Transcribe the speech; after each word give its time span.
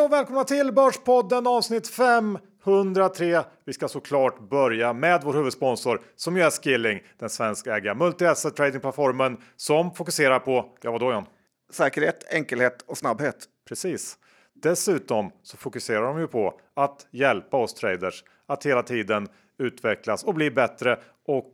och 0.00 0.12
välkomna 0.12 0.44
till 0.44 0.72
Börspodden 0.72 1.46
avsnitt 1.46 1.88
503. 1.88 3.42
Vi 3.64 3.72
ska 3.72 3.88
såklart 3.88 4.50
börja 4.50 4.92
med 4.92 5.20
vår 5.24 5.32
huvudsponsor 5.32 6.00
som 6.16 6.36
ju 6.36 6.42
är 6.42 6.50
Skilling, 6.50 7.02
den 7.18 7.30
svenskägda 7.30 7.94
multi-asset 7.94 8.50
tradingplattformen 8.50 9.36
som 9.56 9.94
fokuserar 9.94 10.38
på, 10.38 10.76
ja 10.82 10.90
vadå 10.90 11.12
John? 11.12 11.24
Säkerhet, 11.72 12.34
enkelhet 12.34 12.82
och 12.82 12.98
snabbhet. 12.98 13.36
Precis. 13.68 14.18
Dessutom 14.62 15.30
så 15.42 15.56
fokuserar 15.56 16.02
de 16.02 16.20
ju 16.20 16.26
på 16.26 16.60
att 16.76 17.06
hjälpa 17.10 17.56
oss 17.56 17.74
traders 17.74 18.24
att 18.46 18.66
hela 18.66 18.82
tiden 18.82 19.28
utvecklas 19.58 20.24
och 20.24 20.34
bli 20.34 20.50
bättre 20.50 20.98
och 21.26 21.52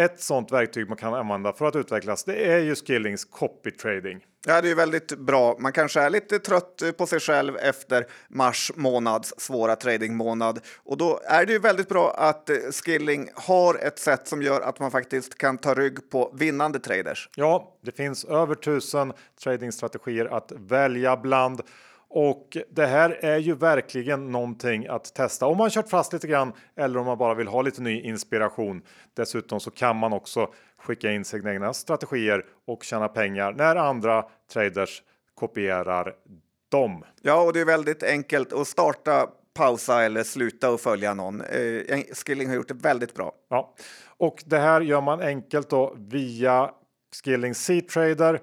ett 0.00 0.20
sånt 0.20 0.52
verktyg 0.52 0.88
man 0.88 0.96
kan 0.96 1.14
använda 1.14 1.52
för 1.52 1.66
att 1.66 1.76
utvecklas, 1.76 2.24
det 2.24 2.52
är 2.52 2.58
ju 2.58 2.74
Skillings 2.74 3.24
copy 3.24 3.70
trading. 3.70 4.24
Ja, 4.48 4.60
det 4.60 4.70
är 4.70 4.74
väldigt 4.74 5.18
bra. 5.18 5.56
Man 5.58 5.72
kanske 5.72 6.00
är 6.00 6.10
lite 6.10 6.38
trött 6.38 6.82
på 6.96 7.06
sig 7.06 7.20
själv 7.20 7.56
efter 7.56 8.06
mars 8.28 8.72
månads 8.74 9.34
svåra 9.38 9.76
tradingmånad 9.76 10.60
och 10.84 10.96
då 10.96 11.20
är 11.24 11.46
det 11.46 11.52
ju 11.52 11.58
väldigt 11.58 11.88
bra 11.88 12.14
att 12.16 12.50
eh, 12.50 12.56
Skilling 12.56 13.28
har 13.34 13.74
ett 13.74 13.98
sätt 13.98 14.28
som 14.28 14.42
gör 14.42 14.60
att 14.60 14.80
man 14.80 14.90
faktiskt 14.90 15.38
kan 15.38 15.58
ta 15.58 15.74
rygg 15.74 16.10
på 16.10 16.32
vinnande 16.34 16.78
traders. 16.78 17.28
Ja, 17.36 17.76
det 17.82 17.92
finns 17.92 18.24
över 18.24 18.54
tusen 18.54 19.12
tradingstrategier 19.42 20.26
att 20.26 20.52
välja 20.56 21.16
bland 21.16 21.62
och 22.08 22.56
det 22.70 22.86
här 22.86 23.10
är 23.10 23.38
ju 23.38 23.54
verkligen 23.54 24.32
någonting 24.32 24.86
att 24.86 25.14
testa 25.14 25.46
om 25.46 25.56
man 25.56 25.70
kört 25.70 25.88
fast 25.88 26.12
lite 26.12 26.26
grann 26.26 26.52
eller 26.76 26.98
om 26.98 27.06
man 27.06 27.18
bara 27.18 27.34
vill 27.34 27.48
ha 27.48 27.62
lite 27.62 27.82
ny 27.82 28.00
inspiration. 28.00 28.82
Dessutom 29.14 29.60
så 29.60 29.70
kan 29.70 29.96
man 29.96 30.12
också 30.12 30.48
skicka 30.86 31.12
in 31.12 31.24
sina 31.24 31.52
egna 31.52 31.72
strategier 31.72 32.44
och 32.66 32.84
tjäna 32.84 33.08
pengar 33.08 33.52
när 33.52 33.76
andra 33.76 34.24
traders 34.52 35.02
kopierar 35.34 36.14
dem. 36.70 37.04
Ja, 37.22 37.42
och 37.42 37.52
det 37.52 37.60
är 37.60 37.64
väldigt 37.64 38.02
enkelt 38.02 38.52
att 38.52 38.68
starta, 38.68 39.28
pausa 39.54 40.02
eller 40.02 40.22
sluta 40.22 40.70
och 40.70 40.80
följa 40.80 41.14
någon. 41.14 41.40
Eh, 41.40 42.00
Skilling 42.12 42.48
har 42.48 42.54
gjort 42.54 42.68
det 42.68 42.74
väldigt 42.74 43.14
bra. 43.14 43.32
Ja, 43.50 43.74
och 44.16 44.42
det 44.46 44.58
här 44.58 44.80
gör 44.80 45.00
man 45.00 45.20
enkelt 45.20 45.70
då 45.70 45.96
via 45.98 46.70
Skilling 47.24 47.54
C-trader 47.54 48.40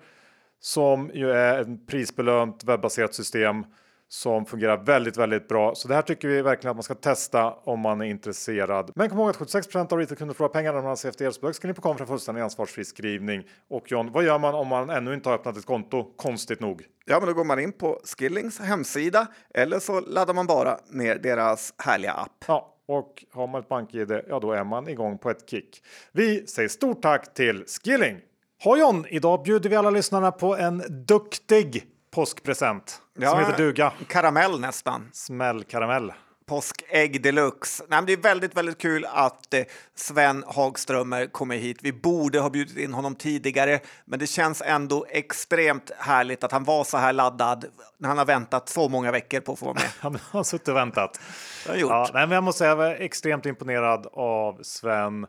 som 0.60 1.12
ju 1.14 1.32
är 1.32 1.62
ett 1.62 1.88
prisbelönt 1.88 2.64
webbaserat 2.64 3.14
system 3.14 3.66
som 4.14 4.46
fungerar 4.46 4.78
väldigt, 4.78 5.18
väldigt 5.18 5.48
bra. 5.48 5.76
Så 5.76 5.88
det 5.88 5.96
här 5.96 6.02
tycker 6.02 6.28
vi 6.28 6.42
verkligen 6.42 6.72
att 6.72 6.76
man 6.76 6.84
ska 6.84 6.96
testa 6.96 7.52
om 7.52 7.80
man 7.80 8.02
är 8.02 8.06
intresserad. 8.06 8.92
Men 8.96 9.10
kom 9.10 9.20
ihåg 9.20 9.30
att 9.30 9.36
76 9.36 9.76
av 9.76 9.98
retailkunder 10.00 10.36
förlorar 10.36 10.54
pengar 10.54 10.74
när 10.74 10.82
man 10.82 10.90
har 10.90 10.96
CFD. 10.96 11.32
Så 11.32 11.54
ska 11.54 11.68
ni 11.68 11.74
på 11.74 11.82
kom 11.82 11.98
för 11.98 12.06
fullständig 12.06 12.42
ansvarsfri 12.42 12.86
skrivning. 12.86 13.44
Och 13.70 13.92
John, 13.92 14.12
vad 14.12 14.24
gör 14.24 14.40
man 14.40 14.56
om 14.56 14.68
man 14.68 14.90
ännu 14.90 15.14
inte 15.14 15.30
har 15.30 15.36
öppnat 15.36 15.58
ett 15.58 15.66
konto? 15.66 16.14
Konstigt 16.16 16.60
nog. 16.60 16.84
Ja, 17.06 17.20
men 17.20 17.28
då 17.28 17.34
går 17.34 17.44
man 17.44 17.60
in 17.60 17.72
på 17.72 18.00
Skillings 18.04 18.60
hemsida 18.60 19.28
eller 19.54 19.80
så 19.80 20.00
laddar 20.00 20.34
man 20.34 20.48
bara 20.48 20.78
ner 20.90 21.16
deras 21.16 21.74
härliga 21.78 22.12
app. 22.12 22.46
Ja, 22.48 22.76
och 22.88 23.26
har 23.32 23.48
man 23.48 23.62
ett 23.62 23.70
bank-id, 23.70 24.22
ja 24.28 24.40
då 24.40 24.52
är 24.52 24.64
man 24.64 24.90
igång 24.90 25.18
på 25.18 25.30
ett 25.30 25.50
kick. 25.50 25.84
Vi 26.12 26.48
säger 26.48 26.70
stort 26.70 27.02
tack 27.02 27.34
till 27.34 27.66
Skilling! 27.68 28.18
Ha 28.64 28.78
John, 28.78 29.06
idag 29.10 29.44
bjuder 29.44 29.70
vi 29.70 29.76
alla 29.76 29.90
lyssnarna 29.90 30.32
på 30.32 30.58
en 30.58 30.84
duktig 31.08 31.93
påskpresent 32.14 33.02
ja, 33.14 33.30
som 33.30 33.40
heter 33.40 33.58
duga. 33.58 33.94
Karamell 34.08 34.60
nästan. 34.60 35.10
Smällkaramell. 35.14 36.14
Påskägg 36.46 37.24
deluxe. 37.24 37.84
Nej, 37.88 38.04
det 38.08 38.14
är 38.14 38.18
väldigt, 38.18 38.58
väldigt 38.58 38.78
kul 38.78 39.06
att 39.06 39.54
eh, 39.54 39.62
Sven 39.96 40.44
Hagströmer 40.48 41.26
kommer 41.26 41.58
hit. 41.58 41.78
Vi 41.82 41.94
borde 41.94 42.40
ha 42.40 42.50
bjudit 42.50 42.78
in 42.78 42.94
honom 42.94 43.16
tidigare, 43.16 43.80
men 44.06 44.20
det 44.20 44.28
känns 44.28 44.62
ändå 44.66 45.06
extremt 45.10 45.92
härligt 45.98 46.44
att 46.44 46.52
han 46.52 46.64
var 46.64 46.84
så 46.84 46.98
här 46.98 47.14
laddad 47.14 47.66
när 47.98 48.10
han 48.10 48.18
har 48.18 48.26
väntat 48.26 48.70
så 48.70 48.90
många 48.90 49.12
veckor 49.12 49.40
på 49.40 49.54
att 49.54 49.60
få 49.60 49.66
vara 49.66 49.76
med. 49.76 49.90
han 50.00 50.18
har 50.32 50.44
suttit 50.44 50.68
och 50.68 50.76
väntat. 50.76 51.20
Det 51.68 51.78
gjort. 51.78 51.90
Ja, 51.90 52.10
nej, 52.14 52.28
men 52.28 52.36
jag 52.36 52.44
måste 52.44 52.58
säga, 52.60 52.70
jag 52.70 52.76
var 52.76 52.92
extremt 52.92 53.46
imponerad 53.46 54.08
av 54.14 54.60
Sven. 54.64 55.24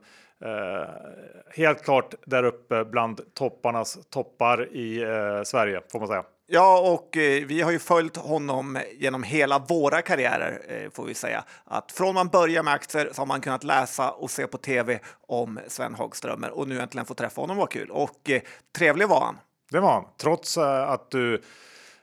Eh, 0.45 0.89
helt 1.55 1.85
klart 1.85 2.15
där 2.27 2.43
uppe 2.43 2.85
bland 2.85 3.35
topparnas 3.35 3.99
toppar 4.11 4.77
i 4.77 5.03
eh, 5.03 5.43
Sverige 5.45 5.81
får 5.93 5.99
man 5.99 6.09
säga. 6.09 6.25
Ja, 6.47 6.93
och 6.93 7.17
eh, 7.17 7.47
vi 7.47 7.61
har 7.61 7.71
ju 7.71 7.79
följt 7.79 8.17
honom 8.17 8.79
genom 8.99 9.23
hela 9.23 9.59
våra 9.59 10.03
karriärer 10.03 10.61
eh, 10.69 10.91
får 10.91 11.05
vi 11.05 11.15
säga. 11.15 11.45
Att 11.65 11.93
från 11.93 12.15
man 12.15 12.29
börjar 12.29 12.63
med 12.63 12.75
aktier 12.75 13.11
så 13.13 13.21
har 13.21 13.27
man 13.27 13.41
kunnat 13.41 13.65
läsa 13.65 14.11
och 14.11 14.31
se 14.31 14.47
på 14.47 14.59
tv 14.59 15.01
om 15.27 15.61
Sven 15.69 15.95
Hagströmer 15.95 16.51
och 16.51 16.69
nu 16.69 16.81
äntligen 16.81 17.07
få 17.07 17.15
träffa 17.15 17.41
honom 17.41 17.57
var 17.57 17.67
kul 17.67 17.91
och 17.91 18.31
eh, 18.31 18.43
trevlig 18.79 19.09
var 19.09 19.21
han. 19.21 19.39
Det 19.71 19.81
var 19.81 19.93
han, 19.93 20.05
trots 20.21 20.57
eh, 20.57 20.91
att 20.91 21.11
du 21.11 21.35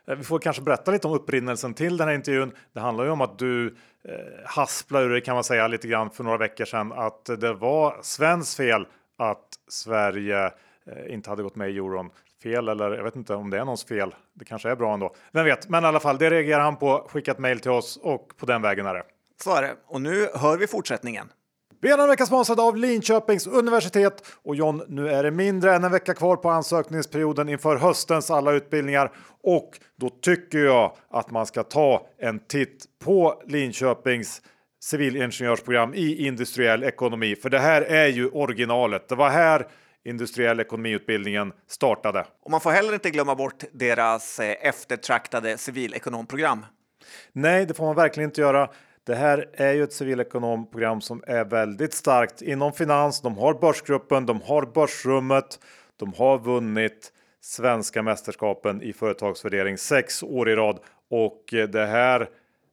eh, 0.06 0.16
vi 0.16 0.24
får 0.24 0.38
kanske 0.38 0.62
berätta 0.62 0.90
lite 0.90 1.06
om 1.06 1.14
upprinnelsen 1.14 1.74
till 1.74 1.96
den 1.96 2.08
här 2.08 2.14
intervjun. 2.14 2.52
Det 2.72 2.80
handlar 2.80 3.04
ju 3.04 3.10
om 3.10 3.20
att 3.20 3.38
du 3.38 3.66
eh, 4.08 4.14
hasplade 4.46 5.04
ur 5.04 5.10
det 5.10 5.20
kan 5.20 5.34
man 5.34 5.44
säga 5.44 5.68
lite 5.68 5.88
grann 5.88 6.10
för 6.10 6.24
några 6.24 6.38
veckor 6.38 6.64
sedan 6.64 6.92
att 6.92 7.24
det 7.24 7.52
var 7.52 7.98
Svens 8.02 8.56
fel 8.56 8.86
att 9.18 9.48
Sverige 9.68 10.46
eh, 10.86 11.14
inte 11.14 11.30
hade 11.30 11.42
gått 11.42 11.56
med 11.56 11.70
i 11.70 11.76
euron. 11.76 12.10
Fel 12.42 12.68
eller 12.68 12.90
jag 12.90 13.04
vet 13.04 13.16
inte 13.16 13.34
om 13.34 13.50
det 13.50 13.58
är 13.58 13.64
någons 13.64 13.84
fel. 13.84 14.14
Det 14.34 14.44
kanske 14.44 14.70
är 14.70 14.76
bra 14.76 14.94
ändå. 14.94 15.14
Vem 15.32 15.44
vet? 15.44 15.68
Men 15.68 15.84
i 15.84 15.86
alla 15.86 16.00
fall, 16.00 16.18
det 16.18 16.30
reagerar 16.30 16.60
han 16.60 16.76
på. 16.76 17.06
Skickat 17.08 17.38
mejl 17.38 17.60
till 17.60 17.70
oss 17.70 17.98
och 18.02 18.36
på 18.36 18.46
den 18.46 18.62
vägen 18.62 18.86
är 18.86 18.94
det. 18.94 19.02
Så 19.44 19.54
är 19.54 19.62
det. 19.62 19.76
Och 19.86 20.00
nu 20.00 20.28
hör 20.34 20.56
vi 20.56 20.66
fortsättningen. 20.66 21.28
Vi 21.80 21.90
är 21.90 21.98
en 21.98 22.08
vecka 22.08 22.26
sponsrade 22.26 22.62
av 22.62 22.76
Linköpings 22.76 23.46
universitet 23.46 24.24
och 24.44 24.56
John, 24.56 24.82
nu 24.88 25.08
är 25.08 25.22
det 25.22 25.30
mindre 25.30 25.74
än 25.74 25.84
en 25.84 25.92
vecka 25.92 26.14
kvar 26.14 26.36
på 26.36 26.50
ansökningsperioden 26.50 27.48
inför 27.48 27.76
höstens 27.76 28.30
alla 28.30 28.52
utbildningar 28.52 29.12
och 29.42 29.78
då 29.96 30.08
tycker 30.08 30.58
jag 30.58 30.96
att 31.10 31.30
man 31.30 31.46
ska 31.46 31.62
ta 31.62 32.06
en 32.18 32.38
titt 32.38 32.84
på 33.04 33.42
Linköpings 33.46 34.42
civilingenjörsprogram 34.82 35.94
i 35.94 36.26
industriell 36.26 36.84
ekonomi. 36.84 37.36
För 37.36 37.50
det 37.50 37.58
här 37.58 37.82
är 37.82 38.06
ju 38.06 38.28
originalet. 38.28 39.08
Det 39.08 39.14
var 39.14 39.30
här 39.30 39.66
industriell 40.04 40.60
ekonomiutbildningen 40.60 41.52
startade. 41.66 42.26
Och 42.42 42.50
man 42.50 42.60
får 42.60 42.70
heller 42.70 42.94
inte 42.94 43.10
glömma 43.10 43.34
bort 43.34 43.64
deras 43.72 44.40
eh, 44.40 44.56
eftertraktade 44.68 45.58
civilekonomprogram. 45.58 46.66
Nej, 47.32 47.66
det 47.66 47.74
får 47.74 47.84
man 47.84 47.96
verkligen 47.96 48.30
inte 48.30 48.40
göra. 48.40 48.70
Det 49.04 49.14
här 49.14 49.50
är 49.52 49.72
ju 49.72 49.82
ett 49.82 49.92
civilekonomprogram 49.92 51.00
som 51.00 51.22
är 51.26 51.44
väldigt 51.44 51.94
starkt 51.94 52.42
inom 52.42 52.72
finans. 52.72 53.20
De 53.20 53.38
har 53.38 53.54
Börsgruppen, 53.54 54.26
de 54.26 54.40
har 54.40 54.62
Börsrummet, 54.62 55.58
de 55.96 56.12
har 56.12 56.38
vunnit 56.38 57.12
svenska 57.40 58.02
mästerskapen 58.02 58.82
i 58.82 58.92
företagsvärdering 58.92 59.78
sex 59.78 60.22
år 60.22 60.50
i 60.50 60.56
rad 60.56 60.78
och 61.10 61.44
det 61.68 61.86
här 61.86 62.28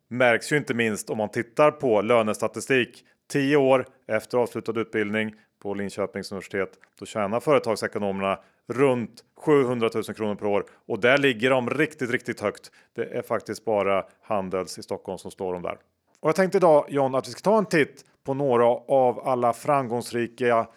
märks 0.09 0.51
ju 0.51 0.57
inte 0.57 0.73
minst 0.73 1.09
om 1.09 1.17
man 1.17 1.29
tittar 1.29 1.71
på 1.71 2.01
lönestatistik. 2.01 3.05
Tio 3.31 3.57
år 3.57 3.85
efter 4.07 4.37
avslutad 4.37 4.79
utbildning 4.79 5.35
på 5.59 5.73
Linköpings 5.73 6.31
universitet, 6.31 6.69
då 6.99 7.05
tjänar 7.05 7.39
företagsekonomerna 7.39 8.39
runt 8.67 9.23
700 9.37 9.89
000 9.93 10.03
kronor 10.03 10.35
per 10.35 10.45
år 10.45 10.65
och 10.87 10.99
där 10.99 11.17
ligger 11.17 11.49
de 11.49 11.69
riktigt, 11.69 12.11
riktigt 12.11 12.39
högt. 12.41 12.71
Det 12.95 13.03
är 13.03 13.21
faktiskt 13.21 13.65
bara 13.65 14.05
Handels 14.21 14.79
i 14.79 14.83
Stockholm 14.83 15.17
som 15.17 15.31
står 15.31 15.53
de 15.53 15.61
där. 15.61 15.77
Och 16.19 16.29
jag 16.29 16.35
tänkte 16.35 16.57
idag 16.57 16.85
John 16.89 17.15
att 17.15 17.27
vi 17.27 17.31
ska 17.31 17.41
ta 17.41 17.57
en 17.57 17.65
titt 17.65 18.05
på 18.25 18.33
några 18.33 18.65
av 18.87 19.19
alla 19.27 19.53
framgångsrika 19.53 20.67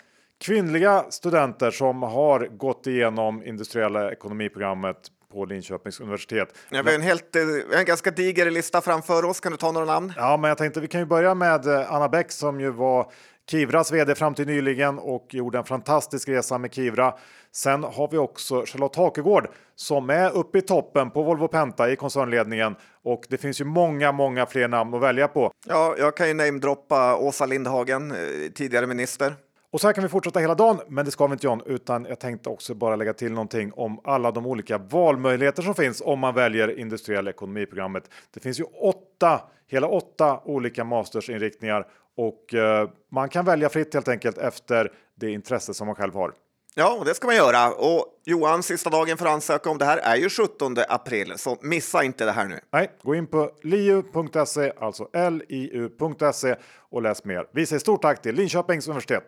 kvinnliga 0.40 1.04
studenter 1.10 1.70
som 1.70 2.02
har 2.02 2.40
gått 2.40 2.86
igenom 2.86 3.42
industriella 3.42 4.12
ekonomiprogrammet 4.12 4.96
på 5.32 5.44
Linköpings 5.44 6.00
universitet. 6.00 6.48
Ja, 6.70 6.82
vi 6.82 6.90
har 6.90 6.98
en, 6.98 7.02
helt, 7.02 7.36
eh, 7.36 7.78
en 7.78 7.84
ganska 7.84 8.10
diger 8.10 8.50
lista 8.50 8.80
framför 8.80 9.24
oss. 9.24 9.40
Kan 9.40 9.52
du 9.52 9.58
ta 9.58 9.72
några 9.72 9.86
namn? 9.86 10.12
Ja, 10.16 10.36
men 10.36 10.48
jag 10.48 10.58
tänkte 10.58 10.80
vi 10.80 10.88
kan 10.88 11.00
ju 11.00 11.06
börja 11.06 11.34
med 11.34 11.66
eh, 11.66 11.94
Anna 11.94 12.08
Bäck 12.08 12.32
som 12.32 12.60
ju 12.60 12.70
var 12.70 13.12
Kivras 13.50 13.92
vd 13.92 14.14
fram 14.14 14.34
till 14.34 14.46
nyligen 14.46 14.98
och 14.98 15.34
gjorde 15.34 15.58
en 15.58 15.64
fantastisk 15.64 16.28
resa 16.28 16.58
med 16.58 16.74
Kivra. 16.74 17.14
Sen 17.52 17.84
har 17.84 18.08
vi 18.10 18.18
också 18.18 18.64
Charlotte 18.66 18.96
Hakegård 18.96 19.48
som 19.76 20.10
är 20.10 20.36
uppe 20.36 20.58
i 20.58 20.62
toppen 20.62 21.10
på 21.10 21.22
Volvo 21.22 21.48
Penta 21.48 21.90
i 21.90 21.96
koncernledningen 21.96 22.76
och 23.04 23.24
det 23.28 23.38
finns 23.38 23.60
ju 23.60 23.64
många, 23.64 24.12
många 24.12 24.46
fler 24.46 24.68
namn 24.68 24.94
att 24.94 25.02
välja 25.02 25.28
på. 25.28 25.52
Ja, 25.66 25.94
jag 25.98 26.16
kan 26.16 26.28
ju 26.28 26.34
namedroppa 26.34 27.16
Åsa 27.16 27.46
Lindhagen, 27.46 28.10
eh, 28.10 28.16
tidigare 28.54 28.86
minister. 28.86 29.34
Och 29.72 29.80
så 29.80 29.88
här 29.88 29.94
kan 29.94 30.04
vi 30.04 30.08
fortsätta 30.08 30.40
hela 30.40 30.54
dagen, 30.54 30.80
men 30.88 31.04
det 31.04 31.10
ska 31.10 31.26
vi 31.26 31.32
inte 31.32 31.46
John, 31.46 31.62
utan 31.66 32.06
jag 32.08 32.20
tänkte 32.20 32.48
också 32.48 32.74
bara 32.74 32.96
lägga 32.96 33.12
till 33.12 33.32
någonting 33.32 33.72
om 33.72 34.00
alla 34.04 34.30
de 34.30 34.46
olika 34.46 34.78
valmöjligheter 34.78 35.62
som 35.62 35.74
finns 35.74 36.02
om 36.04 36.18
man 36.18 36.34
väljer 36.34 36.78
industriell 36.78 37.28
ekonomiprogrammet. 37.28 38.10
Det 38.34 38.40
finns 38.40 38.60
ju 38.60 38.64
åtta, 38.64 39.40
hela 39.66 39.86
åtta 39.86 40.40
olika 40.44 40.84
mastersinriktningar 40.84 41.86
och 42.16 42.54
eh, 42.54 42.88
man 43.10 43.28
kan 43.28 43.44
välja 43.44 43.68
fritt 43.68 43.94
helt 43.94 44.08
enkelt 44.08 44.38
efter 44.38 44.92
det 45.14 45.30
intresse 45.30 45.74
som 45.74 45.86
man 45.86 45.96
själv 45.96 46.14
har. 46.14 46.32
Ja, 46.74 46.96
och 46.98 47.04
det 47.04 47.14
ska 47.14 47.26
man 47.26 47.36
göra. 47.36 47.72
Och 47.72 48.06
Johan, 48.24 48.62
sista 48.62 48.90
dagen 48.90 49.16
för 49.16 49.26
att 49.26 49.32
ansöka 49.32 49.70
om 49.70 49.78
det 49.78 49.84
här 49.84 49.98
är 49.98 50.16
ju 50.16 50.28
17 50.28 50.76
april, 50.88 51.32
så 51.36 51.56
missa 51.60 52.04
inte 52.04 52.24
det 52.24 52.32
här 52.32 52.44
nu. 52.48 52.60
Nej, 52.72 52.90
gå 53.02 53.14
in 53.14 53.26
på 53.26 53.50
liu.se, 53.62 54.72
alltså 54.80 55.08
liu.se 55.48 56.56
och 56.90 57.02
läs 57.02 57.24
mer. 57.24 57.46
Vi 57.52 57.66
säger 57.66 57.80
stort 57.80 58.02
tack 58.02 58.22
till 58.22 58.34
Linköpings 58.34 58.88
universitet. 58.88 59.24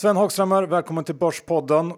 Sven 0.00 0.16
Hagströmer, 0.16 0.62
välkommen 0.62 1.04
till 1.04 1.14
Börspodden. 1.14 1.92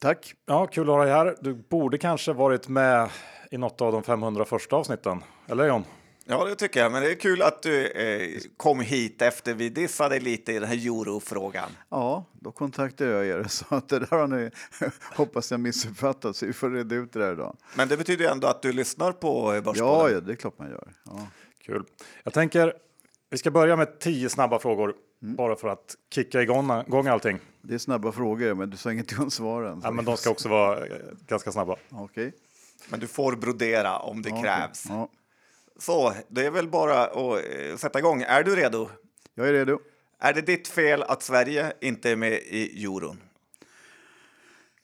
Tack. 0.00 0.34
Ja, 0.46 0.66
kul 0.66 0.82
att 0.82 0.96
ha 0.96 1.04
dig 1.04 1.12
här. 1.12 1.36
Du 1.40 1.54
borde 1.54 1.98
kanske 1.98 2.32
varit 2.32 2.68
med 2.68 3.10
i 3.50 3.58
något 3.58 3.80
av 3.80 3.92
de 3.92 4.02
500 4.02 4.44
första 4.44 4.76
avsnitten. 4.76 5.24
Eller 5.48 5.66
John? 5.66 5.84
Ja, 6.24 6.44
det 6.44 6.54
tycker 6.54 6.80
jag. 6.80 6.92
Men 6.92 7.02
det 7.02 7.10
är 7.10 7.14
kul 7.14 7.42
att 7.42 7.62
du 7.62 7.86
eh, 7.86 8.40
kom 8.56 8.80
hit 8.80 9.22
efter 9.22 9.54
vi 9.54 9.68
dissade 9.68 10.20
lite 10.20 10.52
i 10.52 10.58
den 10.58 10.68
här 10.68 10.86
eurofrågan. 10.86 11.70
Ja, 11.88 12.24
då 12.32 12.52
kontaktade 12.52 13.10
jag 13.10 13.26
er. 13.26 13.44
Så 13.48 13.64
att 13.68 13.88
det 13.88 13.98
där 13.98 14.06
har 14.06 14.26
ni, 14.26 14.50
hoppas 15.16 15.50
jag 15.50 15.60
missuppfattat, 15.60 16.36
så 16.36 16.46
vi 16.46 16.52
får 16.52 16.70
reda 16.70 16.94
ut 16.94 17.12
det 17.12 17.18
där 17.18 17.32
idag. 17.32 17.56
Men 17.76 17.88
det 17.88 17.96
betyder 17.96 18.24
ju 18.24 18.30
ändå 18.30 18.46
att 18.46 18.62
du 18.62 18.72
lyssnar 18.72 19.12
på 19.12 19.42
Börspodden. 19.42 19.74
Ja, 19.76 20.10
ja, 20.10 20.20
det 20.20 20.32
är 20.32 20.36
klart 20.36 20.58
man 20.58 20.70
gör. 20.70 20.92
Ja. 21.04 21.26
Kul. 21.66 21.84
Jag 22.22 22.32
tänker 22.32 22.74
vi 23.30 23.38
ska 23.38 23.50
börja 23.50 23.76
med 23.76 23.98
tio 24.00 24.28
snabba 24.28 24.58
frågor 24.58 24.94
bara 25.20 25.56
för 25.56 25.68
att 25.68 25.96
kicka 26.14 26.42
igång, 26.42 26.70
igång 26.86 27.06
allting. 27.06 27.38
Det 27.62 27.74
är 27.74 27.78
snabba 27.78 28.12
frågor, 28.12 28.54
men 28.54 28.70
du 28.70 28.76
sa 28.76 28.92
ingenting 28.92 29.18
om 29.18 29.30
svaren. 29.30 29.80
Ja, 29.84 29.90
men 29.90 30.04
de 30.04 30.16
ska 30.16 30.30
också 30.30 30.48
vara 30.48 30.86
eh, 30.86 30.92
ganska 31.26 31.52
snabba. 31.52 31.76
Okej. 31.90 32.32
Men 32.88 33.00
du 33.00 33.06
får 33.06 33.36
brodera 33.36 33.98
om 33.98 34.22
det 34.22 34.28
Ja, 34.30 34.42
krävs. 34.42 34.84
Ja, 34.88 35.08
Så, 35.78 36.12
det 36.28 36.46
är 36.46 36.50
väl 36.50 36.68
bara 36.68 37.06
att 37.06 37.44
eh, 37.44 37.76
sätta 37.76 37.98
igång. 37.98 38.22
Är 38.22 38.42
du 38.44 38.56
redo? 38.56 38.88
jag 39.34 39.48
är 39.48 39.52
redo. 39.52 39.78
Är 40.18 40.32
det 40.32 40.40
ditt 40.40 40.68
fel 40.68 41.02
att 41.02 41.22
Sverige 41.22 41.72
inte 41.80 42.10
är 42.10 42.16
med 42.16 42.32
i 42.32 42.84
euron? 42.84 43.20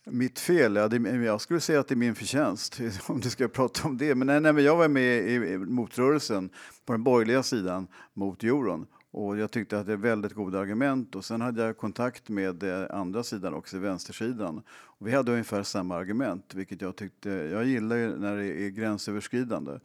Mitt 0.05 0.39
fel? 0.39 0.77
Ja, 0.77 0.89
det, 0.89 1.25
jag 1.25 1.41
skulle 1.41 1.61
säga 1.61 1.81
att 1.81 1.89
det 1.89 1.95
är 1.95 1.97
min 1.97 2.15
förtjänst, 2.15 2.81
om 3.07 3.21
du 3.21 3.31
ska 3.31 3.49
prata 3.49 3.89
om 3.89 3.99
det. 3.99 4.15
Men, 4.15 4.27
nej, 4.27 4.41
nej, 4.41 4.53
men 4.53 4.65
jag 4.65 4.77
var 4.77 4.89
med 4.89 5.29
i, 5.29 5.59
motrörelsen 5.59 6.51
på 6.87 6.93
den 6.93 7.05
borgerliga 7.05 7.43
sidan 7.43 7.87
mot 8.15 8.45
euron. 8.45 8.87
Och 9.11 9.39
jag 9.39 9.51
tyckte 9.51 9.79
att 9.79 9.87
det 9.87 9.93
är 9.93 9.97
väldigt 9.97 10.33
goda 10.33 10.59
argument. 10.59 11.15
Och 11.15 11.25
sen 11.25 11.41
hade 11.41 11.63
jag 11.63 11.77
kontakt 11.77 12.29
med 12.29 12.63
eh, 12.63 12.87
andra 12.91 13.23
sidan 13.23 13.55
också, 13.55 13.79
vänstersidan. 13.79 14.63
Och 14.71 15.07
vi 15.07 15.13
hade 15.13 15.33
ungefär 15.33 15.63
samma 15.63 15.97
argument, 15.97 16.55
vilket 16.55 16.81
jag 16.81 16.97
tyckte... 16.97 17.31
Jag 17.31 17.65
gillar 17.65 17.97
ju 17.97 18.19
när 18.19 18.37
det 18.37 18.47
är 18.47 18.69
gränsöverskridande. 18.69 19.79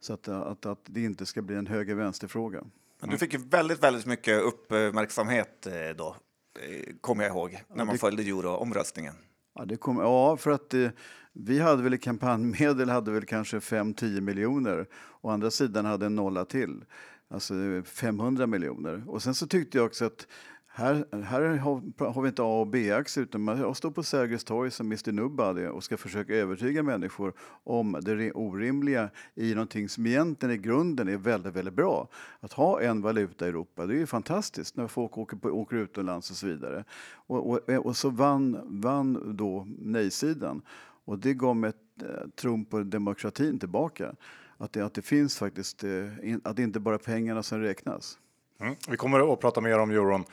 Så 0.00 0.12
att, 0.12 0.28
att, 0.28 0.66
att 0.66 0.80
det 0.86 1.00
inte 1.00 1.26
ska 1.26 1.42
bli 1.42 1.56
en 1.56 1.66
höger-vänster-fråga. 1.66 2.64
Men 3.00 3.10
Du 3.10 3.18
fick 3.18 3.32
ju 3.32 3.38
väldigt, 3.38 3.82
väldigt 3.82 4.06
mycket 4.06 4.42
uppmärksamhet 4.42 5.66
eh, 5.66 5.72
då, 5.96 6.16
eh, 6.60 6.94
kommer 7.00 7.24
jag 7.24 7.32
ihåg, 7.32 7.62
när 7.74 7.84
man 7.84 7.98
följde 7.98 8.22
euroomröstningen. 8.22 9.14
Ja, 9.54 9.64
det 9.64 9.76
kom, 9.76 9.98
ja, 9.98 10.36
för 10.36 10.50
att 10.50 10.74
eh, 10.74 10.90
vi 11.32 11.58
hade 11.58 11.82
väl 11.82 11.94
i 11.94 11.98
kampanjmedel 11.98 12.88
hade 12.88 13.10
väl 13.10 13.24
kanske 13.24 13.58
5-10 13.58 14.20
miljoner 14.20 14.86
Å 15.20 15.30
andra 15.30 15.50
sidan 15.50 15.84
hade 15.84 16.06
en 16.06 16.14
nolla 16.14 16.44
till, 16.44 16.84
alltså 17.28 17.54
eh, 17.54 17.82
500 17.82 18.46
miljoner. 18.46 19.04
Och 19.06 19.22
sen 19.22 19.34
så 19.34 19.46
tyckte 19.46 19.78
jag 19.78 19.86
också 19.86 20.04
att 20.04 20.26
här, 20.76 21.22
här 21.24 21.56
har, 21.56 22.10
har 22.12 22.22
vi 22.22 22.28
inte 22.28 22.42
A 22.42 22.60
och 22.60 22.66
B-aktier 22.66 23.24
utan 23.24 23.40
man- 23.40 23.74
står 23.74 23.90
på 23.90 24.02
Sergels 24.02 24.44
torg 24.44 24.70
som 24.70 24.86
Mr 24.86 25.12
Nobody 25.12 25.66
och 25.66 25.84
ska 25.84 25.96
försöka 25.96 26.34
övertyga 26.34 26.82
människor 26.82 27.32
om 27.64 27.98
det 28.02 28.32
orimliga 28.32 29.10
i 29.34 29.54
någonting 29.54 29.88
som 29.88 30.06
egentligen 30.06 30.54
i 30.54 30.58
grunden 30.58 31.08
är 31.08 31.16
väldigt, 31.16 31.54
väldigt 31.54 31.74
bra. 31.74 32.08
Att 32.40 32.52
ha 32.52 32.80
en 32.80 33.02
valuta 33.02 33.46
i 33.46 33.48
Europa, 33.48 33.86
det 33.86 33.94
är 33.94 33.98
ju 33.98 34.06
fantastiskt 34.06 34.76
när 34.76 34.88
folk 34.88 35.18
åker, 35.18 35.36
på, 35.36 35.48
åker 35.48 35.76
utomlands 35.76 36.30
och 36.30 36.36
så 36.36 36.46
vidare. 36.46 36.84
Och, 37.26 37.50
och, 37.50 37.86
och 37.86 37.96
så 37.96 38.10
vann, 38.10 38.80
vann 38.80 39.36
då 39.36 39.66
nej-sidan 39.78 40.62
och 41.04 41.18
det 41.18 41.34
gav 41.34 41.56
mig 41.56 41.72
eh, 42.02 42.28
tron 42.40 42.64
på 42.64 42.80
demokratin 42.82 43.58
tillbaka. 43.58 44.14
Att 44.56 44.72
det, 44.72 44.80
att 44.84 44.94
det 44.94 45.02
finns 45.02 45.38
faktiskt, 45.38 45.84
eh, 45.84 46.36
att 46.44 46.56
det 46.56 46.62
inte 46.62 46.80
bara 46.80 46.94
är 46.94 46.98
pengarna 46.98 47.42
som 47.42 47.60
räknas. 47.60 48.18
Mm. 48.60 48.74
Vi 48.88 48.96
kommer 48.96 49.32
att 49.32 49.40
prata 49.40 49.60
mer 49.60 49.78
om 49.78 49.90
euron 49.90 50.24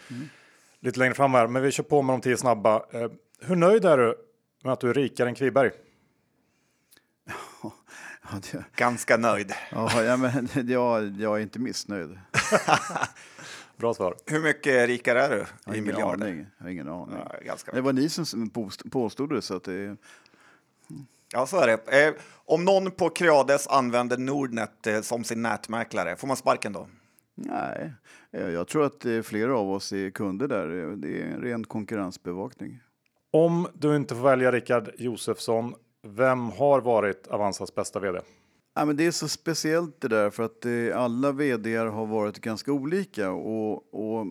lite 0.80 1.00
längre 1.00 1.14
fram 1.14 1.34
här, 1.34 1.48
men 1.48 1.62
vi 1.64 1.72
kör 1.72 1.84
på 1.84 2.02
med 2.02 2.14
de 2.14 2.22
tio 2.22 2.38
snabba. 2.38 2.76
Eh, 2.92 3.12
hur 3.40 3.56
nöjd 3.56 3.86
är 3.86 3.98
du 3.98 4.16
med 4.64 4.74
att 4.74 4.80
du 4.80 4.90
är 4.90 4.94
rikare 4.94 5.30
än 5.30 5.36
Kviberg? 5.36 5.72
Ja, 8.34 8.40
det, 8.52 8.64
Ganska 8.76 9.18
nöjd. 9.18 9.54
ja, 9.72 10.04
ja, 10.04 10.18
men, 10.18 10.50
jag, 10.70 11.04
jag 11.20 11.38
är 11.38 11.42
inte 11.42 11.60
missnöjd. 11.60 12.20
Bra 13.78 13.94
svar. 13.94 14.16
Hur 14.26 14.40
mycket 14.40 14.88
rikare 14.88 15.22
är 15.24 15.30
du 15.30 15.36
Jag 15.38 15.46
har 15.66 15.74
i 15.74 15.78
ingen 15.78 15.88
miljarder? 15.88 16.26
aning. 16.26 16.46
Jag 16.58 16.66
har 16.66 16.72
ingen 16.72 16.88
aning. 16.90 17.16
Ja, 17.32 17.36
ganska 17.46 17.72
Det 17.72 17.82
var 17.82 17.94
ni 17.94 18.10
som 18.10 18.50
påst- 18.50 18.92
påstod 18.92 19.30
det, 19.30 19.42
så 19.42 19.56
att 19.56 19.64
det, 19.64 19.98
Ja, 21.34 21.46
så 21.48 21.60
är 21.60 21.68
det. 21.68 22.08
Eh, 22.08 22.14
om 22.46 22.66
någon 22.66 22.92
på 22.92 23.10
Creades 23.10 23.68
använder 23.68 24.18
Nordnet 24.18 24.88
eh, 24.88 25.02
som 25.02 25.24
sin 25.24 25.42
nätmäklare, 25.42 26.16
får 26.16 26.28
man 26.28 26.38
sparken 26.38 26.74
då? 26.74 26.88
Nej. 27.48 27.94
Eh, 28.32 28.50
Jag 28.50 28.68
tror 28.68 28.86
att 28.86 29.06
flera 29.24 29.58
av 29.58 29.72
oss 29.72 29.92
är 29.94 30.10
kunder 30.10 30.48
där. 30.48 30.84
Eh, 30.84 30.90
Det 30.98 31.22
är 31.22 31.26
en 31.26 31.42
ren 31.42 31.64
konkurrensbevakning. 31.64 32.80
Om 33.34 33.68
du 33.74 33.96
inte 33.96 34.16
får 34.16 34.24
välja 34.24 34.52
Rickard 34.52 34.90
Josefsson, 34.98 35.74
vem 36.08 36.40
har 36.50 36.82
varit 36.82 37.28
Avanzas 37.28 37.76
bästa 37.76 38.00
vd? 38.00 38.20
Ja, 38.76 38.86
men 38.86 38.98
det 38.98 39.06
är 39.06 39.12
så 39.12 39.28
speciellt 39.28 40.02
det 40.02 40.08
där 40.08 40.30
för 40.30 40.44
att 40.44 40.66
eh, 40.66 40.98
alla 41.04 41.32
vd 41.32 41.76
har 41.78 42.06
varit 42.06 42.40
ganska 42.42 42.72
olika 42.72 43.32
och, 43.32 43.94
och 43.94 44.26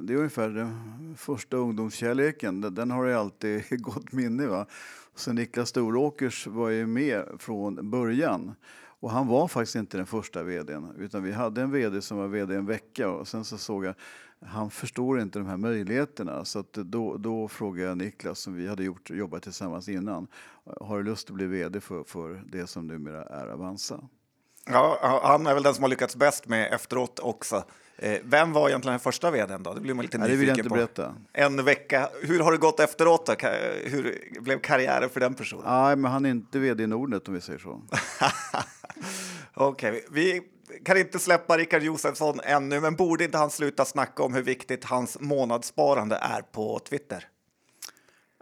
det 0.00 0.12
är 0.12 0.16
ungefär 0.16 0.48
den 0.48 1.14
första 1.18 1.56
ungdomskärleken. 1.56 2.60
Den, 2.74 2.90
har 2.90 3.04
ju 3.06 3.14
alltid 3.14 3.62
i 3.70 3.76
gott 3.76 4.12
minne. 4.12 4.46
Va? 4.46 4.66
Så 5.14 5.32
Niklas 5.32 5.68
Storåkers 5.68 6.46
var 6.46 6.68
ju 6.68 6.86
med 6.86 7.24
från 7.38 7.90
början 7.90 8.54
och 9.02 9.10
han 9.10 9.26
var 9.26 9.48
faktiskt 9.48 9.76
inte 9.76 9.96
den 9.96 10.06
första 10.06 10.42
vdn 10.42 10.94
utan 10.98 11.22
vi 11.22 11.32
hade 11.32 11.62
en 11.62 11.70
vd 11.70 12.02
som 12.02 12.18
var 12.18 12.28
vd 12.28 12.54
en 12.54 12.66
vecka 12.66 13.08
och 13.08 13.28
sen 13.28 13.44
så 13.44 13.58
såg 13.58 13.84
jag 13.84 13.94
han 14.46 14.70
förstår 14.70 15.20
inte 15.20 15.38
de 15.38 15.48
här 15.48 15.56
möjligheterna 15.56 16.44
så 16.44 16.64
då, 16.72 17.16
då 17.16 17.48
frågade 17.48 17.88
jag 17.88 17.98
Niklas 17.98 18.38
som 18.38 18.54
vi 18.54 18.68
hade 18.68 18.84
gjort, 18.84 19.10
jobbat 19.10 19.42
tillsammans 19.42 19.88
innan. 19.88 20.26
Har 20.80 20.98
du 20.98 21.04
lust 21.04 21.30
att 21.30 21.34
bli 21.34 21.46
vd 21.46 21.80
för, 21.80 22.04
för 22.04 22.42
det 22.46 22.66
som 22.66 22.86
numera 22.86 23.24
är 23.24 23.46
Avanza? 23.46 24.00
Ja, 24.66 25.20
han 25.24 25.46
är 25.46 25.54
väl 25.54 25.62
den 25.62 25.74
som 25.74 25.82
har 25.84 25.88
lyckats 25.88 26.16
bäst 26.16 26.48
med 26.48 26.72
efteråt 26.72 27.18
också. 27.18 27.64
Eh, 27.96 28.18
vem 28.24 28.52
var 28.52 28.68
egentligen 28.68 28.92
den 28.92 29.00
första 29.00 29.30
vdn 29.30 29.62
då? 29.62 29.74
Det 29.74 29.80
blir 29.80 29.94
man 29.94 30.02
lite 30.02 30.18
Nej, 30.18 30.28
det 30.30 30.36
vill 30.36 30.48
jag 30.48 30.58
inte 30.58 30.68
på. 30.68 30.74
berätta. 30.74 31.14
En 31.32 31.64
vecka. 31.64 32.08
Hur 32.22 32.40
har 32.40 32.52
det 32.52 32.58
gått 32.58 32.80
efteråt 32.80 33.26
då? 33.26 33.48
Hur 33.84 34.18
blev 34.40 34.60
karriären 34.60 35.10
för 35.10 35.20
den 35.20 35.34
personen? 35.34 35.64
Nej, 35.66 35.96
men 35.96 36.10
han 36.12 36.26
är 36.26 36.30
inte 36.30 36.58
vd 36.58 36.84
i 36.84 36.86
Nordnet 36.86 37.28
om 37.28 37.34
vi 37.34 37.40
säger 37.40 37.58
så. 37.58 37.82
Okej, 39.54 40.04
vi 40.10 40.42
kan 40.84 40.96
inte 40.98 41.18
släppa 41.18 41.56
Rickard 41.58 41.82
Josefsson 41.82 42.40
ännu, 42.44 42.80
men 42.80 42.96
borde 42.96 43.24
inte 43.24 43.38
han 43.38 43.50
sluta 43.50 43.84
snacka 43.84 44.22
om 44.22 44.34
hur 44.34 44.42
viktigt 44.42 44.84
hans 44.84 45.20
månadssparande 45.20 46.16
är 46.16 46.42
på 46.42 46.78
Twitter? 46.78 47.28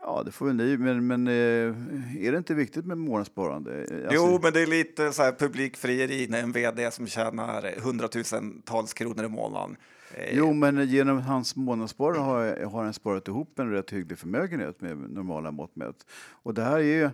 Ja, 0.03 0.23
det 0.25 0.33
får 0.33 0.47
väl 0.47 0.57
ni, 0.57 0.77
men, 0.77 1.07
men 1.07 1.27
eh, 1.29 2.25
är 2.27 2.33
det 2.33 2.39
inte 2.39 2.55
viktigt 2.55 2.87
med 2.87 2.99
månadssparande? 2.99 3.81
Alltså, 3.81 4.09
Jo, 4.11 4.39
men 4.43 4.53
det 4.53 4.61
är 4.61 4.67
lite 4.67 5.13
så 5.13 5.23
här 5.23 5.33
publikfrieri 5.33 6.27
när 6.29 6.43
en 6.43 6.53
vd 6.53 6.91
som 6.91 7.07
tjänar 7.07 7.81
hundratusentals 7.81 8.93
kronor 8.95 9.25
i 9.25 9.29
månaden. 9.29 9.77
Eh, 10.15 10.37
Jo, 10.37 10.53
men 10.53 10.89
genom 10.89 11.19
hans 11.23 11.57
månadssparande 11.57 12.21
har, 12.21 12.65
har 12.65 12.85
han 12.85 12.95
sparat 12.95 13.29
ihop 13.29 13.59
en 13.59 13.71
rätt 13.71 13.91
hygglig 13.91 14.19
förmögenhet 14.19 14.81
med 14.81 14.97
normala 14.97 15.51
mått 15.51 15.77
mätt. 15.77 16.07
Och 16.43 16.55
det 16.55 16.63
här 16.63 16.81
är 16.81 17.13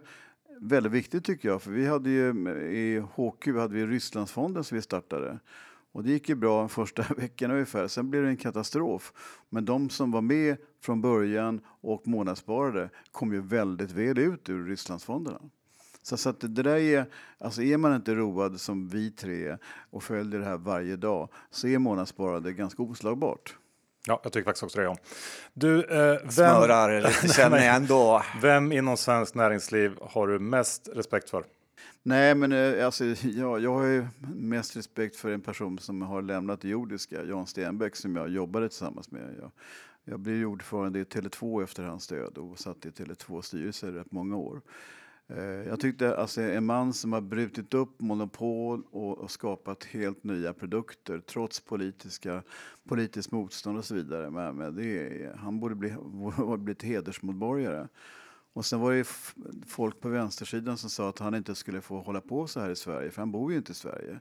väldigt 0.61 0.93
viktigt 0.93 1.25
tycker 1.25 1.49
jag, 1.49 1.63
för 1.63 1.71
vi 1.71 1.87
hade 1.87 2.11
ju 2.11 2.31
i 2.71 2.99
HQ 2.99 3.47
hade 3.47 3.75
vi 3.75 3.87
Rysslandsfonden 3.87 4.65
som 4.65 4.77
vi 4.77 4.83
startade. 4.83 5.39
Och 5.93 6.05
det 6.05 6.11
gick 6.11 6.29
ju 6.29 6.35
bra 6.35 6.69
första 6.69 7.03
veckan 7.17 7.51
ungefär, 7.51 7.89
sen 7.89 8.11
blev 8.11 8.23
det 8.23 8.29
en 8.29 8.37
katastrof. 8.37 9.13
Men 9.49 9.65
de 9.65 9.91
som 9.91 10.11
var 10.11 10.21
med 10.21 10.57
från 10.81 11.01
början 11.01 11.61
och 11.67 12.09
månadssparade 12.09 12.91
kom 13.13 13.33
ju 13.33 13.41
väldigt 13.41 13.91
väl 13.91 14.19
ut 14.19 14.49
ur 14.49 14.67
Rysslandsfonderna. 14.67 15.41
Så, 16.03 16.17
så 16.17 16.29
att 16.29 16.41
det 16.41 16.49
där 16.49 16.77
är, 16.77 17.07
alltså 17.39 17.63
är 17.63 17.77
man 17.77 17.97
inte 17.97 18.15
road 18.15 18.61
som 18.61 18.89
vi 18.89 19.11
tre 19.11 19.57
och 19.91 20.03
följer 20.03 20.41
det 20.41 20.47
här 20.47 20.57
varje 20.57 20.97
dag 20.97 21.29
så 21.51 21.69
är 21.69 21.79
månadssparande 21.79 22.53
ganska 22.53 22.83
oslagbart. 22.83 23.57
Ja, 24.07 24.21
jag 24.23 24.33
tycker 24.33 24.45
faktiskt 24.45 24.63
också 24.63 24.79
det. 24.79 24.85
John. 24.85 24.97
Du, 25.55 25.85
eh, 25.85 26.19
vem, 26.23 26.31
Smörar 26.31 27.01
lite 27.09 27.29
känner 27.29 27.65
jag 27.65 27.77
ändå. 27.77 28.23
vem 28.43 28.73
inom 28.73 28.97
svenskt 28.97 29.35
näringsliv 29.35 29.99
har 30.01 30.27
du 30.27 30.39
mest 30.39 30.89
respekt 30.95 31.31
för? 31.31 31.45
Nej, 32.03 32.35
men 32.35 32.53
eh, 32.53 32.87
alltså, 32.87 33.05
jag, 33.23 33.61
jag 33.61 33.75
har 33.75 33.85
ju 33.85 34.07
mest 34.35 34.77
respekt 34.77 35.17
för 35.17 35.31
en 35.31 35.41
person 35.41 35.79
som 35.79 36.03
har 36.03 36.23
lämnat 36.23 36.61
det 36.61 36.69
jordiska, 36.69 37.25
Jan 37.25 37.47
Stenbeck, 37.47 37.97
som 37.97 38.17
jag 38.17 38.29
jobbade 38.29 38.69
tillsammans 38.69 39.11
med. 39.11 39.35
Jag, 39.41 39.51
jag 40.05 40.21
blev 40.21 40.47
ordförande 40.49 40.99
i 40.99 41.05
Tele2 41.05 41.63
efter 41.65 41.83
hans 41.83 42.07
död 42.07 42.39
och 42.39 42.59
satt 42.59 42.87
i 42.87 42.91
Tele2 42.91 43.43
styrelse 43.43 43.89
i 43.89 43.91
rätt 43.91 44.13
många 44.13 44.37
år. 44.37 44.61
Eh, 45.29 45.69
jag 45.69 45.81
tyckte 45.81 46.17
alltså 46.17 46.41
en 46.41 46.67
man 46.67 46.93
som 46.93 47.13
har 47.13 47.21
brutit 47.21 47.75
upp 47.75 48.01
monopol 48.01 48.83
och, 48.91 49.19
och 49.19 49.31
skapat 49.31 49.85
helt 49.85 50.25
nya 50.25 50.53
produkter 50.53 51.21
trots 51.21 51.61
politiska, 51.61 52.43
politiskt 52.89 53.33
motstånd 53.33 53.79
och 53.79 53.85
så 53.85 53.95
vidare. 53.95 54.31
Med, 54.31 54.55
men 54.55 54.77
det 54.77 55.33
han 55.37 55.61
borde 55.61 55.75
bli, 55.75 55.91
borde 56.37 56.63
bli 56.63 56.73
ett 56.73 56.83
hedersmedborgare. 56.83 57.89
Och 58.53 58.67
sen 58.67 58.81
var 58.81 58.93
det 58.93 59.05
folk 59.67 60.01
på 60.01 60.09
vänstersidan 60.09 60.79
som 60.79 60.91
sa 60.91 61.09
att 61.09 61.19
han 61.19 61.35
inte 61.35 61.55
skulle 61.55 61.81
få 61.81 62.01
hålla 62.01 62.21
på 62.21 62.47
så 62.47 62.61
här 62.61 62.71
i 62.71 62.77
Sverige, 62.77 63.11
för 63.11 63.23
han 63.23 63.33
bor 63.33 63.53
ju 63.53 63.59
inte 63.59 63.73
i 63.73 63.75
Sverige. 63.75 64.21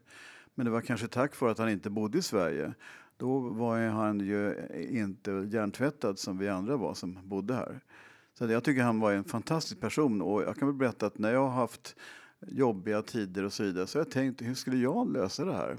Men 0.55 0.65
det 0.65 0.71
var 0.71 0.81
kanske 0.81 1.07
tack 1.07 1.39
vare 1.39 1.51
att 1.51 1.57
han 1.57 1.69
inte 1.69 1.89
bodde 1.89 2.17
i 2.17 2.21
Sverige. 2.21 2.73
Då 3.17 3.39
var 3.39 3.87
han 3.87 4.19
ju 4.19 4.67
inte 4.89 5.31
hjärntvättad 5.31 6.19
som 6.19 6.37
vi 6.37 6.49
andra 6.49 6.77
var 6.77 6.93
som 6.93 7.19
bodde 7.23 7.53
här. 7.53 7.81
Så 8.37 8.45
jag 8.45 8.63
tycker 8.63 8.83
han 8.83 8.99
var 8.99 9.13
en 9.13 9.23
fantastisk 9.23 9.81
person 9.81 10.21
och 10.21 10.41
jag 10.41 10.57
kan 10.57 10.67
väl 10.67 10.77
berätta 10.77 11.05
att 11.05 11.17
när 11.17 11.33
jag 11.33 11.47
har 11.47 11.61
haft 11.61 11.95
jobbiga 12.47 13.01
tider 13.01 13.43
och 13.43 13.53
så 13.53 13.63
vidare 13.63 13.87
så 13.87 13.97
har 13.97 14.05
jag 14.05 14.11
tänkt 14.11 14.41
hur 14.41 14.53
skulle 14.53 14.77
jag 14.77 15.13
lösa 15.13 15.45
det 15.45 15.53
här? 15.53 15.77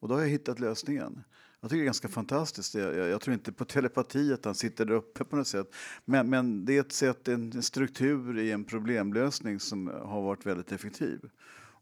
Och 0.00 0.08
då 0.08 0.14
har 0.14 0.22
jag 0.22 0.28
hittat 0.28 0.60
lösningen. 0.60 1.24
Jag 1.60 1.70
tycker 1.70 1.78
det 1.78 1.84
är 1.84 1.84
ganska 1.84 2.08
fantastiskt. 2.08 2.74
Jag, 2.74 2.96
jag, 2.96 3.08
jag 3.08 3.20
tror 3.20 3.34
inte 3.34 3.52
på 3.52 3.64
telepati 3.64 4.32
att 4.32 4.44
han 4.44 4.54
sitter 4.54 4.84
där 4.84 4.94
uppe 4.94 5.24
på 5.24 5.36
något 5.36 5.46
sätt. 5.46 5.74
Men, 6.04 6.30
men 6.30 6.64
det 6.64 6.76
är 6.76 6.80
ett 6.80 6.92
sätt, 6.92 7.28
en 7.28 7.52
en 7.52 7.62
struktur 7.62 8.38
i 8.38 8.52
en 8.52 8.64
problemlösning 8.64 9.60
som 9.60 9.86
har 9.86 10.22
varit 10.22 10.46
väldigt 10.46 10.72
effektiv. 10.72 11.20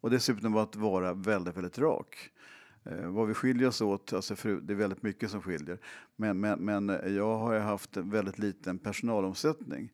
Och 0.00 0.10
dessutom 0.10 0.56
att 0.56 0.76
vara 0.76 1.14
väldigt, 1.14 1.56
väldigt 1.56 1.78
rak. 1.78 2.30
Eh, 2.84 3.10
vad 3.10 3.28
vi 3.28 3.34
skiljer 3.34 3.68
oss 3.68 3.80
åt, 3.80 4.12
alltså 4.12 4.36
för, 4.36 4.54
det 4.54 4.72
är 4.72 4.76
väldigt 4.76 5.02
mycket 5.02 5.30
som 5.30 5.42
skiljer. 5.42 5.78
Men, 6.16 6.40
men, 6.40 6.58
men 6.58 7.14
jag 7.14 7.38
har 7.38 7.58
haft 7.58 7.96
en 7.96 8.10
väldigt 8.10 8.38
liten 8.38 8.78
personalomsättning. 8.78 9.92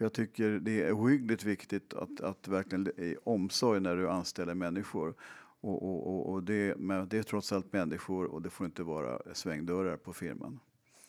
För 0.00 0.04
jag 0.04 0.12
tycker 0.12 0.50
det 0.50 0.82
är 0.82 0.92
ohyggligt 0.92 1.44
viktigt 1.44 1.94
att, 1.94 2.20
att 2.20 2.48
verkligen 2.48 2.92
omsorg 3.24 3.80
när 3.80 3.96
du 3.96 4.10
anställer 4.10 4.54
människor. 4.54 5.14
Och, 5.60 5.82
och, 5.82 6.32
och 6.32 6.42
det, 6.42 6.74
det, 7.10 7.18
är 7.18 7.22
trots 7.22 7.52
allt 7.52 7.72
människor 7.72 8.26
och 8.26 8.42
det 8.42 8.50
får 8.50 8.66
inte 8.66 8.82
vara 8.82 9.18
svängdörrar 9.34 9.96
på 9.96 10.12
firman. 10.12 10.60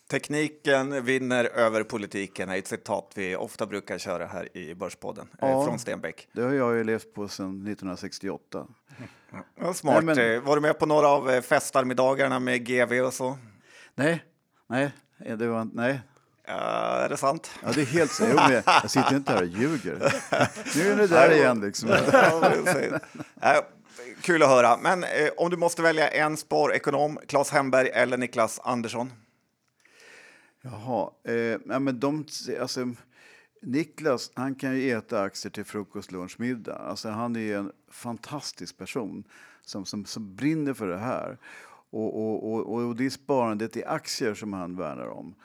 Tekniken 0.10 1.06
vinner 1.06 1.46
över 1.46 1.84
politiken 1.84 2.50
är 2.50 2.58
ett 2.58 2.68
citat 2.68 3.12
vi 3.16 3.36
ofta 3.36 3.66
brukar 3.66 3.98
köra 3.98 4.26
här 4.26 4.58
i 4.58 4.76
Börspodden 4.76 5.28
eh, 5.42 5.50
ja, 5.50 5.66
från 5.66 5.80
Stenbeck. 5.80 6.28
Det 6.34 6.42
har 6.42 6.54
jag 6.54 6.78
ju 6.78 6.84
levt 6.84 7.14
på 7.14 7.28
sedan 7.28 7.50
1968. 7.50 8.68
Ja, 9.56 9.74
smart. 9.74 10.04
Nej, 10.04 10.16
men... 10.16 10.46
Var 10.46 10.56
du 10.56 10.62
med 10.62 10.80
på 10.80 10.86
några 10.86 11.08
av 11.08 11.30
eh, 11.30 11.42
festarmiddagarna 11.42 12.40
med 12.40 12.66
GV 12.66 12.94
och 12.94 13.14
så? 13.14 13.38
Nej, 13.96 14.24
nej, 14.68 14.92
det 15.18 15.48
var, 15.48 15.68
nej, 15.74 16.02
Ja, 16.48 16.54
är 16.54 17.10
det 17.10 17.18
sant? 17.18 17.52
Ja, 17.64 17.72
det 17.76 17.82
är 17.82 17.86
helt 17.86 18.12
så. 18.12 18.24
Jag, 18.24 18.64
jag 18.66 18.92
sitter 18.92 19.16
inte 19.16 19.32
här 19.34 19.42
och 19.42 19.48
ljuger. 19.48 20.14
Nu 20.76 20.92
är 20.92 20.96
det 20.96 21.08
där 21.08 21.32
igen. 21.32 21.62
Liksom. 21.62 21.90
Ja, 23.42 23.68
kul 24.22 24.44
att 24.44 24.50
höra. 24.50 24.78
Men 24.78 25.04
eh, 25.04 25.30
om 25.38 25.50
du 25.50 25.58
måste 25.58 25.82
välja 25.82 26.08
en 26.08 26.38
sparekonom, 26.38 27.20
Claes 27.28 27.50
Hemberg 27.50 27.90
eller 27.90 28.18
Niklas 28.18 28.60
Andersson? 28.64 29.12
Jaha, 30.62 31.12
eh, 31.28 31.36
ja, 31.36 31.80
men 31.80 32.00
de, 32.00 32.26
alltså, 32.62 32.94
Niklas 33.62 34.32
han 34.34 34.56
kan 34.56 34.78
ju 34.78 34.92
äta 34.92 35.22
aktier 35.22 35.52
till 35.52 35.66
frukost, 35.66 36.12
lunch, 36.12 36.40
middag. 36.40 36.76
Alltså, 36.76 37.10
han 37.10 37.36
är 37.36 37.58
en 37.58 37.72
fantastisk 37.92 38.78
person 38.78 39.24
som, 39.66 39.86
som, 39.86 40.06
som 40.06 40.36
brinner 40.36 40.74
för 40.74 40.88
det 40.88 40.98
här. 40.98 41.38
Och, 41.90 42.18
och, 42.18 42.54
och, 42.54 42.88
och 42.88 42.96
det 42.96 43.06
är 43.06 43.10
sparandet 43.10 43.78
i 43.78 43.86
aktier 43.86 44.34
som 44.34 44.54
han 44.54 44.76
värnar 44.76 45.08
om. 45.08 45.36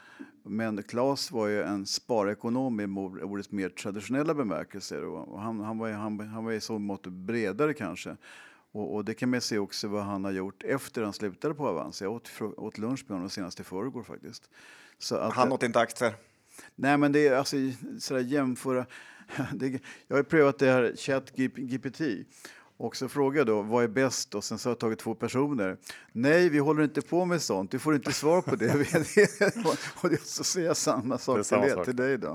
Men 0.48 0.82
Claes 0.82 1.30
var 1.30 1.46
ju 1.46 1.62
en 1.62 1.86
sparekonom 1.86 2.80
i 2.80 2.84
ordets 3.22 3.50
mer 3.50 3.68
traditionella 3.68 4.34
bemärkelse. 4.34 5.00
Och 5.00 5.40
han, 5.40 5.60
han, 5.60 5.78
var, 5.78 5.90
han, 5.90 6.20
han 6.20 6.44
var 6.44 6.52
i 6.52 6.60
så 6.60 6.78
mått 6.78 7.06
bredare 7.06 7.74
kanske. 7.74 8.16
Och, 8.72 8.94
och, 8.94 9.04
det 9.04 9.14
kan 9.14 9.30
man 9.30 9.40
se 9.40 9.58
också 9.58 9.88
vad 9.88 10.02
han 10.04 10.24
har 10.24 10.30
gjort 10.30 10.62
efter 10.62 11.02
han 11.02 11.12
slutade 11.12 11.54
på 11.54 11.68
Avanza. 11.68 12.04
Jag 12.04 12.12
åt, 12.12 12.30
åt 12.40 12.78
lunch 12.78 13.04
med 13.08 13.16
honom 13.16 13.30
senast 13.30 13.60
i 13.60 13.64
förrgår 13.64 14.02
faktiskt. 14.02 14.50
Så 14.98 15.16
att, 15.16 15.34
han 15.34 15.52
åt 15.52 15.62
inte 15.62 15.80
aktier? 15.80 16.14
Nej, 16.74 16.98
men 16.98 17.12
det 17.12 17.26
är 17.26 17.36
alltså 17.36 17.56
sådär 17.98 18.20
jämföra. 18.20 18.86
Det, 19.52 19.80
jag 20.06 20.16
har 20.16 20.22
prövat 20.22 20.58
det 20.58 20.66
här 20.66 20.96
ChatGPT 20.96 22.00
och 22.76 22.96
så 22.96 23.08
frågar 23.08 23.40
jag 23.40 23.46
då, 23.46 23.62
vad 23.62 23.84
är 23.84 23.88
bäst? 23.88 24.34
Och 24.34 24.44
sen 24.44 24.58
så 24.58 24.68
har 24.68 24.70
jag 24.70 24.78
tagit 24.78 24.98
två 24.98 25.14
personer. 25.14 25.76
Nej, 26.12 26.48
vi 26.48 26.58
håller 26.58 26.82
inte 26.82 27.02
på 27.02 27.24
med 27.24 27.42
sånt. 27.42 27.70
Du 27.70 27.78
får 27.78 27.94
inte 27.94 28.12
svar 28.12 28.42
på 28.42 28.56
det. 28.56 28.74
och 30.02 30.26
så 30.26 30.44
säger 30.44 30.66
jag 30.66 30.76
samma 30.76 31.18
sak, 31.18 31.46
samma 31.46 31.62
till, 31.62 31.72
sak. 31.72 31.84
till 31.84 31.96
dig 31.96 32.18
då. 32.18 32.28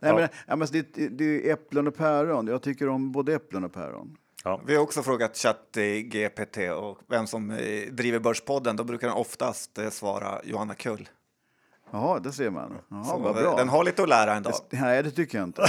Nej, 0.00 0.10
ja. 0.10 0.14
men, 0.14 0.28
ja, 0.46 0.56
men 0.56 0.68
det, 0.72 1.08
det 1.18 1.24
är 1.24 1.52
äpplen 1.52 1.86
och 1.86 1.96
päron. 1.96 2.46
Jag 2.46 2.62
tycker 2.62 2.88
om 2.88 3.12
både 3.12 3.34
äpplen 3.34 3.64
och 3.64 3.72
päron. 3.72 4.16
Ja. 4.44 4.60
Vi 4.66 4.74
har 4.74 4.82
också 4.82 5.02
frågat 5.02 5.36
ChatGPT 5.36 6.58
och 6.76 6.98
vem 7.08 7.26
som 7.26 7.50
eh, 7.50 7.92
driver 7.92 8.18
Börspodden. 8.18 8.76
Då 8.76 8.84
brukar 8.84 9.08
den 9.08 9.16
oftast 9.16 9.78
eh, 9.78 9.90
svara 9.90 10.40
Johanna 10.44 10.74
Kull. 10.74 11.08
Jaha, 11.92 12.18
det 12.18 12.32
ser 12.32 12.50
man. 12.50 12.78
Jaha, 12.88 13.18
vad 13.18 13.34
bra. 13.34 13.56
Den 13.56 13.68
har 13.68 13.84
lite 13.84 14.02
att 14.02 14.08
lära 14.08 14.34
ändå. 14.34 14.50
Nej, 14.70 15.02
det 15.02 15.10
tycker 15.10 15.38
jag 15.38 15.48
inte. 15.48 15.62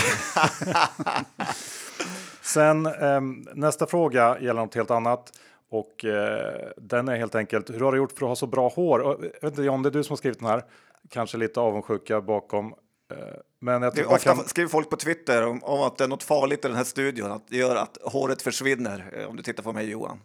Sen 2.41 2.85
eh, 2.85 3.21
nästa 3.53 3.87
fråga 3.87 4.39
gäller 4.39 4.61
något 4.61 4.75
helt 4.75 4.91
annat. 4.91 5.31
Och 5.69 6.05
eh, 6.05 6.71
den 6.77 7.07
är 7.07 7.15
helt 7.15 7.35
enkelt, 7.35 7.69
hur 7.69 7.79
har 7.79 7.91
du 7.91 7.97
gjort 7.97 8.11
för 8.11 8.25
att 8.25 8.29
ha 8.29 8.35
så 8.35 8.47
bra 8.47 8.69
hår? 8.69 8.99
Och, 8.99 9.11
jag 9.11 9.41
vet 9.41 9.43
inte 9.43 9.63
John, 9.63 9.81
det 9.83 9.89
är 9.89 9.91
du 9.91 10.03
som 10.03 10.11
har 10.11 10.17
skrivit 10.17 10.39
den 10.39 10.47
här. 10.47 10.63
Kanske 11.09 11.37
lite 11.37 11.59
avundsjuka 11.59 12.21
bakom. 12.21 12.73
Eh, 13.11 13.17
men 13.59 13.81
jag 13.81 13.95
det 13.95 14.05
ofta 14.05 14.35
kan... 14.35 14.45
skriver 14.45 14.69
folk 14.69 14.89
på 14.89 14.95
Twitter 14.95 15.47
om, 15.47 15.63
om, 15.63 15.81
att 15.81 15.97
det 15.97 16.03
är 16.03 16.07
något 16.07 16.23
farligt 16.23 16.65
i 16.65 16.67
den 16.67 16.77
här 16.77 16.83
studion, 16.83 17.31
att 17.31 17.47
det 17.47 17.57
gör 17.57 17.75
att 17.75 17.97
håret 18.01 18.41
försvinner, 18.41 19.13
eh, 19.13 19.29
om 19.29 19.35
du 19.35 19.43
tittar 19.43 19.63
på 19.63 19.73
mig 19.73 19.89
Johan. 19.89 20.19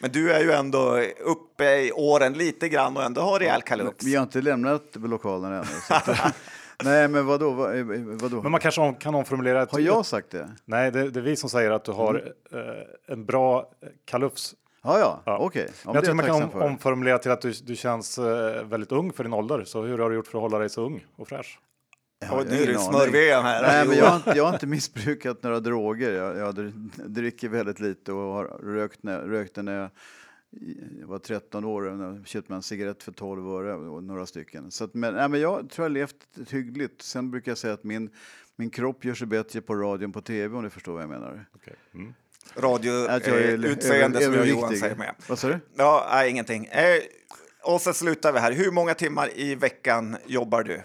Men 0.00 0.12
du 0.12 0.32
är 0.32 0.40
ju 0.40 0.52
ändå 0.52 1.00
uppe 1.20 1.64
i 1.64 1.92
åren 1.92 2.32
lite 2.32 2.68
grann 2.68 2.96
och 2.96 3.02
ändå 3.02 3.20
har 3.20 3.38
rejäl 3.38 3.62
kalups. 3.62 4.04
Vi 4.04 4.14
har 4.14 4.22
inte 4.22 4.40
lämnat 4.40 4.82
lokalen 4.94 5.52
ännu. 5.52 5.64
Nej, 6.84 7.08
men 7.08 7.26
vadå, 7.26 7.50
vad, 7.50 7.78
eh, 7.78 7.84
vadå? 8.04 8.42
Men 8.42 8.52
man 8.52 8.60
kanske 8.60 8.94
kan 9.00 9.14
omformulera. 9.14 9.66
Har 9.70 9.80
jag 9.80 10.06
sagt 10.06 10.30
det? 10.30 10.50
Nej, 10.64 10.90
det, 10.90 11.10
det 11.10 11.20
är 11.20 11.24
vi 11.24 11.36
som 11.36 11.50
säger 11.50 11.70
att 11.70 11.84
du 11.84 11.92
har 11.92 12.14
mm. 12.14 12.68
eh, 12.68 12.82
en 13.06 13.24
bra 13.24 13.70
kalufs. 14.04 14.54
Ja, 14.82 14.98
ja, 14.98 15.22
ja. 15.24 15.38
okej. 15.38 15.62
Okay. 15.62 15.74
Ja, 15.84 15.94
jag 15.94 16.04
tror 16.04 16.14
man 16.14 16.26
kan 16.26 16.42
om, 16.42 16.62
omformulera 16.62 17.18
till 17.18 17.30
att 17.30 17.40
du, 17.40 17.52
du 17.62 17.76
känns 17.76 18.18
eh, 18.18 18.64
väldigt 18.64 18.92
ung 18.92 19.12
för 19.12 19.24
din 19.24 19.32
ålder. 19.32 19.64
Så 19.64 19.82
hur 19.82 19.98
har 19.98 20.10
du 20.10 20.16
gjort 20.16 20.26
för 20.26 20.38
att 20.38 20.42
hålla 20.42 20.58
dig 20.58 20.68
så 20.68 20.82
ung 20.82 21.06
och 21.16 21.28
fräsch? 21.28 21.58
Ja, 22.20 22.44
nu 22.48 22.62
är 22.62 22.66
det 22.66 22.78
smör 22.78 23.42
här. 23.42 23.62
Nej, 23.62 23.88
men 23.88 23.96
jag, 23.96 24.36
jag 24.36 24.44
har 24.44 24.52
inte 24.52 24.66
missbrukat 24.66 25.42
några 25.42 25.60
droger. 25.60 26.10
Jag, 26.10 26.36
jag 26.36 26.72
dricker 27.06 27.48
väldigt 27.48 27.80
lite 27.80 28.12
och 28.12 28.32
har 28.32 28.44
rökt 28.44 29.02
när, 29.02 29.20
rökte 29.20 29.62
när 29.62 29.80
jag 29.80 29.90
var 31.06 31.18
13 31.18 31.64
år 31.64 31.82
och 31.82 32.26
köpte 32.26 32.54
en 32.54 32.62
cigarett 32.62 33.02
för 33.02 33.12
12 33.12 33.48
öre 33.48 33.74
och 33.74 34.04
några 34.04 34.26
stycken. 34.26 34.70
Så 34.70 34.84
att, 34.84 34.94
men, 34.94 35.14
nej, 35.14 35.28
men 35.28 35.40
jag 35.40 35.70
tror 35.70 35.84
jag 35.84 35.90
har 35.90 35.94
levt 35.94 36.50
hyggligt. 36.50 37.02
Sen 37.02 37.30
brukar 37.30 37.50
jag 37.50 37.58
säga 37.58 37.74
att 37.74 37.84
min, 37.84 38.10
min 38.56 38.70
kropp 38.70 39.04
gör 39.04 39.14
sig 39.14 39.26
bättre 39.26 39.60
på 39.60 39.74
radion 39.74 40.12
på 40.12 40.20
tv 40.20 40.56
om 40.56 40.64
du 40.64 40.70
förstår 40.70 40.92
vad 40.92 41.02
jag 41.02 41.10
menar. 41.10 41.46
Okay. 41.54 41.74
Mm. 41.94 42.14
Radio, 42.56 43.08
eh, 43.10 43.52
utseende 43.52 44.20
som 44.20 44.34
jag 44.34 44.46
Johan 44.46 44.76
säger 44.76 44.96
med. 44.96 45.14
Vad 45.28 45.38
sa 45.38 45.48
du? 45.48 45.58
Ja, 45.76 46.08
nej, 46.12 46.30
ingenting. 46.30 46.64
Eh, 46.66 47.02
och 47.62 47.80
så 47.80 47.92
slutar 47.92 48.32
vi 48.32 48.38
här. 48.38 48.52
Hur 48.52 48.70
många 48.70 48.94
timmar 48.94 49.30
i 49.34 49.54
veckan 49.54 50.16
jobbar 50.26 50.62
du? 50.62 50.82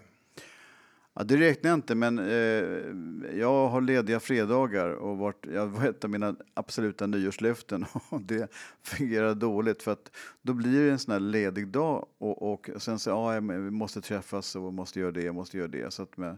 Ja, 1.16 1.24
det 1.24 1.38
räknar 1.38 1.70
jag 1.70 1.78
inte, 1.78 1.96
men 1.96 2.20
eh, 2.20 3.38
jag 3.40 3.68
har 3.70 3.82
lediga 3.82 4.20
fredagar 4.20 4.90
och 4.90 5.18
varit, 5.18 5.46
jag 5.54 5.68
var 5.68 5.86
ett 5.86 6.04
av 6.04 6.10
mina 6.10 6.36
absoluta 6.54 7.08
nyårslöften 7.08 7.86
och 8.10 8.22
det 8.22 8.52
fungerar 8.84 9.36
dåligt 9.36 9.84
för 9.84 9.92
att 9.92 10.12
då 10.42 10.54
blir 10.54 10.86
det 10.86 10.92
en 10.92 11.00
sån 11.00 11.12
här 11.12 11.20
ledig 11.20 11.68
dag 11.68 12.06
och, 12.18 12.54
och 12.54 12.70
sen 12.78 13.00
så, 13.00 13.10
ja, 13.10 13.40
vi 13.40 13.72
måste 13.72 14.02
träffas 14.02 14.56
och 14.56 14.74
måste 14.74 15.00
göra 15.00 15.12
det, 15.12 15.32
måste 15.32 15.58
göra 15.58 15.68
det. 15.68 15.94
Så 15.94 16.04
att 16.04 16.18
med, 16.18 16.38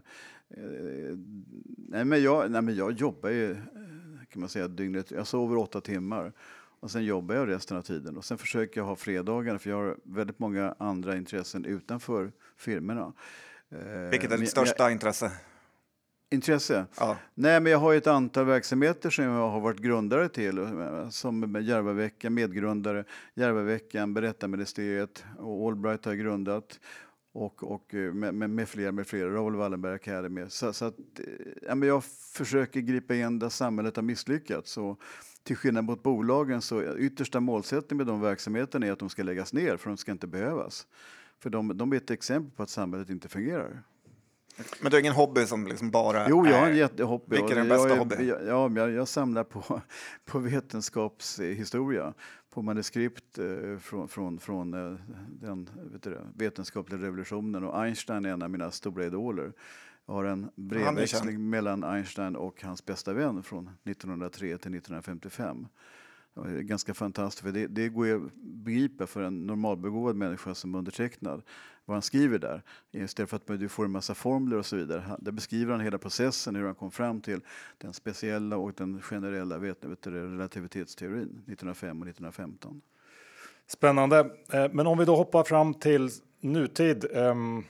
eh, 0.50 1.18
nej, 1.76 2.04
men 2.04 2.22
jag, 2.22 2.50
nej, 2.50 2.62
men 2.62 2.76
jag 2.76 2.92
jobbar 2.92 3.30
ju, 3.30 3.56
kan 4.30 4.40
man 4.40 4.48
säga, 4.48 4.68
dygnet, 4.68 5.10
jag 5.10 5.26
sover 5.26 5.56
åtta 5.56 5.80
timmar 5.80 6.32
och 6.80 6.90
sen 6.90 7.04
jobbar 7.04 7.34
jag 7.34 7.48
resten 7.48 7.76
av 7.76 7.82
tiden 7.82 8.16
och 8.16 8.24
sen 8.24 8.38
försöker 8.38 8.80
jag 8.80 8.86
ha 8.86 8.96
fredagar 8.96 9.58
för 9.58 9.70
jag 9.70 9.76
har 9.76 9.96
väldigt 10.02 10.38
många 10.38 10.74
andra 10.78 11.16
intressen 11.16 11.64
utanför 11.64 12.32
firmorna. 12.56 13.12
Eh, 13.72 14.10
Vilket 14.10 14.32
är 14.32 14.38
ditt 14.38 14.50
största 14.50 14.82
jag, 14.82 14.92
intresse? 14.92 15.32
Intresse? 16.30 16.86
Ja. 16.98 17.16
Nej, 17.34 17.60
men 17.60 17.72
jag 17.72 17.78
har 17.78 17.94
ett 17.94 18.06
antal 18.06 18.44
verksamheter 18.44 19.10
som 19.10 19.24
jag 19.24 19.50
har 19.50 19.60
varit 19.60 19.78
grundare 19.78 20.28
till. 20.28 20.68
Som 21.10 21.62
Järvaveckan, 21.62 22.34
medgrundare, 22.34 23.04
Järvaveckan, 23.34 24.14
Berättarministeriet 24.14 25.24
och 25.38 25.68
Allbright 25.68 26.04
har 26.04 26.12
jag 26.12 26.20
grundat. 26.20 26.80
Och, 27.32 27.72
och 27.72 27.94
eh, 27.94 28.12
med, 28.12 28.34
med, 28.34 28.50
med 28.50 28.68
flera, 28.68 28.92
med 28.92 29.06
flera, 29.06 29.34
Raoul 29.34 29.56
Wallenberg 29.56 29.94
Academy. 29.94 30.44
Så, 30.48 30.72
så 30.72 30.84
att, 30.84 30.98
eh, 30.98 31.24
ja, 31.62 31.74
men 31.74 31.88
jag 31.88 32.04
försöker 32.32 32.80
gripa 32.80 33.14
in 33.14 33.38
där 33.38 33.48
samhället 33.48 33.96
har 33.96 34.02
misslyckats. 34.02 34.76
Och 34.76 35.00
till 35.42 35.56
skillnad 35.56 35.84
mot 35.84 36.02
bolagen 36.02 36.62
så 36.62 36.96
yttersta 36.96 37.40
målsättningen 37.40 37.96
med 37.96 38.06
de 38.06 38.20
verksamheterna 38.20 38.86
är 38.86 38.92
att 38.92 38.98
de 38.98 39.10
ska 39.10 39.22
läggas 39.22 39.52
ner 39.52 39.76
för 39.76 39.90
de 39.90 39.96
ska 39.96 40.12
inte 40.12 40.26
behövas. 40.26 40.86
För 41.38 41.50
de, 41.50 41.78
de 41.78 41.92
är 41.92 41.96
ett 41.96 42.10
exempel 42.10 42.56
på 42.56 42.62
att 42.62 42.70
samhället 42.70 43.10
inte 43.10 43.28
fungerar. 43.28 43.82
Men 44.80 44.90
du 44.90 44.96
har 44.96 45.00
ingen 45.00 45.12
hobby 45.12 45.46
som 45.46 45.66
liksom 45.66 45.90
bara 45.90 46.28
Jo, 46.28 46.46
jag 46.46 46.60
har 46.60 46.66
en 46.66 46.76
jättehobby. 46.76 47.36
Vilken 47.36 47.50
är 47.50 47.56
den 47.56 47.68
bästa 47.68 47.88
jag, 47.88 47.96
hobby? 47.96 48.28
Ja, 48.28 48.70
jag, 48.76 48.90
jag 48.90 49.08
samlar 49.08 49.44
på, 49.44 49.80
på 50.24 50.38
vetenskapshistoria, 50.38 52.14
på 52.50 52.62
manuskript 52.62 53.38
eh, 53.38 53.78
från, 53.78 54.08
från, 54.08 54.38
från 54.38 54.74
eh, 54.74 54.98
den 55.28 55.70
du, 56.02 56.18
vetenskapliga 56.34 57.02
revolutionen. 57.02 57.64
Och 57.64 57.82
Einstein 57.82 58.24
är 58.24 58.30
en 58.30 58.42
av 58.42 58.50
mina 58.50 58.70
stora 58.70 59.04
idoler. 59.04 59.52
Jag 60.06 60.14
har 60.14 60.24
en 60.24 60.50
brevväxling 60.54 61.50
mellan 61.50 61.84
Einstein 61.84 62.36
och 62.36 62.62
hans 62.62 62.84
bästa 62.84 63.12
vän 63.12 63.42
från 63.42 63.70
1903 63.84 64.38
till 64.40 64.54
1955 64.54 65.66
ganska 66.44 66.94
fantastiskt, 66.94 67.42
för 67.42 67.52
det, 67.52 67.66
det 67.66 67.88
går 67.88 68.16
att 68.16 68.34
begripa 68.42 69.06
för 69.06 69.22
en 69.22 69.46
normalbegåvad 69.46 70.16
människa 70.16 70.54
som 70.54 70.74
undertecknad 70.74 71.42
vad 71.84 71.94
han 71.94 72.02
skriver 72.02 72.38
där. 72.38 72.62
Istället 72.92 73.30
för 73.30 73.36
att 73.36 73.46
du 73.46 73.68
får 73.68 73.84
en 73.84 73.90
massa 73.90 74.14
formler 74.14 74.56
och 74.56 74.66
så 74.66 74.76
vidare. 74.76 75.16
Där 75.18 75.32
beskriver 75.32 75.72
han 75.72 75.80
hela 75.80 75.98
processen, 75.98 76.56
hur 76.56 76.64
han 76.64 76.74
kom 76.74 76.90
fram 76.90 77.20
till 77.20 77.40
den 77.78 77.92
speciella 77.92 78.56
och 78.56 78.72
den 78.76 79.02
generella 79.02 79.58
vet, 79.58 79.84
vet, 79.84 80.06
relativitetsteorin 80.06 81.22
1905 81.22 82.02
och 82.02 82.08
1915. 82.08 82.80
Spännande. 83.66 84.30
Eh, 84.52 84.66
men 84.72 84.86
om 84.86 84.98
vi 84.98 85.04
då 85.04 85.16
hoppar 85.16 85.44
fram 85.44 85.74
till 85.74 86.10
nutid. 86.40 87.06
Ehm, 87.12 87.64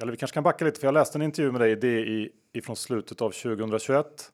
eller 0.00 0.12
vi 0.12 0.18
kanske 0.18 0.34
kan 0.34 0.42
backa 0.42 0.64
lite, 0.64 0.80
för 0.80 0.86
jag 0.86 0.94
läste 0.94 1.18
en 1.18 1.22
intervju 1.22 1.52
med 1.52 1.60
dig 1.60 1.72
i 1.72 1.74
DI 1.74 2.30
ifrån 2.52 2.76
slutet 2.76 3.20
av 3.22 3.30
2021. 3.30 4.32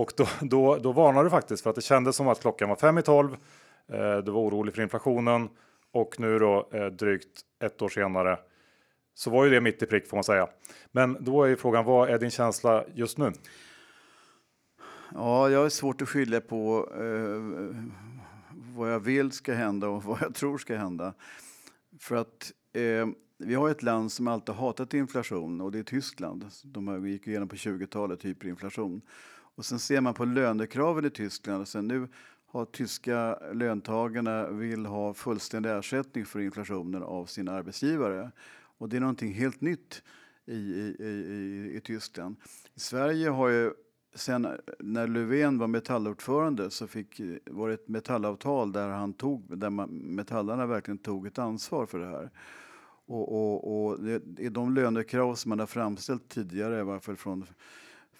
Och 0.00 0.12
då, 0.16 0.26
då, 0.40 0.76
då 0.76 0.92
varnade 0.92 1.26
du 1.26 1.30
faktiskt 1.30 1.62
för 1.62 1.70
att 1.70 1.76
det 1.76 1.82
kändes 1.82 2.16
som 2.16 2.28
att 2.28 2.40
klockan 2.40 2.68
var 2.68 2.76
fem 2.76 2.98
i 2.98 3.02
tolv. 3.02 3.36
Eh, 3.88 4.18
du 4.18 4.30
var 4.30 4.40
orolig 4.40 4.74
för 4.74 4.82
inflationen 4.82 5.48
och 5.92 6.20
nu 6.20 6.38
då 6.38 6.68
eh, 6.72 6.86
drygt 6.86 7.40
ett 7.64 7.82
år 7.82 7.88
senare 7.88 8.38
så 9.14 9.30
var 9.30 9.44
ju 9.44 9.50
det 9.50 9.60
mitt 9.60 9.82
i 9.82 9.86
prick 9.86 10.08
får 10.08 10.16
man 10.16 10.24
säga. 10.24 10.48
Men 10.92 11.16
då 11.20 11.42
är 11.42 11.48
ju 11.48 11.56
frågan, 11.56 11.84
vad 11.84 12.10
är 12.10 12.18
din 12.18 12.30
känsla 12.30 12.84
just 12.94 13.18
nu? 13.18 13.32
Ja, 15.14 15.50
jag 15.50 15.62
har 15.62 15.68
svårt 15.68 16.02
att 16.02 16.08
skilja 16.08 16.40
på 16.40 16.88
eh, 16.94 17.76
vad 18.76 18.92
jag 18.92 19.00
vill 19.00 19.32
ska 19.32 19.54
hända 19.54 19.88
och 19.88 20.04
vad 20.04 20.18
jag 20.22 20.34
tror 20.34 20.58
ska 20.58 20.76
hända. 20.76 21.14
För 21.98 22.16
att 22.16 22.52
eh, 22.72 23.06
vi 23.38 23.54
har 23.54 23.70
ett 23.70 23.82
land 23.82 24.12
som 24.12 24.28
alltid 24.28 24.54
hatat 24.54 24.94
inflation 24.94 25.60
och 25.60 25.72
det 25.72 25.78
är 25.78 25.82
Tyskland. 25.82 26.44
De 26.64 27.08
gick 27.08 27.26
igenom 27.26 27.48
på 27.48 27.56
20-talet 27.56 28.24
hyperinflation. 28.24 29.02
Och 29.60 29.66
sen 29.66 29.78
ser 29.78 30.00
man 30.00 30.14
på 30.14 30.24
lönekraven 30.24 31.04
i 31.04 31.10
Tyskland. 31.10 31.68
Sen 31.68 31.88
nu 31.88 32.08
har 32.46 32.64
tyska 32.64 33.38
löntagarna 33.52 34.50
vill 34.50 34.86
ha 34.86 35.14
fullständig 35.14 35.70
ersättning 35.70 36.26
för 36.26 36.40
inflationen 36.40 37.02
av 37.02 37.26
sina 37.26 37.52
arbetsgivare. 37.52 38.30
Och 38.78 38.88
det 38.88 38.96
är 38.96 39.00
någonting 39.00 39.32
helt 39.32 39.60
nytt 39.60 40.02
i, 40.46 40.52
i, 40.52 40.96
i, 40.98 41.76
i 41.76 41.80
Tyskland. 41.80 42.36
I 42.74 42.80
Sverige 42.80 43.28
har 43.28 43.48
ju 43.48 43.72
sen 44.14 44.48
när 44.78 45.06
Löfven 45.06 45.58
var 45.58 45.66
metallordförande 45.66 46.70
så 46.70 46.86
fick, 46.86 47.20
var 47.46 47.68
det 47.68 47.74
ett 47.74 47.88
metallavtal 47.88 48.72
där, 48.72 48.88
han 48.88 49.12
tog, 49.12 49.58
där 49.58 49.70
man, 49.70 49.88
metallarna 49.90 50.66
verkligen 50.66 50.98
tog 50.98 51.26
ett 51.26 51.38
ansvar 51.38 51.86
för 51.86 51.98
det 51.98 52.06
här. 52.06 52.30
Och, 53.06 53.32
och, 53.32 53.90
och 53.90 54.00
det, 54.00 54.48
de 54.48 54.74
lönekrav 54.74 55.34
som 55.34 55.48
man 55.48 55.58
har 55.58 55.66
framställt 55.66 56.28
tidigare, 56.28 56.80
i 56.80 56.82
varje 56.82 57.00
fall 57.00 57.16
från 57.16 57.46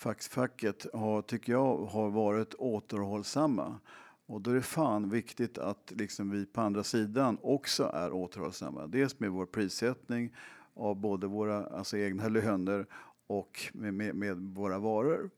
fackfacket, 0.00 0.86
har, 0.92 1.22
tycker 1.22 1.52
jag 1.52 1.76
har 1.76 2.10
varit 2.10 2.54
återhållsamma. 2.54 3.78
Och 4.26 4.40
då 4.40 4.50
är 4.50 4.54
det 4.54 4.62
fan 4.62 5.10
viktigt 5.10 5.58
att 5.58 5.92
liksom 5.96 6.30
vi 6.30 6.46
på 6.46 6.60
andra 6.60 6.84
sidan 6.84 7.38
också 7.42 7.90
är 7.94 8.12
återhållsamma. 8.12 8.86
Dels 8.86 9.20
med 9.20 9.30
vår 9.30 9.46
prissättning 9.46 10.36
av 10.74 10.96
både 10.96 11.26
våra 11.26 11.66
alltså 11.66 11.96
egna 11.96 12.28
löner 12.28 12.86
och 13.26 13.60
med, 13.72 13.94
med, 13.94 14.14
med 14.14 14.36
våra 14.36 14.78
varor. 14.78 15.30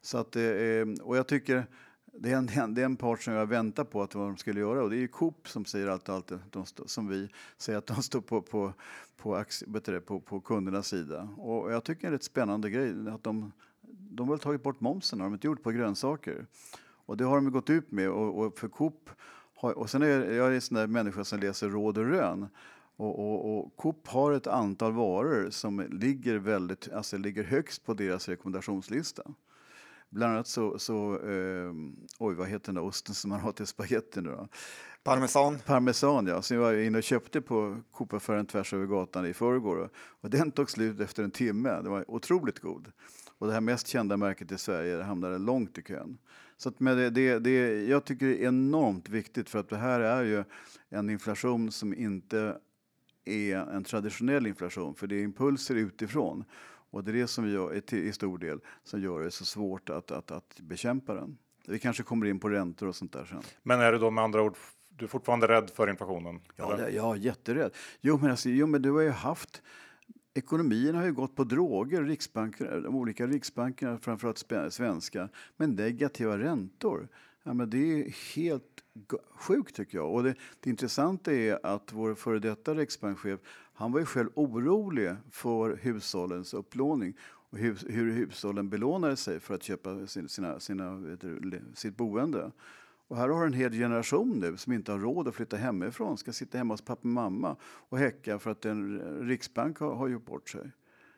Så 0.00 0.18
att, 0.18 0.36
eh, 0.36 0.42
och 1.02 1.16
jag 1.16 1.26
tycker 1.26 1.66
det 2.12 2.30
är, 2.30 2.36
en, 2.36 2.74
det 2.74 2.80
är 2.80 2.84
en 2.84 2.96
part 2.96 3.22
som 3.22 3.34
jag 3.34 3.46
väntar 3.46 3.84
på 3.84 4.02
att 4.02 4.14
vad 4.14 4.26
de 4.26 4.36
skulle 4.36 4.60
göra 4.60 4.82
och 4.82 4.90
det 4.90 4.96
är 4.96 5.00
ju 5.00 5.08
Coop 5.08 5.48
som 5.48 5.64
säger 5.64 5.86
allt, 5.86 6.08
allt 6.08 6.32
de 6.50 6.66
stå, 6.66 6.86
som 6.86 7.08
vi 7.08 7.28
säger 7.56 7.78
att 7.78 7.86
de 7.86 8.02
står 8.02 8.20
på, 8.20 8.42
på, 8.42 8.72
på, 9.16 9.44
det, 9.84 10.00
på, 10.00 10.20
på 10.20 10.40
kundernas 10.40 10.86
sida. 10.86 11.28
Och 11.36 11.72
jag 11.72 11.84
tycker 11.84 12.00
det 12.00 12.06
är 12.06 12.08
en 12.08 12.12
rätt 12.12 12.24
spännande 12.24 12.70
grej 12.70 12.94
att 13.08 13.24
de, 13.24 13.52
de 14.10 14.28
har 14.28 14.36
tagit 14.36 14.62
bort 14.62 14.80
momsen 14.80 15.20
har 15.20 15.26
de 15.26 15.34
inte 15.34 15.46
gjort 15.46 15.62
på 15.62 15.70
grönsaker. 15.70 16.46
Och 17.06 17.16
det 17.16 17.24
har 17.24 17.36
de 17.36 17.50
gått 17.50 17.70
ut 17.70 17.92
med 17.92 18.10
och, 18.10 18.38
och 18.38 18.58
för 18.58 18.68
Coop 18.68 19.10
har, 19.54 19.78
och 19.78 19.90
sen 19.90 20.02
är 20.02 20.32
jag 20.32 20.54
en 20.54 20.60
sån 20.60 20.76
där 20.76 20.86
människa 20.86 21.24
som 21.24 21.40
läser 21.40 21.68
Råd 21.68 21.98
och 21.98 22.06
Rön 22.06 22.48
och, 22.96 23.18
och, 23.18 23.58
och, 23.58 23.76
Coop 23.76 24.08
har 24.08 24.32
ett 24.32 24.46
antal 24.46 24.92
varor 24.92 25.50
som 25.50 25.80
ligger, 25.90 26.38
väldigt, 26.38 26.92
alltså 26.92 27.16
ligger 27.16 27.44
högst 27.44 27.84
på 27.84 27.94
deras 27.94 28.28
rekommendationslista. 28.28 29.22
Bland 30.10 30.32
annat 30.32 30.46
så, 30.46 30.78
så 30.78 31.14
eh, 31.14 31.72
oj 32.18 32.34
vad 32.34 32.48
heter 32.48 32.66
den 32.66 32.74
där 32.74 32.82
osten 32.82 33.14
som 33.14 33.30
man 33.30 33.40
har 33.40 33.52
till 33.52 33.66
spagetti 33.66 34.20
nu 34.20 34.30
då? 34.30 34.48
Parmesan. 35.02 35.58
Parmesan 35.66 36.26
ja, 36.26 36.42
som 36.42 36.56
jag 36.56 36.64
var 36.64 36.72
inne 36.72 36.98
och 36.98 37.04
köpte 37.04 37.40
på 37.40 37.76
Coop-affären 37.92 38.46
tvärs 38.46 38.74
över 38.74 38.86
gatan 38.86 39.26
i 39.26 39.34
förrgår. 39.34 39.90
Och 39.96 40.30
den 40.30 40.50
tog 40.50 40.70
slut 40.70 41.00
efter 41.00 41.22
en 41.22 41.30
timme, 41.30 41.68
den 41.68 41.90
var 41.90 42.10
otroligt 42.10 42.58
god. 42.58 42.92
Och 43.40 43.46
det 43.46 43.52
här 43.52 43.60
mest 43.60 43.86
kända 43.86 44.16
märket 44.16 44.52
i 44.52 44.58
Sverige 44.58 45.02
hamnade 45.02 45.38
långt 45.38 45.78
i 45.78 45.82
kön. 45.82 46.18
Så 46.56 46.68
att 46.68 46.80
med 46.80 46.96
det, 46.96 47.10
det, 47.10 47.38
det, 47.38 47.84
jag 47.84 48.04
tycker 48.04 48.26
det 48.26 48.44
är 48.44 48.48
enormt 48.48 49.08
viktigt 49.08 49.50
för 49.50 49.58
att 49.58 49.68
det 49.68 49.76
här 49.76 50.00
är 50.00 50.22
ju 50.22 50.44
en 50.88 51.10
inflation 51.10 51.72
som 51.72 51.94
inte 51.94 52.58
är 53.24 53.56
en 53.56 53.84
traditionell 53.84 54.46
inflation 54.46 54.94
för 54.94 55.06
det 55.06 55.16
är 55.16 55.22
impulser 55.22 55.74
utifrån. 55.74 56.44
Och 56.90 57.04
det 57.04 57.10
är 57.10 57.12
det 57.12 57.26
som 57.26 57.44
vi 57.44 57.52
gör, 57.52 57.94
i 57.94 58.12
stor 58.12 58.38
del 58.38 58.60
som 58.84 59.00
gör 59.02 59.20
det 59.20 59.30
så 59.30 59.44
svårt 59.44 59.90
att, 59.90 60.10
att, 60.10 60.30
att 60.30 60.60
bekämpa 60.60 61.14
den. 61.14 61.38
Vi 61.66 61.78
kanske 61.78 62.02
kommer 62.02 62.26
in 62.26 62.40
på 62.40 62.48
räntor 62.48 62.88
och 62.88 62.96
sånt 62.96 63.12
där 63.12 63.24
sen. 63.24 63.42
Men 63.62 63.80
är 63.80 63.92
du 63.92 63.98
då 63.98 64.10
med 64.10 64.24
andra 64.24 64.42
ord 64.42 64.56
du 64.88 65.04
är 65.04 65.08
fortfarande 65.08 65.48
rädd 65.48 65.70
för 65.70 65.90
inflationen? 65.90 66.40
Ja, 66.56 66.74
eller? 66.74 66.88
ja 66.88 67.16
jätterädd. 67.16 67.72
Jo 68.00 68.18
men, 68.18 68.30
alltså, 68.30 68.48
jo, 68.48 68.66
men 68.66 68.82
du 68.82 68.90
har 68.90 69.00
ju 69.00 69.10
haft 69.10 69.62
Ekonomierna 70.34 70.98
har 70.98 71.04
ju 71.04 71.12
gått 71.12 71.36
på 71.36 71.44
droger, 71.44 72.02
riksbanker, 72.02 72.80
de 72.80 72.96
olika 72.96 73.26
riksbankerna, 73.26 73.98
framförallt 73.98 74.44
svenska, 74.70 75.28
med 75.56 75.68
negativa 75.70 76.38
räntor. 76.38 77.08
Ja, 77.42 77.54
men 77.54 77.70
det 77.70 77.78
är 77.78 78.34
helt 78.34 78.84
sjukt 79.34 79.76
tycker 79.76 79.98
jag. 79.98 80.14
Och 80.14 80.22
det, 80.22 80.34
det 80.60 80.70
intressanta 80.70 81.32
är 81.32 81.66
att 81.66 81.92
vår 81.92 82.14
före 82.14 82.38
detta 82.38 82.74
riksbankschef, 82.74 83.40
han 83.74 83.92
var 83.92 84.00
ju 84.00 84.06
själv 84.06 84.28
orolig 84.34 85.14
för 85.30 85.76
hushållens 85.76 86.54
upplåning 86.54 87.16
och 87.22 87.58
hur, 87.58 87.78
hur 87.88 88.12
hushållen 88.12 88.68
belånade 88.68 89.16
sig 89.16 89.40
för 89.40 89.54
att 89.54 89.62
köpa 89.62 90.06
sina, 90.06 90.28
sina, 90.28 90.60
sina 90.60 91.16
sitt 91.74 91.96
boende. 91.96 92.50
Och 93.10 93.16
här 93.16 93.28
har 93.28 93.40
du 93.40 93.46
en 93.46 93.52
hel 93.52 93.72
generation 93.72 94.38
nu 94.40 94.56
som 94.56 94.72
inte 94.72 94.92
har 94.92 94.98
råd 94.98 95.28
att 95.28 95.34
flytta 95.34 95.56
hemifrån, 95.56 96.18
ska 96.18 96.32
sitta 96.32 96.58
hemma 96.58 96.74
hos 96.74 96.84
pappa 96.84 97.00
och 97.00 97.06
mamma 97.06 97.56
och 97.62 97.98
häcka 97.98 98.38
för 98.38 98.50
att 98.50 98.64
en 98.64 99.00
riksbank 99.28 99.78
har, 99.78 99.94
har 99.94 100.08
gjort 100.08 100.26
bort 100.26 100.50
sig. 100.50 100.70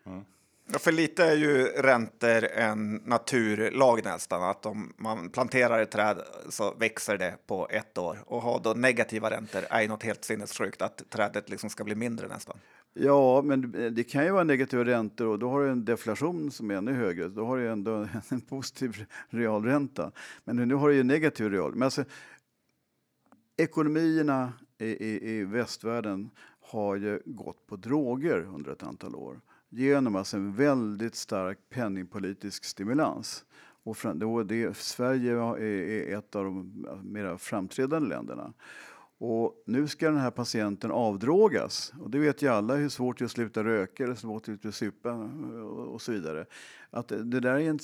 Mm. 0.07 0.25
Ja, 0.73 0.79
för 0.79 0.93
lite 0.93 1.25
är 1.25 1.37
ju 1.37 1.65
räntor 1.65 2.45
en 2.45 2.95
naturlag 2.95 4.05
nästan, 4.05 4.43
att 4.43 4.67
om 4.67 4.93
man 4.97 5.31
planterar 5.31 5.81
ett 5.83 5.91
träd 5.91 6.23
så 6.49 6.75
växer 6.75 7.19
det 7.19 7.37
på 7.47 7.69
ett 7.71 7.99
år. 7.99 8.19
Och 8.27 8.43
ha 8.43 8.59
då 8.59 8.73
negativa 8.75 9.31
räntor 9.31 9.63
är 9.71 9.83
ju 9.83 9.89
något 9.89 10.03
helt 10.03 10.25
sinnessjukt, 10.25 10.83
att 10.83 11.03
trädet 11.11 11.49
liksom 11.49 11.71
ska 11.71 11.85
bli 11.85 11.95
mindre 11.95 12.29
nästan. 12.29 12.59
Ja, 12.95 13.43
men 13.43 13.73
det 13.95 14.05
kan 14.05 14.25
ju 14.25 14.31
vara 14.31 14.45
negativa 14.45 14.85
räntor 14.85 15.27
och 15.27 15.39
då 15.39 15.51
har 15.51 15.61
du 15.61 15.71
en 15.71 15.85
deflation 15.85 16.51
som 16.51 16.71
är 16.71 16.75
ännu 16.75 16.93
högre. 16.93 17.29
Då 17.29 17.47
har 17.47 17.59
du 17.59 17.69
ändå 17.69 18.09
en 18.29 18.41
positiv 18.41 19.05
realränta. 19.29 20.13
Men 20.45 20.57
nu 20.57 20.75
har 20.75 20.89
du 20.89 20.95
ju 20.95 21.03
negativ 21.03 21.51
real. 21.51 21.73
Men 21.73 21.83
alltså, 21.83 22.05
ekonomierna 23.57 24.53
i, 24.79 24.87
i, 24.87 25.31
i 25.31 25.45
västvärlden 25.45 26.31
har 26.61 26.97
ju 26.97 27.23
gått 27.25 27.67
på 27.67 27.77
droger 27.77 28.49
under 28.55 28.73
ett 28.73 28.83
antal 28.83 29.15
år 29.15 29.41
genom 29.69 30.17
alltså 30.17 30.37
en 30.37 30.53
väldigt 30.53 31.15
stark 31.15 31.59
penningpolitisk 31.71 32.65
stimulans. 32.65 33.45
Och 33.85 34.47
det, 34.47 34.77
Sverige 34.77 35.33
är 35.33 36.19
ett 36.19 36.37
av 36.37 36.45
de 36.45 36.87
mer 37.03 37.37
framträdande 37.37 38.09
länderna. 38.09 38.53
Och 39.25 39.63
nu 39.67 39.89
ska 39.89 40.07
den 40.07 40.21
här 40.21 40.31
patienten 40.31 40.91
avdrogas. 40.91 41.93
Och 42.01 42.11
det 42.11 42.19
vet 42.19 42.43
ju 42.43 42.49
alla 42.49 42.75
hur 42.75 42.89
svårt 42.89 43.19
det 43.19 43.23
är 43.23 43.27
att 43.27 43.33
sluta 43.33 43.65
röka 43.65 44.05
eller 44.05 44.15
svårt 44.15 44.45
det 44.45 44.65
är 44.65 44.69
att 44.69 44.75
supa 44.75 45.13
och 45.87 46.03
så 46.03 46.13
vidare. 46.13 46.47
Att 46.91 47.09
det 47.09 47.41
där 47.41 47.55
är 47.55 47.71
en 47.71 47.79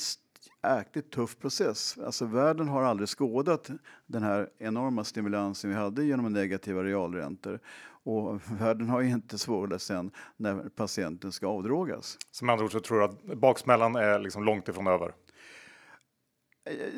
jäkligt 0.63 1.11
tuff 1.11 1.37
process. 1.37 1.97
Alltså 2.05 2.25
världen 2.25 2.67
har 2.67 2.83
aldrig 2.83 3.09
skådat 3.09 3.69
den 4.05 4.23
här 4.23 4.49
enorma 4.57 5.03
stimulansen 5.03 5.69
vi 5.69 5.75
hade 5.75 6.03
genom 6.03 6.33
negativa 6.33 6.83
realräntor. 6.83 7.59
Och 8.03 8.41
världen 8.59 8.89
har 8.89 9.01
inte 9.01 9.37
svårare 9.37 9.79
sen 9.79 10.11
när 10.37 10.69
patienten 10.69 11.31
ska 11.31 11.47
avdrogas. 11.47 12.17
Som 12.31 12.49
andra 12.49 12.65
ord 12.65 12.71
så 12.71 12.79
tror 12.79 12.99
du 12.99 13.05
att 13.05 13.39
baksmällan 13.39 13.95
är 13.95 14.19
liksom 14.19 14.43
långt 14.43 14.67
ifrån 14.67 14.87
över? 14.87 15.13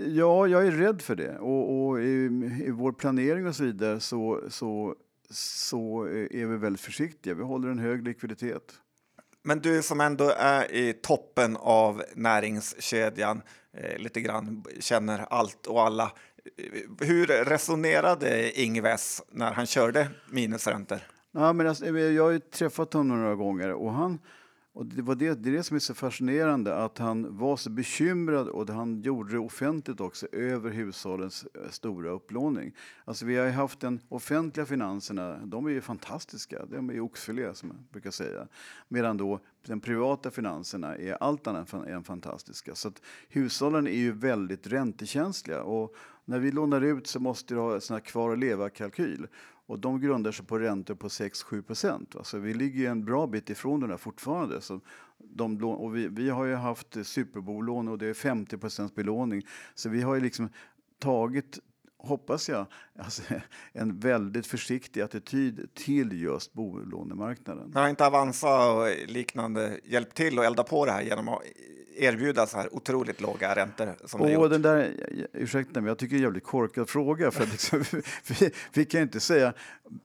Ja, 0.07 0.47
jag 0.47 0.67
är 0.67 0.71
rädd 0.71 1.01
för 1.01 1.15
det. 1.15 1.38
Och, 1.39 1.88
och 1.88 2.01
i, 2.01 2.25
i, 2.65 2.71
vår 2.71 2.91
planering 2.91 3.47
och 3.47 3.55
så 3.55 3.63
vidare 3.63 3.99
så, 3.99 4.41
så, 4.49 4.95
så 5.29 6.03
är 6.05 6.45
vi 6.45 6.57
väldigt 6.57 6.81
försiktiga. 6.81 7.34
Vi 7.34 7.43
håller 7.43 7.69
en 7.69 7.79
hög 7.79 8.03
likviditet. 8.03 8.73
Men 9.43 9.60
du 9.60 9.81
som 9.81 10.01
ändå 10.01 10.34
är 10.38 10.71
i 10.71 10.93
toppen 10.93 11.57
av 11.57 12.03
näringskedjan, 12.15 13.41
eh, 13.73 13.97
lite 13.97 14.21
grann 14.21 14.63
känner 14.79 15.19
allt 15.29 15.67
och 15.67 15.81
alla. 15.81 16.12
Hur 16.99 17.27
resonerade 17.27 18.62
Ingves 18.62 19.21
när 19.31 19.51
han 19.51 19.65
körde 19.65 20.07
minusräntor? 20.29 20.99
Ja, 21.31 21.53
men 21.53 21.67
alltså, 21.67 21.86
jag 21.86 22.23
har 22.23 22.31
ju 22.31 22.39
träffat 22.39 22.93
honom 22.93 23.21
några 23.21 23.36
gånger 23.36 23.71
och 23.71 23.93
han, 23.93 24.19
och 24.73 24.86
det, 24.86 25.01
var 25.01 25.15
det, 25.15 25.43
det 25.43 25.49
är 25.49 25.53
det 25.53 25.63
som 25.63 25.75
är 25.75 25.79
så 25.79 25.93
fascinerande, 25.93 26.75
att 26.75 26.97
han 26.97 27.38
var 27.38 27.57
så 27.57 27.69
bekymrad 27.69 28.47
och 28.47 28.69
han 28.69 29.01
gjorde 29.01 29.31
det 29.31 29.39
offentligt 29.39 29.99
också 29.99 30.27
över 30.31 30.71
hushållens 30.71 31.47
eh, 31.53 31.69
stora 31.69 32.10
upplåning. 32.10 32.75
Alltså 33.05 33.25
vi 33.25 33.38
har 33.38 33.45
ju 33.45 33.51
haft 33.51 33.79
den 33.79 33.99
offentliga 34.10 34.65
finanserna, 34.65 35.38
de 35.45 35.65
är 35.65 35.69
ju 35.69 35.81
fantastiska, 35.81 36.65
de 36.65 36.89
är 36.89 36.93
ju 36.93 37.01
oxfilé 37.01 37.53
som 37.53 37.69
man 37.69 37.88
brukar 37.91 38.12
säga. 38.12 38.47
Medan 38.88 39.17
då 39.17 39.39
de 39.65 39.79
privata 39.79 40.31
finanserna 40.31 40.95
är 40.95 41.13
allt 41.13 41.47
annat 41.47 41.73
än 41.73 42.03
fantastiska. 42.03 42.75
Så 42.75 42.88
att 42.88 43.01
hushållen 43.29 43.88
är 43.88 43.91
ju 43.97 44.12
väldigt 44.12 44.67
räntekänsliga 44.67 45.63
och 45.63 45.95
när 46.25 46.39
vi 46.39 46.51
lånar 46.51 46.81
ut 46.81 47.07
så 47.07 47.19
måste 47.19 47.53
vi 47.53 47.60
ha 47.60 47.75
en 47.75 47.81
sån 47.81 47.93
här 47.93 48.01
kvar 48.01 48.29
och 48.29 48.38
leva-kalkyl. 48.38 49.27
Och 49.71 49.79
de 49.79 50.01
grundar 50.01 50.31
sig 50.31 50.45
på 50.45 50.60
räntor 50.60 50.95
på 50.95 51.07
6-7 51.07 51.62
procent. 51.62 52.15
Alltså 52.15 52.38
vi 52.38 52.53
ligger 52.53 52.89
en 52.89 53.05
bra 53.05 53.27
bit 53.27 53.49
ifrån 53.49 53.79
den 53.79 53.89
där 53.89 53.97
fortfarande. 53.97 54.62
Så 54.62 54.79
de, 55.17 55.63
och 55.63 55.95
vi, 55.95 56.07
vi 56.07 56.29
har 56.29 56.45
ju 56.45 56.55
haft 56.55 57.07
superbolån 57.07 57.88
och 57.88 57.97
det 57.97 58.07
är 58.07 58.13
50 58.13 58.57
procents 58.57 58.95
belåning. 58.95 59.41
Så 59.75 59.89
vi 59.89 60.01
har 60.01 60.15
ju 60.15 60.21
liksom 60.21 60.49
tagit 60.99 61.60
hoppas 62.03 62.49
jag, 62.49 62.65
alltså, 62.99 63.21
en 63.73 63.99
väldigt 63.99 64.47
försiktig 64.47 65.01
attityd 65.01 65.69
till 65.73 66.21
just 66.21 66.53
bolånemarknaden. 66.53 67.69
Men 67.73 67.83
har 67.83 67.89
inte 67.89 68.05
Avanza 68.05 68.71
och 68.71 68.87
liknande 69.07 69.79
hjälpt 69.83 70.15
till 70.15 70.39
att 70.39 70.45
elda 70.45 70.63
på 70.63 70.85
det 70.85 70.91
här 70.91 71.01
genom 71.01 71.29
att 71.29 71.41
erbjuda 71.95 72.47
så 72.47 72.57
här 72.57 72.75
otroligt 72.75 73.21
låga 73.21 73.55
räntor? 73.55 73.95
Som 74.05 74.21
och 74.21 74.49
den 74.49 74.61
där, 74.61 74.93
ursäkta 75.33 75.81
mig, 75.81 75.89
jag 75.89 75.97
tycker 75.97 76.15
det 76.15 76.15
är 76.15 76.19
en 76.19 76.23
jävligt 76.23 76.43
korkad 76.43 76.89
fråga. 76.89 77.31
För 77.31 77.45
liksom, 77.45 77.83
vi, 78.27 78.51
vi, 78.73 78.85
kan 78.85 79.01
inte 79.01 79.19
säga 79.19 79.53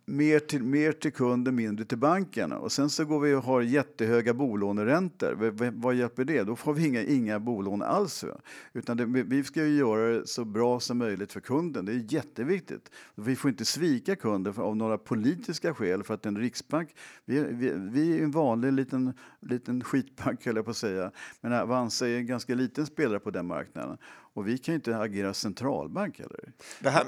mer 0.04 0.38
till, 0.38 0.62
mer 0.62 0.92
till 0.92 1.12
kunden, 1.12 1.54
mindre 1.54 1.84
till 1.84 1.98
banken. 1.98 2.52
Och 2.52 2.72
sen 2.72 2.90
så 2.90 3.04
går 3.04 3.20
vi 3.20 3.34
och 3.34 3.42
har 3.42 3.60
jättehöga 3.60 4.34
bolåneräntor. 4.34 5.52
Vad 5.70 5.94
hjälper 5.94 6.24
det? 6.24 6.42
Då 6.42 6.56
får 6.56 6.74
vi 6.74 6.86
inga, 6.86 7.02
inga 7.02 7.40
bolån 7.40 7.82
alls. 7.82 8.24
Utan 8.72 8.96
det, 8.96 9.04
vi 9.04 9.44
ska 9.44 9.64
ju 9.64 9.76
göra 9.76 10.08
det 10.08 10.26
så 10.26 10.44
bra 10.44 10.80
som 10.80 10.98
möjligt 10.98 11.32
för 11.32 11.40
kunden. 11.40 11.85
Det 11.86 11.92
är 11.92 12.04
jätteviktigt. 12.14 12.90
Vi 13.14 13.36
får 13.36 13.50
inte 13.50 13.64
svika 13.64 14.16
kunden 14.16 14.54
av 14.56 14.76
några 14.76 14.98
politiska 14.98 15.74
skäl 15.74 16.02
för 16.02 16.14
att 16.14 16.26
en 16.26 16.38
riksbank, 16.38 16.94
vi, 17.24 17.40
vi, 17.40 17.72
vi 17.76 18.18
är 18.18 18.24
en 18.24 18.30
vanlig 18.30 18.72
liten, 18.72 19.12
liten 19.40 19.84
skitbank 19.84 20.46
höll 20.46 20.56
jag 20.56 20.64
på 20.64 20.70
att 20.70 20.76
säga. 20.76 21.10
Men 21.40 21.52
Avanza 21.52 22.08
är 22.08 22.16
en 22.16 22.26
ganska 22.26 22.54
liten 22.54 22.86
spelare 22.86 23.20
på 23.20 23.30
den 23.30 23.46
marknaden. 23.46 23.98
Och 24.36 24.48
vi 24.48 24.58
kan 24.58 24.74
inte 24.74 24.98
agera 24.98 25.34
centralbank 25.34 26.18
heller. 26.18 26.52
Det 26.80 26.90
här 26.90 27.06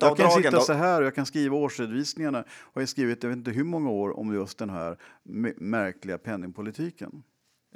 Jag 0.00 0.16
kan 0.16 0.30
sitta 0.30 0.60
så 0.60 0.72
här 0.72 1.00
och 1.00 1.06
jag 1.06 1.14
kan 1.14 1.26
skriva 1.26 1.56
årsredovisningarna. 1.56 2.44
Och 2.60 2.82
jag 2.82 2.88
skrivit 2.88 3.22
jag 3.22 3.30
vet 3.30 3.38
inte 3.38 3.50
hur 3.50 3.64
många 3.64 3.90
år 3.90 4.18
om 4.18 4.34
just 4.34 4.58
den 4.58 4.70
här 4.70 4.96
märkliga 5.56 6.18
penningpolitiken. 6.18 7.22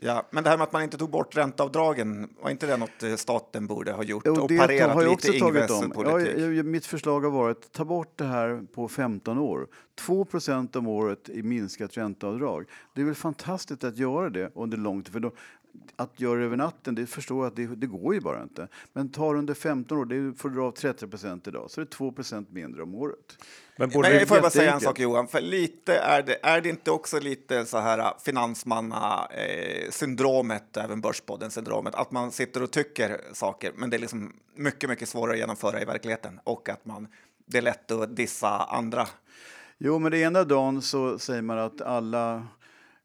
Ja, 0.00 0.26
men 0.30 0.44
det 0.44 0.50
här 0.50 0.56
med 0.56 0.64
att 0.64 0.72
man 0.72 0.82
inte 0.82 0.98
tog 0.98 1.10
bort 1.10 1.36
ränteavdragen, 1.36 2.28
var 2.42 2.50
inte 2.50 2.66
det 2.66 2.76
något 2.76 3.02
eh, 3.02 3.14
staten 3.14 3.66
borde 3.66 3.92
ha 3.92 4.02
gjort? 4.02 4.22
Jo, 4.26 4.40
och 4.40 4.48
parerat 4.48 4.94
har 4.94 5.02
jag 5.02 5.10
lite 5.10 5.28
också 5.28 5.38
tagit 5.38 5.70
om. 5.70 5.90
politik? 5.90 6.38
Ja, 6.38 6.62
mitt 6.62 6.86
förslag 6.86 7.20
har 7.20 7.30
varit 7.30 7.64
att 7.64 7.72
ta 7.72 7.84
bort 7.84 8.18
det 8.18 8.24
här 8.24 8.62
på 8.74 8.88
15 8.88 9.38
år. 9.38 9.68
2% 10.00 10.76
om 10.76 10.86
året 10.86 11.28
i 11.28 11.42
minskat 11.42 11.96
ränteavdrag. 11.96 12.64
Det 12.94 13.00
är 13.00 13.04
väl 13.04 13.14
fantastiskt 13.14 13.84
att 13.84 13.96
göra 13.96 14.30
det 14.30 14.50
under 14.54 14.76
lång 14.76 15.02
tid. 15.02 15.12
För 15.12 15.20
då, 15.20 15.32
att 15.96 16.20
göra 16.20 16.38
det 16.38 16.44
över 16.44 16.56
natten, 16.56 16.94
det 16.94 17.06
förstår 17.06 17.44
jag 17.44 17.46
att 17.46 17.56
det, 17.56 17.66
det 17.66 17.86
går 17.86 18.14
ju 18.14 18.20
bara 18.20 18.42
inte. 18.42 18.68
Men 18.92 19.08
tar 19.08 19.34
under 19.34 19.54
15 19.54 19.98
år, 19.98 20.04
det 20.04 20.34
får 20.38 20.48
du 20.48 20.54
dra 20.54 20.64
av 20.64 20.72
30 20.72 21.06
procent 21.06 21.46
idag, 21.46 21.70
så 21.70 21.80
det 21.80 21.84
är 21.84 21.90
2 21.90 22.12
procent 22.12 22.50
mindre 22.50 22.82
om 22.82 22.94
året. 22.94 23.38
Men, 23.80 23.90
Men 23.94 24.14
jag 24.14 24.28
får 24.28 24.40
bara 24.40 24.50
säga 24.50 24.74
en 24.74 24.80
sak 24.80 24.98
Johan, 24.98 25.28
för 25.28 25.40
lite 25.40 25.98
är 25.98 26.22
det, 26.22 26.38
är 26.42 26.60
det 26.60 26.68
inte 26.68 26.90
också 26.90 27.20
lite 27.20 27.66
så 27.66 27.78
här 27.78 27.98
äh, 27.98 28.12
finansmanna-syndromet, 28.24 30.76
eh, 30.76 30.84
även 30.84 31.00
Börspodden-syndromet, 31.00 31.94
att 31.94 32.10
man 32.10 32.32
sitter 32.32 32.62
och 32.62 32.70
tycker 32.70 33.20
saker, 33.32 33.72
men 33.76 33.90
det 33.90 33.96
är 33.96 33.98
liksom 33.98 34.32
mycket, 34.54 34.90
mycket 34.90 35.08
svårare 35.08 35.32
att 35.32 35.38
genomföra 35.38 35.82
i 35.82 35.84
verkligheten 35.84 36.40
och 36.44 36.68
att 36.68 36.84
man, 36.84 37.08
det 37.46 37.58
är 37.58 37.62
lätt 37.62 37.90
att 37.90 38.16
dissa 38.16 38.48
andra. 38.48 39.08
Jo, 39.78 39.98
men 39.98 40.12
det 40.12 40.18
ena 40.18 40.44
dagen 40.44 40.82
så 40.82 41.18
säger 41.18 41.42
man 41.42 41.58
att 41.58 41.80
alla 41.80 42.46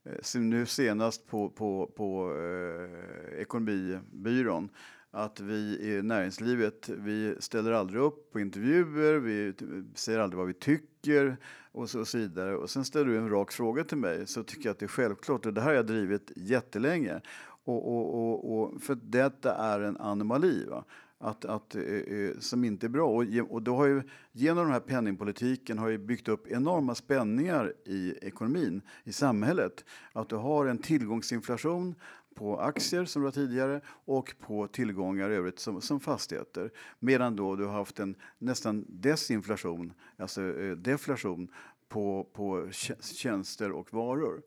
Eh, 0.06 0.40
nu 0.40 0.66
senast 0.66 1.26
på, 1.26 1.48
på, 1.48 1.90
på 1.96 2.36
eh, 2.36 3.40
Ekonomibyrån 3.40 4.68
att 5.14 5.40
vi 5.40 5.78
i 5.80 6.02
näringslivet, 6.02 6.88
vi 6.88 7.34
ställer 7.38 7.72
aldrig 7.72 8.02
upp 8.02 8.32
på 8.32 8.40
intervjuer, 8.40 9.18
vi 9.18 9.54
säger 9.94 10.18
aldrig 10.18 10.38
vad 10.38 10.46
vi 10.46 10.54
tycker 10.54 11.36
och 11.72 11.90
så, 11.90 12.00
och 12.00 12.08
så 12.08 12.18
vidare. 12.18 12.56
Och 12.56 12.70
sen 12.70 12.84
ställer 12.84 13.04
du 13.04 13.16
en 13.16 13.30
rak 13.30 13.52
fråga 13.52 13.84
till 13.84 13.98
mig 13.98 14.26
så 14.26 14.42
tycker 14.42 14.66
jag 14.66 14.72
att 14.72 14.78
det 14.78 14.86
är 14.86 14.88
självklart 14.88 15.46
och 15.46 15.54
det 15.54 15.60
här 15.60 15.68
har 15.68 15.74
jag 15.74 15.86
drivit 15.86 16.32
jättelänge. 16.36 17.20
Och, 17.64 17.96
och, 17.96 18.14
och, 18.14 18.58
och 18.58 18.82
för 18.82 18.94
detta 19.02 19.54
är 19.54 19.80
en 19.80 19.96
anomali. 19.96 20.66
Va? 20.66 20.84
att, 21.24 21.44
att, 21.44 21.74
eh, 21.74 21.82
eh, 21.82 22.38
som 22.38 22.64
inte 22.64 22.86
är 22.86 22.88
bra. 22.88 23.08
Och, 23.08 23.24
och 23.50 23.62
då 23.62 23.76
har 23.76 23.86
ju, 23.86 24.02
genom 24.32 24.64
den 24.64 24.72
här 24.72 24.80
penningpolitiken 24.80 25.78
har 25.78 25.88
ju 25.88 25.98
byggt 25.98 26.28
upp 26.28 26.46
enorma 26.46 26.94
spänningar 26.94 27.72
i 27.84 28.14
ekonomin, 28.22 28.82
i 29.04 29.12
samhället. 29.12 29.84
Att 30.12 30.28
du 30.28 30.36
har 30.36 30.66
en 30.66 30.78
tillgångsinflation 30.78 31.94
på 32.34 32.60
aktier 32.60 33.04
som 33.04 33.22
du 33.22 33.24
var 33.24 33.32
tidigare 33.32 33.80
och 33.86 34.34
på 34.40 34.66
tillgångar 34.66 35.30
i 35.30 35.34
övrigt 35.34 35.58
som, 35.58 35.80
som 35.80 36.00
fastigheter. 36.00 36.70
Medan 36.98 37.36
då 37.36 37.56
du 37.56 37.64
har 37.64 37.72
haft 37.72 38.00
en 38.00 38.14
nästan 38.38 38.84
desinflation, 38.88 39.92
alltså 40.16 40.42
eh, 40.42 40.76
deflation 40.76 41.48
på, 41.88 42.26
på 42.32 42.68
tjänster 43.00 43.72
och 43.72 43.92
varor. 43.94 44.42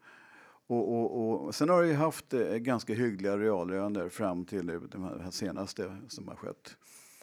Och, 0.67 0.93
och, 0.93 1.45
och, 1.45 1.55
sen 1.55 1.69
har 1.69 1.81
du 1.81 1.87
ju 1.87 1.93
haft 1.93 2.33
eh, 2.33 2.55
ganska 2.55 2.93
hyggliga 2.93 3.37
reallöner 3.37 4.09
fram 4.09 4.45
till 4.45 4.67
de 4.67 5.03
här 5.03 5.31
senaste 5.31 5.97
som 6.07 6.27
har 6.27 6.35
skett. 6.35 6.77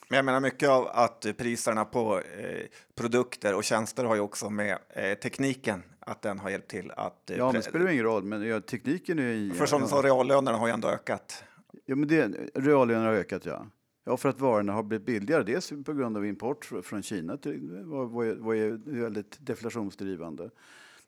Men 0.08 0.16
jag 0.16 0.24
menar 0.24 0.40
mycket 0.40 0.68
av 0.68 0.88
att 0.92 1.26
priserna 1.36 1.84
på 1.84 2.18
eh, 2.18 2.66
produkter 2.94 3.54
och 3.54 3.64
tjänster 3.64 4.04
har 4.04 4.14
ju 4.14 4.20
också 4.20 4.50
med 4.50 4.78
eh, 4.88 5.14
tekniken 5.14 5.82
att 5.98 6.22
den 6.22 6.38
har 6.38 6.50
hjälpt 6.50 6.70
till 6.70 6.90
att. 6.90 7.30
Eh, 7.30 7.36
ja, 7.36 7.46
men 7.46 7.54
det 7.54 7.62
spelar 7.62 7.88
ingen 7.88 8.04
roll, 8.04 8.24
men 8.24 8.42
ja, 8.42 8.60
tekniken 8.60 9.18
är 9.18 9.32
ju... 9.32 9.54
För 9.54 9.66
som 9.66 9.80
ja, 9.80 9.88
så 9.88 10.02
reallönerna 10.02 10.58
har 10.58 10.66
ju 10.66 10.72
ändå 10.72 10.88
ökat. 10.88 11.44
Ja, 11.86 11.96
men 11.96 12.08
det, 12.08 12.26
reallönerna 12.54 13.06
har 13.06 13.14
ökat, 13.14 13.46
ja. 13.46 13.66
Ja, 14.06 14.16
för 14.16 14.28
att 14.28 14.40
varorna 14.40 14.72
har 14.72 14.82
blivit 14.82 15.06
billigare. 15.06 15.42
Dels 15.42 15.72
på 15.84 15.92
grund 15.92 16.16
av 16.16 16.26
import 16.26 16.70
från 16.82 17.02
Kina, 17.02 17.36
till, 17.36 17.82
var, 17.84 18.04
var, 18.04 18.34
var 18.34 18.90
väldigt 19.02 19.46
deflationsdrivande. 19.46 20.50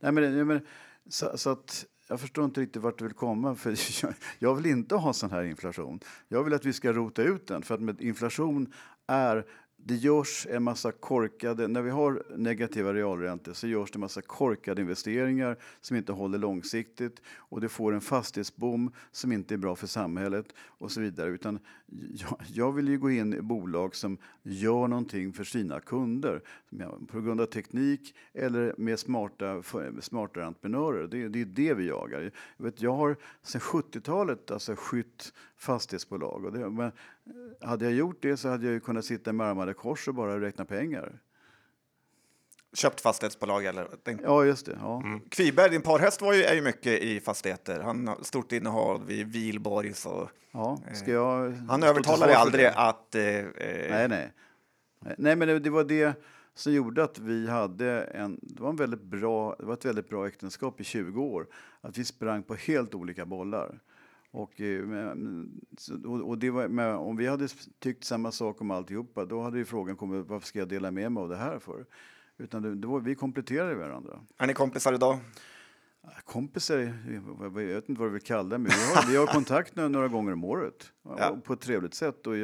Nej, 0.01 0.13
men, 0.13 0.47
men 0.47 0.61
så, 1.09 1.39
så 1.39 1.51
att 1.51 1.87
jag 2.09 2.21
förstår 2.21 2.45
inte 2.45 2.61
riktigt 2.61 2.83
vart 2.83 2.99
du 2.99 3.05
vill 3.05 3.15
komma. 3.15 3.55
För 3.55 3.75
jag 4.39 4.55
vill 4.55 4.67
inte 4.67 4.95
ha 4.95 5.13
sån 5.13 5.31
här 5.31 5.43
inflation. 5.43 6.01
Jag 6.29 6.45
vill 6.45 6.55
att 6.55 6.65
vi 6.65 6.73
ska 6.73 6.93
rota 6.93 7.23
ut 7.23 7.47
den. 7.47 7.63
För 7.63 7.75
att 7.75 7.81
med 7.81 8.01
inflation 8.01 8.73
är 9.07 9.45
det 9.89 9.95
görs 9.95 10.47
en 10.51 10.63
massa 10.63 10.93
korkade, 10.93 11.69
när 11.69 11.83
vi 11.83 11.91
har 11.91 12.23
negativa 12.37 12.95
realräntor 12.95 13.53
så 13.53 13.67
görs 13.67 13.91
det 13.91 13.97
en 13.97 14.01
massa 14.01 14.23
korkade 14.23 14.83
investeringar 14.83 15.57
som 15.81 15.97
inte 15.97 16.13
håller 16.13 16.39
långsiktigt 16.39 17.23
och 17.37 17.61
det 17.61 17.69
får 17.69 17.93
en 17.93 18.01
fastighetsboom 18.01 18.93
som 19.13 19.33
inte 19.33 19.55
är 19.55 19.59
bra 19.59 19.77
för 19.77 19.87
samhället 19.87 20.47
och 20.59 20.93
så 20.93 21.01
vidare. 21.01 21.31
Utan 21.31 21.59
jag, 22.15 22.39
jag 22.53 22.73
vill 22.73 22.89
ju 22.89 22.99
gå 22.99 23.11
in 23.11 23.35
i 23.35 23.41
bolag 23.41 23.97
som 23.97 24.19
gör 24.43 24.89
någonting 24.89 25.33
för 25.33 25.45
sina 25.45 25.81
kunder 25.81 26.43
på 27.07 27.21
grund 27.21 27.41
av 27.41 27.47
teknik 27.47 28.15
eller 28.33 28.75
med 28.79 28.99
smarta, 28.99 29.63
smarta 30.01 30.45
entreprenörer. 30.45 31.07
Det, 31.07 31.29
det 31.29 31.41
är 31.41 31.45
det 31.45 31.75
vi 31.75 31.89
jagar. 31.89 32.33
Jag, 32.57 32.65
vet, 32.65 32.83
jag 32.83 32.93
har 32.93 33.17
sedan 33.43 33.61
70-talet 33.61 34.51
alltså 34.51 34.75
skytt 34.77 35.33
fastighetsbolag. 35.57 36.45
Och 36.45 36.53
det, 36.53 36.71
men 36.71 36.93
hade 37.61 37.85
jag 37.85 37.95
gjort 37.95 38.23
det 38.23 38.37
så 38.37 38.49
hade 38.49 38.73
jag 38.73 38.85
kunnat 38.85 39.05
sitta 39.05 39.33
med 39.33 39.47
armarna 39.47 39.71
i 39.71 39.75
kors 39.75 40.09
och 40.09 40.15
bara 40.15 40.41
räkna 40.41 40.65
pengar. 40.65 41.21
Köpt 42.73 43.01
fastighetsbolag 43.01 43.65
eller? 43.65 43.89
Ja, 44.23 44.45
just 44.45 44.67
det. 44.67 44.79
Ja. 44.81 45.03
Mm. 45.05 45.21
Kviberg, 45.21 45.71
din 45.71 45.83
parhäst, 45.83 46.23
var 46.23 46.33
ju, 46.33 46.43
är 46.43 46.55
ju 46.55 46.63
mycket 46.63 47.03
i 47.03 47.21
fastigheter. 47.21 47.81
Han 47.81 48.09
har 48.09 48.17
stort 48.23 48.53
innehav 48.53 49.11
i 49.11 49.25
Vilborgs 49.25 50.07
och... 50.07 50.29
Ja, 50.53 50.79
ska 50.95 51.11
jag... 51.11 51.53
Han 51.53 51.83
övertalar 51.83 52.27
dig 52.27 52.37
aldrig 52.37 52.67
att... 52.67 53.15
Eh, 53.15 53.23
nej, 53.91 54.09
nej. 54.09 54.33
Nej, 55.19 55.37
men 55.37 55.49
det, 55.49 55.59
det, 55.59 55.71
var 55.71 55.85
det 55.85 56.15
som 56.55 56.73
gjorde 56.73 57.05
att 57.05 57.19
vi 57.19 57.49
hade 57.49 58.03
en... 58.03 58.39
Det 58.43 58.63
var, 58.63 58.71
en 58.71 58.77
väldigt 58.77 59.03
bra, 59.03 59.57
det 59.59 59.65
var 59.65 59.75
ett 59.75 59.85
väldigt 59.85 60.09
bra 60.09 60.27
äktenskap 60.27 60.81
i 60.81 60.85
20 60.85 61.23
år. 61.23 61.47
Att 61.81 61.99
vi 61.99 62.05
sprang 62.05 62.43
på 62.43 62.55
helt 62.55 62.95
olika 62.95 63.27
bollar. 63.27 63.81
Och, 64.31 64.61
eh, 64.61 64.83
och 66.25 66.39
det 66.39 66.51
var, 66.51 66.95
om 66.95 67.17
vi 67.17 67.27
hade 67.27 67.49
tyckt 67.79 68.05
samma 68.05 68.33
sak 68.33 68.61
om 68.61 68.71
alltihopa, 68.71 69.25
då 69.25 69.43
hade 69.43 69.59
ju 69.59 69.65
frågan 69.65 69.97
kommit 69.97 70.27
varför 70.27 70.47
ska 70.47 70.59
jag 70.59 70.69
dela 70.69 70.91
med 70.91 71.13
mig 71.13 71.21
av 71.21 71.29
det 71.29 71.37
här 71.37 71.59
för? 71.59 71.87
Utan 72.39 72.63
det, 72.63 72.75
det 72.75 72.87
var, 72.87 73.01
vi 73.01 73.15
kompletterade 73.15 73.75
varandra. 73.75 74.21
Är 74.39 74.47
ni 74.47 74.55
kompisar 74.55 74.93
idag? 74.93 75.19
Kompisar, 76.25 76.79
jag 77.41 77.51
vet 77.51 77.89
inte 77.89 78.01
vad 78.01 78.09
du 78.09 78.13
vill 78.13 78.23
kalla 78.23 78.49
det, 78.49 78.59
men 78.59 78.71
vi 78.71 78.95
har, 78.95 79.11
vi 79.11 79.17
har 79.17 79.27
kontakt 79.27 79.77
några 79.77 80.09
gånger 80.09 80.33
om 80.33 80.45
året 80.45 80.93
ja. 81.03 81.39
på 81.45 81.53
ett 81.53 81.61
trevligt 81.61 81.95
sätt. 81.95 82.27
Och 82.27 82.37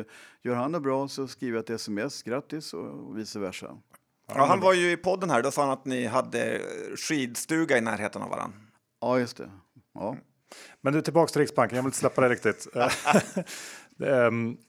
gör 0.43 0.55
han 0.55 0.73
något 0.73 0.83
bra 0.83 1.09
så 1.09 1.29
skriver 1.29 1.57
jag 1.57 1.63
ett 1.63 1.71
sms, 1.71 2.23
grattis 2.23 2.75
och 2.75 3.19
vice 3.19 3.39
versa. 3.39 3.79
Ja, 4.27 4.47
han 4.47 4.61
var 4.61 4.75
ju 4.75 4.93
i 4.93 4.97
podden 4.97 5.31
här, 5.31 5.43
då 5.43 5.51
sa 5.51 5.63
han 5.63 5.71
att 5.71 5.85
ni 5.85 6.07
hade 6.07 6.61
skidstuga 6.97 7.79
i 7.79 7.81
närheten 7.81 8.23
av 8.23 8.31
varandra. 8.31 8.59
Ja, 9.01 9.19
just 9.19 9.37
det. 9.37 9.51
Ja. 9.95 10.17
Men 10.81 10.93
du 10.93 11.03
tillbaks 11.03 11.33
till 11.33 11.41
Riksbanken, 11.41 11.77
jag 11.77 11.83
vill 11.83 11.89
inte 11.89 11.99
släppa 11.99 12.21
det 12.21 12.29
riktigt. 12.29 12.67
um, 13.99 14.57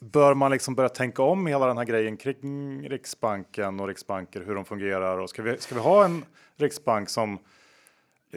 bör 0.00 0.34
man 0.34 0.50
liksom 0.50 0.74
börja 0.74 0.88
tänka 0.88 1.22
om 1.22 1.46
hela 1.46 1.66
den 1.66 1.78
här 1.78 1.84
grejen 1.84 2.16
kring 2.16 2.88
Riksbanken 2.88 3.80
och 3.80 3.88
Riksbanker, 3.88 4.40
hur 4.40 4.54
de 4.54 4.64
fungerar? 4.64 5.18
Och 5.18 5.30
ska 5.30 5.42
vi, 5.42 5.58
ska 5.58 5.74
vi 5.74 5.80
ha 5.80 6.04
en 6.04 6.24
Riksbank 6.56 7.08
som 7.08 7.38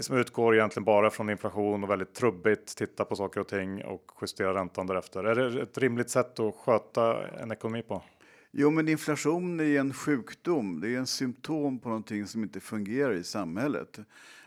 som 0.02 0.18
utgår 0.18 0.56
egentligen 0.56 0.84
bara 0.84 1.10
från 1.10 1.30
inflation 1.30 1.84
och 1.84 1.90
väldigt 1.90 2.14
trubbigt 2.14 2.78
titta 2.78 3.06
på 3.06 3.16
saker 3.16 3.40
och 3.40 3.48
ting 3.48 3.84
och 3.84 4.12
justera 4.22 4.54
räntan 4.54 4.88
därefter. 4.88 5.24
Är 5.24 5.36
det 5.36 5.62
ett 5.62 5.78
rimligt 5.78 6.10
sätt 6.10 6.40
att 6.40 6.56
sköta 6.56 7.28
en 7.28 7.52
ekonomi 7.52 7.82
på? 7.82 8.04
Jo, 8.52 8.72
men 8.72 8.88
inflation 8.88 9.60
är 9.60 9.80
en 9.80 9.94
sjukdom. 9.94 10.82
Det 10.82 10.90
är 10.90 10.98
en 10.98 11.08
symptom 11.08 11.80
på 11.80 11.90
någonting 11.90 12.28
som 12.28 12.44
inte 12.44 12.60
fungerar 12.60 13.14
i 13.14 13.24
samhället. 13.24 14.00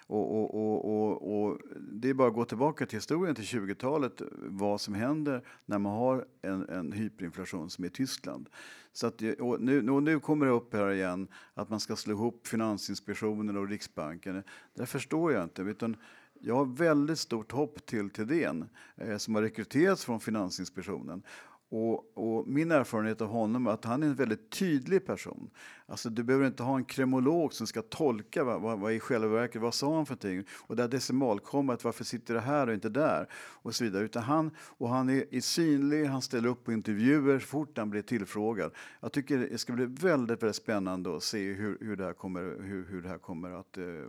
Och, 0.09 0.37
och, 0.37 0.55
och, 0.55 0.85
och, 0.85 1.49
och 1.49 1.59
det 1.93 2.11
är 2.11 2.15
bara 2.15 2.29
att 2.29 2.35
gå 2.35 2.45
tillbaka 2.45 2.87
till 2.87 2.97
historien 2.97 3.35
till 3.35 3.45
20-talet 3.45 4.23
vad 4.33 4.81
som 4.81 4.95
händer 4.95 5.43
när 5.67 5.79
man 5.79 5.93
har 5.93 6.27
en, 6.43 6.69
en 6.69 6.93
hyperinflation 6.93 7.71
som 7.71 7.85
i 7.85 7.91
Tyskland. 7.91 8.49
Så 8.93 9.07
att, 9.07 9.23
och 9.41 9.61
nu, 9.61 9.91
och 9.91 10.03
nu 10.03 10.21
kommer 10.21 10.47
det 10.47 10.53
upp 10.53 10.75
här 10.75 10.91
igen 10.91 11.29
att 11.55 11.71
man 11.71 11.81
ska 11.81 11.97
slå 11.97 12.13
ihop 12.13 12.47
Finansinspektionen 12.47 13.57
och 13.57 13.69
Riksbanken. 13.69 14.43
Det 14.75 14.87
förstår 14.87 15.33
jag 15.33 15.45
inte. 15.45 15.63
Utan 15.63 15.97
jag 16.41 16.55
har 16.55 16.65
väldigt 16.65 17.19
stort 17.19 17.53
hopp 17.53 17.87
till 17.87 18.11
Thedéen 18.11 18.69
eh, 18.97 19.17
som 19.17 19.35
har 19.35 19.43
rekryterats 19.43 20.05
från 20.05 20.21
Finansinspektionen. 20.21 21.23
Och, 21.69 22.17
och, 22.17 22.49
min 22.49 22.71
erfarenhet 22.71 23.21
av 23.21 23.29
honom 23.29 23.67
är 23.67 23.71
att 23.71 23.85
han 23.85 24.03
är 24.03 24.07
en 24.07 24.15
väldigt 24.15 24.51
tydlig 24.51 25.07
person. 25.07 25.51
Alltså, 25.87 26.11
du 26.11 26.23
behöver 26.23 26.47
inte 26.47 26.63
ha 26.63 26.77
en 26.77 26.85
kremolog 26.85 27.53
som 27.53 27.67
ska 27.67 27.83
tolka 27.83 28.45
vad, 28.45 28.61
vad, 28.61 28.79
vad 28.79 28.93
i 28.93 29.01
själva 29.01 29.29
verket, 29.29 29.63
vad 29.63 29.75
sa 29.75 29.97
han 29.97 30.07
för 30.07 30.15
någonting? 30.15 30.53
Och 30.57 30.77
det 30.77 30.83
här 30.83 30.89
decimalkommat, 30.89 31.85
varför 31.85 32.05
sitter 32.05 32.35
det 32.35 32.41
här 32.41 32.67
och 32.67 32.75
inte 32.75 32.89
där? 32.89 33.29
Och 33.35 33.75
så 33.75 33.85
vidare. 33.85 34.05
Utan 34.05 34.23
han, 34.23 34.51
och 34.59 34.89
han 34.89 35.09
är, 35.09 35.35
är 35.35 35.41
synlig, 35.41 36.05
han 36.05 36.23
ställer 36.23 36.49
upp 36.49 36.65
på 36.65 36.73
intervjuer 36.73 37.39
så 37.39 37.47
fort 37.47 37.79
han 37.79 37.91
blir 37.91 38.03
tillfrågad. 38.03 38.73
Jag 39.01 39.13
tycker 39.13 39.39
det 39.39 39.59
ska 39.59 39.73
bli 39.73 39.87
väldigt, 39.87 40.43
väldigt 40.43 40.57
spännande 40.57 41.17
att 41.17 41.23
se 41.23 41.53
hur, 41.53 41.79
hur, 41.81 41.97
det, 41.97 42.05
här 42.05 42.13
kommer, 42.13 42.63
hur, 42.63 42.87
hur 42.91 43.03
det 43.03 43.09
här 43.09 43.19
kommer 43.19 43.51
att 43.51 43.79
uh, 43.79 44.07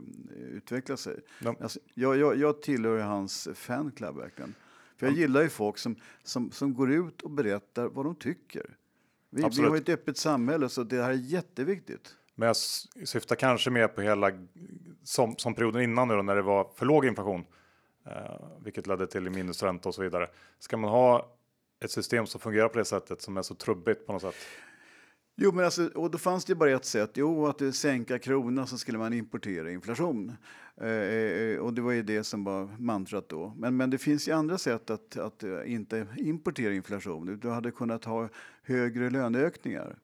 utveckla 0.51 0.97
sig. 0.97 1.19
Ja. 1.39 1.55
Alltså, 1.61 1.79
jag, 1.93 2.17
jag, 2.17 2.37
jag 2.37 2.61
tillhör 2.61 2.99
hans 2.99 3.47
fanclub 3.53 4.15
verkligen. 4.15 4.55
För 4.97 5.07
jag 5.07 5.15
gillar 5.15 5.41
ju 5.41 5.49
folk 5.49 5.77
som, 5.77 5.95
som, 6.23 6.51
som 6.51 6.73
går 6.73 6.91
ut 6.91 7.21
och 7.21 7.31
berättar 7.31 7.87
vad 7.87 8.05
de 8.05 8.15
tycker. 8.15 8.77
Vi, 9.29 9.49
vi 9.57 9.61
har 9.61 9.77
ett 9.77 9.89
öppet 9.89 10.17
samhälle 10.17 10.69
så 10.69 10.83
det 10.83 11.03
här 11.03 11.09
är 11.09 11.13
jätteviktigt. 11.13 12.15
Men 12.35 12.47
jag 12.47 12.55
syftar 13.07 13.35
kanske 13.35 13.69
mer 13.69 13.87
på 13.87 14.01
hela 14.01 14.31
som, 15.03 15.37
som 15.37 15.53
perioden 15.53 15.81
innan 15.81 16.07
nu 16.07 16.15
då, 16.15 16.21
när 16.21 16.35
det 16.35 16.41
var 16.41 16.71
för 16.75 16.85
låg 16.85 17.05
inflation. 17.05 17.45
Eh, 18.05 18.35
vilket 18.63 18.87
ledde 18.87 19.07
till 19.07 19.29
minusränta 19.29 19.89
och 19.89 19.95
så 19.95 20.01
vidare. 20.01 20.29
Ska 20.59 20.77
man 20.77 20.91
ha 20.91 21.37
ett 21.79 21.91
system 21.91 22.25
som 22.27 22.41
fungerar 22.41 22.69
på 22.69 22.77
det 22.77 22.85
sättet 22.85 23.21
som 23.21 23.37
är 23.37 23.41
så 23.41 23.55
trubbigt 23.55 24.05
på 24.07 24.13
något 24.13 24.21
sätt? 24.21 24.35
Jo, 25.39 25.51
men 25.51 25.65
alltså, 25.65 25.87
och 25.87 26.11
då 26.11 26.17
fanns 26.17 26.45
det 26.45 26.55
bara 26.55 26.71
ett 26.71 26.85
sätt. 26.85 27.11
Jo, 27.13 27.47
att 27.47 27.75
sänka 27.75 28.19
kronan 28.19 28.67
så 28.67 28.77
skulle 28.77 28.97
man 28.97 29.13
importera 29.13 29.71
inflation. 29.71 30.33
Eh, 30.81 30.89
eh, 30.89 31.59
och 31.59 31.73
det 31.73 31.81
var 31.81 31.91
ju 31.91 32.03
det 32.03 32.23
som 32.23 32.43
var 32.43 32.69
mantrat 32.79 33.29
då. 33.29 33.53
Men, 33.57 33.77
men 33.77 33.89
det 33.89 33.97
finns 33.97 34.27
ju 34.27 34.31
andra 34.31 34.57
sätt 34.57 34.89
att, 34.89 35.17
att 35.17 35.43
eh, 35.43 35.73
inte 35.73 36.07
importera 36.17 36.73
inflation. 36.73 37.39
Du 37.41 37.49
hade 37.49 37.71
kunnat 37.71 38.05
ha 38.05 38.29
högre 38.63 39.09
löneökningar. 39.09 39.95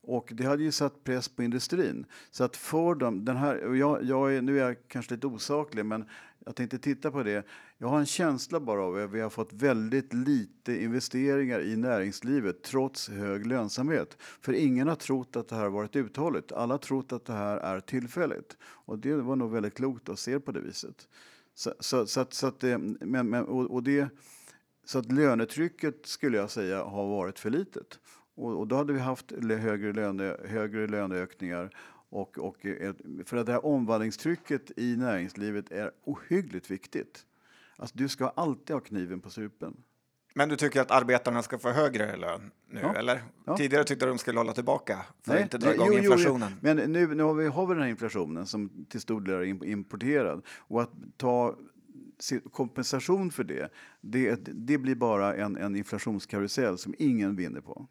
Och 0.00 0.28
det 0.32 0.44
hade 0.44 0.62
ju 0.62 0.72
satt 0.72 1.04
press 1.04 1.28
på 1.28 1.42
industrin. 1.42 2.06
Så 2.30 2.44
att 2.44 2.56
för 2.56 2.94
dem, 2.94 3.24
den 3.24 3.36
här, 3.36 3.74
jag, 3.74 4.04
jag 4.04 4.34
är, 4.34 4.42
nu 4.42 4.60
är 4.60 4.66
jag 4.66 4.76
kanske 4.88 5.14
lite 5.14 5.26
osaklig, 5.26 5.84
men 5.84 6.04
jag 6.44 6.56
tänkte 6.56 6.78
titta 6.78 7.10
på 7.10 7.22
det. 7.22 7.46
Jag 7.84 7.88
har 7.88 7.98
en 7.98 8.06
känsla 8.06 8.60
bara 8.60 8.82
av 8.82 8.96
att 8.96 9.10
vi 9.10 9.20
har 9.20 9.30
fått 9.30 9.52
väldigt 9.52 10.12
lite 10.12 10.82
investeringar 10.82 11.60
i 11.60 11.76
näringslivet 11.76 12.62
trots 12.62 13.08
hög 13.08 13.46
lönsamhet. 13.46 14.16
För 14.20 14.52
ingen 14.52 14.88
har 14.88 14.94
trott 14.94 15.36
att 15.36 15.48
det 15.48 15.56
här 15.56 15.68
varit 15.68 15.96
uthålligt. 15.96 16.52
Alla 16.52 16.74
har 16.74 16.78
trott 16.78 17.12
att 17.12 17.24
det 17.24 17.32
här 17.32 17.56
är 17.56 17.80
tillfälligt. 17.80 18.56
Och 18.62 18.98
det 18.98 19.14
var 19.14 19.36
nog 19.36 19.52
väldigt 19.52 19.74
klokt 19.74 20.08
att 20.08 20.18
se 20.18 20.40
på 20.40 20.52
det 20.52 20.60
viset. 20.60 21.08
Så, 21.54 21.74
så, 21.80 22.06
så, 22.06 22.20
att, 22.20 22.34
så 22.34 22.46
att, 22.46 22.64
eh, 22.64 22.78
men, 22.78 23.30
men, 23.30 23.44
och, 23.44 23.70
och 23.70 23.82
det, 23.82 24.08
så 24.84 24.98
att 24.98 25.12
lönetrycket 25.12 26.06
skulle 26.06 26.36
jag 26.36 26.50
säga 26.50 26.84
har 26.84 27.08
varit 27.08 27.38
för 27.38 27.50
litet. 27.50 27.98
Och, 28.34 28.58
och 28.58 28.66
då 28.66 28.76
hade 28.76 28.92
vi 28.92 29.00
haft 29.00 29.32
högre, 29.40 29.92
löne, 29.92 30.36
högre 30.44 30.86
löneökningar 30.86 31.76
och, 32.10 32.38
och 32.38 32.66
eh, 32.66 32.94
för 33.24 33.36
att 33.36 33.46
det 33.46 33.52
här 33.52 33.66
omvandlingstrycket 33.66 34.70
i 34.76 34.96
näringslivet 34.96 35.72
är 35.72 35.90
ohyggligt 36.04 36.70
viktigt. 36.70 37.26
Alltså, 37.76 37.96
du 37.98 38.08
ska 38.08 38.28
alltid 38.28 38.76
ha 38.76 38.80
kniven 38.80 39.20
på 39.20 39.30
supen. 39.30 39.76
Men 40.34 40.48
du 40.48 40.56
tycker 40.56 40.80
att 40.80 40.90
arbetarna 40.90 41.42
ska 41.42 41.58
få 41.58 41.70
högre 41.70 42.16
lön 42.16 42.50
nu, 42.68 42.80
ja. 42.80 42.94
eller? 42.94 43.22
Ja. 43.44 43.56
Tidigare 43.56 43.84
tyckte 43.84 44.06
du 44.06 44.08
de 44.08 44.18
skulle 44.18 44.38
hålla 44.38 44.52
tillbaka 44.52 45.06
för 45.22 45.32
Nej. 45.32 45.38
att 45.38 45.42
inte 45.42 45.58
dra 45.58 45.74
igång 45.74 45.88
jo, 45.90 45.98
inflationen. 45.98 46.48
Jo, 46.52 46.56
men 46.60 46.76
nu, 46.76 47.14
nu 47.14 47.22
har, 47.22 47.34
vi, 47.34 47.46
har 47.46 47.66
vi 47.66 47.74
den 47.74 47.82
här 47.82 47.90
inflationen 47.90 48.46
som 48.46 48.86
till 48.88 49.00
stor 49.00 49.20
del 49.20 49.34
är 49.34 49.64
importerad. 49.64 50.42
Och 50.48 50.82
att 50.82 50.90
ta 51.16 51.56
kompensation 52.52 53.30
för 53.30 53.44
det, 53.44 53.72
det, 54.00 54.40
det 54.44 54.78
blir 54.78 54.94
bara 54.94 55.34
en, 55.34 55.56
en 55.56 55.76
inflationskarusell 55.76 56.78
som 56.78 56.94
ingen 56.98 57.36
vinner 57.36 57.60
på. 57.60 57.86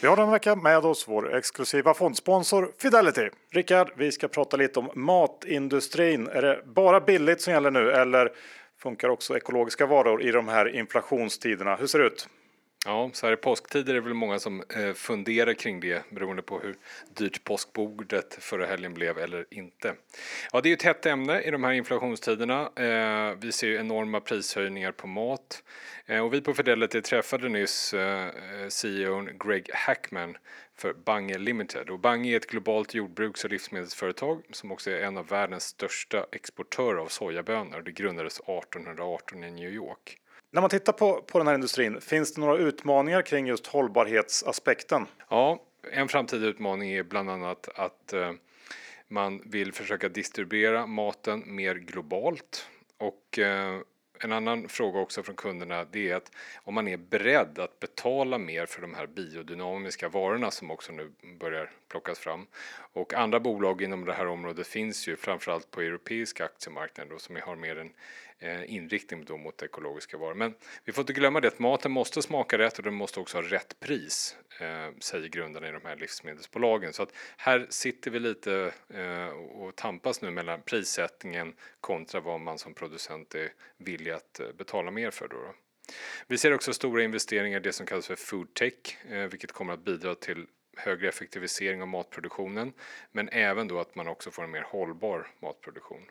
Vi 0.00 0.08
har 0.08 0.16
den 0.16 0.30
vecka 0.30 0.56
med 0.56 0.78
oss 0.78 1.08
vår 1.08 1.34
exklusiva 1.36 1.94
fondsponsor 1.94 2.72
Fidelity. 2.78 3.28
Rickard, 3.52 3.90
vi 3.96 4.12
ska 4.12 4.28
prata 4.28 4.56
lite 4.56 4.78
om 4.78 4.90
matindustrin. 4.94 6.28
Är 6.28 6.42
det 6.42 6.62
bara 6.64 7.00
billigt 7.00 7.40
som 7.40 7.52
gäller 7.52 7.70
nu 7.70 7.92
eller 7.92 8.32
funkar 8.82 9.08
också 9.08 9.36
ekologiska 9.36 9.86
varor 9.86 10.22
i 10.22 10.30
de 10.30 10.48
här 10.48 10.76
inflationstiderna? 10.76 11.76
Hur 11.76 11.86
ser 11.86 11.98
det 11.98 12.04
ut? 12.06 12.28
Ja, 12.88 13.10
så 13.12 13.26
här 13.26 13.32
i 13.32 13.36
påsktider 13.36 13.90
är 13.90 13.94
det 13.94 14.00
väl 14.00 14.14
många 14.14 14.38
som 14.38 14.62
eh, 14.76 14.92
funderar 14.92 15.54
kring 15.54 15.80
det 15.80 16.10
beroende 16.10 16.42
på 16.42 16.58
hur 16.58 16.76
dyrt 17.14 17.44
påskbordet 17.44 18.36
förra 18.40 18.66
helgen 18.66 18.94
blev 18.94 19.18
eller 19.18 19.46
inte. 19.50 19.94
Ja, 20.52 20.60
det 20.60 20.66
är 20.66 20.70
ju 20.70 20.74
ett 20.74 20.82
hett 20.82 21.06
ämne 21.06 21.40
i 21.40 21.50
de 21.50 21.64
här 21.64 21.72
inflationstiderna. 21.72 22.70
Eh, 22.76 23.34
vi 23.40 23.52
ser 23.52 23.66
ju 23.66 23.76
enorma 23.76 24.20
prishöjningar 24.20 24.92
på 24.92 25.06
mat 25.06 25.62
eh, 26.06 26.24
och 26.24 26.34
vi 26.34 26.40
på 26.40 26.54
Fidelity 26.54 27.02
träffade 27.02 27.48
nyss 27.48 27.94
CEOn 28.68 29.30
Greg 29.38 29.70
Hackman 29.74 30.36
för 30.76 30.92
Bange 30.92 31.38
Limited 31.38 31.90
och 31.90 31.98
Bange 31.98 32.32
är 32.32 32.36
ett 32.36 32.50
globalt 32.50 32.94
jordbruks 32.94 33.44
och 33.44 33.50
livsmedelsföretag 33.50 34.42
som 34.52 34.72
också 34.72 34.90
är 34.90 35.02
en 35.02 35.16
av 35.16 35.26
världens 35.26 35.64
största 35.64 36.26
exportörer 36.32 36.98
av 36.98 37.08
sojabönor. 37.08 37.82
Det 37.82 37.92
grundades 37.92 38.40
1818 38.40 39.44
i 39.44 39.50
New 39.50 39.72
York. 39.72 40.18
När 40.50 40.60
man 40.60 40.70
tittar 40.70 40.92
på, 40.92 41.22
på 41.22 41.38
den 41.38 41.46
här 41.46 41.54
industrin, 41.54 42.00
finns 42.00 42.34
det 42.34 42.40
några 42.40 42.56
utmaningar 42.56 43.22
kring 43.22 43.46
just 43.46 43.66
hållbarhetsaspekten? 43.66 45.06
Ja, 45.28 45.62
en 45.92 46.08
framtida 46.08 46.46
utmaning 46.46 46.90
är 46.90 47.02
bland 47.02 47.30
annat 47.30 47.68
att 47.74 48.12
eh, 48.12 48.32
man 49.08 49.42
vill 49.44 49.72
försöka 49.72 50.08
distribuera 50.08 50.86
maten 50.86 51.42
mer 51.46 51.74
globalt 51.74 52.68
och 52.98 53.38
eh, 53.38 53.80
en 54.20 54.32
annan 54.32 54.68
fråga 54.68 55.00
också 55.00 55.22
från 55.22 55.36
kunderna 55.36 55.84
det 55.84 56.10
är 56.10 56.16
att 56.16 56.32
om 56.64 56.74
man 56.74 56.88
är 56.88 56.96
beredd 56.96 57.58
att 57.58 57.80
betala 57.80 58.38
mer 58.38 58.66
för 58.66 58.82
de 58.82 58.94
här 58.94 59.06
biodynamiska 59.06 60.08
varorna 60.08 60.50
som 60.50 60.70
också 60.70 60.92
nu 60.92 61.12
börjar 61.40 61.70
plockas 61.88 62.18
fram. 62.18 62.46
Och 62.92 63.14
andra 63.14 63.40
bolag 63.40 63.82
inom 63.82 64.04
det 64.04 64.12
här 64.12 64.26
området 64.26 64.66
finns 64.66 65.08
ju 65.08 65.16
framförallt 65.16 65.70
på 65.70 65.80
europeiska 65.80 66.44
aktiemarknaden 66.44 67.18
som 67.18 67.38
har 67.44 67.56
mer 67.56 67.78
en 67.78 67.92
Eh, 68.40 68.74
inriktning 68.74 69.24
då 69.24 69.36
mot 69.36 69.62
ekologiska 69.62 70.16
varor. 70.16 70.34
Men 70.34 70.54
vi 70.84 70.92
får 70.92 71.02
inte 71.02 71.12
glömma 71.12 71.40
det 71.40 71.48
att 71.48 71.58
maten 71.58 71.92
måste 71.92 72.22
smaka 72.22 72.58
rätt 72.58 72.78
och 72.78 72.84
den 72.84 72.94
måste 72.94 73.20
också 73.20 73.36
ha 73.36 73.42
rätt 73.42 73.80
pris, 73.80 74.36
eh, 74.60 74.98
säger 75.00 75.28
grundarna 75.28 75.68
i 75.68 75.72
de 75.72 75.84
här 75.84 75.96
livsmedelsbolagen. 75.96 76.92
Så 76.92 77.02
att 77.02 77.12
här 77.36 77.66
sitter 77.70 78.10
vi 78.10 78.20
lite 78.20 78.72
eh, 78.94 79.28
och 79.28 79.76
tampas 79.76 80.22
nu 80.22 80.30
mellan 80.30 80.62
prissättningen 80.62 81.54
kontra 81.80 82.20
vad 82.20 82.40
man 82.40 82.58
som 82.58 82.74
producent 82.74 83.34
är 83.34 83.52
villig 83.78 84.10
att 84.10 84.40
eh, 84.40 84.46
betala 84.58 84.90
mer 84.90 85.10
för. 85.10 85.28
Då, 85.28 85.36
då. 85.36 85.54
Vi 86.26 86.38
ser 86.38 86.54
också 86.54 86.72
stora 86.72 87.02
investeringar 87.02 87.60
i 87.60 87.62
det 87.62 87.72
som 87.72 87.86
kallas 87.86 88.06
för 88.06 88.16
foodtech, 88.16 89.06
eh, 89.10 89.26
vilket 89.26 89.52
kommer 89.52 89.72
att 89.72 89.84
bidra 89.84 90.14
till 90.14 90.46
högre 90.76 91.08
effektivisering 91.08 91.82
av 91.82 91.88
matproduktionen, 91.88 92.72
men 93.12 93.28
även 93.28 93.68
då 93.68 93.80
att 93.80 93.94
man 93.94 94.08
också 94.08 94.30
får 94.30 94.44
en 94.44 94.50
mer 94.50 94.62
hållbar 94.62 95.26
matproduktion. 95.40 96.02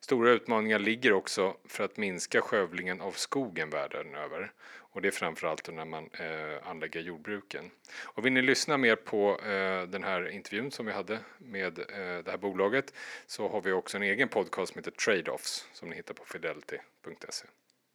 Stora 0.00 0.30
utmaningar 0.30 0.78
ligger 0.78 1.12
också 1.12 1.56
för 1.64 1.84
att 1.84 1.96
minska 1.96 2.40
skövlingen 2.40 3.00
av 3.00 3.12
skogen 3.12 3.70
världen 3.70 4.14
över. 4.14 4.52
Och 4.98 5.02
det 5.02 5.08
är 5.08 5.12
framförallt 5.12 5.74
när 5.74 5.84
man 5.84 6.10
eh, 6.12 6.68
anlägger 6.70 7.00
jordbruken. 7.00 7.70
Och 8.04 8.26
vill 8.26 8.32
ni 8.32 8.42
lyssna 8.42 8.76
mer 8.76 8.96
på 8.96 9.40
eh, 9.40 9.82
den 9.82 10.04
här 10.04 10.28
intervjun 10.28 10.70
som 10.70 10.86
vi 10.86 10.92
hade 10.92 11.18
med 11.38 11.78
eh, 11.78 11.84
det 12.24 12.30
här 12.30 12.38
bolaget 12.38 12.94
så 13.26 13.48
har 13.48 13.60
vi 13.60 13.72
också 13.72 13.96
en 13.96 14.02
egen 14.02 14.28
podcast 14.28 14.72
som 14.72 14.78
heter 14.78 14.90
Trade-Offs 14.90 15.68
som 15.72 15.88
ni 15.88 15.96
hittar 15.96 16.14
på 16.14 16.24
fidelity.se. 16.24 17.46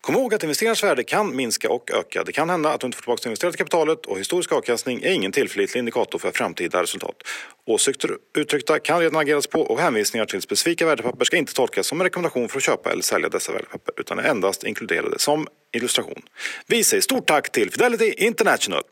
Kom 0.04 0.16
ihåg 0.16 0.34
att 0.34 0.44
investerarens 0.44 0.84
värde 0.84 1.04
kan 1.04 1.36
minska 1.36 1.70
och 1.70 1.92
öka. 1.92 2.24
Det 2.24 2.32
kan 2.32 2.50
hända 2.50 2.74
att 2.74 2.82
du 2.82 2.86
inte 2.88 2.96
får 2.96 3.02
tillbaka 3.02 3.22
det 3.24 3.30
investerade 3.30 3.58
kapitalet 3.58 4.06
och 4.06 4.20
historisk 4.20 4.52
avkastning 4.52 5.02
är 5.04 5.12
ingen 5.12 5.32
tillförlitlig 5.32 5.80
indikator 5.80 6.20
för 6.20 6.32
framtida 6.32 6.84
resultat. 6.84 7.16
Åsikter 7.66 8.12
uttryckta 8.38 8.80
kan 8.80 9.00
redan 9.00 9.22
ageras 9.22 9.48
på 9.48 9.62
och 9.62 9.80
hänvisningar 9.80 10.26
till 10.26 10.42
specifika 10.42 10.86
värdepapper 10.86 11.26
ska 11.26 11.38
inte 11.38 11.54
tolkas 11.54 11.88
som 11.88 12.02
en 12.02 12.04
rekommendation 12.04 12.50
för 12.50 12.58
att 12.58 12.64
köpa 12.64 12.92
eller 12.92 13.02
sälja 13.02 13.30
dessa 13.30 13.52
värdepapper 13.52 13.94
utan 13.98 14.20
är 14.20 14.24
endast 14.24 14.64
inkluderade 14.64 15.20
som 15.20 15.48
illustration. 15.74 16.22
Vi 16.68 16.84
säger 16.84 17.02
stort 17.02 17.28
tack 17.28 17.52
till 17.52 17.72
Fidelity 17.72 18.14
International. 18.18 18.84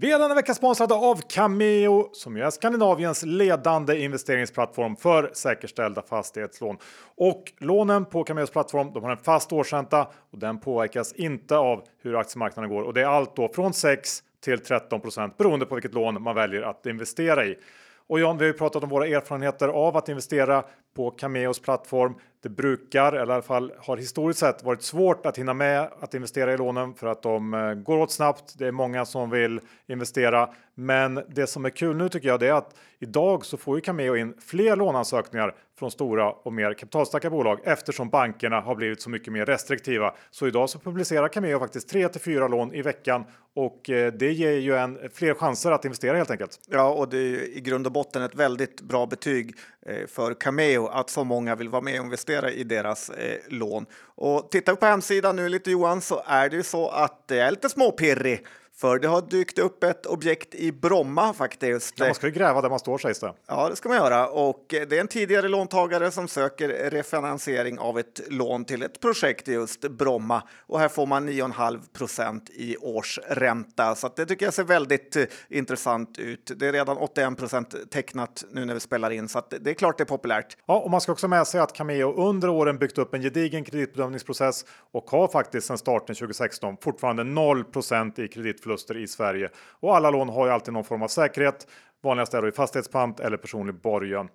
Vi 0.00 0.12
är 0.12 0.18
denna 0.18 0.34
vecka 0.34 0.54
sponsrade 0.54 0.94
av 0.94 1.20
Cameo 1.28 2.08
som 2.12 2.36
är 2.36 2.50
Skandinaviens 2.50 3.24
ledande 3.24 4.00
investeringsplattform 4.00 4.96
för 4.96 5.30
säkerställda 5.32 6.02
fastighetslån. 6.02 6.76
Och 7.16 7.52
lånen 7.58 8.04
på 8.04 8.24
Cameos 8.24 8.50
plattform 8.50 8.90
de 8.94 9.04
har 9.04 9.10
en 9.10 9.16
fast 9.16 9.52
årsränta 9.52 10.08
och 10.30 10.38
den 10.38 10.60
påverkas 10.60 11.12
inte 11.12 11.56
av 11.56 11.84
hur 12.02 12.16
aktiemarknaden 12.16 12.70
går. 12.70 12.82
Och 12.82 12.94
det 12.94 13.00
är 13.00 13.06
allt 13.06 13.36
då 13.36 13.48
från 13.48 13.72
6 13.72 14.22
till 14.40 14.58
13% 14.58 15.32
beroende 15.38 15.66
på 15.66 15.74
vilket 15.74 15.94
lån 15.94 16.22
man 16.22 16.34
väljer 16.34 16.62
att 16.62 16.86
investera 16.86 17.44
i. 17.46 17.58
Och 18.06 18.20
John, 18.20 18.38
vi 18.38 18.44
har 18.44 18.52
ju 18.52 18.58
pratat 18.58 18.82
om 18.82 18.88
våra 18.88 19.06
erfarenheter 19.06 19.68
av 19.68 19.96
att 19.96 20.08
investera 20.08 20.64
på 20.96 21.10
Cameos 21.10 21.60
plattform. 21.60 22.14
Det 22.42 22.48
brukar, 22.48 23.12
eller 23.12 23.32
i 23.32 23.34
alla 23.34 23.42
fall 23.42 23.72
har 23.78 23.96
historiskt 23.96 24.40
sett 24.40 24.64
varit 24.64 24.82
svårt 24.82 25.26
att 25.26 25.38
hinna 25.38 25.54
med 25.54 25.90
att 26.00 26.14
investera 26.14 26.52
i 26.52 26.56
lånen 26.56 26.94
för 26.94 27.06
att 27.06 27.22
de 27.22 27.54
eh, 27.54 27.74
går 27.74 27.98
åt 27.98 28.12
snabbt. 28.12 28.58
Det 28.58 28.66
är 28.66 28.72
många 28.72 29.04
som 29.04 29.30
vill 29.30 29.60
investera, 29.86 30.48
men 30.74 31.20
det 31.28 31.46
som 31.46 31.64
är 31.64 31.70
kul 31.70 31.96
nu 31.96 32.08
tycker 32.08 32.28
jag 32.28 32.40
det 32.40 32.48
är 32.48 32.52
att 32.52 32.74
idag 32.98 33.44
så 33.44 33.56
får 33.56 33.76
ju 33.76 33.80
Cameo 33.80 34.16
in 34.16 34.34
fler 34.40 34.76
låneansökningar 34.76 35.54
från 35.78 35.90
stora 35.90 36.30
och 36.30 36.52
mer 36.52 36.74
kapitalstarka 36.74 37.30
bolag 37.30 37.60
eftersom 37.64 38.08
bankerna 38.08 38.60
har 38.60 38.74
blivit 38.74 39.02
så 39.02 39.10
mycket 39.10 39.32
mer 39.32 39.46
restriktiva. 39.46 40.14
Så 40.30 40.46
idag 40.46 40.70
så 40.70 40.78
publicerar 40.78 41.28
Cameo 41.28 41.58
faktiskt 41.58 41.88
3 41.88 42.08
till 42.08 42.20
4 42.20 42.48
lån 42.48 42.74
i 42.74 42.82
veckan 42.82 43.24
och 43.54 43.90
eh, 43.90 44.12
det 44.12 44.32
ger 44.32 44.52
ju 44.52 44.76
en 44.76 44.98
fler 45.14 45.34
chanser 45.34 45.70
att 45.70 45.84
investera 45.84 46.16
helt 46.16 46.30
enkelt. 46.30 46.60
Ja, 46.66 46.90
och 46.92 47.08
det 47.08 47.18
är 47.18 47.56
i 47.56 47.60
grund 47.60 47.86
och 47.86 47.92
botten 47.92 48.22
ett 48.22 48.34
väldigt 48.34 48.80
bra 48.80 49.06
betyg 49.06 49.54
eh, 49.86 50.06
för 50.06 50.34
Cameo 50.34 50.86
att 50.86 51.10
så 51.10 51.24
många 51.24 51.54
vill 51.54 51.68
vara 51.68 51.82
med 51.82 52.00
och 52.00 52.04
investera 52.04 52.37
i 52.46 52.64
deras 52.64 53.10
eh, 53.10 53.38
lån. 53.48 53.86
Och 54.00 54.50
tittar 54.50 54.72
vi 54.72 54.76
på 54.76 54.86
hemsidan 54.86 55.36
nu 55.36 55.48
lite 55.48 55.70
Johan 55.70 56.00
så 56.00 56.22
är 56.26 56.48
det 56.48 56.56
ju 56.56 56.62
så 56.62 56.88
att 56.88 57.28
det 57.28 57.38
är 57.38 57.50
lite 57.50 57.68
småpirrig 57.68 58.46
för 58.80 58.98
det 58.98 59.08
har 59.08 59.22
dykt 59.22 59.58
upp 59.58 59.84
ett 59.84 60.06
objekt 60.06 60.54
i 60.54 60.72
Bromma 60.72 61.32
faktiskt. 61.32 61.94
Ja, 61.98 62.04
man 62.04 62.14
ska 62.14 62.26
ju 62.26 62.32
gräva 62.32 62.62
där 62.62 62.70
man 62.70 62.78
står 62.78 62.98
sägs 62.98 63.20
det. 63.20 63.32
Ja, 63.46 63.68
det 63.68 63.76
ska 63.76 63.88
man 63.88 63.98
göra. 63.98 64.28
Och 64.28 64.64
det 64.68 64.92
är 64.92 65.00
en 65.00 65.08
tidigare 65.08 65.48
låntagare 65.48 66.10
som 66.10 66.28
söker 66.28 66.68
refinansiering 66.90 67.78
av 67.78 67.98
ett 67.98 68.20
lån 68.28 68.64
till 68.64 68.82
ett 68.82 69.00
projekt 69.00 69.48
i 69.48 69.52
just 69.52 69.80
Bromma. 69.80 70.42
Och 70.66 70.80
här 70.80 70.88
får 70.88 71.06
man 71.06 71.28
9,5 71.28 71.80
procent 71.92 72.50
i 72.50 72.76
årsränta. 72.76 73.94
Så 73.94 74.10
det 74.16 74.26
tycker 74.26 74.46
jag 74.46 74.54
ser 74.54 74.64
väldigt 74.64 75.16
eh, 75.16 75.24
intressant 75.48 76.18
ut. 76.18 76.52
Det 76.56 76.66
är 76.66 76.72
redan 76.72 76.96
81 76.96 77.38
procent 77.38 77.90
tecknat 77.90 78.44
nu 78.50 78.64
när 78.64 78.74
vi 78.74 78.80
spelar 78.80 79.10
in, 79.10 79.28
så 79.28 79.42
det 79.60 79.70
är 79.70 79.74
klart 79.74 79.98
det 79.98 80.04
är 80.04 80.06
populärt. 80.06 80.56
Ja, 80.66 80.78
och 80.78 80.90
man 80.90 81.00
ska 81.00 81.12
också 81.12 81.28
med 81.28 81.46
sig 81.46 81.60
att 81.60 81.72
Cameo 81.72 82.28
under 82.28 82.48
åren 82.48 82.78
byggt 82.78 82.98
upp 82.98 83.14
en 83.14 83.22
gedigen 83.22 83.64
kreditbedömningsprocess 83.64 84.64
och 84.92 85.10
har 85.10 85.28
faktiskt 85.28 85.66
sedan 85.66 85.78
starten 85.78 86.14
2016 86.14 86.76
fortfarande 86.80 87.24
0 87.24 87.64
procent 87.64 88.18
i 88.18 88.28
kreditförlust 88.28 88.67
förluster 88.68 88.96
i 88.96 89.06
Sverige. 89.06 89.50
Och 89.80 89.96
alla 89.96 90.10
lån 90.10 90.28
har 90.28 90.46
ju 90.46 90.52
alltid 90.52 90.74
någon 90.74 90.84
form 90.84 91.02
av 91.02 91.08
säkerhet. 91.08 91.66
Vanligast 92.02 92.34
är 92.34 92.42
det 92.42 92.48
i 92.48 92.52
fastighetspant 92.52 93.20
eller 93.20 93.36
personlig 93.36 93.74
borgen. 93.74 94.28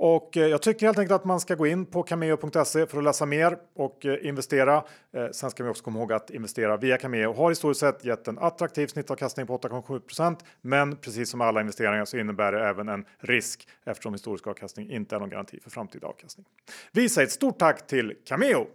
Och 0.00 0.36
eh, 0.36 0.46
jag 0.46 0.62
tycker 0.62 0.86
helt 0.86 0.98
enkelt 0.98 1.20
att 1.20 1.24
man 1.24 1.40
ska 1.40 1.54
gå 1.54 1.66
in 1.66 1.86
på 1.86 2.02
cameo.se 2.02 2.86
för 2.86 2.98
att 2.98 3.04
läsa 3.04 3.26
mer 3.26 3.58
och 3.76 4.06
eh, 4.06 4.26
investera. 4.26 4.76
Eh, 4.76 5.28
sen 5.32 5.50
ska 5.50 5.64
vi 5.64 5.70
också 5.70 5.84
komma 5.84 5.98
ihåg 5.98 6.12
att 6.12 6.30
investera 6.30 6.76
via 6.76 6.96
Cameo 6.96 7.32
har 7.32 7.50
historiskt 7.50 7.80
sett 7.80 8.04
gett 8.04 8.28
en 8.28 8.38
attraktiv 8.38 8.86
snittavkastning 8.86 9.46
på 9.46 9.58
8,7% 9.58 10.36
Men 10.60 10.96
precis 10.96 11.30
som 11.30 11.40
alla 11.40 11.60
investeringar 11.60 12.04
så 12.04 12.16
innebär 12.16 12.52
det 12.52 12.68
även 12.68 12.88
en 12.88 13.04
risk 13.18 13.68
eftersom 13.86 14.12
historisk 14.12 14.46
avkastning 14.46 14.90
inte 14.90 15.16
är 15.16 15.20
någon 15.20 15.30
garanti 15.30 15.60
för 15.60 15.70
framtida 15.70 16.06
avkastning. 16.06 16.46
Vi 16.92 17.08
säger 17.08 17.26
ett 17.26 17.32
stort 17.32 17.58
tack 17.58 17.86
till 17.86 18.14
Cameo! 18.26 18.66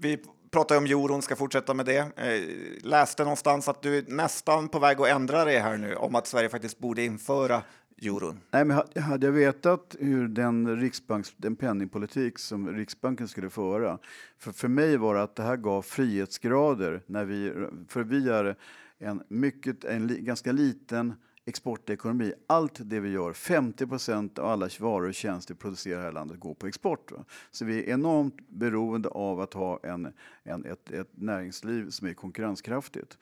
Vi 0.00 0.18
pratar 0.52 0.74
ju 0.74 0.78
om 0.78 1.02
euron, 1.02 1.22
ska 1.22 1.36
fortsätta 1.36 1.74
med 1.74 1.86
det. 1.86 1.98
Eh, 1.98 2.42
läste 2.82 3.22
någonstans 3.22 3.68
att 3.68 3.82
du 3.82 3.98
är 3.98 4.04
nästan 4.08 4.68
på 4.68 4.78
väg 4.78 5.00
att 5.00 5.08
ändra 5.08 5.44
det 5.44 5.58
här 5.58 5.76
nu 5.76 5.94
om 5.94 6.14
att 6.14 6.26
Sverige 6.26 6.48
faktiskt 6.48 6.78
borde 6.78 7.04
införa 7.04 7.62
euron. 8.02 8.40
Nej, 8.50 8.64
men 8.64 8.82
hade 9.02 9.26
jag 9.26 9.32
vetat 9.32 9.96
hur 10.00 10.28
den, 10.28 10.80
riksbanks, 10.80 11.34
den 11.36 11.56
penningpolitik 11.56 12.38
som 12.38 12.68
Riksbanken 12.68 13.28
skulle 13.28 13.50
föra, 13.50 13.98
för, 14.38 14.52
för 14.52 14.68
mig 14.68 14.96
var 14.96 15.14
det 15.14 15.22
att 15.22 15.36
det 15.36 15.42
här 15.42 15.56
gav 15.56 15.82
frihetsgrader 15.82 17.02
när 17.06 17.24
vi, 17.24 17.52
för 17.88 18.02
vi 18.02 18.28
är 18.28 18.56
en, 18.98 19.22
mycket, 19.28 19.84
en 19.84 20.06
li, 20.06 20.20
ganska 20.20 20.52
liten 20.52 21.14
exportekonomi. 21.44 22.32
Allt 22.46 22.80
det 22.90 23.00
vi 23.00 23.08
gör, 23.08 23.32
50% 23.32 24.38
av 24.38 24.50
alla 24.50 24.68
varor 24.80 25.08
och 25.08 25.14
tjänster 25.14 25.54
producerar 25.54 26.02
här 26.02 26.08
i 26.08 26.12
landet 26.12 26.40
går 26.40 26.54
på 26.54 26.66
export. 26.66 27.12
Va? 27.12 27.24
Så 27.50 27.64
vi 27.64 27.84
är 27.84 27.94
enormt 27.94 28.48
beroende 28.48 29.08
av 29.08 29.40
att 29.40 29.54
ha 29.54 29.80
en, 29.82 30.12
en, 30.42 30.64
ett, 30.64 30.90
ett 30.90 31.10
näringsliv 31.14 31.90
som 31.90 32.08
är 32.08 32.14
konkurrenskraftigt. 32.14 33.18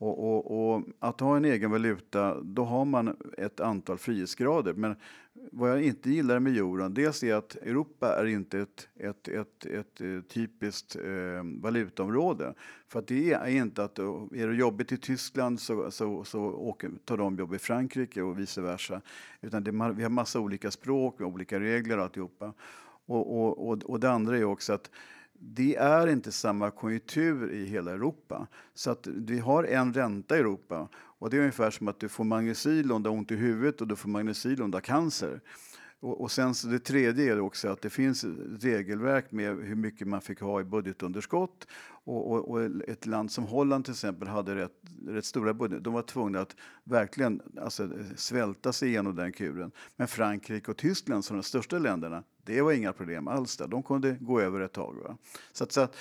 Och, 0.00 0.18
och, 0.18 0.74
och, 0.74 0.84
att 0.98 1.20
ha 1.20 1.36
en 1.36 1.44
egen 1.44 1.70
valuta, 1.70 2.40
då 2.40 2.64
har 2.64 2.84
man 2.84 3.16
ett 3.38 3.60
antal 3.60 3.98
frihetsgrader. 3.98 4.72
Men 4.72 4.96
vad 5.52 5.70
jag 5.70 5.82
inte 5.82 6.10
gillar 6.10 6.38
med 6.38 6.56
euron, 6.56 6.94
dels 6.94 7.22
är 7.22 7.34
att 7.34 7.56
Europa 7.56 8.20
är 8.20 8.26
inte 8.26 8.58
ett, 8.60 8.88
ett, 8.96 9.28
ett, 9.28 9.66
ett, 9.66 10.00
eh, 10.00 10.20
typiskt 10.20 10.96
eh, 10.96 11.62
valutaområde. 11.62 12.54
För 12.88 12.98
att 12.98 13.06
det 13.06 13.32
är 13.32 13.48
inte 13.48 13.84
att, 13.84 13.98
eh, 13.98 14.04
är 14.34 14.48
det 14.48 14.56
jobbigt 14.56 14.92
i 14.92 14.96
Tyskland 14.96 15.60
så, 15.60 15.90
så, 15.90 16.24
så 16.24 16.40
åker, 16.40 16.90
tar 17.04 17.16
de 17.16 17.36
jobb 17.36 17.54
i 17.54 17.58
Frankrike 17.58 18.22
och 18.22 18.38
vice 18.38 18.60
versa. 18.60 19.00
Utan 19.40 19.64
det, 19.64 19.70
vi 19.70 20.02
har 20.02 20.08
massa 20.10 20.40
olika 20.40 20.70
språk, 20.70 21.20
olika 21.20 21.60
regler 21.60 21.98
och 21.98 22.04
alltihopa. 22.04 22.52
Och, 23.06 23.40
och, 23.40 23.68
och, 23.68 23.82
och 23.82 24.00
det 24.00 24.10
andra 24.10 24.38
är 24.38 24.44
också 24.44 24.72
att 24.72 24.90
det 25.40 25.76
är 25.76 26.06
inte 26.06 26.32
samma 26.32 26.70
konjunktur 26.70 27.52
i 27.52 27.66
hela 27.66 27.90
Europa. 27.92 28.46
Så 28.74 28.90
att 28.90 29.06
vi 29.06 29.38
har 29.38 29.64
en 29.64 29.94
ränta 29.94 30.36
i 30.36 30.40
Europa 30.40 30.88
och 30.94 31.30
det 31.30 31.36
är 31.36 31.40
ungefär 31.40 31.70
som 31.70 31.88
att 31.88 32.00
du 32.00 32.08
får 32.08 32.24
magnecyl 32.24 32.92
om 32.92 33.02
du 33.02 33.10
har 33.10 33.16
ont 33.16 33.30
i 33.30 33.36
huvudet 33.36 33.80
och 33.80 33.88
du 33.88 33.96
får 33.96 34.08
magnecyl 34.08 34.62
om 34.62 34.70
du 34.70 34.76
har 34.76 34.80
cancer. 34.80 35.40
Och, 36.00 36.20
och 36.20 36.30
sen 36.30 36.54
så 36.54 36.68
det 36.68 36.78
tredje 36.78 37.32
är 37.32 37.40
också 37.40 37.68
att 37.68 37.82
det 37.82 37.90
finns 37.90 38.24
regelverk 38.60 39.32
med 39.32 39.56
hur 39.56 39.76
mycket 39.76 40.08
man 40.08 40.20
fick 40.20 40.40
ha 40.40 40.60
i 40.60 40.64
budgetunderskott. 40.64 41.66
Och, 42.08 42.32
och, 42.32 42.50
och 42.50 42.62
ett 42.88 43.06
land 43.06 43.30
som 43.30 43.44
Holland 43.44 43.84
till 43.84 43.92
exempel 43.92 44.28
hade 44.28 44.54
rätt, 44.54 44.72
rätt 45.06 45.24
stora 45.24 45.54
budgetar. 45.54 45.84
De 45.84 45.92
var 45.92 46.02
tvungna 46.02 46.40
att 46.40 46.56
verkligen 46.84 47.42
alltså, 47.60 47.88
svälta 48.16 48.72
sig 48.72 48.88
igenom 48.88 49.16
den 49.16 49.32
kuren. 49.32 49.70
Men 49.96 50.08
Frankrike 50.08 50.70
och 50.70 50.76
Tyskland 50.76 51.24
som 51.24 51.36
de 51.36 51.42
största 51.42 51.78
länderna, 51.78 52.22
det 52.44 52.62
var 52.62 52.72
inga 52.72 52.92
problem 52.92 53.28
alls 53.28 53.56
där. 53.56 53.66
De 53.66 53.82
kunde 53.82 54.16
gå 54.20 54.40
över 54.40 54.60
ett 54.60 54.72
tag. 54.72 54.96
Va? 55.04 55.16
Så, 55.52 55.64
att, 55.64 55.72
så 55.72 55.80
att 55.80 55.96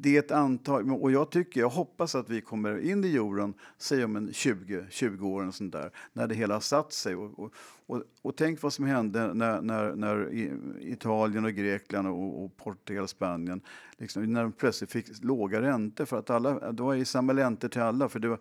det 0.00 0.16
är 0.16 0.18
ett 0.18 0.30
antal, 0.30 0.92
och 0.92 1.12
jag 1.12 1.30
tycker, 1.30 1.60
jag 1.60 1.68
hoppas 1.68 2.14
att 2.14 2.30
vi 2.30 2.40
kommer 2.40 2.78
in 2.78 3.04
i 3.04 3.16
euron, 3.16 3.54
säg 3.78 4.04
om 4.04 4.16
en 4.16 4.32
20, 4.32 4.86
20 4.90 5.28
år, 5.28 5.46
och 5.46 5.54
sånt 5.54 5.72
där, 5.72 5.90
när 6.12 6.26
det 6.26 6.34
hela 6.34 6.54
har 6.54 6.60
satt 6.60 6.92
sig. 6.92 7.14
Och, 7.14 7.38
och, 7.38 7.52
och, 7.86 8.02
och, 8.22 8.36
tänk 8.36 8.62
vad 8.62 8.72
som 8.72 8.84
hände 8.84 9.34
när, 9.34 9.60
när, 9.62 9.94
när 9.94 10.32
Italien 10.80 11.44
och 11.44 11.52
Grekland 11.52 12.08
och, 12.08 12.44
och 12.44 12.56
Portugal 12.56 13.02
och 13.02 13.10
Spanien, 13.10 13.60
liksom, 13.98 14.32
när 14.32 14.42
de 14.42 14.52
plötsligt 14.52 14.90
fick 14.90 15.24
låga 15.24 15.62
räntor 15.62 16.04
för 16.04 16.18
att 16.18 16.30
alla, 16.30 16.72
det 16.72 16.82
var 16.82 16.94
ju 16.94 17.04
samma 17.04 17.34
räntor 17.34 17.68
till 17.68 17.80
alla. 17.82 18.08
För 18.08 18.18
det 18.18 18.28
var, 18.28 18.38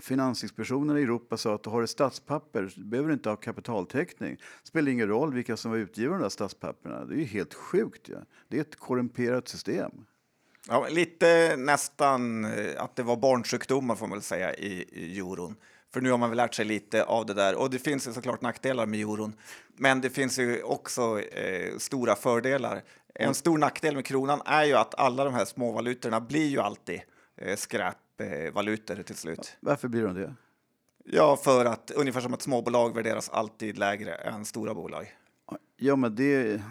Finansinspektionen 0.00 0.98
i 0.98 1.02
Europa 1.02 1.36
sa 1.36 1.54
att 1.54 1.62
du 1.62 1.70
har 1.70 1.82
ett 1.82 1.90
statspapper, 1.90 2.72
du 2.76 2.84
behöver 2.84 3.12
inte 3.12 3.28
ha 3.28 3.36
kapitaltäckning. 3.36 4.36
Det 4.62 4.68
spelar 4.68 4.92
ingen 4.92 5.08
roll 5.08 5.34
vilka 5.34 5.56
som 5.56 5.70
var 5.70 5.78
utgivare 5.78 6.14
av 6.14 6.18
de 6.18 6.22
där 6.22 6.28
statspapperna. 6.28 7.04
Det 7.04 7.14
är 7.14 7.18
ju 7.18 7.24
helt 7.24 7.54
sjukt. 7.54 8.08
Ja. 8.08 8.18
Det 8.48 8.56
är 8.56 8.60
ett 8.60 8.76
korrumperat 8.76 9.48
system. 9.48 9.92
Ja, 10.68 10.86
lite 10.90 11.56
nästan 11.56 12.44
eh, 12.44 12.82
att 12.82 12.96
det 12.96 13.02
var 13.02 13.16
barnsjukdomar 13.16 13.94
får 13.94 14.06
man 14.06 14.18
väl 14.18 14.22
säga 14.22 14.54
i, 14.54 14.84
i 14.92 15.18
euron. 15.18 15.56
För 15.92 16.00
nu 16.00 16.10
har 16.10 16.18
man 16.18 16.30
väl 16.30 16.36
lärt 16.36 16.54
sig 16.54 16.64
lite 16.64 17.04
av 17.04 17.26
det 17.26 17.34
där. 17.34 17.54
Och 17.54 17.70
det 17.70 17.78
finns 17.78 18.08
ju 18.08 18.12
såklart 18.12 18.42
nackdelar 18.42 18.86
med 18.86 19.00
euron. 19.00 19.32
Men 19.76 20.00
det 20.00 20.10
finns 20.10 20.38
ju 20.38 20.62
också 20.62 21.20
eh, 21.20 21.78
stora 21.78 22.16
fördelar. 22.16 22.82
En 23.14 23.34
stor 23.34 23.58
nackdel 23.58 23.94
med 23.94 24.04
kronan 24.04 24.42
är 24.44 24.64
ju 24.64 24.74
att 24.74 24.94
alla 24.94 25.24
de 25.24 25.34
här 25.34 25.44
småvalutorna 25.44 26.20
blir 26.20 26.46
ju 26.48 26.60
alltid 26.60 27.00
eh, 27.36 27.56
skräpvalutor 27.56 29.02
till 29.02 29.16
slut. 29.16 29.56
Varför 29.60 29.88
blir 29.88 30.02
de 30.02 30.14
det? 30.14 30.34
Ja, 31.04 31.36
för 31.36 31.64
att 31.64 31.90
ungefär 31.90 32.20
som 32.20 32.34
att 32.34 32.42
småbolag 32.42 32.94
värderas 32.94 33.28
alltid 33.28 33.78
lägre 33.78 34.14
än 34.14 34.44
stora 34.44 34.74
bolag. 34.74 35.12
Ja, 35.76 35.96
men 35.96 36.14
det, 36.14 36.62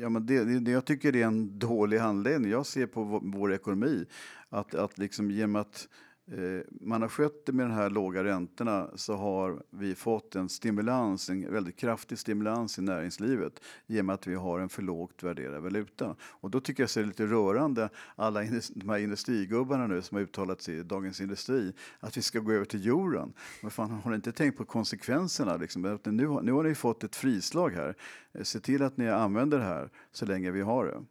ja, 0.00 0.08
men 0.08 0.26
det, 0.26 0.60
det, 0.60 0.70
jag 0.70 0.84
tycker 0.84 1.12
det 1.12 1.22
är 1.22 1.26
en 1.26 1.58
dålig 1.58 1.98
handledning. 1.98 2.50
Jag 2.50 2.66
ser 2.66 2.86
på 2.86 3.02
vår, 3.02 3.20
vår 3.22 3.54
ekonomi 3.54 4.06
att, 4.48 4.74
att 4.74 4.98
liksom 4.98 5.30
genom 5.30 5.56
att 5.56 5.88
Eh, 6.32 6.60
man 6.70 7.02
har 7.02 7.08
skött 7.08 7.46
det 7.46 7.52
med 7.52 7.66
de 7.66 7.72
här 7.72 7.90
låga 7.90 8.24
räntorna 8.24 8.90
så 8.94 9.16
har 9.16 9.62
vi 9.70 9.94
fått 9.94 10.36
en 10.36 10.48
stimulans, 10.48 11.30
en 11.30 11.52
väldigt 11.52 11.76
kraftig 11.76 12.18
stimulans 12.18 12.78
i 12.78 12.82
näringslivet 12.82 13.60
i 13.86 14.00
och 14.00 14.04
med 14.04 14.14
att 14.14 14.26
vi 14.26 14.34
har 14.34 14.60
en 14.60 14.68
för 14.68 14.82
lågt 14.82 15.22
värderad 15.22 15.62
valuta. 15.62 16.16
Och 16.22 16.50
då 16.50 16.60
tycker 16.60 16.82
jag 16.82 16.86
att 16.86 16.94
det 16.94 17.00
är 17.00 17.04
lite 17.04 17.26
rörande, 17.26 17.88
alla 18.16 18.42
de 18.74 18.88
här 18.88 18.98
industrigubbarna 18.98 19.86
nu 19.86 20.02
som 20.02 20.16
har 20.16 20.22
uttalat 20.22 20.62
sig 20.62 20.76
i 20.78 20.82
Dagens 20.82 21.20
Industri, 21.20 21.72
att 22.00 22.16
vi 22.16 22.22
ska 22.22 22.38
gå 22.38 22.52
över 22.52 22.64
till 22.64 22.84
jorden. 22.84 23.32
Men 23.62 23.70
fan, 23.70 23.90
har 23.90 24.10
ni 24.10 24.14
inte 24.14 24.32
tänkt 24.32 24.58
på 24.58 24.64
konsekvenserna? 24.64 25.56
Liksom? 25.56 25.98
Nu, 26.04 26.28
nu 26.42 26.52
har 26.52 26.62
ni 26.62 26.74
fått 26.74 27.04
ett 27.04 27.16
frislag 27.16 27.70
här. 27.70 27.94
Eh, 28.32 28.42
se 28.42 28.60
till 28.60 28.82
att 28.82 28.96
ni 28.96 29.08
använder 29.08 29.58
det 29.58 29.64
här 29.64 29.90
så 30.12 30.26
länge 30.26 30.50
vi 30.50 30.60
har 30.60 30.86
det. 30.86 31.04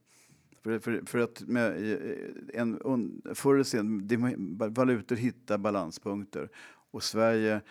För, 0.69 0.79
för, 0.79 1.01
för 1.05 1.19
att 1.19 1.41
med 1.47 1.97
en, 2.53 3.21
förr 3.33 3.53
eller 3.53 3.63
senare, 3.63 4.69
valutor 4.69 5.15
hittar 5.15 5.57
balanspunkter. 5.57 6.49
Och 6.91 7.03
Sverige 7.03 7.61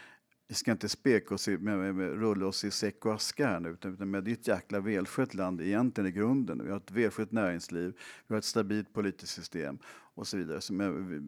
vi 0.49 0.55
ska 0.55 0.71
inte 0.73 0.89
speka 0.89 1.35
oss 1.35 1.49
i, 1.49 1.59
med, 1.59 1.79
med, 1.79 1.95
med, 1.95 2.09
rulla 2.09 2.47
oss 2.47 2.65
i 2.65 2.71
säck 2.71 3.07
och 3.07 3.15
aska 3.15 3.47
här 3.47 3.61
nu, 3.61 3.69
utan, 3.69 3.95
utan 3.95 4.13
det 4.13 4.19
är 4.19 4.33
ett 4.33 4.49
jäkla 4.49 4.81
välskött 4.81 5.35
land 5.35 5.61
egentligen 5.61 6.09
i 6.09 6.13
grunden. 6.13 6.65
Vi 6.65 6.71
har 6.71 6.77
ett 6.77 6.91
välskött 6.91 7.33
näringsliv, 7.33 7.93
vi 8.27 8.35
har 8.35 8.39
ett 8.39 8.45
stabilt 8.45 8.93
politiskt 8.93 9.35
system 9.35 9.79
och 10.15 10.27
så 10.27 10.37
vidare. 10.37 10.61
Så, 10.61 10.73
men, 10.73 11.09
vi, 11.09 11.19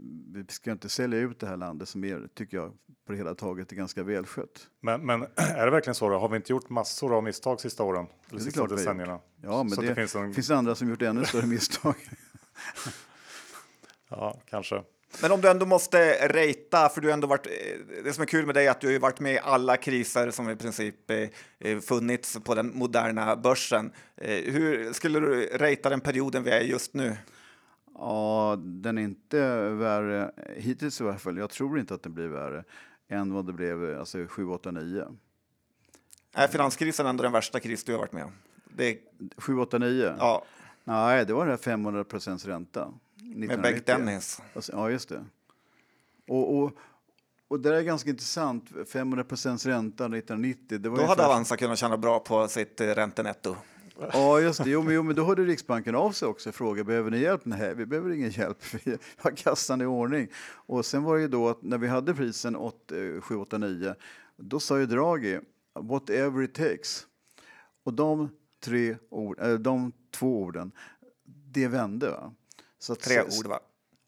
vi, 0.41 0.45
ska 0.49 0.73
inte 0.73 0.89
sälja 0.89 1.19
ut 1.19 1.41
det 1.41 1.47
här 1.47 1.57
landet 1.57 1.89
som 1.89 2.05
är, 2.05 2.29
tycker 2.35 2.57
jag, 2.57 2.73
på 3.07 3.13
det 3.13 3.19
hela 3.19 3.35
taget 3.35 3.73
är 3.73 3.77
ganska 3.77 4.03
välskött. 4.03 4.69
Men, 4.81 5.07
men 5.07 5.23
är 5.37 5.65
det 5.65 5.71
verkligen 5.71 5.95
så 5.95 6.09
då? 6.09 6.19
Har 6.19 6.29
vi 6.29 6.37
inte 6.37 6.53
gjort 6.53 6.71
massor 6.71 7.17
av 7.17 7.25
misstag 7.25 7.61
sista 7.61 7.83
åren? 7.83 8.07
Eller 8.29 8.39
det 8.39 8.45
sista 8.45 8.67
decennierna? 8.67 9.21
Ja, 9.43 9.63
men 9.63 9.79
det, 9.79 9.87
det, 9.87 9.95
finns, 9.95 10.17
en... 10.17 10.35
finns 10.35 10.51
andra 10.51 10.75
som 10.75 10.89
gjort 10.89 11.03
ännu 11.03 11.25
större 11.25 11.47
misstag. 11.47 11.95
ja, 14.09 14.41
kanske. 14.47 14.83
Men 15.23 15.33
om 15.33 15.41
du 15.41 15.49
ändå 15.49 15.67
måste 15.67 16.29
rejta, 16.29 16.89
för 16.89 17.01
du 17.01 17.09
har 17.09 17.13
ändå 17.13 17.27
varit, 17.27 17.47
eh, 17.47 18.03
det 18.05 18.13
som 18.13 18.23
är 18.23 18.27
kul 18.27 18.47
med 18.47 18.55
dig 18.55 18.67
är 18.67 18.71
att 18.71 18.81
du 18.81 18.93
har 18.93 18.99
varit 18.99 19.21
med 19.21 19.35
i 19.35 19.39
alla 19.39 19.77
kriser 19.77 20.31
som 20.31 20.51
i 20.51 20.57
princip 20.57 21.11
eh, 21.11 21.29
eh, 21.59 21.81
funnits 21.81 22.39
på 22.45 22.55
den 22.55 22.79
moderna 22.79 23.37
börsen. 23.37 23.93
Hur 24.17 24.93
skulle 24.93 25.21
du 25.21 25.47
rejta 25.47 25.91
den 25.91 26.01
perioden 26.01 26.43
vi 26.43 26.51
är 26.51 26.61
i 26.61 26.71
just 26.71 26.95
nu? 26.95 27.17
Ja, 27.95 28.57
den 28.59 28.99
är 28.99 29.03
inte 29.03 29.69
värre 29.71 30.31
hittills 30.57 31.01
i 31.01 31.05
alla 31.05 31.19
fall. 31.19 31.39
Jag 31.39 31.51
tror 31.51 31.79
inte 31.79 31.95
att 31.95 32.03
den 32.03 32.15
blir 32.15 32.29
värre 32.29 32.65
än 33.09 33.33
vad 33.33 33.47
det 33.47 33.53
blev 33.53 33.99
alltså 33.99 34.27
7, 34.29 34.47
8, 34.47 34.71
9. 34.71 35.05
Är 36.35 36.49
finanskrisen 36.49 37.07
ändå 37.07 37.23
den 37.23 37.33
värsta 37.33 37.61
kris 37.61 37.85
du 37.85 37.93
har 37.93 37.99
varit 37.99 38.13
med 38.13 38.25
om? 38.25 38.33
Det... 38.65 38.99
7, 39.37 39.59
8, 39.59 39.79
9? 39.79 40.15
Ja. 40.19 40.45
Nej, 40.85 41.27
det 41.27 41.33
var 41.33 41.45
det 41.45 41.51
här 41.51 41.59
500 41.59 42.05
procents 42.05 42.47
ränta. 42.47 42.93
Med 43.23 43.63
Bengt 43.63 43.87
Dennis. 43.87 44.43
Alltså, 44.55 44.73
ja, 44.73 44.91
just 44.91 45.09
det. 45.09 45.25
Och, 46.29 46.59
och, 46.59 46.73
och 47.49 47.61
det 47.61 47.77
är 47.77 47.83
ganska 47.83 48.11
intressant. 48.11 48.71
500 48.93 49.25
procents 49.25 49.67
ränta 49.67 50.05
1990. 50.05 50.79
Det 50.79 50.89
var 50.89 50.99
då 50.99 51.05
hade 51.05 51.27
Avanza 51.27 51.57
kunnat 51.57 51.79
tjäna 51.79 51.97
bra 51.97 52.21
på 52.21 52.49
sitt 52.49 52.81
eh, 52.81 52.87
räntenetto. 52.87 53.57
Ja, 54.13 54.41
just 54.41 54.65
det. 54.65 54.71
Jo, 54.71 54.83
men, 54.83 54.95
jo, 54.95 55.03
men 55.03 55.17
då 55.17 55.25
hörde 55.25 55.45
Riksbanken 55.45 55.95
av 55.95 56.13
sig 56.13 56.29
också 56.29 56.49
och 56.49 56.55
frågade 56.55 56.85
behöver 56.85 57.11
ni 57.11 57.19
hjälp? 57.19 57.45
Nej, 57.45 57.75
vi 57.75 57.87
behöver 57.87 58.11
ingen 58.11 58.31
hjälp. 58.31 58.59
Vi 58.85 58.99
har 59.17 59.31
kassan 59.31 59.81
i 59.81 59.85
ordning. 59.85 60.29
Och 60.67 60.87
sen 60.87 61.03
var 61.03 61.17
det 61.17 61.23
ju 61.23 61.29
då 61.29 61.49
att 61.49 61.63
när 61.63 61.79
vi 61.79 61.89
hade 61.89 62.15
prisen 62.15 62.57
7, 63.21 63.37
8, 63.37 63.59
9, 63.59 63.95
då 64.37 64.61
sa 64.61 64.79
ju 64.79 64.87
Draghi 64.87 65.41
whatever 65.81 66.43
it 66.43 66.55
takes. 66.55 67.07
Och 67.85 67.95
de 67.95 68.29
tre 68.65 68.97
ord, 69.11 69.41
äh, 69.41 69.55
de 69.55 69.93
två 70.11 70.43
orden, 70.43 70.73
det 71.25 71.69
vände. 71.69 72.11
Va? 72.11 72.33
Så 72.81 72.95
Tre 72.95 73.23
ord, 73.23 73.47
va? 73.47 73.61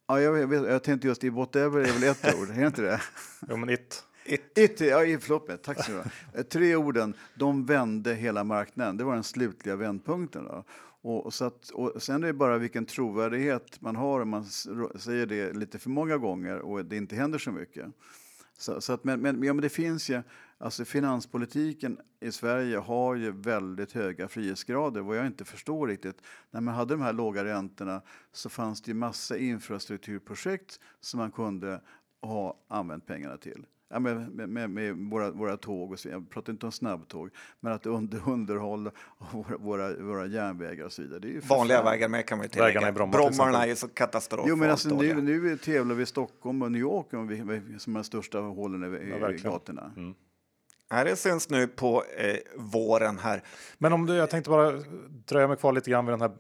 Ja, 0.06 0.20
jag, 0.20 0.46
vet, 0.46 0.62
jag 0.62 0.82
tänkte 0.82 1.08
just 1.08 1.24
i 1.24 1.28
whatever 1.28 1.80
är 1.80 1.92
väl 1.92 2.02
ett 2.02 2.34
ord, 2.34 2.50
är 2.50 2.54
det 2.60 2.66
inte 2.66 2.82
det? 2.82 3.00
Jo, 3.48 3.56
men 3.56 3.70
it. 3.70 4.04
It. 4.24 4.58
it 4.58 4.80
ja, 4.80 4.98
förlåt 5.20 5.48
mig, 5.48 5.58
tack 5.58 5.84
så 5.84 5.92
mycket. 5.92 6.50
Tre 6.50 6.76
orden, 6.76 7.14
de 7.34 7.66
vände 7.66 8.14
hela 8.14 8.44
marknaden. 8.44 8.96
Det 8.96 9.04
var 9.04 9.14
den 9.14 9.24
slutliga 9.24 9.76
vändpunkten. 9.76 10.44
Då. 10.44 10.64
Och, 11.02 11.34
så 11.34 11.44
att, 11.44 11.70
och 11.70 12.02
sen 12.02 12.22
är 12.22 12.26
det 12.26 12.32
bara 12.32 12.58
vilken 12.58 12.86
trovärdighet 12.86 13.80
man 13.80 13.96
har 13.96 14.20
om 14.20 14.28
man 14.28 14.44
säger 14.96 15.26
det 15.26 15.52
lite 15.52 15.78
för 15.78 15.90
många 15.90 16.16
gånger 16.16 16.58
och 16.58 16.84
det 16.84 16.96
inte 16.96 17.16
händer 17.16 17.38
så 17.38 17.52
mycket. 17.52 17.86
Så, 18.58 18.80
så 18.80 18.92
att, 18.92 19.04
men, 19.04 19.20
men, 19.20 19.42
ja, 19.42 19.52
men 19.52 19.62
det 19.62 19.68
finns 19.68 20.08
ju, 20.10 20.22
alltså 20.62 20.84
finanspolitiken 20.84 21.98
i 22.20 22.32
Sverige 22.32 22.78
har 22.78 23.14
ju 23.14 23.32
väldigt 23.32 23.92
höga 23.92 24.28
frihetsgrader. 24.28 25.00
Vad 25.00 25.16
jag 25.16 25.26
inte 25.26 25.44
förstår 25.44 25.86
riktigt, 25.86 26.22
när 26.50 26.60
man 26.60 26.74
hade 26.74 26.94
de 26.94 27.02
här 27.02 27.12
låga 27.12 27.44
räntorna 27.44 28.02
så 28.32 28.48
fanns 28.48 28.82
det 28.82 28.90
ju 28.90 28.94
massa 28.94 29.38
infrastrukturprojekt 29.38 30.80
som 31.00 31.18
man 31.18 31.30
kunde 31.30 31.80
ha 32.22 32.56
använt 32.68 33.06
pengarna 33.06 33.36
till. 33.36 33.66
Ja, 33.90 33.98
med, 33.98 34.48
med, 34.48 34.70
med, 34.70 34.96
våra, 34.96 35.30
våra 35.30 35.56
tåg, 35.56 35.92
och 35.92 35.98
så, 35.98 36.08
jag 36.08 36.30
pratar 36.30 36.52
inte 36.52 36.66
om 36.66 36.72
snabbtåg, 36.72 37.30
men 37.60 37.72
att 37.72 37.86
under, 37.86 38.28
underhålla 38.28 38.90
våra, 39.32 39.56
våra, 39.56 39.96
våra 39.96 40.26
järnvägar 40.26 40.84
och 40.84 40.92
så 40.92 41.02
vidare. 41.02 41.20
Det 41.20 41.36
är 41.36 41.40
Vanliga 41.40 41.76
fan. 41.76 41.84
vägar 41.84 42.08
med 42.08 42.26
kan 42.26 42.38
man 42.38 42.44
ju 42.44 42.48
tillägga. 42.48 42.68
Vägarna 42.68 42.88
i 42.88 42.92
Bromma, 42.92 43.12
Brommarna 43.12 43.66
är 43.66 43.74
så 43.74 43.88
katastrofalt 43.88 44.48
Jo, 44.48 44.56
men 44.56 44.70
alltså, 44.70 44.88
nu, 44.88 45.22
nu 45.22 45.56
tävlar 45.56 45.94
vi 45.94 46.02
i 46.02 46.06
Stockholm 46.06 46.62
och 46.62 46.72
New 46.72 46.80
York 46.80 47.06
som 47.78 47.96
är 47.96 47.98
de 47.98 48.04
största 48.04 48.38
hålen 48.38 48.94
i, 48.94 49.10
ja, 49.20 49.32
i 49.32 49.36
gatorna. 49.36 49.92
Mm. 49.96 50.14
Det 50.92 51.16
syns 51.16 51.50
nu 51.50 51.66
på 51.66 52.04
eh, 52.04 52.36
våren 52.56 53.18
här. 53.18 53.42
Men 53.78 53.92
om 53.92 54.06
du, 54.06 54.14
jag 54.14 54.30
tänkte 54.30 54.50
bara 54.50 54.72
dröja 55.26 55.48
mig 55.48 55.56
kvar 55.56 55.72
lite 55.72 55.90
grann 55.90 56.06
vid 56.06 56.12
den 56.12 56.20
här 56.20 56.32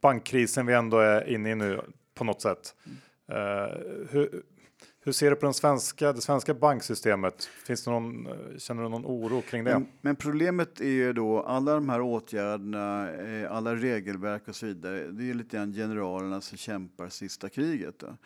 bankkrisen 0.00 0.66
vi 0.66 0.74
ändå 0.74 0.98
är 0.98 1.28
inne 1.28 1.50
i 1.50 1.54
nu 1.54 1.80
på 2.14 2.24
något 2.24 2.42
sätt. 2.42 2.74
Uh, 3.32 3.36
hur, 4.10 4.42
hur 5.04 5.12
ser 5.12 5.30
du 5.30 5.36
på 5.36 5.46
den 5.46 5.54
svenska, 5.54 6.12
det 6.12 6.20
svenska 6.20 6.54
banksystemet? 6.54 7.44
Finns 7.44 7.84
det 7.84 7.90
någon, 7.90 8.28
känner 8.58 8.82
du 8.82 8.88
någon 8.88 9.06
oro 9.06 9.42
kring 9.42 9.64
det? 9.64 9.72
Men, 9.72 9.86
men, 10.00 10.16
problemet 10.16 10.80
är 10.80 10.84
ju 10.84 11.12
då 11.12 11.42
alla 11.42 11.74
de 11.74 11.88
här 11.88 12.00
åtgärderna, 12.00 13.12
eh, 13.12 13.52
alla 13.52 13.74
regelverk 13.74 14.48
och 14.48 14.56
så 14.56 14.66
vidare. 14.66 15.06
Det 15.10 15.30
är 15.30 15.34
lite 15.34 15.56
grann 15.56 15.72
generalerna 15.72 16.40
som 16.40 16.58
kämpar 16.58 17.08
sista 17.08 17.48
kriget. 17.48 17.98
Då. 17.98 18.16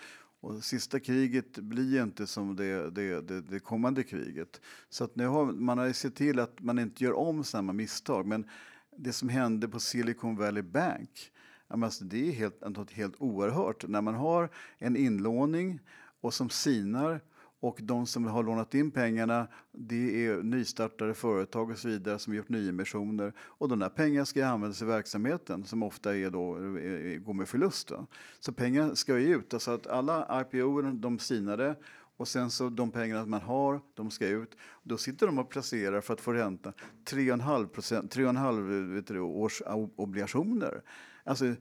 Och 0.45 0.64
sista 0.64 1.01
kriget 1.01 1.59
blir 1.59 2.03
inte 2.03 2.26
som 2.26 2.57
det, 2.57 2.90
det, 2.90 3.20
det, 3.20 3.40
det 3.40 3.59
kommande 3.59 4.03
kriget. 4.03 4.61
Så 4.88 5.05
att 5.05 5.16
nu 5.16 5.26
har 5.26 5.45
man 5.45 5.78
har 5.78 5.92
sett 5.92 6.14
till 6.14 6.38
att 6.38 6.61
man 6.61 6.78
inte 6.78 7.05
gör 7.05 7.12
om 7.12 7.45
samma 7.45 7.72
misstag. 7.72 8.26
Men 8.26 8.49
det 8.97 9.12
som 9.12 9.28
hände 9.28 9.68
på 9.68 9.80
Silicon 9.80 10.36
Valley 10.36 10.62
Bank, 10.62 11.32
alltså 11.68 12.05
det 12.05 12.28
är 12.28 12.32
helt, 12.32 12.90
helt 12.90 13.14
oerhört. 13.18 13.88
När 13.88 14.01
man 14.01 14.14
har 14.14 14.51
en 14.78 14.97
inlåning 14.97 15.80
och 16.20 16.34
som 16.34 16.51
sinar 16.51 17.20
och 17.65 17.79
de 17.83 18.07
som 18.07 18.25
har 18.25 18.43
lånat 18.43 18.75
in 18.75 18.91
pengarna 18.91 19.49
det 19.73 20.27
är 20.27 20.43
nystartade 20.43 21.15
företag 21.15 21.71
och 21.71 21.79
så 21.79 21.89
vidare 21.89 22.19
som 22.19 22.35
gjort 22.35 22.49
nyemissioner 22.49 23.33
och 23.39 23.69
de 23.69 23.79
där 23.79 23.89
pengarna 23.89 24.27
ska 24.27 24.47
användas 24.47 24.83
i 24.83 24.85
verksamheten 24.85 25.65
som 25.65 25.83
ofta 25.83 26.17
är 26.17 26.31
då, 26.31 26.57
är, 26.57 27.19
går 27.19 27.35
med 27.35 27.49
förlust. 27.49 27.89
Då. 27.89 28.07
Så 28.41 28.53
pengar 28.53 28.95
ska 28.95 29.19
ju 29.19 29.37
ut, 29.37 29.55
alltså 29.55 29.71
att 29.71 29.87
alla 29.87 30.41
IPO 30.41 30.83
de 30.83 31.19
sinade 31.19 31.77
och 32.17 32.29
sen 32.29 32.51
så 32.51 32.69
de 32.69 32.91
pengarna 32.91 33.27
man 33.27 33.41
har, 33.41 33.81
de 33.95 34.11
ska 34.11 34.29
ut. 34.29 34.57
Då 34.83 34.97
sitter 34.97 35.27
de 35.27 35.39
och 35.39 35.51
placerar 35.51 36.01
för 36.01 36.15
att 36.15 36.21
få 36.21 36.33
ränta 36.33 36.73
3,5 37.11 39.21
års 39.21 39.62
obligationer. 39.97 40.83
Alltså 41.25 41.55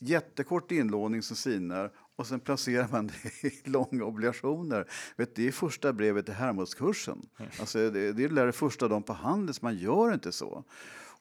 jättekort 0.00 0.72
inlåning 0.72 1.22
som 1.22 1.36
sinar 1.36 1.92
och 2.20 2.26
sen 2.26 2.40
placerar 2.40 2.88
man 2.92 3.06
det 3.06 3.44
i 3.44 3.60
långa 3.64 4.04
obligationer. 4.04 4.88
Vet, 5.16 5.34
det 5.34 5.48
är 5.48 5.52
första 5.52 5.92
brevet 5.92 6.24
till 6.24 6.34
Hermodskursen. 6.34 7.28
Mm. 7.38 7.50
Alltså, 7.60 7.90
det, 7.90 8.12
det 8.12 8.24
är 8.24 8.46
det 8.46 8.52
första 8.52 8.88
dagen 8.88 9.02
på 9.02 9.12
Handels, 9.12 9.62
man 9.62 9.76
gör 9.76 10.14
inte 10.14 10.32
så. 10.32 10.64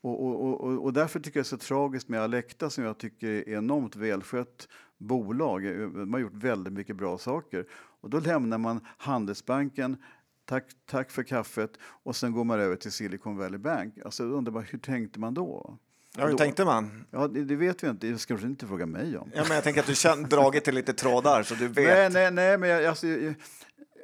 Och, 0.01 0.25
och, 0.25 0.63
och, 0.63 0.83
och, 0.83 0.93
därför 0.93 1.19
tycker 1.19 1.39
jag 1.39 1.45
det 1.45 1.47
är 1.47 1.57
så 1.57 1.57
tragiskt 1.57 2.09
med 2.09 2.21
Alecta 2.21 2.69
som 2.69 2.83
jag 2.83 2.97
tycker 2.97 3.27
är 3.27 3.49
enormt 3.49 3.95
välskött 3.95 4.67
bolag. 4.97 5.63
De 5.93 6.13
har 6.13 6.19
gjort 6.19 6.33
väldigt 6.33 6.73
mycket 6.73 6.95
bra 6.95 7.17
saker. 7.17 7.65
Och 7.71 8.09
då 8.09 8.19
lämnar 8.19 8.57
man 8.57 8.79
Handelsbanken, 8.97 9.97
tack, 10.45 10.65
tack 10.85 11.11
för 11.11 11.23
kaffet 11.23 11.71
och 11.81 12.15
sen 12.15 12.31
går 12.31 12.43
man 12.43 12.59
över 12.59 12.75
till 12.75 12.91
Silicon 12.91 13.37
Valley 13.37 13.59
Bank. 13.59 13.97
Alltså, 14.05 14.23
jag 14.23 14.31
undrar 14.31 14.51
bara, 14.51 14.63
hur 14.63 14.79
tänkte 14.79 15.19
man 15.19 15.33
då? 15.33 15.77
Ja, 16.19 16.27
hur 16.27 16.37
tänkte 16.37 16.65
man? 16.65 17.05
Ja, 17.11 17.27
det, 17.27 17.43
det, 17.43 17.55
vet 17.55 17.83
vi 17.83 17.87
inte. 17.87 18.07
Det 18.07 18.17
ska 18.17 18.35
du 18.35 18.47
inte 18.47 18.67
fråga 18.67 18.85
mig 18.85 19.17
om. 19.17 19.31
Ja, 19.35 19.43
men 19.47 19.55
jag 19.55 19.63
tänker 19.63 19.81
att 19.81 19.87
du 19.87 19.95
känner, 19.95 20.27
dragit 20.27 20.63
till 20.63 20.75
lite 20.75 20.93
trådar 20.93 21.43
så 21.43 21.55
du 21.55 21.67
vet. 21.67 21.75
Nej, 21.75 22.09
nej, 22.09 22.31
nej 22.31 22.57
men 22.57 22.69
jag, 22.69 22.85
alltså, 22.85 23.07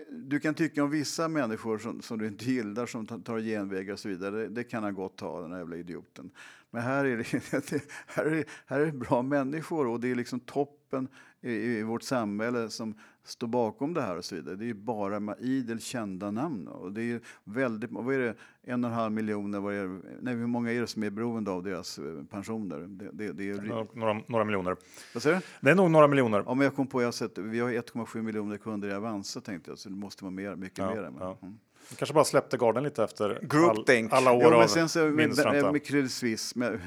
du 0.10 0.40
kan 0.40 0.54
tycka 0.54 0.84
om 0.84 0.90
vissa 0.90 1.28
människor 1.28 1.78
som, 1.78 2.02
som 2.02 2.18
du 2.18 2.28
inte 2.28 2.46
gillar 2.46 2.86
som 2.86 3.08
tar 3.08 3.40
genvägar 3.40 3.94
och 3.94 4.00
så 4.00 4.10
vidare. 4.10 4.36
Det, 4.36 4.48
det 4.48 4.64
kan 4.64 4.84
han 4.84 4.94
gott 4.94 5.20
ha, 5.20 5.42
den 5.42 5.52
här 5.52 5.60
jävla 5.60 5.76
idioten. 5.76 6.30
Men 6.72 6.82
här 6.82 7.06
är 7.06 7.18
det, 7.18 7.24
här 8.08 8.26
är, 8.26 8.46
här 8.66 8.80
är 8.80 8.92
bra 8.92 9.22
människor 9.22 9.88
och 9.88 10.00
det 10.00 10.12
är 10.12 10.16
liksom 10.16 10.40
topp 10.40 10.86
toppen 10.96 11.08
i, 11.46 11.78
i 11.80 11.84
vårt 11.84 12.04
samhälle 12.04 12.70
som 12.70 12.94
står 13.24 13.48
bakom 13.48 13.94
det 13.94 14.02
här 14.02 14.18
och 14.18 14.26
så 14.26 14.36
vidare. 14.36 14.56
Det 14.56 14.64
är 14.64 14.68
ju 14.68 14.74
bara 14.74 15.20
med 15.20 15.36
idel 15.40 15.80
kända 15.80 16.32
namn. 16.32 16.68
Och 16.68 16.92
det 16.92 17.02
är 17.12 17.22
väldigt, 17.44 17.92
vad 17.92 18.16
är 18.16 18.20
det, 18.20 18.36
en 18.64 18.84
och 18.84 18.90
en 18.90 18.96
halv 18.96 19.12
miljoner, 19.12 19.60
vad 19.60 19.74
är 19.74 19.88
det, 19.88 20.00
nej, 20.22 20.36
hur 20.36 20.48
många 20.48 20.72
är 20.72 20.82
det 20.82 20.88
som 20.88 21.04
är 21.04 21.10
beroende 21.10 21.52
av 21.52 21.64
deras 21.64 22.00
eh, 22.00 22.24
pensioner? 22.30 22.80
Det, 22.80 23.10
det, 23.14 23.32
det 23.32 23.50
är, 23.50 23.88
Några, 23.96 24.22
några 24.28 24.44
miljoner. 24.46 24.76
vad 25.14 25.24
säger 25.24 25.36
du? 25.36 25.42
Det 25.62 25.72
är 25.72 25.76
nog 25.76 25.92
några 25.92 26.08
miljoner. 26.08 26.44
Ja, 26.46 26.54
men 26.54 26.64
jag 26.66 26.76
kom 26.76 26.88
på, 26.88 27.02
jag 27.02 27.08
har 27.08 27.12
sett, 27.12 27.38
vi 27.38 27.60
har 27.60 27.70
1,7 27.70 28.22
miljoner 28.22 28.58
kunder 28.58 28.90
i 28.90 28.94
Avanza 28.94 29.42
tänkte 29.42 29.72
jag, 29.72 29.78
så 29.80 29.90
det 29.90 29.96
måste 29.96 30.24
vara 30.24 30.32
mer, 30.32 30.56
mycket 30.56 30.78
Ja, 30.78 30.88
mer. 30.96 31.02
Men, 31.02 31.14
ja. 31.20 31.38
mm. 31.42 31.58
Vi 31.90 31.96
kanske 31.96 32.14
bara 32.14 32.26
släppte 32.26 32.58
garden 32.58 32.84
lite 32.84 33.04
efter 33.04 33.40
Groupthink. 33.42 34.14
alla 34.14 34.32
år 34.32 34.44
Jo, 34.44 34.50
men 34.50 34.60
av 34.60 34.68
sen 34.68 34.90
så 34.90 35.00
med, 35.00 35.14
minusränta. 35.14 35.52
med, 35.52 35.72
med 35.72 35.86
Credit 35.86 36.12
Suisse, 36.12 36.60
med, 36.60 36.80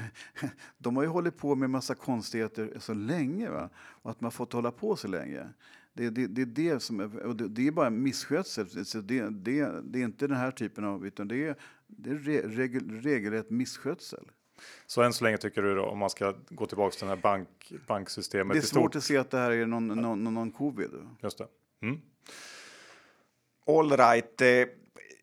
de 0.77 0.95
har 0.95 1.03
ju 1.03 1.09
hållit 1.09 1.37
på 1.37 1.55
med 1.55 1.69
massa 1.69 1.95
konstigheter 1.95 2.73
så 2.79 2.93
länge. 2.93 3.49
Va? 3.49 3.69
Och 3.77 4.11
att 4.11 4.21
man 4.21 4.31
fått 4.31 4.53
hålla 4.53 4.71
på 4.71 4.95
så 4.95 5.07
länge. 5.07 5.47
Det, 5.93 6.09
det, 6.09 6.27
det 6.27 6.41
är 6.41 6.45
det 6.45 6.79
som 6.79 6.99
är, 6.99 7.25
och 7.25 7.35
det, 7.35 7.47
det 7.47 7.67
är 7.67 7.71
bara 7.71 7.89
misskötsel. 7.89 8.85
Så 8.85 8.97
det, 8.97 9.29
det, 9.29 9.69
det 9.83 9.99
är 9.99 10.03
inte 10.03 10.27
den 10.27 10.37
här 10.37 10.51
typen 10.51 10.83
av, 10.85 11.05
utan 11.05 11.27
det 11.27 11.47
är, 11.47 11.55
det 11.87 12.09
är 12.09 12.15
re, 12.15 12.41
regel, 12.41 13.01
regelrätt 13.01 13.49
misskötsel. 13.49 14.31
Så 14.85 15.01
än 15.01 15.13
så 15.13 15.23
länge 15.23 15.37
tycker 15.37 15.61
du 15.61 15.75
då, 15.75 15.85
om 15.85 15.97
man 15.97 16.09
ska 16.09 16.33
gå 16.49 16.65
tillbaka 16.65 16.95
till 16.95 17.07
det 17.07 17.15
här 17.15 17.21
bank, 17.21 17.73
banksystemet 17.87 18.53
Det 18.53 18.59
är 18.59 18.61
svårt 18.61 18.95
att 18.95 19.03
se 19.03 19.17
att 19.17 19.31
det 19.31 19.37
här 19.37 19.51
är 19.51 19.65
någon, 19.65 19.87
någon, 19.87 20.23
någon, 20.23 20.33
någon 20.33 20.51
covid. 20.51 20.89
Just 21.23 21.37
det. 21.37 21.47
Mm. 21.81 22.01
All 23.67 23.91
right. 23.91 24.41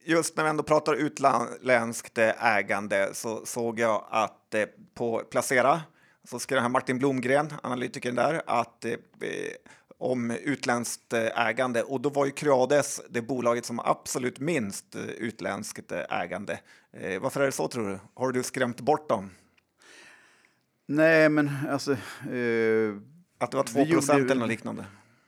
Eh, 0.06 0.12
Just 0.12 0.36
när 0.36 0.44
vi 0.44 0.50
ändå 0.50 0.62
pratar 0.62 0.94
utländskt 0.94 2.18
eh, 2.18 2.44
ägande 2.56 3.10
så 3.12 3.46
såg 3.46 3.80
jag 3.80 4.04
att 4.10 4.54
eh, 4.54 4.64
på 4.94 5.18
Placera 5.30 5.80
så 6.24 6.38
skrev 6.38 6.60
här 6.60 6.68
Martin 6.68 6.98
Blomgren, 6.98 7.52
analytikern 7.62 8.14
där, 8.14 8.42
att 8.46 8.84
eh, 8.84 8.92
om 9.98 10.30
utländskt 10.30 11.12
eh, 11.12 11.46
ägande 11.46 11.82
och 11.82 12.00
då 12.00 12.08
var 12.08 12.26
ju 12.26 12.30
Creades 12.32 13.00
det 13.10 13.22
bolaget 13.22 13.64
som 13.66 13.78
har 13.78 13.90
absolut 13.90 14.38
minst 14.40 14.94
eh, 14.94 15.02
utländskt 15.04 15.92
eh, 15.92 16.00
ägande. 16.20 16.58
Eh, 16.92 17.20
Varför 17.20 17.40
är 17.40 17.46
det 17.46 17.52
så 17.52 17.68
tror 17.68 17.88
du? 17.88 17.98
Har 18.14 18.32
du 18.32 18.42
skrämt 18.42 18.80
bort 18.80 19.08
dem? 19.08 19.30
Nej, 20.88 21.28
men 21.28 21.50
alltså... 21.70 21.92
Eh, 21.92 22.94
Att 23.38 23.50
det 23.50 23.56
var 23.56 23.64
2 23.64 23.72
Vi 23.74 23.80
gjorde- 23.80 23.92
procent 23.92 24.30
eller 24.30 24.40
något 24.40 24.48
liknande? 24.48 24.84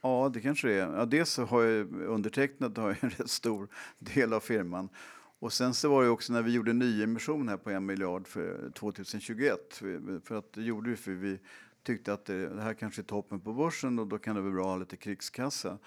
Ja, 0.09 0.31
det 0.35 0.41
kanske 0.41 0.69
det 0.69 0.75
är. 0.75 0.97
Ja, 0.97 1.05
dels 1.05 1.31
så 1.31 1.45
har 1.45 1.63
jag 1.63 1.93
undertecknat 1.93 2.77
har 2.77 2.89
jag 2.89 3.05
en 3.05 3.11
rätt 3.11 3.31
stor 3.31 3.69
del 3.99 4.33
av 4.33 4.41
firman. 4.41 4.89
Och 5.39 5.53
sen 5.53 5.75
så 5.75 5.89
var 5.89 6.03
det 6.03 6.09
också 6.09 6.33
när 6.33 6.43
vi 6.43 6.53
gjorde 6.53 6.73
nyemission 6.73 7.49
här 7.49 7.57
på 7.57 7.71
en 7.71 7.87
miljard 7.87 8.27
för 8.27 8.71
2021. 8.75 9.75
För- 10.25 10.35
att 10.35 10.53
det 10.53 10.63
gjorde 10.63 10.91
vi 10.91 10.97
för 10.97 11.13
vi 11.13 11.39
tyckte 11.83 12.13
att 12.13 12.25
det, 12.25 12.49
det 12.49 12.63
här 12.63 12.75
kanske 12.75 13.01
är 13.01 13.05
toppen 13.05 13.41
på 13.41 13.53
börsen 13.53 13.99
och 13.99 14.07
då 14.07 14.19
kan 14.19 14.37
det 14.37 14.43
vara 14.43 14.53
bra 14.53 14.63
att 14.63 14.69
ha 14.69 14.77
lite 14.77 14.97
krigskassa. 14.97 15.79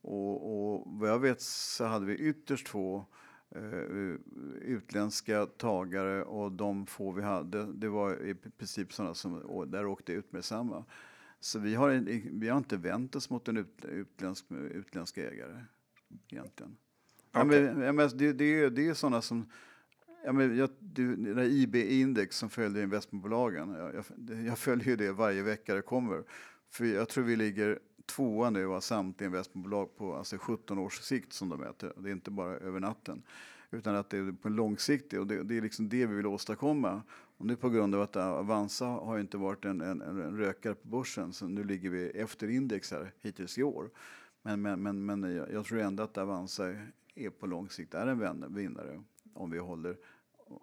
Och, 0.00 0.34
och 0.52 0.84
vad 0.86 1.10
jag 1.10 1.18
vet 1.18 1.40
så 1.40 1.84
hade 1.84 2.06
vi 2.06 2.14
ytterst 2.14 2.68
få 2.68 3.06
eh, 3.50 3.62
utländska 4.60 5.46
tagare 5.46 6.24
och 6.24 6.52
de 6.52 6.86
få 6.86 7.12
vi 7.12 7.22
hade, 7.22 7.72
det 7.72 7.88
var 7.88 8.26
i 8.26 8.34
princip 8.34 8.92
sådana 8.92 9.14
som 9.14 9.34
och 9.38 9.68
där 9.68 9.86
åkte 9.86 10.12
ut 10.12 10.32
med 10.32 10.44
samma. 10.44 10.84
Så 11.40 11.58
vi 11.58 11.74
har, 11.74 11.90
vi 12.40 12.48
har 12.48 12.58
inte 12.58 12.76
vänt 12.76 13.16
oss 13.16 13.30
mot 13.30 13.48
en 13.48 13.56
ut, 13.56 13.84
utländsk, 13.84 14.44
utländska 14.50 15.30
ägare 15.30 15.64
egentligen. 16.28 16.76
Ja, 17.32 17.44
men, 17.44 17.96
men 17.96 17.96
det, 17.96 18.32
det, 18.32 18.68
det 18.68 18.88
är 18.88 18.94
sådana 18.94 19.22
som... 19.22 19.50
Ja, 20.24 20.32
men 20.32 20.56
jag, 20.56 20.70
det, 20.78 21.16
det 21.16 21.34
där 21.34 21.44
IB-index 21.44 22.38
som 22.38 22.50
följer 22.50 22.82
investmentbolagen, 22.82 23.70
jag, 23.70 23.94
jag, 23.94 24.42
jag 24.42 24.58
följer 24.58 24.86
ju 24.86 24.96
det 24.96 25.12
varje 25.12 25.42
vecka 25.42 25.74
det 25.74 25.82
kommer. 25.82 26.24
För 26.70 26.84
jag 26.84 27.08
tror 27.08 27.24
vi 27.24 27.36
ligger 27.36 27.78
tvåa 28.06 28.50
nu 28.50 28.66
av 28.66 28.80
samtliga 28.80 29.26
investmentbolag 29.26 29.96
på 29.96 30.14
alltså 30.14 30.38
17 30.38 30.78
års 30.78 31.00
sikt 31.00 31.32
som 31.32 31.48
de 31.48 31.60
mäter. 31.60 31.92
Det 31.96 32.08
är 32.08 32.12
inte 32.12 32.30
bara 32.30 32.56
över 32.56 32.80
natten. 32.80 33.22
Utan 33.70 33.94
att 33.94 34.10
det 34.10 34.18
är 34.18 34.32
på 34.32 34.48
en 34.48 34.54
långsiktig 34.54 35.20
och 35.20 35.26
det, 35.26 35.42
det 35.42 35.56
är 35.56 35.62
liksom 35.62 35.88
det 35.88 36.06
vi 36.06 36.14
vill 36.14 36.26
åstadkomma. 36.26 37.02
Och 37.40 37.46
nu 37.46 37.56
på 37.56 37.70
grund 37.70 37.94
av 37.94 38.02
att 38.02 38.16
Avanza 38.16 38.86
har 38.86 39.18
inte 39.18 39.36
varit 39.36 39.64
en, 39.64 39.80
en, 39.80 40.00
en 40.00 40.36
rökare 40.36 40.74
på 40.74 40.88
börsen 40.88 41.32
så 41.32 41.46
nu 41.46 41.64
ligger 41.64 41.90
vi 41.90 42.08
efter 42.08 42.50
index 42.50 42.90
här 42.90 43.12
hittills 43.20 43.58
i 43.58 43.62
år. 43.62 43.90
Men, 44.42 44.62
men, 44.62 44.82
men, 44.82 45.04
men 45.04 45.36
jag, 45.36 45.52
jag 45.52 45.64
tror 45.64 45.80
ändå 45.80 46.02
att 46.02 46.18
Avanza 46.18 46.74
är 47.14 47.30
på 47.30 47.46
lång 47.46 47.68
sikt 47.68 47.94
är 47.94 48.06
en 48.06 48.18
vän- 48.18 48.54
vinnare 48.54 49.02
om 49.34 49.50
vi 49.50 49.58
håller 49.58 49.96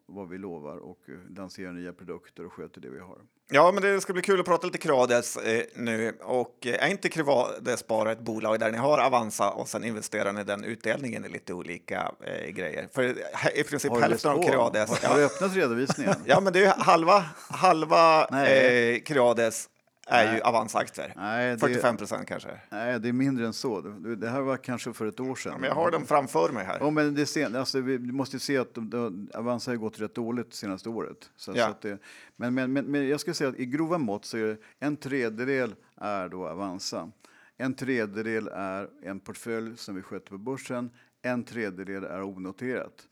vad 0.05 0.29
vi 0.29 0.37
lovar 0.37 0.77
och 0.77 0.99
eh, 1.07 1.35
lanserar 1.37 1.71
nya 1.71 1.93
produkter 1.93 2.45
och 2.45 2.53
sköter 2.53 2.81
det 2.81 2.89
vi 2.89 2.99
har. 2.99 3.17
Ja, 3.49 3.71
men 3.71 3.83
det 3.83 4.01
ska 4.01 4.13
bli 4.13 4.21
kul 4.21 4.39
att 4.39 4.45
prata 4.45 4.67
lite 4.67 4.77
Creades 4.77 5.37
eh, 5.37 5.63
nu. 5.75 6.17
Och 6.21 6.67
eh, 6.67 6.83
är 6.85 6.91
inte 6.91 7.09
Creades 7.09 7.87
bara 7.87 8.11
ett 8.11 8.19
bolag 8.19 8.59
där 8.59 8.71
ni 8.71 8.77
har 8.77 8.97
Avanza 8.99 9.49
och 9.51 9.67
sen 9.67 9.83
investerar 9.83 10.33
ni 10.33 10.43
den 10.43 10.63
utdelningen 10.63 11.25
i 11.25 11.29
lite 11.29 11.53
olika 11.53 12.11
eh, 12.23 12.49
grejer? 12.51 12.87
För 12.93 13.03
eh, 13.03 13.59
i 13.59 13.63
princip 13.63 13.91
Har 13.91 14.01
hälften 14.01 14.31
av? 14.31 14.43
Creades... 14.43 14.89
Har, 14.89 15.09
har 15.09 15.15
du 15.15 15.21
Ja, 15.21 15.27
öppnat 15.27 15.55
redovisningen? 15.55 16.15
ja, 16.25 16.39
men 16.39 16.53
det 16.53 16.65
är 16.65 16.73
halva, 16.77 17.25
halva 17.49 18.27
eh, 18.45 18.99
Creades 18.99 19.69
är 20.09 20.23
ju 20.25 20.31
Nej. 20.31 20.41
Avanza-aktier. 20.41 21.13
Nej, 21.15 21.51
det- 21.51 21.59
45 21.59 21.97
procent 21.97 22.27
kanske. 22.27 22.49
Nej, 22.69 22.99
det 22.99 23.09
är 23.09 23.13
mindre 23.13 23.45
än 23.45 23.53
så. 23.53 23.81
Det 23.81 24.15
det 24.15 24.29
här 24.29 24.41
var 24.41 24.57
kanske 24.57 24.93
för 24.93 25.05
ett 25.05 25.19
år 25.19 25.35
sedan. 25.35 25.51
Ja, 25.53 25.59
men 25.59 25.67
jag 25.67 25.75
har 25.75 25.91
dem 25.91 26.05
framför 26.05 26.51
mig 26.51 26.65
här. 26.65 26.77
Ja, 26.79 26.89
men 26.89 27.15
det 27.15 27.25
sen, 27.25 27.55
alltså, 27.55 27.79
vi 27.81 27.99
måste 27.99 28.35
ju 28.35 28.39
se 28.39 28.57
att 28.57 28.73
de, 28.73 28.89
de, 28.89 29.29
Avanza 29.33 29.71
har 29.71 29.75
gått 29.75 29.99
rätt 29.99 30.15
dåligt 30.15 30.53
senaste 30.53 30.89
året. 30.89 31.29
Så, 31.35 31.51
Ja. 31.55 31.65
så 31.65 31.71
att 31.71 31.81
det, 31.81 31.97
men, 32.35 32.53
men, 32.53 32.73
men, 32.73 32.85
men 32.85 33.07
jag 33.07 33.19
skulle 33.19 33.33
säga 33.33 33.49
att 33.49 33.59
i 33.59 33.65
grova 33.65 33.97
mått 33.97 34.25
så 34.25 34.37
är 34.37 34.43
det 34.47 34.57
en 34.79 34.97
tredjedel 34.97 35.75
är 36.01 36.29
då 36.29 36.47
Avanza. 36.47 37.11
En 37.57 37.73
tredjedel 37.73 38.47
är 38.47 38.89
en 39.03 39.19
portfölj 39.19 39.77
som 39.77 39.95
vi 39.95 40.01
sköter 40.01 40.29
på 40.29 40.37
börsen. 40.37 40.89
En 41.21 41.43
tredjedel 41.43 42.03
är 42.03 42.23
onoterat. 42.23 43.07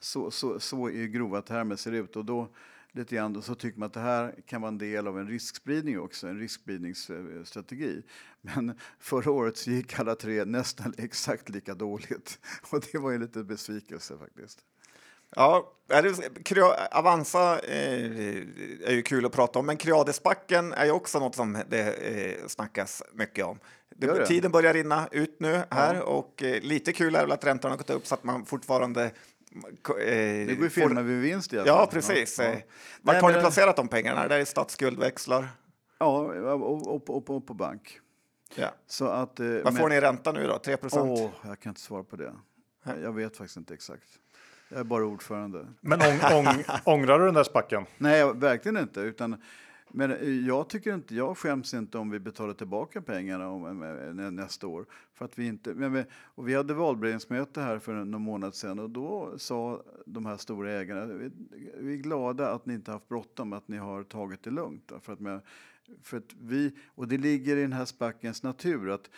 Så, 0.00 0.30
så, 0.30 0.60
så 0.60 0.90
i 0.90 1.08
grova 1.08 1.42
termer 1.42 1.76
ser 1.76 1.90
det 1.92 1.98
ut. 1.98 2.16
Och 2.16 2.24
då, 2.24 2.48
lite 2.98 3.14
grann, 3.14 3.32
då 3.32 3.42
så 3.42 3.54
tycker 3.54 3.78
man 3.78 3.86
att 3.86 3.92
det 3.92 4.00
här 4.00 4.34
kan 4.46 4.60
vara 4.60 4.68
en 4.68 4.78
del 4.78 5.06
av 5.06 5.18
en 5.18 5.28
riskspridning 5.28 6.00
också, 6.00 6.26
en 6.28 6.38
riskspridningsstrategi. 6.38 8.02
Men 8.40 8.78
förra 8.98 9.30
året 9.30 9.56
så 9.56 9.70
gick 9.70 9.98
alla 9.98 10.14
tre 10.14 10.44
nästan 10.44 10.94
exakt 10.98 11.48
lika 11.48 11.74
dåligt. 11.74 12.38
Och 12.70 12.84
det 12.92 12.98
var 12.98 13.10
ju 13.10 13.18
lite 13.18 13.44
besvikelse 13.44 14.18
faktiskt. 14.18 14.64
Ja, 15.36 15.72
Avanza 16.90 17.58
eh, 17.58 18.36
är 18.84 18.92
ju 18.92 19.02
kul 19.02 19.26
att 19.26 19.32
prata 19.32 19.58
om, 19.58 19.66
men 19.66 19.76
Creadesbacken 19.76 20.72
är 20.72 20.84
ju 20.84 20.90
också 20.90 21.18
något 21.18 21.34
som 21.34 21.58
det 21.68 21.92
eh, 21.92 22.46
snackas 22.46 23.02
mycket 23.12 23.44
om. 23.44 23.58
Det, 23.96 24.26
tiden 24.26 24.50
börjar 24.50 24.74
rinna 24.74 25.08
ut 25.12 25.40
nu 25.40 25.62
här 25.70 26.02
och 26.02 26.42
eh, 26.42 26.62
lite 26.62 26.92
kul 26.92 27.14
är 27.14 27.20
väl 27.20 27.32
att 27.32 27.44
räntan 27.44 27.70
har 27.70 27.78
gått 27.78 27.90
upp 27.90 28.06
så 28.06 28.14
att 28.14 28.24
man 28.24 28.44
fortfarande 28.44 29.10
eh, 29.64 30.46
Det 30.46 30.54
går 30.54 30.64
ju 30.64 30.70
filma 30.70 31.02
vid 31.02 31.20
vinst 31.20 31.52
i 31.52 31.58
alla 31.58 31.66
Ja, 31.66 31.76
fall. 31.78 31.86
precis. 31.88 32.38
Ja, 32.38 32.44
Eh, 32.44 32.50
ja. 32.50 32.56
Vart 33.02 33.14
Nej, 33.14 33.22
har 33.22 33.28
ni 33.28 33.34
men- 33.34 33.42
placerat 33.42 33.76
de 33.76 33.88
pengarna? 33.88 34.28
Det 34.28 34.34
är 34.36 34.44
statsskuldväxlar. 34.44 35.48
Ja, 35.98 36.06
och, 36.18 36.62
och, 36.62 37.10
och, 37.10 37.26
och 37.26 37.46
på 37.46 37.54
bank. 37.54 38.00
Ja. 38.54 38.68
Så 38.86 39.06
att, 39.08 39.40
eh, 39.40 39.46
Vad 39.64 39.76
får 39.78 39.88
ni 39.88 39.94
i 39.94 40.00
ränta 40.00 40.32
nu 40.32 40.46
då? 40.46 40.58
3 40.58 40.76
procent? 40.76 41.18
Åh, 41.18 41.30
jag 41.48 41.60
kan 41.60 41.70
inte 41.70 41.80
svara 41.80 42.02
på 42.02 42.16
det. 42.16 42.32
Jag, 42.84 43.00
jag 43.02 43.12
vet 43.12 43.36
faktiskt 43.36 43.56
inte 43.56 43.74
exakt. 43.74 44.04
Jag 44.68 44.80
är 44.80 44.84
bara 44.84 45.04
ordförande. 45.04 45.66
Men 45.80 46.00
ång, 46.02 46.20
ång, 46.46 46.64
ångrar 46.84 47.18
du 47.18 47.24
den 47.24 47.34
där 47.34 47.44
spacken? 47.44 47.86
Nej, 47.98 48.32
verkligen 48.34 48.76
inte. 48.76 49.00
Utan, 49.00 49.42
men 49.90 50.10
eh, 50.10 50.46
jag 50.46 50.68
tycker 50.68 50.94
inte, 50.94 51.14
jag 51.14 51.38
skäms 51.38 51.74
inte 51.74 51.98
om 51.98 52.10
vi 52.10 52.18
betalar 52.18 52.54
tillbaka 52.54 53.02
pengarna 53.02 53.48
om, 53.48 53.82
eh, 53.82 53.88
eh 53.88 54.14
nä- 54.14 54.30
nästa 54.30 54.66
år. 54.66 54.86
För 55.14 55.24
att 55.24 55.38
vi 55.38 55.46
inte, 55.46 55.74
men, 55.74 56.04
och 56.14 56.48
vi 56.48 56.54
hade 56.54 56.74
valberedningsmöte 56.74 57.60
här 57.60 57.78
för 57.78 57.92
någon 57.92 58.22
månad 58.22 58.54
sedan 58.54 58.78
och 58.78 58.90
då 58.90 59.38
sa 59.38 59.82
de 60.06 60.26
här 60.26 60.36
stora 60.36 60.72
ägarna, 60.72 61.06
vi, 61.06 61.30
vi 61.80 61.92
är 61.92 61.96
glada 61.96 62.50
att 62.50 62.66
ni 62.66 62.74
inte 62.74 62.92
haft 62.92 63.08
bråttom, 63.08 63.52
att 63.52 63.68
ni 63.68 63.76
har 63.76 64.02
tagit 64.02 64.42
det 64.42 64.50
lugnt. 64.50 64.92
För 65.02 65.12
att, 65.12 65.44
för 66.02 66.16
att 66.16 66.34
vi, 66.40 66.72
och 66.94 67.08
det 67.08 67.18
ligger 67.18 67.56
i 67.56 67.62
den 67.62 67.72
här 67.72 67.84
spackens 67.84 68.42
natur 68.42 68.90
att 68.90 69.10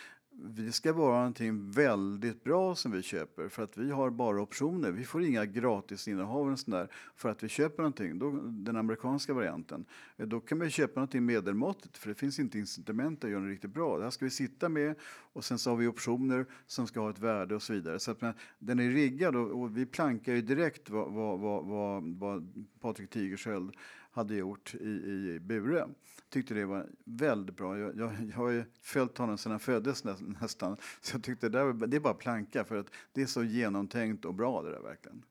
vi 0.43 0.73
ska 0.73 0.93
vara 0.93 1.17
någonting 1.17 1.71
väldigt 1.71 2.45
bra 2.45 2.75
som 2.75 2.93
vi 2.93 3.03
köper 3.03 3.49
för 3.49 3.63
att 3.63 3.77
vi 3.77 3.91
har 3.91 4.11
bara 4.11 4.43
optioner. 4.43 4.91
Vi 4.91 5.05
får 5.05 5.25
inga 5.25 5.47
gratisinnehav 5.47 6.47
eller 6.47 6.71
där 6.71 6.89
för 7.17 7.29
att 7.29 7.43
vi 7.43 7.49
köper 7.49 7.83
någonting, 7.83 8.19
då, 8.19 8.31
den 8.45 8.77
amerikanska 8.77 9.35
varianten. 9.35 9.85
Eh, 10.17 10.27
då 10.27 10.41
kan 10.41 10.59
vi 10.59 10.71
köpa 10.71 11.01
någonting 11.01 11.27
medelmåttigt 11.27 11.99
för 11.99 12.09
det 12.09 12.15
finns 12.15 12.39
inte 12.39 12.59
incitament 12.59 13.25
att 13.25 13.31
göra 13.31 13.41
något 13.41 13.51
riktigt 13.51 13.75
bra. 13.75 13.99
Det 13.99 14.05
här 14.05 14.11
ska 14.11 14.25
vi 14.25 14.31
sitta 14.31 14.69
med 14.69 14.95
och 15.33 15.45
sen 15.45 15.59
så 15.59 15.71
har 15.71 15.77
vi 15.77 15.87
optioner 15.87 16.47
som 16.67 16.87
ska 16.87 17.01
ha 17.01 17.11
ett 17.11 17.19
värde 17.19 17.55
och 17.55 17.63
så 17.63 17.73
vidare. 17.73 17.99
Så 17.99 18.11
att 18.11 18.21
men, 18.21 18.35
den 18.59 18.79
är 18.79 18.91
riggad 18.91 19.37
och, 19.37 19.63
och 19.63 19.77
vi 19.77 19.87
plankar 19.87 20.33
ju 20.33 20.43
direkt 20.43 20.91
vad, 20.91 21.13
vad, 21.13 21.41
vad, 21.41 21.65
vad, 21.65 22.03
vad 22.03 22.67
Patrik 22.81 23.11
Tigersköld 23.11 23.73
hade 24.11 24.35
gjort 24.35 24.75
i, 24.75 24.89
i 24.89 25.39
Bure. 25.41 25.89
Tyckte 26.29 26.55
det 26.55 26.65
var 26.65 26.87
väldigt 27.05 27.57
bra. 27.57 27.79
Jag, 27.79 27.97
jag, 27.97 28.13
jag 28.31 28.37
har 28.37 28.51
ju 28.51 28.65
följt 28.83 29.19
honom 29.19 29.39
sedan 29.39 29.53
han 29.53 29.61
föddes 29.61 30.05
nä, 30.05 30.15
nästan. 30.41 30.77
Så 31.01 31.17
jag 31.17 31.23
tyckte 31.23 31.49
det, 31.49 31.59
där, 31.59 31.87
det 31.87 31.97
är 31.97 32.01
bara 32.01 32.15
planka 32.15 32.65
för 32.65 32.77
att 32.77 32.91
det 33.13 33.23
är 33.23 33.27
så 33.27 33.43
genomtänkt 33.43 34.25
och 34.25 34.35
bra 34.35 34.63
det 34.63 34.71
där 34.71 34.81
verkligen. 34.81 35.25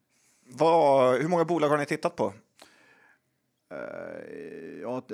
Vad, 0.46 1.20
hur 1.20 1.28
många 1.28 1.44
bolag 1.44 1.68
har 1.68 1.78
ni 1.78 1.86
tittat 1.86 2.16
på? 2.16 2.32
Eh, 3.70 4.80
ja, 4.80 5.04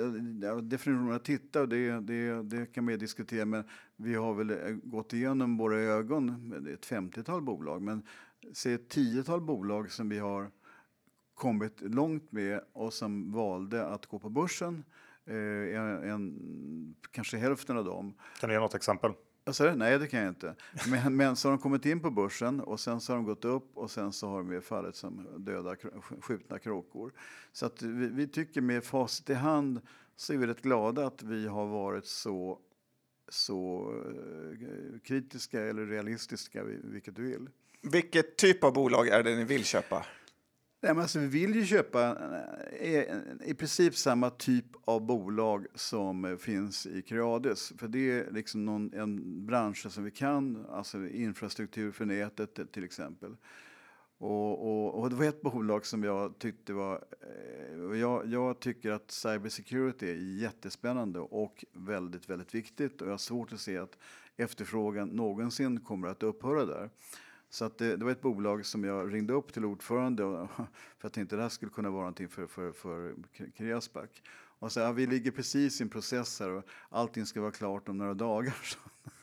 definitionen 0.61 1.11
att 1.11 1.25
titta, 1.25 1.65
det, 1.65 1.99
det, 1.99 2.43
det 2.43 2.65
kan 2.65 2.85
man 2.85 2.99
diskutera, 2.99 3.45
men 3.45 3.63
vi 3.95 4.15
har 4.15 4.33
väl 4.33 4.49
eh, 4.49 4.57
gått 4.83 5.13
igenom 5.13 5.57
våra 5.57 5.77
ögon, 5.77 6.49
med 6.49 6.67
ett 6.67 6.85
50-tal 6.85 7.41
bolag, 7.41 7.81
men 7.81 8.03
se 8.53 8.73
ett 8.73 8.89
tiotal 8.89 9.41
bolag 9.41 9.91
som 9.91 10.09
vi 10.09 10.19
har 10.19 10.51
kommit 11.37 11.81
långt 11.81 12.31
med 12.31 12.61
och 12.73 12.93
som 12.93 13.31
valde 13.31 13.85
att 13.85 14.05
gå 14.05 14.19
på 14.19 14.29
börsen. 14.29 14.83
Eh, 15.25 15.35
en, 15.35 16.09
en, 16.09 16.95
kanske 17.11 17.37
hälften 17.37 17.77
av 17.77 17.85
dem. 17.85 18.13
Kan 18.39 18.49
du 18.49 18.55
ge 18.55 18.59
något 18.59 18.75
exempel? 18.75 19.11
Alltså, 19.43 19.75
nej, 19.75 19.99
det 19.99 20.07
kan 20.07 20.19
jag 20.19 20.29
inte. 20.29 20.55
Men, 20.87 21.15
men 21.15 21.35
så 21.35 21.47
har 21.47 21.51
de 21.51 21.61
kommit 21.61 21.85
in 21.85 21.99
på 21.99 22.11
börsen 22.11 22.61
och 22.61 22.79
sen 22.79 23.01
så 23.01 23.13
har 23.13 23.17
de 23.17 23.25
gått 23.25 23.45
upp 23.45 23.77
och 23.77 23.91
sen 23.91 24.13
så 24.13 24.27
har 24.27 24.43
de 24.43 24.61
fallit 24.61 24.95
som 24.95 25.27
döda 25.37 25.75
skjutna 26.21 26.59
kråkor. 26.59 27.11
Så 27.51 27.65
att 27.65 27.81
vi, 27.81 28.07
vi 28.07 28.27
tycker 28.27 28.61
med 28.61 28.83
facit 28.83 29.29
i 29.29 29.33
hand 29.33 29.81
så 30.15 30.33
är 30.33 30.37
vi 30.37 30.47
rätt 30.47 30.61
glada 30.61 31.07
att 31.07 31.23
vi 31.23 31.47
har 31.47 31.67
varit 31.67 32.05
så, 32.05 32.59
så 33.29 33.91
uh, 33.91 34.99
kritiska 34.99 35.61
eller 35.61 35.85
realistiska, 35.85 36.63
vilket 36.63 37.15
du 37.15 37.21
vill. 37.21 37.49
Vilket 37.81 38.37
typ 38.37 38.63
av 38.63 38.73
bolag 38.73 39.07
är 39.07 39.23
det 39.23 39.35
ni 39.35 39.43
vill 39.43 39.65
köpa? 39.65 40.05
Nej, 40.87 40.93
men 40.93 41.01
alltså, 41.01 41.19
vi 41.19 41.27
vill 41.27 41.55
ju 41.55 41.65
köpa 41.65 42.17
i, 42.81 43.05
i 43.45 43.53
princip 43.53 43.95
samma 43.95 44.29
typ 44.29 44.65
av 44.85 45.05
bolag 45.05 45.65
som 45.75 46.25
eh, 46.25 46.37
finns 46.37 46.85
i 46.85 47.01
Creades. 47.01 47.73
För 47.77 47.87
det 47.87 48.11
är 48.11 48.31
liksom 48.31 48.65
någon, 48.65 48.93
en 48.93 49.45
bransch 49.45 49.91
som 49.91 50.03
vi 50.03 50.11
kan, 50.11 50.65
alltså 50.69 51.07
infrastruktur 51.07 51.91
för 51.91 52.05
nätet 52.05 52.71
till 52.71 52.83
exempel. 52.83 53.35
Och, 54.17 54.67
och, 54.67 55.01
och 55.01 55.09
det 55.09 55.15
var 55.15 55.25
ett 55.25 55.41
bolag 55.41 55.85
som 55.85 56.03
jag 56.03 56.39
tyckte 56.39 56.73
var... 56.73 57.03
Jag, 57.99 58.27
jag 58.27 58.59
tycker 58.59 58.91
att 58.91 59.11
cybersecurity 59.11 60.09
är 60.09 60.41
jättespännande 60.41 61.19
och 61.19 61.65
väldigt, 61.73 62.29
väldigt 62.29 62.55
viktigt. 62.55 63.01
Och 63.01 63.07
jag 63.07 63.13
har 63.13 63.17
svårt 63.17 63.53
att 63.53 63.59
se 63.59 63.77
att 63.77 63.97
efterfrågan 64.37 65.07
någonsin 65.07 65.79
kommer 65.79 66.07
att 66.07 66.23
upphöra 66.23 66.65
där. 66.65 66.89
Så 67.49 67.65
att 67.65 67.77
det, 67.77 67.97
det, 67.97 68.05
var 68.05 68.11
ett 68.11 68.21
bolag 68.21 68.65
som 68.65 68.83
jag 68.83 69.13
ringde 69.13 69.33
upp 69.33 69.53
till 69.53 69.65
ordförande 69.65 70.23
och, 70.23 70.49
för 70.97 71.07
att 71.07 71.13
tänkte 71.13 71.35
det 71.35 71.41
här 71.41 71.49
skulle 71.49 71.71
kunna 71.71 71.89
vara 71.89 72.01
någonting 72.01 72.29
för, 72.29 72.47
för, 72.47 72.71
för 72.71 73.15
Kreasback. 73.57 74.21
Och 74.59 74.71
så, 74.71 74.79
ja, 74.79 74.91
vi 74.91 75.07
ligger 75.07 75.31
precis 75.31 75.81
i 75.81 75.83
en 75.83 75.89
process 75.89 76.39
här 76.39 76.49
och 76.49 76.63
allting 76.89 77.25
ska 77.25 77.41
vara 77.41 77.51
klart 77.51 77.89
om 77.89 77.97
några 77.97 78.13
dagar. 78.13 78.55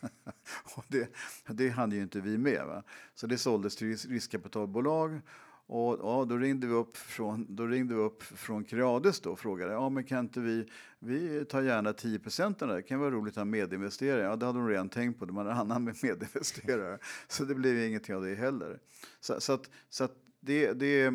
och 0.76 0.84
det, 0.88 1.14
det 1.46 1.68
hann 1.68 1.92
ju 1.92 2.02
inte 2.02 2.20
vi 2.20 2.38
med. 2.38 2.66
Va? 2.66 2.82
Så 3.14 3.26
det 3.26 3.38
såldes 3.38 3.76
till 3.76 3.96
riskkapitalbolag 3.96 5.20
och 5.66 5.98
ja, 6.02 6.24
då 6.28 6.36
ringde 6.36 6.66
vi 6.66 6.72
upp 6.72 6.96
från, 6.96 7.46
då 7.48 7.66
ringde 7.66 7.94
vi 7.94 8.00
upp 8.00 8.22
från 8.22 8.64
Creades 8.64 9.20
då 9.20 9.30
och 9.30 9.38
frågade 9.38 9.72
ja, 9.72 9.88
men 9.88 10.04
kan 10.04 10.18
inte 10.18 10.40
vi, 10.40 10.68
vi 10.98 11.44
tar 11.44 11.62
gärna 11.62 11.92
10 11.92 12.18
procent 12.18 12.62
av 12.62 12.68
det, 12.68 12.74
det 12.74 12.82
kan 12.82 13.00
vara 13.00 13.10
roligt 13.10 13.32
att 13.32 13.36
ha 13.36 13.44
medinvesterare. 13.44 14.22
Ja, 14.22 14.36
det 14.36 14.46
hade 14.46 14.58
de 14.58 14.68
redan 14.68 14.88
tänkt 14.88 15.18
på, 15.18 15.24
de 15.24 15.36
hade 15.36 15.52
annan 15.52 15.84
med 15.84 15.96
medinvesterare. 16.02 16.98
Så 17.28 17.44
det 17.44 17.54
blev 17.54 17.78
ingenting 17.78 18.14
av 18.14 18.22
det 18.24 18.34
heller. 18.34 18.78
Så, 19.20 19.40
så, 19.40 19.52
att, 19.52 19.70
så 19.90 20.04
att 20.04 20.23
det, 20.44 20.72
det... 20.72 21.10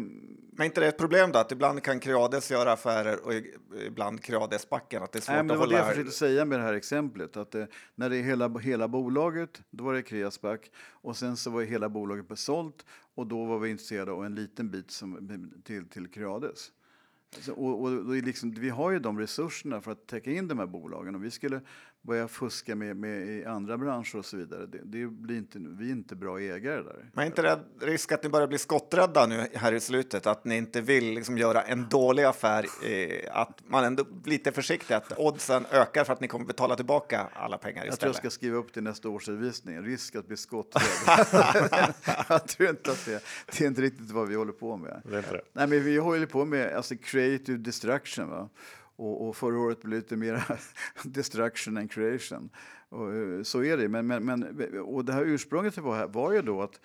Men 0.52 0.66
inte 0.66 0.82
det 0.82 0.88
ett 0.88 0.98
problem 0.98 1.32
då, 1.32 1.40
att 1.40 1.52
ibland 1.52 1.84
kan 1.84 2.00
Creades 2.00 2.52
göra 2.52 2.72
affärer 2.72 3.26
och 3.26 3.34
ibland 3.88 4.24
Creadesbacken? 4.24 5.04
Att 5.04 5.12
det 5.12 5.20
är 5.20 5.22
svårt 5.22 5.34
Nej, 5.34 5.38
men 5.38 5.48
det 5.48 5.54
att 5.54 5.60
var 5.60 5.66
hålla... 5.66 5.78
det 5.78 5.84
jag 5.84 5.90
försökte 5.90 6.12
säga 6.12 6.46
med 6.46 6.60
det 6.60 6.64
här 6.64 6.74
exemplet. 6.74 7.38
Att 7.38 7.52
det, 7.52 7.68
när 7.96 8.10
det 8.10 8.18
är 8.18 8.24
hela, 8.24 8.58
hela 8.58 8.88
bolaget, 8.88 9.62
då 9.70 9.84
var 9.84 9.94
det 9.94 10.02
Creasback 10.02 10.72
och 10.78 11.18
sen 11.18 11.38
så 11.38 11.50
var 11.50 11.62
hela 11.62 11.90
bolaget 11.90 12.28
besålt 12.28 12.86
och 13.16 13.28
då 13.28 13.46
var 13.46 13.60
vi 13.60 13.70
intresserade 13.70 14.12
av 14.12 14.26
en 14.26 14.36
liten 14.36 14.70
bit 14.72 14.92
som, 14.92 15.30
till, 15.64 15.90
till 15.90 16.08
Creades. 16.08 16.72
Alltså, 17.36 17.52
och, 17.52 17.82
och, 17.82 17.92
och 17.92 18.16
liksom, 18.16 18.52
vi 18.52 18.70
har 18.70 18.92
ju 18.92 19.00
de 19.00 19.20
resurserna 19.20 19.82
för 19.82 19.92
att 19.92 20.08
täcka 20.08 20.32
in 20.32 20.48
de 20.48 20.60
här 20.60 20.66
bolagen 20.66 21.16
och 21.16 21.24
vi 21.24 21.32
skulle 21.32 21.62
börja 22.10 22.28
fuska 22.28 22.76
med, 22.76 22.98
med 22.98 23.28
i 23.28 23.46
andra 23.46 23.78
branscher 23.78 24.16
och 24.16 24.26
så 24.26 24.38
vidare. 24.38 24.66
Det, 24.66 24.80
det, 24.84 25.08
blir 25.08 25.38
inte, 25.38 25.60
vi 25.60 25.88
är 25.88 25.92
inte 25.92 26.16
bra 26.16 26.40
ägare 26.40 26.82
där. 26.82 27.10
Men 27.14 27.24
är 27.24 27.26
inte 27.26 27.42
det 27.42 27.86
risk 27.86 28.12
att 28.12 28.24
ni 28.24 28.30
börjar 28.30 28.48
bli 28.48 28.58
skotträdda 28.58 29.26
nu 29.26 29.48
här 29.54 29.74
i 29.74 29.80
slutet? 29.80 30.28
Att 30.28 30.46
ni 30.46 30.58
inte 30.58 30.82
vill 30.82 31.14
liksom 31.14 31.38
göra 31.38 31.62
en 31.62 31.90
dålig 31.90 32.24
affär? 32.24 32.66
Eh, 32.86 33.38
att 33.42 33.60
man 33.68 33.84
ändå 33.84 34.04
blir 34.04 34.34
lite 34.34 34.52
försiktig, 34.52 34.94
att 34.94 35.18
oddsen 35.18 35.66
ökar 35.72 36.04
för 36.04 36.14
att 36.14 36.20
ni 36.20 36.28
kommer 36.28 36.46
betala 36.46 36.76
tillbaka 36.76 37.28
alla 37.34 37.58
pengar 37.58 37.76
istället? 37.76 37.92
Jag 37.92 38.00
tror 38.00 38.10
jag 38.10 38.16
ska 38.16 38.30
skriva 38.30 38.58
upp 38.58 38.74
till 38.74 38.84
nästa 38.84 39.10
årsredovisning. 39.10 39.82
Risk 39.82 40.16
att 40.16 40.28
bli 40.28 40.38
skotträdd. 40.38 40.84
jag 42.30 42.48
tror 42.48 42.70
inte 42.70 42.92
att 42.92 43.06
det, 43.06 43.24
det 43.58 43.64
är 43.64 43.68
inte 43.68 43.82
riktigt 43.82 44.12
vad 44.12 44.28
vi 44.28 44.36
håller 44.36 44.54
på 44.54 44.78
med. 44.78 45.02
Det 45.06 45.16
är 45.16 45.18
inte 45.18 45.32
det. 45.32 45.42
Nej, 45.54 45.68
men 45.68 45.84
vi 45.84 45.98
håller 45.98 46.26
på 46.26 46.46
med 46.46 46.76
alltså, 46.76 46.96
creative 46.96 47.58
destruction. 47.58 48.30
Va? 48.30 48.50
Och, 49.00 49.28
och 49.28 49.36
förra 49.36 49.60
året 49.60 49.82
blev 49.82 49.92
det 49.92 49.98
lite 49.98 50.16
mer 50.16 50.44
destruction 51.04 51.78
and 51.78 51.92
creation. 51.92 52.50
Och, 52.90 53.14
eh, 53.14 53.44
så 53.44 53.64
är 53.64 53.78
det. 53.78 53.90
Men, 53.90 54.08
men, 54.08 54.26
men, 54.26 54.44
och 54.80 55.06
det 55.06 55.14
här 55.14 55.26
ursprunget 55.26 55.78
var, 55.78 55.96
här 55.96 56.08
var 56.08 56.32
ju 56.34 56.42
då 56.42 56.62
att 56.62 56.82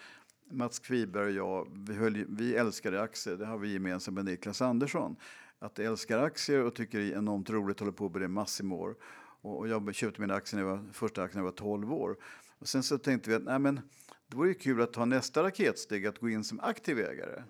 Mats 0.51 0.79
Kviberg 0.79 1.41
och 1.41 1.49
jag, 1.49 1.69
vi, 1.89 1.95
höll, 1.95 2.25
vi 2.29 2.55
älskade 2.55 3.03
aktier. 3.03 3.37
Det 3.37 3.47
har 3.47 3.59
vi 3.59 3.73
gemensamt 3.73 4.15
med 4.15 4.25
Niklas 4.25 4.63
Andersson. 4.63 5.17
Att 5.59 5.79
jag 5.79 5.87
älskar 5.87 6.19
aktier 6.19 6.63
och 6.63 6.75
tycker 6.75 6.99
det 6.99 7.13
är 7.13 7.19
enormt 7.19 7.51
roligt, 7.51 7.81
håller 7.81 7.93
på 7.93 8.09
med 8.09 8.21
det 8.21 8.29
massor 8.29 8.65
med 8.65 8.79
år. 8.79 8.97
Och, 9.41 9.59
och 9.59 9.69
jag 9.69 9.95
köpte 9.95 10.21
mina 10.21 10.35
aktier 10.35 10.61
när 10.61 10.69
jag 10.69 10.77
var, 10.77 10.85
första 10.93 11.23
aktien 11.23 11.43
när 11.43 11.49
jag 11.49 11.53
var 11.53 11.77
12 11.79 11.93
år. 11.93 12.17
Och 12.59 12.69
sen 12.69 12.83
så 12.83 12.99
tänkte 12.99 13.31
vi 13.31 13.37
att 13.37 13.45
nej, 13.45 13.59
men, 13.59 13.81
det 14.27 14.37
vore 14.37 14.49
ju 14.49 14.55
kul 14.55 14.83
att 14.83 14.93
ta 14.93 15.05
nästa 15.05 15.43
raketsteg, 15.43 16.07
att 16.07 16.19
gå 16.19 16.29
in 16.29 16.45
som 16.45 16.61
aktiv 16.61 16.99
ägare. 16.99 17.43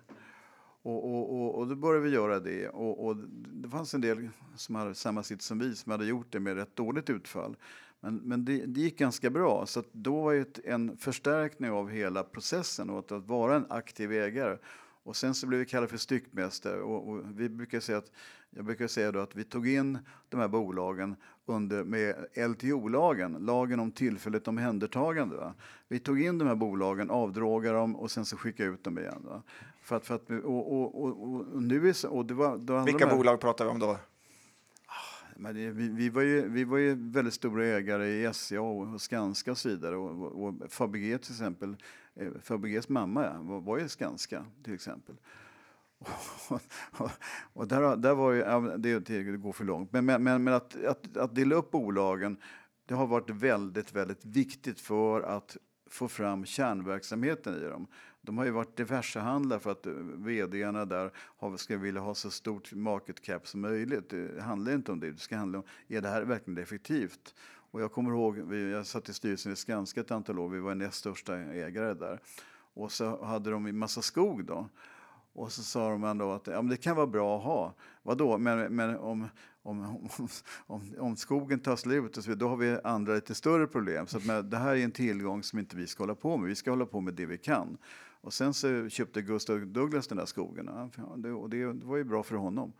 Och, 0.85 1.05
och, 1.05 1.35
och, 1.35 1.55
och, 1.55 1.67
då 1.67 1.75
började 1.75 2.05
vi 2.05 2.09
göra 2.09 2.39
det. 2.39 2.69
Och, 2.69 3.05
och, 3.05 3.17
det 3.53 3.69
fanns 3.69 3.93
en 3.93 4.01
del 4.01 4.29
som 4.55 4.75
hade 4.75 4.95
samma 4.95 5.23
sitt 5.23 5.41
som 5.41 5.59
vi 5.59 5.75
som 5.75 5.91
hade 5.91 6.05
gjort 6.05 6.27
det 6.29 6.39
med 6.39 6.55
rätt 6.55 6.75
dåligt 6.75 7.09
utfall. 7.09 7.55
Men, 7.99 8.15
men 8.15 8.45
det, 8.45 8.65
det 8.65 8.81
gick 8.81 8.99
ganska 8.99 9.29
bra. 9.29 9.65
Så 9.65 9.83
då 9.91 10.23
var 10.23 10.33
det 10.33 10.59
en 10.65 10.97
förstärkning 10.97 11.71
av 11.71 11.89
hela 11.89 12.23
processen 12.23 12.89
och 12.89 12.99
att, 12.99 13.11
att 13.11 13.27
vara 13.27 13.55
en 13.55 13.65
aktiv 13.69 14.11
ägare. 14.11 14.57
Och 15.03 15.15
sen 15.15 15.33
så 15.33 15.47
blev 15.47 15.59
vi 15.59 15.65
kallade 15.65 15.87
för 15.87 15.97
styckmästare 15.97 16.81
och, 16.81 17.09
och, 17.09 17.39
vi 17.39 17.49
brukar 17.49 17.79
säga 17.79 17.97
att, 17.97 18.11
jag 18.49 18.65
brukar 18.65 18.87
säga 18.87 19.11
då 19.11 19.19
att 19.19 19.35
vi 19.35 19.43
tog 19.43 19.67
in 19.67 19.99
de 20.29 20.39
här 20.39 20.47
bolagen 20.47 21.15
under, 21.45 21.83
med 21.83 22.15
LTO-lagen, 22.35 23.37
lagen 23.39 23.79
om 23.79 23.91
tillfälligt 23.91 24.47
omhändertagande. 24.47 25.35
Va? 25.35 25.53
Vi 25.87 25.99
tog 25.99 26.21
in 26.21 26.37
de 26.37 26.47
här 26.47 26.55
bolagen, 26.55 27.09
avdrogade 27.09 27.77
dem 27.77 27.95
och 27.95 28.11
sen 28.11 28.25
så 28.25 28.37
skickade 28.37 28.69
ut 28.69 28.83
dem 28.83 28.99
igen. 28.99 29.21
Va? 29.23 29.43
För 29.81 29.95
att, 29.95 30.05
för 30.05 30.15
att, 30.15 30.29
och, 30.29 30.73
och, 30.73 31.03
och, 31.03 31.23
och 31.55 31.63
nu 31.63 31.89
är 31.89 32.05
och 32.05 32.25
det 32.25 32.33
var, 32.33 32.57
då 32.57 32.83
Vilka 32.83 33.07
bolag 33.07 33.39
pratar 33.39 33.65
vi 33.65 33.71
om 33.71 33.79
då? 33.79 33.87
Ah, 33.87 33.97
men 35.35 35.55
det, 35.55 35.71
vi, 35.71 35.89
vi, 35.89 36.09
var 36.09 36.21
ju, 36.21 36.49
vi 36.49 36.63
var 36.63 36.77
ju 36.77 37.11
väldigt 37.11 37.33
stora 37.33 37.65
ägare 37.65 38.07
i 38.07 38.33
SCA 38.33 38.61
och 38.61 39.01
Skanska 39.01 39.51
och 39.51 39.57
så 39.57 39.69
vidare. 39.69 39.95
Och, 39.95 40.21
och, 40.21 40.47
och 40.47 40.71
Fabege 40.71 41.17
till 41.17 41.31
exempel, 41.31 41.75
eh, 42.15 42.31
Fabeges 42.41 42.89
mamma 42.89 43.39
var, 43.39 43.61
var 43.61 43.77
ju 43.77 43.87
Skanska 43.87 44.45
till 44.63 44.73
exempel 44.73 45.15
och 47.53 47.67
där, 47.67 47.95
där 47.95 48.13
var 48.13 48.31
ju, 48.31 48.77
det, 48.77 48.99
det 48.99 49.23
går 49.23 49.53
för 49.53 49.63
långt, 49.63 49.91
men, 49.91 50.05
men, 50.05 50.23
men 50.23 50.47
att, 50.47 50.85
att, 50.85 51.17
att 51.17 51.35
dela 51.35 51.55
upp 51.55 51.71
bolagen 51.71 52.37
det 52.85 52.93
har 52.93 53.07
varit 53.07 53.29
väldigt, 53.29 53.93
väldigt 53.93 54.25
viktigt 54.25 54.79
för 54.79 55.21
att 55.21 55.57
få 55.89 56.07
fram 56.07 56.45
kärnverksamheten 56.45 57.55
i 57.55 57.65
dem. 57.65 57.87
De 58.21 58.37
har 58.37 58.45
ju 58.45 58.51
varit 58.51 58.77
diversehandlare 58.77 59.59
för 59.59 59.71
att 59.71 59.85
eh, 59.85 59.93
vdarna 59.93 60.85
där 60.85 61.11
har, 61.15 61.57
ska 61.57 61.77
vilja 61.77 62.01
ha 62.01 62.15
så 62.15 62.31
stort 62.31 62.73
market 62.73 63.21
cap 63.21 63.47
som 63.47 63.61
möjligt. 63.61 64.09
Det 64.09 64.41
handlar 64.41 64.73
inte 64.73 64.91
om 64.91 64.99
det, 64.99 65.11
det 65.11 65.19
ska 65.19 65.37
handla 65.37 65.57
om 65.57 65.63
är 65.87 66.01
det 66.01 66.09
här 66.09 66.21
verkligen 66.21 66.57
effektivt? 66.57 67.35
Och 67.71 67.81
jag 67.81 67.91
kommer 67.91 68.11
ihåg, 68.11 68.53
jag 68.53 68.85
satt 68.85 69.09
i 69.09 69.13
styrelsen 69.13 69.51
i 69.51 69.55
Skanska 69.55 70.01
ett 70.01 70.11
antal 70.11 70.39
år, 70.39 70.49
vi 70.49 70.59
var 70.59 70.75
näst 70.75 70.97
största 70.97 71.37
ägare 71.37 71.93
där. 71.93 72.19
Och 72.73 72.91
så 72.91 73.25
hade 73.25 73.51
de 73.51 73.65
en 73.65 73.77
massa 73.77 74.01
skog 74.01 74.45
då. 74.45 74.69
Och 75.35 75.51
så 75.51 75.63
sa 75.63 75.89
de 75.89 76.17
då 76.17 76.31
att 76.31 76.47
ja, 76.47 76.61
men 76.61 76.69
det 76.69 76.77
kan 76.77 76.95
vara 76.95 77.07
bra 77.07 77.37
att 77.37 77.43
ha. 77.43 77.73
Vadå? 78.03 78.37
Men, 78.37 78.75
men 78.75 78.97
om, 78.97 79.27
om, 79.63 80.09
om, 80.67 80.95
om, 80.99 81.15
skogen 81.15 81.59
tar 81.59 81.75
slut, 81.75 82.17
och 82.17 82.23
så, 82.23 82.35
då 82.35 82.49
har 82.49 82.57
vi 82.57 82.77
andra 82.83 83.13
lite 83.13 83.35
större 83.35 83.67
problem. 83.67 84.07
Så 84.07 84.17
att, 84.17 84.51
det 84.51 84.57
här 84.57 84.75
är 84.75 84.83
en 84.83 84.91
tillgång 84.91 85.43
som 85.43 85.59
inte 85.59 85.75
vi 85.75 85.87
ska 85.87 86.03
hålla 86.03 86.15
på 86.15 86.37
med. 86.37 86.49
Vi 86.49 86.55
ska 86.55 86.69
hålla 86.69 86.85
på 86.85 87.01
med 87.01 87.13
det 87.13 87.25
vi 87.25 87.37
kan. 87.37 87.77
Och 88.21 88.33
sen 88.33 88.53
så 88.53 88.89
köpte 88.89 89.21
Gustav 89.21 89.67
Douglas 89.67 90.07
den 90.07 90.17
där 90.17 90.25
skogen. 90.25 90.69
Ja, 90.97 91.15
det, 91.17 91.31
och 91.31 91.49
det, 91.49 91.73
det 91.73 91.85
var 91.85 91.97
ju 91.97 92.03
bra 92.03 92.23
för 92.23 92.35
honom. 92.35 92.73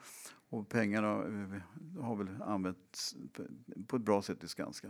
Och 0.49 0.69
pengarna 0.69 1.11
eh, 1.11 2.03
har 2.03 2.15
väl 2.15 2.41
använts 2.41 3.15
på 3.87 3.95
ett 3.95 4.01
bra 4.01 4.21
sätt 4.21 4.43
i 4.43 4.47
Skanska. 4.47 4.87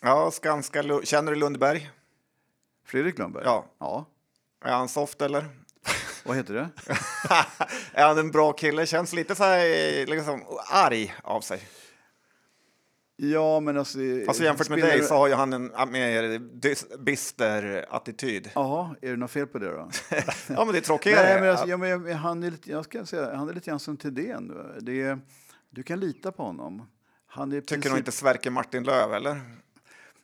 Ja, 0.00 0.30
Skanska. 0.30 1.00
Känner 1.02 1.32
du 1.32 1.38
Lundberg? 1.38 1.90
Fredrik 2.84 3.18
Lundberg? 3.18 3.44
Ja. 3.44 3.64
ja. 3.78 4.06
Är 4.60 4.72
han 4.72 4.88
soft 4.88 5.22
eller? 5.22 5.44
Vad 6.24 6.36
heter 6.36 6.54
det? 6.54 6.68
är 7.92 8.06
han 8.06 8.18
en 8.18 8.30
bra 8.30 8.52
kille? 8.52 8.86
Känns 8.86 9.12
lite 9.12 9.34
så 9.34 9.44
här 9.44 10.06
liksom, 10.06 10.42
arg 10.70 11.14
av 11.22 11.40
sig. 11.40 11.60
Ja, 13.16 13.60
men 13.60 13.78
alltså... 13.78 13.98
Alltså 14.28 14.42
jämfört 14.42 14.68
med 14.68 14.78
dig 14.78 15.02
så 15.02 15.14
har 15.14 15.28
ju 15.28 15.34
han 15.34 15.52
en 15.52 15.72
mer 15.90 16.38
bister 17.04 17.86
attityd. 17.90 18.50
Jaha, 18.54 18.94
är 19.02 19.10
det 19.10 19.16
något 19.16 19.30
fel 19.30 19.46
på 19.46 19.58
det 19.58 19.70
då? 19.70 19.90
ja, 20.48 20.64
men 20.64 20.72
det 20.72 20.78
är 20.78 20.80
tråkigare. 20.80 21.22
Nej, 21.22 21.40
men 21.40 21.50
alltså, 21.50 21.66
ja, 21.66 21.76
men 21.76 22.12
han, 22.12 22.42
är 22.42 22.50
lite, 22.50 22.70
jag 22.70 22.84
ska 22.84 23.06
säga, 23.06 23.36
han 23.36 23.48
är 23.48 23.52
lite 23.54 23.70
grann 23.70 23.80
som 23.80 23.96
Thedéen. 23.96 24.52
Du 25.70 25.82
kan 25.82 26.00
lita 26.00 26.32
på 26.32 26.42
honom. 26.42 26.88
Han 27.26 27.52
är 27.52 27.60
Tycker 27.60 27.76
precis- 27.76 27.90
nog 27.90 27.98
inte 27.98 28.12
Sverker 28.12 28.50
Martin 28.50 28.84
Löv, 28.84 29.14
eller? 29.14 29.40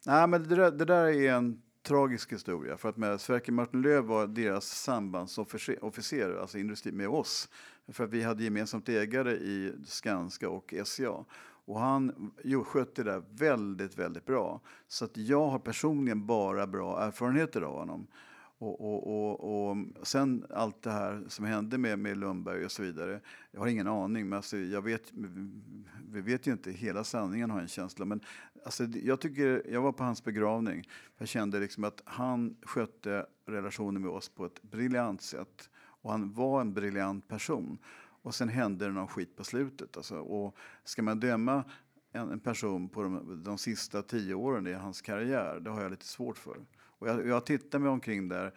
Nej, 0.06 0.26
men 0.26 0.48
det 0.48 0.56
där, 0.56 0.70
det 0.70 0.84
där 0.84 1.06
är 1.06 1.32
en 1.32 1.58
tragisk 1.84 2.32
historia. 2.32 2.76
För 2.76 2.88
att 2.88 2.96
med 2.96 3.20
Sverker 3.20 3.52
Martin 3.52 3.82
Löf 3.82 4.04
var 4.04 4.26
deras 4.26 4.66
sambandsofficer, 4.66 6.40
alltså 6.40 6.58
industri, 6.58 6.92
med 6.92 7.08
oss. 7.08 7.48
För 7.88 8.04
att 8.04 8.10
vi 8.10 8.22
hade 8.22 8.44
gemensamt 8.44 8.88
ägare 8.88 9.32
i 9.32 9.72
Skanska 9.86 10.48
och 10.48 10.74
SCA. 10.84 11.24
Och 11.66 11.80
han 11.80 12.32
jo, 12.44 12.64
skötte 12.64 13.02
det 13.02 13.10
där 13.10 13.22
väldigt, 13.30 13.98
väldigt 13.98 14.24
bra. 14.24 14.60
Så 14.88 15.04
att 15.04 15.16
jag 15.16 15.46
har 15.48 15.58
personligen 15.58 16.26
bara 16.26 16.66
bra 16.66 17.02
erfarenheter 17.02 17.62
av 17.62 17.78
honom. 17.78 18.06
Och, 18.58 18.80
och, 18.80 19.06
och, 19.06 19.70
och 19.70 19.76
sen 20.02 20.46
allt 20.50 20.82
det 20.82 20.90
här 20.90 21.24
som 21.28 21.44
hände 21.44 21.78
med, 21.78 21.98
med 21.98 22.18
Lundberg 22.18 22.64
och 22.64 22.72
så 22.72 22.82
vidare. 22.82 23.20
Jag 23.50 23.60
har 23.60 23.66
ingen 23.66 23.86
aning, 23.86 24.28
men 24.28 24.36
alltså, 24.36 24.56
jag 24.56 24.82
vet, 24.82 25.12
vi 26.10 26.20
vet 26.20 26.46
ju 26.46 26.52
inte 26.52 26.70
hela 26.70 27.04
sanningen 27.04 27.50
har 27.50 27.60
en 27.60 27.68
känsla. 27.68 28.04
Men 28.04 28.20
alltså, 28.64 28.84
jag, 28.84 29.20
tycker, 29.20 29.62
jag 29.70 29.82
var 29.82 29.92
på 29.92 30.04
hans 30.04 30.24
begravning. 30.24 30.88
Jag 31.18 31.28
kände 31.28 31.60
liksom 31.60 31.84
att 31.84 32.02
han 32.04 32.56
skötte 32.62 33.26
relationen 33.46 34.02
med 34.02 34.10
oss 34.10 34.28
på 34.28 34.46
ett 34.46 34.62
briljant 34.62 35.22
sätt. 35.22 35.70
Och 35.76 36.10
han 36.10 36.32
var 36.32 36.60
en 36.60 36.74
briljant 36.74 37.28
person. 37.28 37.78
Och 38.22 38.34
sen 38.34 38.48
hände 38.48 38.84
det 38.84 38.92
någon 38.92 39.08
skit 39.08 39.36
på 39.36 39.44
slutet. 39.44 39.96
Alltså. 39.96 40.18
Och 40.18 40.56
ska 40.84 41.02
man 41.02 41.20
döma 41.20 41.64
en, 42.12 42.30
en 42.30 42.40
person 42.40 42.88
på 42.88 43.02
de, 43.02 43.42
de 43.44 43.58
sista 43.58 44.02
tio 44.02 44.34
åren 44.34 44.66
i 44.66 44.72
hans 44.72 45.02
karriär, 45.02 45.60
det 45.60 45.70
har 45.70 45.82
jag 45.82 45.90
lite 45.90 46.06
svårt 46.06 46.38
för. 46.38 46.56
Och 46.76 47.08
jag, 47.08 47.26
jag 47.26 47.46
tittar 47.46 47.78
mig 47.78 47.90
omkring 47.90 48.28
där, 48.28 48.54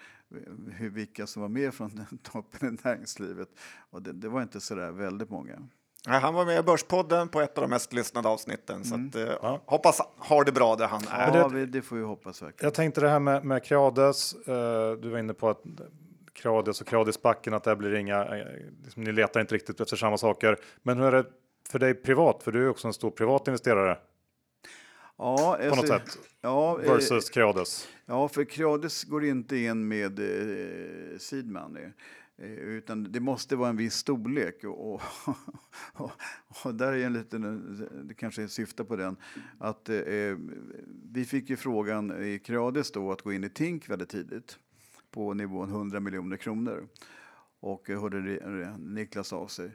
hur, 0.71 0.89
vilka 0.89 1.27
som 1.27 1.41
var 1.41 1.49
med 1.49 1.73
från 1.73 1.95
den 1.95 2.17
toppen 2.23 2.73
i 2.73 2.77
näringslivet. 2.83 3.49
Och 3.89 4.01
det, 4.01 4.13
det 4.13 4.29
var 4.29 4.41
inte 4.41 4.59
så 4.59 4.75
där 4.75 4.91
väldigt 4.91 5.29
många. 5.29 5.67
Han 6.07 6.33
var 6.33 6.45
med 6.45 6.59
i 6.59 6.63
Börspodden 6.63 7.29
på 7.29 7.41
ett 7.41 7.57
av 7.57 7.61
de 7.61 7.69
mest 7.69 7.93
lyssnade 7.93 8.29
avsnitten. 8.29 8.83
Så 8.85 8.95
att, 8.95 9.15
eh, 9.15 9.57
hoppas 9.65 9.99
han 9.99 10.07
har 10.17 10.43
det 10.43 10.51
bra 10.51 10.75
där 10.75 10.87
han 10.87 11.01
är. 11.11 11.37
Ja, 11.37 11.47
vi, 11.47 11.65
det 11.65 11.81
får 11.81 11.95
vi 11.95 12.03
hoppas 12.03 12.41
verkligen. 12.41 12.65
Jag 12.67 12.73
tänkte 12.73 13.01
det 13.01 13.09
här 13.09 13.19
med, 13.19 13.45
med 13.45 13.63
Creades. 13.63 14.33
Eh, 14.33 14.91
du 14.91 15.09
var 15.09 15.19
inne 15.19 15.33
på 15.33 15.49
att 15.49 15.61
Creades 16.33 16.81
och 16.81 16.87
Creadesbacken, 16.87 17.53
att 17.53 17.63
det 17.63 17.75
blir 17.75 17.95
inga, 17.95 18.25
eh, 18.25 18.45
liksom, 18.83 19.03
ni 19.03 19.11
letar 19.11 19.41
inte 19.41 19.55
riktigt 19.55 19.79
efter 19.79 19.95
samma 19.95 20.17
saker. 20.17 20.57
Men 20.83 20.97
hur 20.97 21.07
är 21.07 21.11
det 21.11 21.25
för 21.69 21.79
dig 21.79 21.93
privat? 21.93 22.43
För 22.43 22.51
du 22.51 22.65
är 22.65 22.69
också 22.69 22.87
en 22.87 22.93
stor 22.93 23.11
privat 23.11 23.47
investerare 23.47 23.97
Ja, 25.17 25.57
på 25.69 25.75
något 25.75 25.87
sätt. 25.87 26.19
Ja, 26.41 26.81
eh, 26.83 26.93
Versus 26.93 27.29
Creades. 27.29 27.87
Ja, 28.05 28.27
för 28.27 28.43
Creades 28.43 29.03
går 29.03 29.25
inte 29.25 29.57
in 29.57 29.87
med 29.87 30.19
eh, 30.19 31.17
seed 31.17 31.51
money. 31.51 31.83
Eh, 31.83 31.89
Eh, 32.37 32.49
utan 32.49 33.11
det 33.11 33.19
måste 33.19 33.55
vara 33.55 33.69
en 33.69 33.77
viss 33.77 33.93
storlek. 33.93 34.63
Och, 34.63 34.93
och, 34.93 35.01
och, 35.93 36.11
och 36.63 36.75
där 36.75 36.93
är 36.93 37.05
en 37.05 37.13
liten, 37.13 37.43
eh, 37.43 37.97
det 38.03 38.13
kanske 38.13 38.47
syftar 38.47 38.83
på 38.83 38.95
den, 38.95 39.17
att 39.57 39.89
eh, 39.89 39.97
eh, 39.97 40.37
vi 41.11 41.25
fick 41.25 41.49
ju 41.49 41.55
frågan 41.55 42.23
i 42.23 42.39
Creades 42.39 42.91
då 42.91 43.11
att 43.11 43.21
gå 43.21 43.33
in 43.33 43.43
i 43.43 43.49
Tink 43.49 43.89
väldigt 43.89 44.09
tidigt 44.09 44.59
på 45.11 45.33
nivån 45.33 45.69
100 45.69 45.99
miljoner 45.99 46.37
kronor. 46.37 46.87
Och 47.59 47.89
jag 47.89 48.01
hörde 48.01 48.77
Niklas 48.77 49.33
av 49.33 49.47
sig 49.47 49.71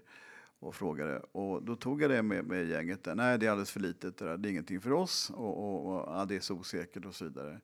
och 0.58 0.74
frågade. 0.74 1.18
Och 1.18 1.62
då 1.62 1.76
tog 1.76 2.02
jag 2.02 2.10
det 2.10 2.22
med, 2.22 2.46
med 2.46 2.68
gänget. 2.68 3.04
Där. 3.04 3.14
Nej, 3.14 3.38
det 3.38 3.46
är 3.46 3.50
alldeles 3.50 3.70
för 3.70 3.80
litet. 3.80 4.16
Det, 4.16 4.24
där. 4.24 4.36
det 4.36 4.48
är 4.48 4.50
ingenting 4.50 4.80
för 4.80 4.92
oss 4.92 5.30
och, 5.30 5.58
och, 5.58 5.86
och 5.86 6.14
ja, 6.14 6.24
det 6.24 6.36
är 6.36 6.40
så 6.40 6.54
osäkert 6.54 7.04
och 7.04 7.14
så 7.14 7.24
vidare. 7.24 7.60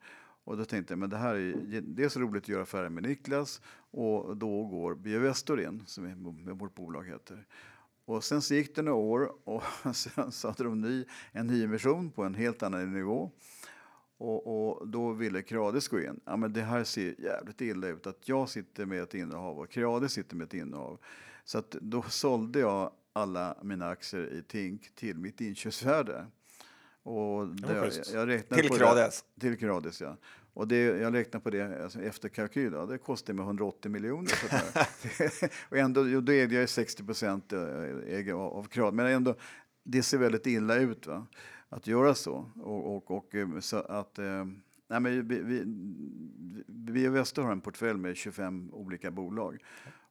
Och 0.48 0.56
då 0.56 0.64
tänkte 0.64 0.92
jag, 0.92 0.98
men 0.98 1.10
det 1.10 1.16
här 1.16 1.34
är 1.34 1.80
dels 1.80 2.16
roligt 2.16 2.42
att 2.42 2.48
göra 2.48 2.62
affärer 2.62 2.88
med 2.88 3.02
Niklas 3.02 3.60
och 3.90 4.36
då 4.36 4.64
går 4.64 4.94
Biovestor 4.94 5.60
in, 5.60 5.82
som 5.86 6.04
är, 6.04 6.14
med 6.44 6.58
vårt 6.58 6.74
bolag 6.74 7.08
heter. 7.08 7.46
Och 8.04 8.24
sen 8.24 8.42
så 8.42 8.54
gick 8.54 8.76
det 8.76 8.82
några 8.82 8.98
år 8.98 9.32
och 9.44 9.62
sen 9.94 10.32
så 10.32 10.48
hade 10.48 10.64
de 10.64 10.80
ny, 10.80 11.04
en 11.32 11.46
nyemission 11.46 12.10
på 12.10 12.24
en 12.24 12.34
helt 12.34 12.62
annan 12.62 12.92
nivå. 12.92 13.30
Och, 14.18 14.70
och 14.70 14.88
då 14.88 15.12
ville 15.12 15.42
Creades 15.42 15.88
gå 15.88 16.00
in. 16.00 16.20
Ja, 16.24 16.36
men 16.36 16.52
det 16.52 16.62
här 16.62 16.84
ser 16.84 17.20
jävligt 17.20 17.60
illa 17.60 17.86
ut 17.86 18.06
att 18.06 18.28
jag 18.28 18.48
sitter 18.48 18.86
med 18.86 19.02
ett 19.02 19.14
innehav 19.14 19.58
och 19.58 19.70
Creades 19.70 20.12
sitter 20.12 20.36
med 20.36 20.44
ett 20.44 20.54
innehav. 20.54 20.98
Så 21.44 21.58
att 21.58 21.70
då 21.70 22.02
sålde 22.02 22.58
jag 22.58 22.92
alla 23.12 23.56
mina 23.62 23.88
aktier 23.88 24.32
i 24.32 24.42
Tink 24.42 24.94
till 24.94 25.18
mitt 25.18 25.40
inköpsvärde. 25.40 26.26
Och 27.08 27.48
det, 27.48 27.74
jag, 27.74 27.92
jag 28.12 28.28
räknade 28.28 28.62
Till 28.62 28.70
på 28.70 28.76
Creades? 28.76 29.24
Det, 29.34 29.40
till 29.40 29.58
Creades, 29.58 30.00
ja. 30.00 30.16
Och 30.54 30.68
det, 30.68 30.76
jag 30.76 31.14
räknar 31.14 31.40
på 31.40 31.50
det 31.50 31.82
alltså 31.82 32.02
efter 32.02 32.28
kalkyl. 32.28 32.72
Ja, 32.72 32.86
det 32.86 32.98
kostar 32.98 33.34
mig 33.34 33.44
180 33.44 33.90
miljoner. 33.90 34.32
och 35.70 35.76
ändå, 35.76 36.20
då 36.20 36.32
äger 36.32 36.60
jag 36.60 36.68
60 36.68 37.04
procent 37.04 37.52
äger 38.06 38.32
av, 38.32 38.64
Creades. 38.64 38.94
Men 38.94 39.06
ändå, 39.06 39.34
det 39.82 40.02
ser 40.02 40.18
väldigt 40.18 40.46
illa 40.46 40.76
ut 40.76 41.06
va? 41.06 41.26
att 41.68 41.86
göra 41.86 42.14
så. 42.14 42.50
Och, 42.56 42.96
och, 42.96 43.10
och 43.10 43.34
eh, 43.34 43.60
så 43.60 43.76
att... 43.76 44.18
Eh, 44.18 44.44
nej, 44.88 45.00
men 45.00 45.28
vi, 45.28 45.40
vi, 45.40 45.64
vi 46.66 47.08
och 47.08 47.14
Väster 47.16 47.42
har 47.42 47.52
en 47.52 47.60
portfölj 47.60 47.98
med 47.98 48.16
25 48.16 48.70
olika 48.72 49.10
bolag. 49.10 49.58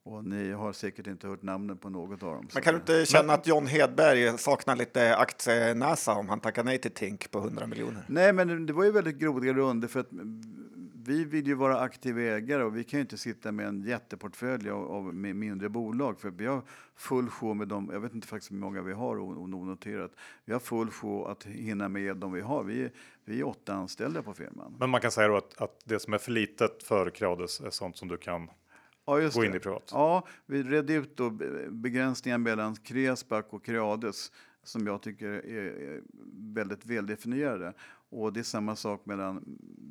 Och 0.07 0.25
ni 0.25 0.51
har 0.51 0.73
säkert 0.73 1.07
inte 1.07 1.27
hört 1.27 1.41
namnen 1.41 1.77
på 1.77 1.89
något 1.89 2.23
av 2.23 2.33
dem. 2.33 2.47
Men 2.53 2.63
kan 2.63 2.73
du 2.73 2.79
inte 2.79 3.05
känna 3.05 3.33
att 3.33 3.47
John 3.47 3.67
Hedberg 3.67 4.37
saknar 4.37 4.75
lite 4.75 5.15
aktienäsa 5.15 6.13
om 6.13 6.29
han 6.29 6.39
tackar 6.39 6.63
nej 6.63 6.77
till 6.77 6.91
Tink 6.91 7.31
på 7.31 7.39
100 7.39 7.67
miljoner? 7.67 8.03
Nej, 8.07 8.33
men 8.33 8.65
det 8.65 8.73
var 8.73 8.83
ju 8.83 8.91
väldigt 8.91 9.17
grova 9.17 9.39
runder 9.39 9.87
för 9.87 9.99
att 9.99 10.07
vi 11.05 11.25
vill 11.25 11.47
ju 11.47 11.53
vara 11.53 11.79
aktiva 11.79 12.21
ägare 12.21 12.63
och 12.63 12.77
vi 12.77 12.83
kan 12.83 12.97
ju 12.97 13.01
inte 13.01 13.17
sitta 13.17 13.51
med 13.51 13.67
en 13.67 13.81
jätteportfölj 13.83 14.69
av, 14.69 14.91
av 14.91 15.13
mindre 15.15 15.69
bolag 15.69 16.19
för 16.19 16.29
vi 16.29 16.45
har 16.45 16.61
full 16.95 17.29
show 17.29 17.55
med 17.55 17.67
dem. 17.67 17.89
Jag 17.93 17.99
vet 17.99 18.13
inte 18.13 18.27
faktiskt 18.27 18.51
hur 18.51 18.55
många 18.57 18.81
vi 18.81 18.93
har 18.93 19.19
onoterat. 19.19 20.11
Vi 20.45 20.53
har 20.53 20.59
full 20.59 20.91
show 20.91 21.27
att 21.27 21.43
hinna 21.43 21.89
med 21.89 22.17
dem 22.17 22.31
vi 22.31 22.41
har. 22.41 22.63
Vi, 22.63 22.83
är- 22.83 22.91
vi 23.25 23.39
är 23.39 23.47
åtta 23.47 23.73
anställda 23.73 24.21
på 24.21 24.33
firman. 24.33 24.75
Men 24.79 24.89
man 24.89 25.01
kan 25.01 25.11
säga 25.11 25.27
då 25.27 25.37
att, 25.37 25.61
att 25.61 25.79
det 25.85 25.99
som 25.99 26.13
är 26.13 26.17
för 26.17 26.31
litet 26.31 26.83
för 26.83 27.09
Creades 27.09 27.59
är 27.61 27.69
sånt 27.69 27.97
som 27.97 28.07
du 28.07 28.17
kan 28.17 28.49
Ja, 29.07 29.21
just 29.21 29.35
gå 29.35 29.41
det. 29.41 29.47
in 29.47 29.55
i 29.55 29.59
privat. 29.59 29.89
Ja, 29.91 30.27
vi 30.45 30.63
redde 30.63 30.93
ut 30.93 31.17
då 31.17 31.29
be- 31.29 31.67
begränsningen 31.69 32.43
mellan 32.43 32.75
Kreasback 32.75 33.53
och 33.53 33.65
Creades 33.65 34.31
som 34.63 34.87
jag 34.87 35.01
tycker 35.01 35.27
är 35.29 36.01
väldigt 36.53 36.85
väldefinierade. 36.85 37.73
Och 38.09 38.33
det 38.33 38.39
är 38.39 38.43
samma 38.43 38.75
sak 38.75 39.05
mellan 39.05 39.43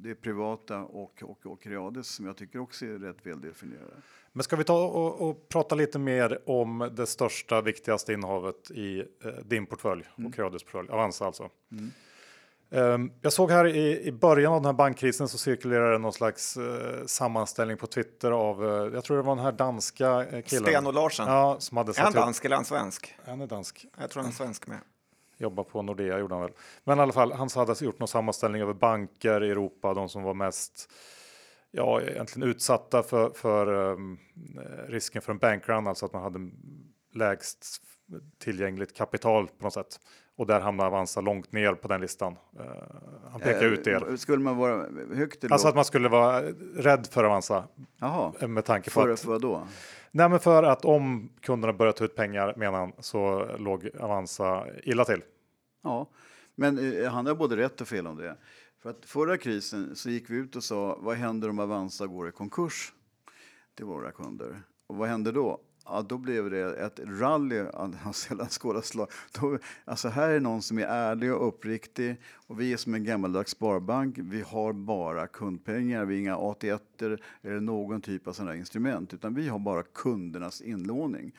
det 0.02 0.14
privata 0.14 0.78
och, 0.82 1.22
och, 1.22 1.46
och 1.46 1.62
Creades 1.62 2.08
som 2.08 2.26
jag 2.26 2.36
tycker 2.36 2.58
också 2.58 2.86
är 2.86 2.98
rätt 2.98 3.26
väldefinierade. 3.26 3.94
Men 4.32 4.42
ska 4.42 4.56
vi 4.56 4.64
ta 4.64 4.86
och, 4.86 5.28
och 5.30 5.48
prata 5.48 5.74
lite 5.74 5.98
mer 5.98 6.38
om 6.46 6.90
det 6.96 7.06
största, 7.06 7.62
viktigaste 7.62 8.12
innehavet 8.12 8.70
i 8.70 8.98
eh, 9.00 9.30
din 9.44 9.66
portfölj 9.66 10.04
och 10.26 10.34
Creades 10.34 10.62
portfölj, 10.62 10.88
Avanza 10.88 11.26
alltså. 11.26 11.50
Ehm, 11.70 11.90
jag 13.20 13.32
såg 13.32 13.50
här 13.50 13.66
i, 13.66 14.12
början 14.12 14.52
av 14.52 14.60
den 14.60 14.66
här 14.66 14.72
bankkrisen 14.72 15.28
så 15.28 15.38
cirkulerade 15.38 15.98
någon 15.98 16.12
slags 16.12 16.56
eh, 16.56 17.06
sammanställning 17.06 17.76
på 17.76 17.86
Twitter 17.86 18.30
av, 18.30 18.64
eh, 18.64 18.94
jag 18.94 19.04
tror 19.04 19.16
det 19.16 19.22
var 19.22 19.36
den 19.36 19.44
här 19.44 19.52
danska 19.52 20.10
eh, 20.10 20.42
killen. 20.42 20.64
Sten 20.64 20.86
och 20.86 20.94
Larsen. 20.94 21.26
Ja, 21.28 21.56
som 21.58 21.76
hade 21.76 21.92
Är 21.92 22.02
han 22.02 22.12
dansk 22.12 22.44
eller 22.44 22.54
är 22.54 22.58
han 22.58 22.64
svensk? 22.64 23.14
han 23.24 23.40
är 23.40 23.46
dansk. 23.46 23.86
Jag 23.98 24.10
tror 24.10 24.22
han 24.22 24.30
är 24.30 24.34
svensk 24.34 24.66
med. 24.66 24.80
Jobbar 25.38 25.64
på 25.64 25.82
Nordea 25.82 26.18
gjorde 26.18 26.34
han 26.34 26.42
väl. 26.42 26.52
Men 26.84 26.98
i 26.98 27.00
alla 27.00 27.12
fall, 27.12 27.32
han 27.32 27.48
hade 27.54 27.84
gjort 27.84 27.98
någon 27.98 28.08
sammanställning 28.08 28.62
över 28.62 28.74
banker 28.74 29.44
i 29.44 29.50
Europa, 29.50 29.94
de 29.94 30.08
som 30.08 30.22
var 30.22 30.34
mest 30.34 30.90
ja, 31.70 32.00
egentligen 32.00 32.48
utsatta 32.48 33.02
för, 33.02 33.30
för 33.30 33.72
um, 33.72 34.18
risken 34.88 35.22
för 35.22 35.32
en 35.32 35.38
bankrun, 35.38 35.86
alltså 35.86 36.06
att 36.06 36.12
man 36.12 36.22
hade 36.22 36.50
lägst 37.14 37.66
tillgängligt 38.38 38.96
kapital 38.96 39.48
på 39.48 39.64
något 39.64 39.74
sätt. 39.74 40.00
Och 40.36 40.46
där 40.46 40.60
hamnar 40.60 40.86
Avanza 40.86 41.20
långt 41.20 41.52
ner 41.52 41.74
på 41.74 41.88
den 41.88 42.00
listan. 42.00 42.36
Eh, 42.58 42.64
han 43.30 43.40
pekar 43.40 43.66
ut 43.66 43.86
er. 43.86 44.10
Eh, 44.10 44.16
Skulle 44.16 44.42
man 44.42 44.56
vara 44.56 44.86
högt 45.14 45.44
eller 45.44 45.52
Alltså 45.52 45.68
att 45.68 45.74
man 45.74 45.84
skulle 45.84 46.08
vara 46.08 46.42
rädd 46.76 47.06
för 47.10 47.24
Avanza 47.24 47.64
Jaha, 48.00 48.32
eh, 48.40 48.48
med 48.48 48.64
tanke 48.64 48.90
på 48.90 49.00
för, 49.00 49.08
att... 49.08 49.20
för 49.20 49.28
vad 49.28 49.40
då? 49.40 49.66
Nej, 50.10 50.28
men 50.28 50.40
för 50.40 50.62
att 50.62 50.84
om 50.84 51.28
kunderna 51.40 51.72
börjar 51.72 51.92
ta 51.92 52.04
ut 52.04 52.14
pengar 52.14 52.54
menar 52.56 52.78
han 52.78 52.92
så 52.98 53.50
låg 53.58 53.90
Avanza 54.00 54.66
illa 54.82 55.04
till. 55.04 55.22
Ja, 55.82 56.10
men 56.54 57.02
eh, 57.02 57.10
han 57.10 57.26
har 57.26 57.34
både 57.34 57.56
rätt 57.56 57.80
och 57.80 57.88
fel 57.88 58.06
om 58.06 58.16
det. 58.16 58.36
För 58.82 58.90
att 58.90 59.04
förra 59.04 59.36
krisen 59.36 59.96
så 59.96 60.10
gick 60.10 60.30
vi 60.30 60.36
ut 60.36 60.56
och 60.56 60.64
sa 60.64 60.98
vad 61.00 61.16
händer 61.16 61.50
om 61.50 61.58
Avanza 61.58 62.06
går 62.06 62.28
i 62.28 62.32
konkurs 62.32 62.92
till 63.74 63.84
våra 63.84 64.10
kunder? 64.10 64.62
Och 64.86 64.96
vad 64.96 65.08
händer 65.08 65.32
då? 65.32 65.60
Ja, 65.88 66.02
då 66.08 66.18
blev 66.18 66.50
det 66.50 66.76
ett 66.76 67.00
rally 67.04 67.60
av 67.60 68.12
sällan 68.12 68.48
skådat 68.48 68.84
slag. 68.84 69.08
Då, 69.40 69.58
alltså 69.84 70.08
här 70.08 70.30
är 70.30 70.40
någon 70.40 70.62
som 70.62 70.78
är 70.78 70.86
ärlig 70.86 71.34
och 71.34 71.48
uppriktig 71.48 72.16
och 72.34 72.60
vi 72.60 72.72
är 72.72 72.76
som 72.76 72.94
en 72.94 73.04
gammaldags 73.04 73.50
sparbank. 73.50 74.18
Vi 74.18 74.40
har 74.40 74.72
bara 74.72 75.26
kundpengar, 75.26 76.04
vi 76.04 76.14
har 76.14 76.20
inga 76.20 76.36
AT1 76.36 77.18
eller 77.42 77.60
någon 77.60 78.00
typ 78.00 78.26
av 78.26 78.32
sådana 78.32 78.56
instrument 78.56 79.14
utan 79.14 79.34
vi 79.34 79.48
har 79.48 79.58
bara 79.58 79.82
kundernas 79.82 80.60
inlåning. 80.60 81.32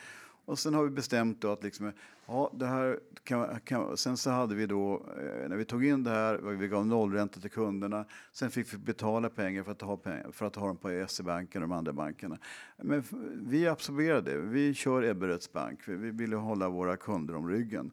Och 0.48 0.60
sen 0.60 0.74
har 0.74 0.84
vi 0.84 0.90
bestämt 0.90 1.42
då 1.42 1.52
att 1.52 1.64
liksom, 1.64 1.92
ja, 2.26 2.52
det 2.54 2.66
här 2.66 3.00
kan, 3.24 3.60
kan, 3.60 3.98
sen 3.98 4.18
så 4.18 4.30
hade 4.30 4.56
vi 4.56 4.66
då, 4.66 4.94
eh, 4.94 5.50
när 5.50 5.56
vi 5.56 5.66
tog 5.66 5.86
in 5.86 6.04
det 6.04 6.10
här, 6.10 6.38
vi 6.38 6.68
gav 6.68 6.86
nollränta 6.86 7.40
till 7.40 7.52
kunderna, 7.52 8.06
sen 8.32 8.52
fick 8.52 8.74
vi 8.74 8.78
betala 8.78 9.30
pengar 9.30 9.64
för 9.64 9.72
att 9.72 9.82
ha, 9.82 9.98
pengar, 9.98 10.32
för 10.32 10.46
att 10.46 10.56
ha 10.56 10.68
dem 10.68 10.78
på 10.78 11.06
SE-banken 11.08 11.64
och 11.64 11.70
de 11.70 11.78
andra 11.78 11.94
bankerna. 11.94 12.38
Men 12.78 13.04
vi 13.48 13.68
absorberade 13.68 14.32
det, 14.32 14.38
vi 14.38 14.74
kör 14.74 15.04
Ebberöds 15.04 15.52
bank, 15.52 15.80
vi, 15.88 15.96
vi 15.96 16.12
ville 16.12 16.36
hålla 16.36 16.70
våra 16.70 16.98
kunder 16.98 17.36
om 17.36 17.50
ryggen. 17.50 17.92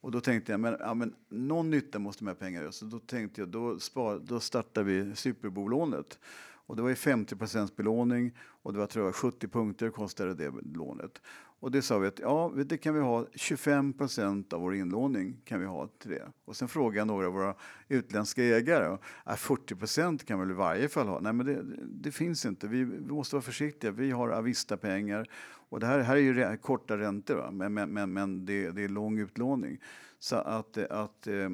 Och 0.00 0.10
då 0.10 0.20
tänkte 0.20 0.52
jag, 0.52 0.60
men, 0.60 0.76
ja, 0.80 0.94
men 0.94 1.14
någon 1.28 1.70
nytta 1.70 1.98
måste 1.98 2.24
de 2.24 2.28
här 2.28 2.34
pengarna 2.34 2.62
göra. 2.62 2.72
Så 2.72 2.84
då 2.84 2.98
tänkte 2.98 3.40
jag, 3.40 3.48
då, 3.48 3.78
spar, 3.78 4.20
då 4.24 4.40
startar 4.40 4.82
vi 4.82 5.14
superbolånet. 5.14 6.18
Och 6.66 6.76
det 6.76 6.82
var 6.82 6.88
ju 6.88 6.94
50% 6.94 7.76
belåning 7.76 8.32
och 8.38 8.72
det 8.72 8.78
var 8.78 8.86
tror 8.86 9.04
jag, 9.04 9.14
70 9.14 9.48
punkter 9.48 9.90
kostade 9.90 10.34
det 10.34 10.52
lånet. 10.74 11.22
Och 11.60 11.70
det 11.70 11.82
sa 11.82 11.98
vi 11.98 12.08
att 12.08 12.18
ja, 12.18 12.52
det 12.66 12.78
kan 12.78 12.94
vi 12.94 13.00
ha 13.00 13.26
25 13.34 13.92
procent 13.92 14.52
av 14.52 14.60
vår 14.60 14.74
inlåning 14.74 15.40
kan 15.44 15.60
vi 15.60 15.66
ha 15.66 15.88
till 15.88 16.10
det. 16.10 16.32
Och 16.44 16.56
sen 16.56 16.68
frågade 16.68 16.98
jag 16.98 17.06
några 17.06 17.26
av 17.26 17.32
våra 17.32 17.54
utländska 17.88 18.42
ägare. 18.42 18.98
Ja, 19.24 19.36
40 19.36 19.74
procent 19.74 20.24
kan 20.24 20.38
vi 20.38 20.44
väl 20.44 20.54
i 20.54 20.58
varje 20.58 20.88
fall 20.88 21.08
ha? 21.08 21.20
Nej, 21.20 21.32
men 21.32 21.46
det, 21.46 21.62
det 21.86 22.12
finns 22.12 22.46
inte. 22.46 22.68
Vi, 22.68 22.84
vi, 22.84 23.00
måste 23.00 23.36
vara 23.36 23.42
försiktiga. 23.42 23.90
Vi 23.90 24.10
har 24.10 24.28
Avista-pengar 24.28 25.28
och 25.68 25.80
det 25.80 25.86
här, 25.86 26.00
här 26.00 26.16
är 26.16 26.20
ju 26.20 26.56
korta 26.56 26.98
räntor, 26.98 27.34
va? 27.34 27.50
men, 27.50 27.74
men, 27.74 27.92
men, 27.92 28.12
men 28.12 28.46
det, 28.46 28.70
det, 28.70 28.84
är 28.84 28.88
lång 28.88 29.18
utlåning. 29.18 29.78
Så 30.18 30.36
att, 30.36 30.78
att, 30.78 31.26
eh, 31.26 31.50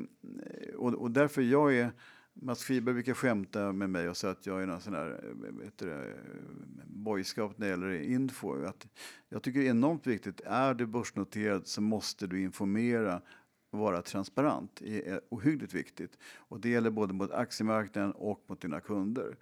och, 0.76 0.94
och 0.94 1.10
därför 1.10 1.42
jag 1.42 1.74
är 1.74 1.92
Mats 2.34 2.64
Friberg 2.64 2.94
brukar 2.94 3.14
skämta 3.14 3.72
med 3.72 3.90
mig 3.90 4.08
och 4.08 4.16
säga 4.16 4.30
att 4.30 4.46
jag 4.46 4.62
är 4.62 4.66
någon 4.66 4.80
sån 4.80 4.92
där 4.92 5.24
eh, 5.24 5.52
vet 5.52 5.80
här 5.80 6.08
eh, 6.08 6.84
boyskap 6.86 7.58
när 7.58 7.66
det 7.66 7.70
gäller 7.70 7.92
info. 8.02 8.64
Att 8.64 8.86
jag 9.28 9.42
tycker 9.42 9.60
det 9.60 9.66
är 9.66 9.70
enormt 9.70 10.06
viktigt, 10.06 10.40
är 10.40 10.74
du 10.74 10.86
börsnoterad 10.86 11.66
så 11.66 11.80
måste 11.80 12.26
du 12.26 12.42
informera 12.42 13.22
och 13.70 13.78
vara 13.78 14.02
transparent. 14.02 14.76
Det 14.76 15.08
är 15.08 15.20
ohyggligt 15.28 15.74
viktigt. 15.74 16.18
Och 16.36 16.60
det 16.60 16.68
gäller 16.68 16.90
både 16.90 17.14
mot 17.14 17.30
aktiemarknaden 17.30 18.12
och 18.12 18.44
mot 18.46 18.60
dina 18.60 18.80
kunder. 18.80 19.36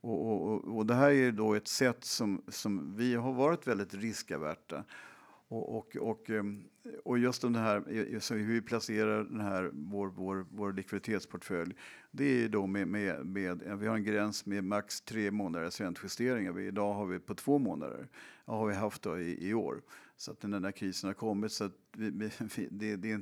Och, 0.00 0.26
och, 0.26 0.76
och 0.76 0.86
det 0.86 0.94
här 0.94 1.10
är 1.10 1.32
då 1.32 1.54
ett 1.54 1.68
sätt 1.68 2.04
som, 2.04 2.42
som 2.48 2.96
vi 2.96 3.14
har 3.14 3.32
varit 3.32 3.66
väldigt 3.66 3.94
riskaverta. 3.94 4.84
Och, 5.52 5.76
och, 5.76 5.96
och, 5.96 6.30
ehm, 6.30 6.64
och 7.04 7.18
just 7.18 7.42
den 7.42 7.52
det 7.52 7.58
här, 7.58 7.82
hur 8.34 8.52
vi 8.52 8.62
placerar 8.62 9.24
den 9.24 9.40
här, 9.40 9.70
vår, 9.72 10.08
vår, 10.08 10.46
vår 10.50 10.72
likviditetsportfölj, 10.72 11.74
det 12.10 12.44
är 12.44 12.48
då 12.48 12.66
med, 12.66 12.88
med, 12.88 13.26
med, 13.26 13.78
vi 13.78 13.86
har 13.86 13.96
en 13.96 14.04
gräns 14.04 14.46
med 14.46 14.64
max 14.64 15.00
tre 15.00 15.30
månaders 15.30 15.80
räntejusteringar. 15.80 16.60
Idag 16.60 16.94
har 16.94 17.06
vi 17.06 17.18
på 17.18 17.34
två 17.34 17.58
månader, 17.58 18.08
ja, 18.44 18.52
har 18.52 18.66
vi 18.66 18.74
haft 18.74 19.02
då 19.02 19.18
i, 19.18 19.48
i 19.48 19.54
år. 19.54 19.82
Så 20.16 20.30
att 20.30 20.40
den 20.40 20.62
där 20.62 20.72
krisen 20.72 21.08
har 21.08 21.14
kommit, 21.14 21.52
så 21.52 21.64
att 21.64 21.76
vi, 21.96 22.10
vi, 22.10 22.30
det, 22.70 22.96
det, 22.96 23.20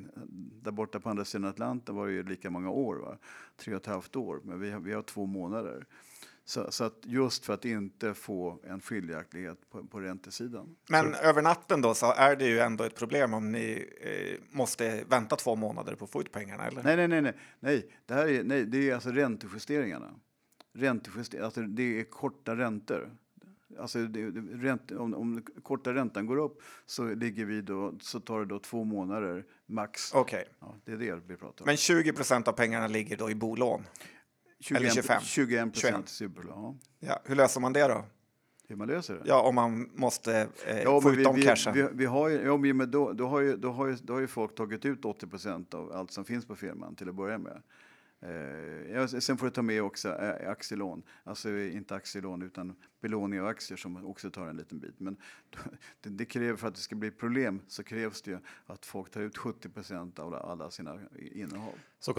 där 0.62 0.72
borta 0.72 1.00
på 1.00 1.10
andra 1.10 1.24
sidan 1.24 1.50
Atlanten 1.50 1.94
var 1.94 2.06
det 2.06 2.12
ju 2.12 2.22
lika 2.22 2.50
många 2.50 2.70
år, 2.70 2.96
va? 2.96 3.18
tre 3.56 3.74
och 3.74 3.80
ett 3.80 3.86
halvt 3.86 4.16
år, 4.16 4.40
men 4.44 4.60
vi 4.60 4.70
har, 4.70 4.80
vi 4.80 4.92
har 4.92 5.02
två 5.02 5.26
månader. 5.26 5.86
Så, 6.44 6.72
så, 6.72 6.84
att 6.84 6.98
just 7.02 7.44
för 7.44 7.54
att 7.54 7.64
inte 7.64 8.14
få 8.14 8.60
en 8.64 8.80
skiljaktighet 8.80 9.70
på, 9.70 9.84
på 9.84 10.00
räntesidan. 10.00 10.76
Men 10.88 11.14
så. 11.14 11.20
över 11.20 11.42
natten 11.42 11.80
då 11.80 11.94
så 11.94 12.12
är 12.12 12.36
det 12.36 12.46
ju 12.46 12.58
ändå 12.58 12.84
ett 12.84 12.94
problem 12.94 13.34
om 13.34 13.52
ni 13.52 13.88
eh, 14.00 14.56
måste 14.56 15.04
vänta 15.08 15.36
två 15.36 15.56
månader 15.56 15.94
på 15.94 16.04
att 16.04 16.10
få 16.10 16.20
ut 16.20 16.32
pengarna, 16.32 16.66
eller? 16.66 16.82
Nej, 16.82 16.96
nej, 16.96 17.08
nej, 17.08 17.22
nej, 17.22 17.34
nej. 17.60 17.90
Det 18.06 18.14
här 18.14 18.28
är, 18.28 18.44
nej, 18.44 18.64
det 18.64 18.90
är 18.90 18.94
alltså 18.94 19.10
räntejusteringarna. 19.10 20.14
Räntejusteringar, 20.72 21.44
alltså 21.44 21.60
det 21.60 22.00
är 22.00 22.04
korta 22.04 22.56
räntor. 22.56 23.10
Alltså 23.78 23.98
det, 23.98 24.30
det, 24.30 24.40
ränt, 24.40 24.90
om, 24.90 25.14
om 25.14 25.42
korta 25.62 25.94
räntan 25.94 26.26
går 26.26 26.36
upp 26.36 26.62
så, 26.86 27.14
ligger 27.14 27.44
vi 27.44 27.62
då, 27.62 27.94
så 28.00 28.20
tar 28.20 28.38
det 28.38 28.46
då 28.46 28.58
två 28.58 28.84
månader 28.84 29.44
max. 29.66 30.14
Okej. 30.14 30.40
Okay. 30.40 30.52
Ja, 30.60 30.74
det 30.84 30.92
är 30.92 30.96
det 30.96 31.20
vi 31.26 31.36
pratar 31.36 31.64
om. 31.64 31.66
Men 31.66 31.76
20 31.76 32.12
procent 32.12 32.48
av 32.48 32.52
pengarna 32.52 32.86
ligger 32.86 33.16
då 33.16 33.30
i 33.30 33.34
bolån? 33.34 33.84
21, 34.60 34.80
Eller 34.80 34.90
25? 34.90 35.22
21 35.22 35.72
procent 35.72 36.08
superlån. 36.08 36.80
Ja. 37.00 37.20
Hur 37.24 37.36
löser 37.36 37.60
man 37.60 37.72
det 37.72 37.88
då? 37.88 38.04
Hur 38.68 38.76
man 38.76 38.88
löser 38.88 39.14
det? 39.14 39.20
Ja, 39.24 39.42
om 39.42 39.54
man 39.54 39.90
måste 39.94 40.48
eh, 40.66 40.82
ja, 40.82 41.00
få 41.00 41.12
ut 41.12 41.18
vi, 41.18 41.22
de 41.22 41.42
cashen. 41.42 41.74
Vi, 41.74 41.88
vi, 41.92 42.06
har 42.06 42.28
ju, 42.28 42.42
ja, 42.42 42.56
men 42.56 42.90
då, 42.90 43.12
då, 43.12 43.26
har 43.26 43.40
ju, 43.40 43.56
då, 43.56 43.70
har 43.70 43.86
ju, 43.86 43.96
då 44.02 44.12
har 44.12 44.20
ju 44.20 44.26
folk 44.26 44.54
tagit 44.54 44.84
ut 44.84 45.04
80 45.04 45.26
procent 45.26 45.74
av 45.74 45.92
allt 45.92 46.10
som 46.10 46.24
finns 46.24 46.46
på 46.46 46.56
firman 46.56 46.94
till 46.94 47.08
att 47.08 47.14
börja 47.14 47.38
med. 47.38 47.62
Eh, 48.22 49.06
sen 49.06 49.36
får 49.36 49.46
du 49.46 49.50
ta 49.50 49.62
med 49.62 49.82
också 49.82 50.08
eh, 50.08 50.50
aktielån, 50.50 51.02
alltså 51.24 51.50
eh, 51.50 51.76
inte 51.76 51.94
aktielån 51.94 52.42
utan 52.42 52.76
belåning 53.00 53.40
av 53.40 53.46
aktier 53.46 53.76
som 53.76 54.06
också 54.06 54.30
tar 54.30 54.46
en 54.46 54.56
liten 54.56 54.78
bit. 54.78 55.00
Men 55.00 55.16
det, 56.00 56.10
det 56.10 56.24
kräver 56.24 56.56
för 56.56 56.68
att 56.68 56.74
det 56.74 56.80
ska 56.80 56.94
bli 56.94 57.10
problem 57.10 57.62
så 57.68 57.82
krävs 57.82 58.22
det 58.22 58.40
att 58.66 58.86
folk 58.86 59.10
tar 59.10 59.20
ut 59.20 59.38
70 59.38 59.68
procent 59.68 60.18
av 60.18 60.34
alla 60.34 60.70
sina 60.70 60.98
innehav. 61.18 61.72
Så 61.98 62.14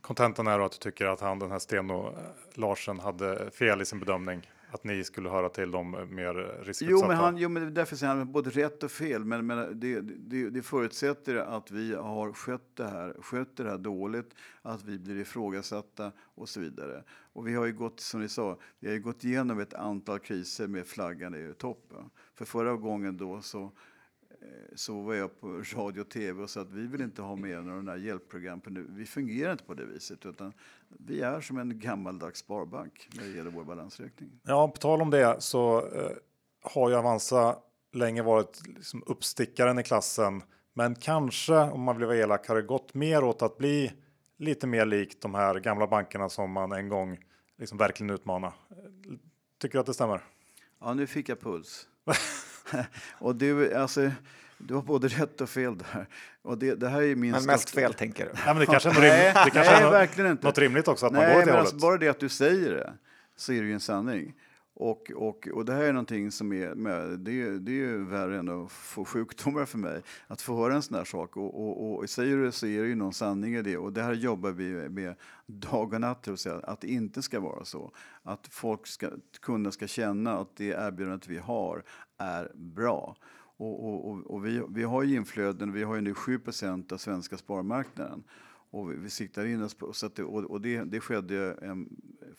kontentan 0.00 0.46
är 0.46 0.58
då 0.58 0.64
att 0.64 0.72
du 0.72 0.78
tycker 0.78 1.06
att 1.06 1.20
han 1.20 1.38
den 1.38 1.50
här 1.50 1.58
Sten 1.58 1.90
eh, 1.90 2.12
Larsen 2.54 2.98
hade 2.98 3.50
fel 3.50 3.82
i 3.82 3.84
sin 3.84 4.00
bedömning? 4.00 4.50
Att 4.74 4.84
ni 4.84 5.04
skulle 5.04 5.28
höra 5.28 5.48
till 5.48 5.70
de 5.70 5.90
mer 5.90 6.34
riskutsatta? 6.64 6.90
Jo, 6.90 7.08
men, 7.08 7.16
han, 7.16 7.36
jo, 7.36 7.48
men 7.48 7.74
därför 7.74 7.96
säger 7.96 8.14
han 8.14 8.32
både 8.32 8.50
rätt 8.50 8.82
och 8.82 8.90
fel. 8.90 9.24
Men, 9.24 9.46
men 9.46 9.80
det, 9.80 10.00
det, 10.00 10.50
det 10.50 10.62
förutsätter 10.62 11.36
att 11.36 11.70
vi 11.70 11.94
har 11.94 12.32
skött 12.32 12.76
det 12.76 12.84
här, 12.84 13.16
skött 13.20 13.56
det 13.56 13.64
här 13.64 13.78
dåligt, 13.78 14.34
att 14.62 14.84
vi 14.84 14.98
blir 14.98 15.16
ifrågasatta 15.16 16.12
och 16.18 16.48
så 16.48 16.60
vidare. 16.60 17.02
Och 17.32 17.46
vi 17.46 17.54
har 17.54 17.66
ju 17.66 17.72
gått, 17.72 18.00
som 18.00 18.20
ni 18.20 18.28
sa, 18.28 18.58
vi 18.80 18.90
har 18.90 18.98
gått 18.98 19.24
igenom 19.24 19.60
ett 19.60 19.74
antal 19.74 20.18
kriser 20.18 20.66
med 20.66 20.86
flaggan 20.86 21.34
i 21.34 21.54
topp. 21.58 21.92
För 22.34 22.44
förra 22.44 22.76
gången 22.76 23.16
då 23.16 23.42
så 23.42 23.72
Eh, 23.93 23.93
så 24.74 25.02
var 25.02 25.14
jag 25.14 25.40
på 25.40 25.62
radio 25.76 26.00
och 26.00 26.08
tv 26.08 26.42
och 26.42 26.50
sa 26.50 26.60
att 26.60 26.70
vi 26.70 26.86
vill 26.86 27.00
inte 27.00 27.22
ha 27.22 27.36
mer 27.36 27.60
några 27.60 27.96
hjälpprogram. 27.96 28.60
Vi 28.88 29.06
fungerar 29.06 29.52
inte 29.52 29.64
på 29.64 29.74
det 29.74 29.84
viset 29.84 30.26
utan 30.26 30.52
vi 30.88 31.20
är 31.20 31.40
som 31.40 31.58
en 31.58 31.78
gammaldags 31.78 32.38
sparbank 32.38 33.08
när 33.14 33.24
det 33.24 33.30
gäller 33.30 33.50
vår 33.50 33.64
balansräkning. 33.64 34.30
Ja, 34.42 34.68
på 34.68 34.76
tal 34.76 35.02
om 35.02 35.10
det 35.10 35.36
så 35.38 35.78
eh, 35.78 36.10
har 36.62 36.90
ju 36.90 36.96
Avanza 36.96 37.56
länge 37.92 38.22
varit 38.22 38.66
liksom 38.66 39.02
uppstickaren 39.06 39.78
i 39.78 39.82
klassen. 39.82 40.42
Men 40.74 40.94
kanske 40.94 41.56
om 41.56 41.80
man 41.80 41.96
vill 41.96 42.06
vara 42.06 42.16
elak 42.16 42.48
har 42.48 42.56
det 42.56 42.62
gått 42.62 42.94
mer 42.94 43.24
åt 43.24 43.42
att 43.42 43.58
bli 43.58 43.92
lite 44.38 44.66
mer 44.66 44.86
likt 44.86 45.20
de 45.20 45.34
här 45.34 45.60
gamla 45.60 45.86
bankerna 45.86 46.28
som 46.28 46.50
man 46.50 46.72
en 46.72 46.88
gång 46.88 47.18
liksom 47.58 47.78
verkligen 47.78 48.10
utmanade. 48.10 48.54
Tycker 49.60 49.72
du 49.72 49.80
att 49.80 49.86
det 49.86 49.94
stämmer? 49.94 50.20
Ja, 50.80 50.94
nu 50.94 51.06
fick 51.06 51.28
jag 51.28 51.40
puls. 51.40 51.88
och 53.18 53.36
du, 53.36 53.74
alltså, 53.74 54.10
du 54.58 54.74
har 54.74 54.82
både 54.82 55.08
rätt 55.08 55.40
och 55.40 55.48
fel 55.48 55.78
där. 55.78 56.06
Och 56.42 56.58
det, 56.58 56.74
det 56.74 56.88
här 56.88 57.02
är 57.02 57.14
min 57.16 57.30
men 57.30 57.44
mest 57.44 57.70
fel, 57.70 57.94
tänker 57.94 58.24
du? 58.24 58.30
Ja, 58.46 58.54
men 58.54 58.58
det 58.58 58.66
kanske 58.66 58.88
är, 58.88 58.92
rimligt, 58.92 59.34
det 59.44 59.50
kanske 59.50 59.72
nej, 59.72 59.82
är 59.82 59.90
verkligen 59.90 60.30
inte. 60.30 60.46
något 60.46 60.58
rimligt 60.58 60.88
också 60.88 61.06
att 61.06 61.12
nej, 61.12 61.20
man 61.20 61.30
går 61.30 61.38
åt 61.38 61.40
det 61.40 61.46
men 61.46 61.54
hållet. 61.54 61.72
alltså, 61.72 61.86
Bara 61.86 61.98
det 61.98 62.08
att 62.08 62.20
du 62.20 62.28
säger 62.28 62.70
det 62.70 62.92
så 63.36 63.52
är 63.52 63.60
det 63.60 63.66
ju 63.66 63.72
en 63.74 63.80
sanning. 63.80 64.34
Och, 64.76 65.10
och, 65.16 65.48
och 65.48 65.64
det 65.64 65.72
här 65.72 65.82
är 65.84 65.92
någonting 65.92 66.30
som 66.30 66.52
är, 66.52 66.74
med, 66.74 67.18
det, 67.18 67.42
är, 67.42 67.50
det 67.50 67.72
är 67.72 67.74
ju 67.74 68.04
värre 68.04 68.38
än 68.38 68.48
att 68.48 68.72
få 68.72 69.04
sjukdomar 69.04 69.64
för 69.64 69.78
mig, 69.78 70.02
att 70.26 70.42
få 70.42 70.56
höra 70.56 70.74
en 70.74 70.82
sån 70.82 70.96
här 70.96 71.04
sak. 71.04 71.36
Och, 71.36 71.60
och, 71.60 71.98
och 71.98 72.10
säger 72.10 72.36
du 72.36 72.44
det 72.44 72.52
så 72.52 72.66
är 72.66 72.82
det 72.82 72.88
ju 72.88 72.94
någon 72.94 73.12
sanning 73.12 73.54
i 73.54 73.62
det. 73.62 73.76
Och 73.76 73.92
det 73.92 74.02
här 74.02 74.12
jobbar 74.12 74.50
vi 74.50 74.88
med 74.88 75.14
dag 75.46 75.94
och 75.94 76.00
natt, 76.00 76.28
att, 76.28 76.40
säga, 76.40 76.56
att 76.56 76.80
det 76.80 76.88
inte 76.88 77.22
ska 77.22 77.40
vara 77.40 77.64
så. 77.64 77.92
Att 78.22 78.46
folk 78.46 78.86
ska, 78.86 79.10
kunder 79.40 79.70
ska 79.70 79.86
känna 79.86 80.38
att 80.38 80.56
det 80.56 80.68
erbjudandet 80.68 81.28
vi 81.28 81.38
har 81.38 81.84
är 82.18 82.52
bra. 82.54 83.16
Och, 83.56 83.84
och, 83.84 84.10
och, 84.10 84.26
och 84.26 84.46
vi, 84.46 84.62
vi 84.68 84.82
har 84.82 85.02
ju 85.02 85.16
inflöden, 85.16 85.72
vi 85.72 85.82
har 85.82 85.94
ju 85.94 86.00
nu 86.00 86.12
7% 86.12 86.92
av 86.92 86.96
svenska 86.96 87.36
sparmarknaden. 87.36 88.24
Och 88.74 88.92
vi, 88.92 88.96
vi 88.96 89.10
siktar 89.10 89.46
in 89.46 89.62
oss 89.62 89.74
på, 89.74 89.92
så 89.92 90.08
det, 90.08 90.22
och, 90.22 90.44
och 90.44 90.60
det, 90.60 90.84
det 90.84 91.00
skedde 91.00 91.58
en, 91.62 91.96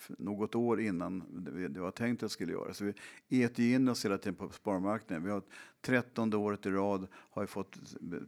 något 0.08 0.54
år 0.54 0.80
innan 0.80 1.24
det, 1.28 1.68
det 1.68 1.80
var 1.80 1.90
tänkt 1.90 2.22
att 2.22 2.28
det 2.28 2.32
skulle 2.32 2.52
göra. 2.52 2.74
Så 2.74 2.92
vi 3.28 3.42
äter 3.44 3.64
in 3.64 3.88
oss 3.88 4.04
hela 4.04 4.18
tiden 4.18 4.34
på 4.34 4.48
sparmarknaden. 4.48 5.24
Vi 5.24 5.30
har 5.30 5.42
13 5.80 6.34
året 6.34 6.66
i 6.66 6.70
rad 6.70 7.06
har 7.12 7.42
vi 7.42 7.46
fått 7.46 7.78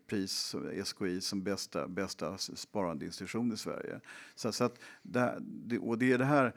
pris, 0.07 0.55
SKI, 0.85 1.21
som 1.21 1.43
bästa, 1.43 1.89
bästa 1.89 2.39
sparandeinstitution 2.39 3.53
i 3.53 3.57
Sverige. 3.57 4.01
Så, 4.35 4.53
så 4.53 4.65
att 4.65 4.81
det, 5.03 5.79
och 5.79 5.99
det 5.99 6.13
är 6.13 6.19
det 6.19 6.25
här 6.25 6.53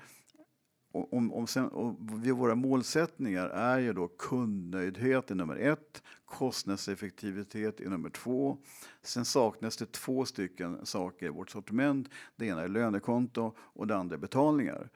om, 0.92 1.34
om 1.34 1.48
sen, 1.48 1.68
och 1.68 1.96
våra 2.38 2.56
målsättningar 2.56 3.48
är 3.48 3.80
ju 3.80 3.94
då 3.94 4.08
kundnöjdhet 4.08 5.32
är 5.32 5.36
nummer 5.36 5.56
ett, 5.56 6.04
kostnadseffektivitet 6.26 7.80
är 7.80 7.89
nummer 7.89 8.10
två. 8.10 8.58
Sen 9.02 9.26
saknas 9.26 9.78
det 9.78 9.92
två 9.92 10.26
stycken 10.26 10.86
saker 10.86 11.26
i 11.26 11.30
vårt 11.30 11.50
sortiment. 11.50 12.10
Det 12.36 12.46
ena 12.46 12.62
är 12.62 12.68
lönekonto 12.68 13.54
och 13.58 13.88
det 13.88 13.96
andra 13.96 14.16
är 14.16 14.20
betalningar. 14.20 14.89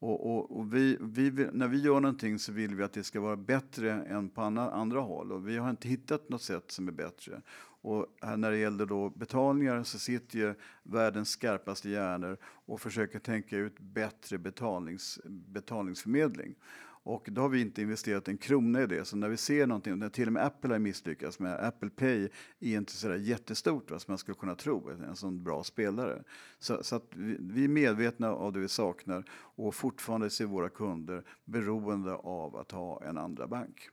Och, 0.00 0.26
och, 0.26 0.58
och 0.58 0.74
vi, 0.74 0.98
vi, 1.00 1.30
när 1.52 1.68
vi 1.68 1.82
gör 1.82 2.00
någonting 2.00 2.38
så 2.38 2.52
vill 2.52 2.74
vi 2.74 2.82
att 2.82 2.92
det 2.92 3.04
ska 3.04 3.20
vara 3.20 3.36
bättre 3.36 3.92
än 3.92 4.28
på 4.28 4.42
andra, 4.42 4.70
andra 4.70 5.00
håll 5.00 5.32
och 5.32 5.48
vi 5.48 5.56
har 5.56 5.70
inte 5.70 5.88
hittat 5.88 6.28
något 6.28 6.42
sätt 6.42 6.70
som 6.70 6.88
är 6.88 6.92
bättre. 6.92 7.42
Och 7.80 8.06
när 8.36 8.50
det 8.50 8.58
gäller 8.58 8.86
då 8.86 9.10
betalningar 9.10 9.82
så 9.82 9.98
sitter 9.98 10.38
ju 10.38 10.54
världens 10.82 11.30
skarpaste 11.30 11.88
hjärnor 11.88 12.36
och 12.42 12.80
försöker 12.80 13.18
tänka 13.18 13.56
ut 13.56 13.80
bättre 13.80 14.38
betalnings, 14.38 15.20
betalningsförmedling. 15.24 16.54
Och 17.02 17.28
då 17.30 17.40
har 17.40 17.48
vi 17.48 17.60
inte 17.60 17.82
investerat 17.82 18.28
en 18.28 18.38
krona 18.38 18.82
i 18.82 18.86
det. 18.86 19.04
Så 19.04 19.16
när 19.16 19.28
vi 19.28 19.36
ser 19.36 19.66
någonting, 19.66 19.98
när 19.98 20.08
till 20.08 20.26
och 20.26 20.32
med 20.32 20.44
Apple 20.44 20.74
har 20.74 20.78
misslyckats 20.78 21.38
med 21.38 21.64
Apple 21.64 21.90
Pay 21.90 22.28
är 22.60 22.76
inte 22.76 22.92
så 22.92 23.08
där 23.08 23.16
jättestort 23.16 23.90
va, 23.90 23.98
som 23.98 24.12
man 24.12 24.18
skulle 24.18 24.34
kunna 24.34 24.54
tro, 24.54 24.90
en 24.90 25.16
sån 25.16 25.44
bra 25.44 25.64
spelare. 25.64 26.22
Så, 26.58 26.82
så 26.82 26.96
att 26.96 27.10
vi, 27.14 27.36
vi 27.40 27.64
är 27.64 27.68
medvetna 27.68 28.30
av 28.30 28.52
det 28.52 28.60
vi 28.60 28.68
saknar 28.68 29.24
och 29.30 29.74
fortfarande 29.74 30.30
ser 30.30 30.44
våra 30.44 30.68
kunder 30.68 31.24
beroende 31.44 32.14
av 32.14 32.56
att 32.56 32.72
ha 32.72 33.04
en 33.04 33.18
andra 33.18 33.46
bank. 33.46 33.90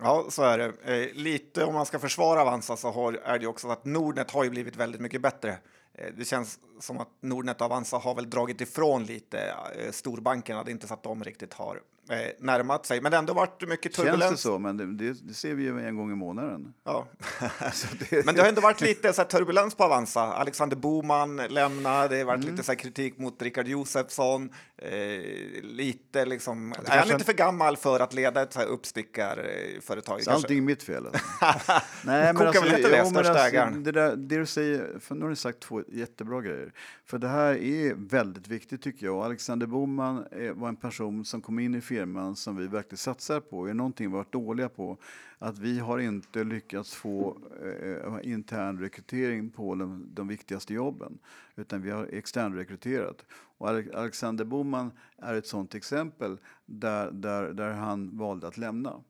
Ja, 0.00 0.26
så 0.30 0.42
är 0.42 0.58
det. 0.58 0.72
Eh, 0.84 1.14
lite 1.14 1.64
om 1.64 1.74
man 1.74 1.86
ska 1.86 1.98
försvara 1.98 2.40
Avanza 2.42 2.76
så 2.76 2.90
har, 2.90 3.12
är 3.12 3.38
det 3.38 3.46
också 3.46 3.68
att 3.68 3.84
Nordnet 3.84 4.30
har 4.30 4.44
ju 4.44 4.50
blivit 4.50 4.76
väldigt 4.76 5.00
mycket 5.00 5.22
bättre. 5.22 5.58
Eh, 5.94 6.08
det 6.16 6.24
känns 6.24 6.58
som 6.80 7.00
att 7.00 7.08
Nordnet 7.20 7.60
och 7.60 7.64
Avanza 7.64 7.96
har 7.96 8.14
väl 8.14 8.30
dragit 8.30 8.60
ifrån 8.60 9.04
lite 9.04 9.54
eh, 9.78 9.90
storbankerna. 9.92 10.64
Det 10.64 10.70
är 10.70 10.72
inte 10.72 10.88
så 10.88 10.94
att 10.94 11.02
de 11.02 11.24
riktigt 11.24 11.54
har 11.54 11.80
eh, 12.10 12.18
närmat 12.38 12.86
sig, 12.86 13.00
men 13.00 13.10
det 13.10 13.16
har 13.16 13.22
ändå 13.22 13.34
varit 13.34 13.68
mycket 13.68 13.92
turbulens. 13.92 14.22
Känns 14.22 14.32
det 14.32 14.42
så? 14.42 14.58
Men 14.58 14.76
det, 14.76 15.12
det, 15.12 15.34
ser 15.34 15.54
vi 15.54 15.62
ju 15.62 15.86
en 15.86 15.96
gång 15.96 16.12
i 16.12 16.14
månaden. 16.14 16.74
Ja. 16.84 17.06
det... 18.10 18.26
Men 18.26 18.34
det 18.34 18.40
har 18.40 18.48
ändå 18.48 18.60
varit 18.60 18.80
lite 18.80 19.12
så 19.12 19.24
turbulens 19.24 19.74
på 19.74 19.84
Avanza. 19.84 20.20
Alexander 20.20 20.76
Boman 20.76 21.36
lämnar, 21.36 22.08
det 22.08 22.18
har 22.18 22.24
varit 22.24 22.44
Mm. 22.44 22.50
lite 22.50 22.66
så 22.66 22.76
kritik 22.76 23.18
mot 23.18 23.42
Richard 23.42 23.68
Josefsson. 23.68 24.50
Eh, 24.84 25.62
lite 25.62 26.26
liksom, 26.26 26.72
är 26.86 26.98
han 26.98 27.10
inte 27.10 27.24
för 27.24 27.32
gammal 27.32 27.76
för 27.76 28.00
att 28.00 28.14
leda 28.14 28.42
ett 28.42 28.52
så 28.52 28.60
här 28.60 28.66
uppstickarföretag? 28.66 30.22
Så 30.22 30.30
allting 30.30 30.58
är 30.58 30.62
mitt 30.62 30.82
fel. 30.82 31.06
Alltså. 31.40 31.72
Nej, 32.04 32.34
Kokar 32.34 32.60
väl 32.60 32.76
inte 32.76 32.90
det, 32.90 33.10
men 33.12 33.36
ägaren? 33.36 33.84
det, 33.84 33.92
där, 33.92 34.16
det 34.16 34.36
du 34.36 34.46
säger, 34.46 34.98
för 34.98 35.14
nu 35.14 35.22
har 35.22 35.30
du 35.30 35.36
sagt 35.36 35.60
två 35.60 35.82
jättebra 35.88 36.40
grejer. 36.40 36.72
För 37.04 37.18
det 37.18 37.28
här 37.28 37.54
är 37.54 37.94
väldigt 37.94 38.48
viktigt 38.48 38.82
tycker 38.82 39.06
jag. 39.06 39.24
Alexander 39.24 39.66
Boman 39.66 40.26
eh, 40.32 40.52
var 40.52 40.68
en 40.68 40.76
person 40.76 41.24
som 41.24 41.42
kom 41.42 41.58
in 41.58 41.74
i 41.74 41.80
firman 41.80 42.36
som 42.36 42.56
vi 42.56 42.66
verkligen 42.66 42.96
satsar 42.96 43.40
på. 43.40 43.68
Är 43.68 43.74
någonting 43.74 44.10
vi 44.10 44.16
varit 44.16 44.32
dåliga 44.32 44.68
på? 44.68 44.98
Att 45.38 45.58
vi 45.58 45.78
har 45.78 45.98
inte 45.98 46.44
lyckats 46.44 46.94
få 46.94 47.38
eh, 47.82 48.30
intern 48.32 48.78
rekrytering 48.78 49.50
på 49.50 49.74
de, 49.74 50.06
de 50.14 50.28
viktigaste 50.28 50.74
jobben. 50.74 51.18
Utan 51.56 51.82
vi 51.82 51.90
har 51.90 52.08
externrekryterat. 52.12 53.24
Och 53.58 53.68
Alexander 53.68 54.44
Boman 54.44 54.92
är 55.18 55.34
ett 55.34 55.46
sådant 55.46 55.74
exempel 55.74 56.38
där, 56.66 57.10
där, 57.10 57.52
där 57.52 57.70
han 57.70 58.16
valde 58.18 58.48
att 58.48 58.56
lämna. 58.56 59.00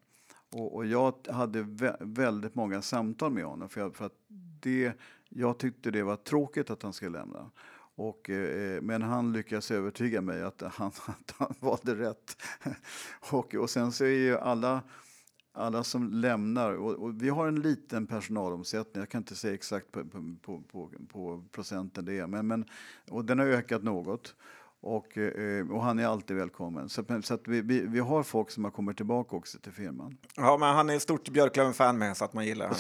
Och, 0.53 0.75
och 0.75 0.87
jag 0.87 1.15
hade 1.31 1.63
vä 1.63 1.97
väldigt 2.01 2.55
många 2.55 2.83
samtal 2.83 3.33
med 3.33 3.45
honom 3.45 3.69
för, 3.69 3.81
jag, 3.81 3.97
för 3.97 4.07
att 4.07 4.17
det, 4.61 4.93
jag 5.29 5.59
tyckte 5.59 5.91
det 5.91 6.03
var 6.03 6.17
tråkigt 6.17 6.71
att 6.71 6.83
han 6.83 6.93
skulle 6.93 7.19
lämna. 7.19 7.51
Och, 7.97 8.31
eh, 8.31 8.83
men 8.83 9.03
han 9.03 9.33
lyckades 9.33 9.71
övertyga 9.71 10.21
mig 10.21 10.43
att 10.43 10.63
han, 10.63 10.93
att 11.07 11.35
han 11.39 11.55
valde 11.61 11.95
rätt. 11.95 12.43
och, 13.31 13.55
och 13.55 13.71
sen 13.71 13.93
så 13.93 14.05
är 14.05 14.09
ju 14.09 14.39
alla, 14.39 14.83
alla 15.55 15.85
som 15.85 16.13
lämnar, 16.13 16.73
och, 16.73 16.91
och 16.93 17.23
vi 17.23 17.29
har 17.29 17.49
en 17.49 17.61
liten 17.61 18.07
personalomsättning, 18.07 19.01
jag 19.01 19.09
kan 19.09 19.21
inte 19.21 19.35
säga 19.35 19.55
exakt 19.55 19.93
på, 19.93 20.05
på, 20.05 20.63
på, 20.73 20.91
på, 21.13 21.45
procenten 21.53 22.05
det 22.05 22.19
är, 22.19 22.27
men, 22.27 22.47
men, 22.47 22.65
och 23.11 23.25
den 23.25 23.39
har 23.39 23.47
ökat 23.47 23.83
något. 23.83 24.35
Och, 24.81 25.19
eh, 25.19 25.71
och 25.71 25.83
han 25.83 25.99
är 25.99 26.07
alltid 26.07 26.37
välkommen. 26.37 26.89
Så, 26.89 27.05
så 27.23 27.35
att 27.35 27.49
vi, 27.49 27.61
vi, 27.61 27.81
vi 27.87 27.99
har 27.99 28.23
folk 28.23 28.51
som 28.51 28.65
har 28.65 28.71
kommit 28.71 28.97
tillbaka 28.97 29.37
också 29.37 29.59
till 29.59 29.73
firman. 29.73 30.17
Ja, 30.37 30.57
men 30.61 30.75
han 30.75 30.91
är 30.91 30.99
stort 30.99 31.29
Björklöven-fan 31.29 31.99
med, 31.99 32.17
så 32.17 32.25
att 32.25 32.33
man 32.33 32.47
gillar 32.47 32.67
honom. 32.69 32.79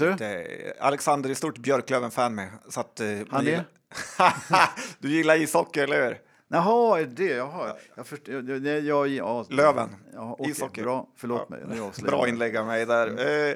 Alexander 0.80 1.30
är 1.30 1.34
stort 1.34 1.58
Björklöven-fan 1.58 2.34
med, 2.34 2.48
så 2.68 2.80
att... 2.80 3.00
eh, 3.00 3.06
Han 3.30 3.40
är? 3.40 3.50
gillar- 3.50 3.64
du 4.98 5.08
gillar 5.10 5.36
ishockey, 5.42 5.80
eller 5.80 6.06
hur? 6.08 6.20
Jaha, 6.48 7.00
är 7.00 7.06
det? 7.06 7.24
Jaha. 7.24 7.76
Jag 7.94 8.06
först, 8.06 8.28
jag, 8.28 8.48
jag, 8.48 8.80
jag, 8.80 9.08
ja, 9.08 9.46
Löven. 9.50 9.96
Ja, 10.12 10.36
okej, 10.38 10.50
Ishockey. 10.50 10.82
Bra, 10.82 11.08
förlåt 11.16 11.48
mig. 11.48 11.60
Bra 12.02 12.28
inlägg 12.28 12.56
av 12.56 12.66
mig 12.66 12.86
där. 12.86 13.26
Eh, 13.50 13.54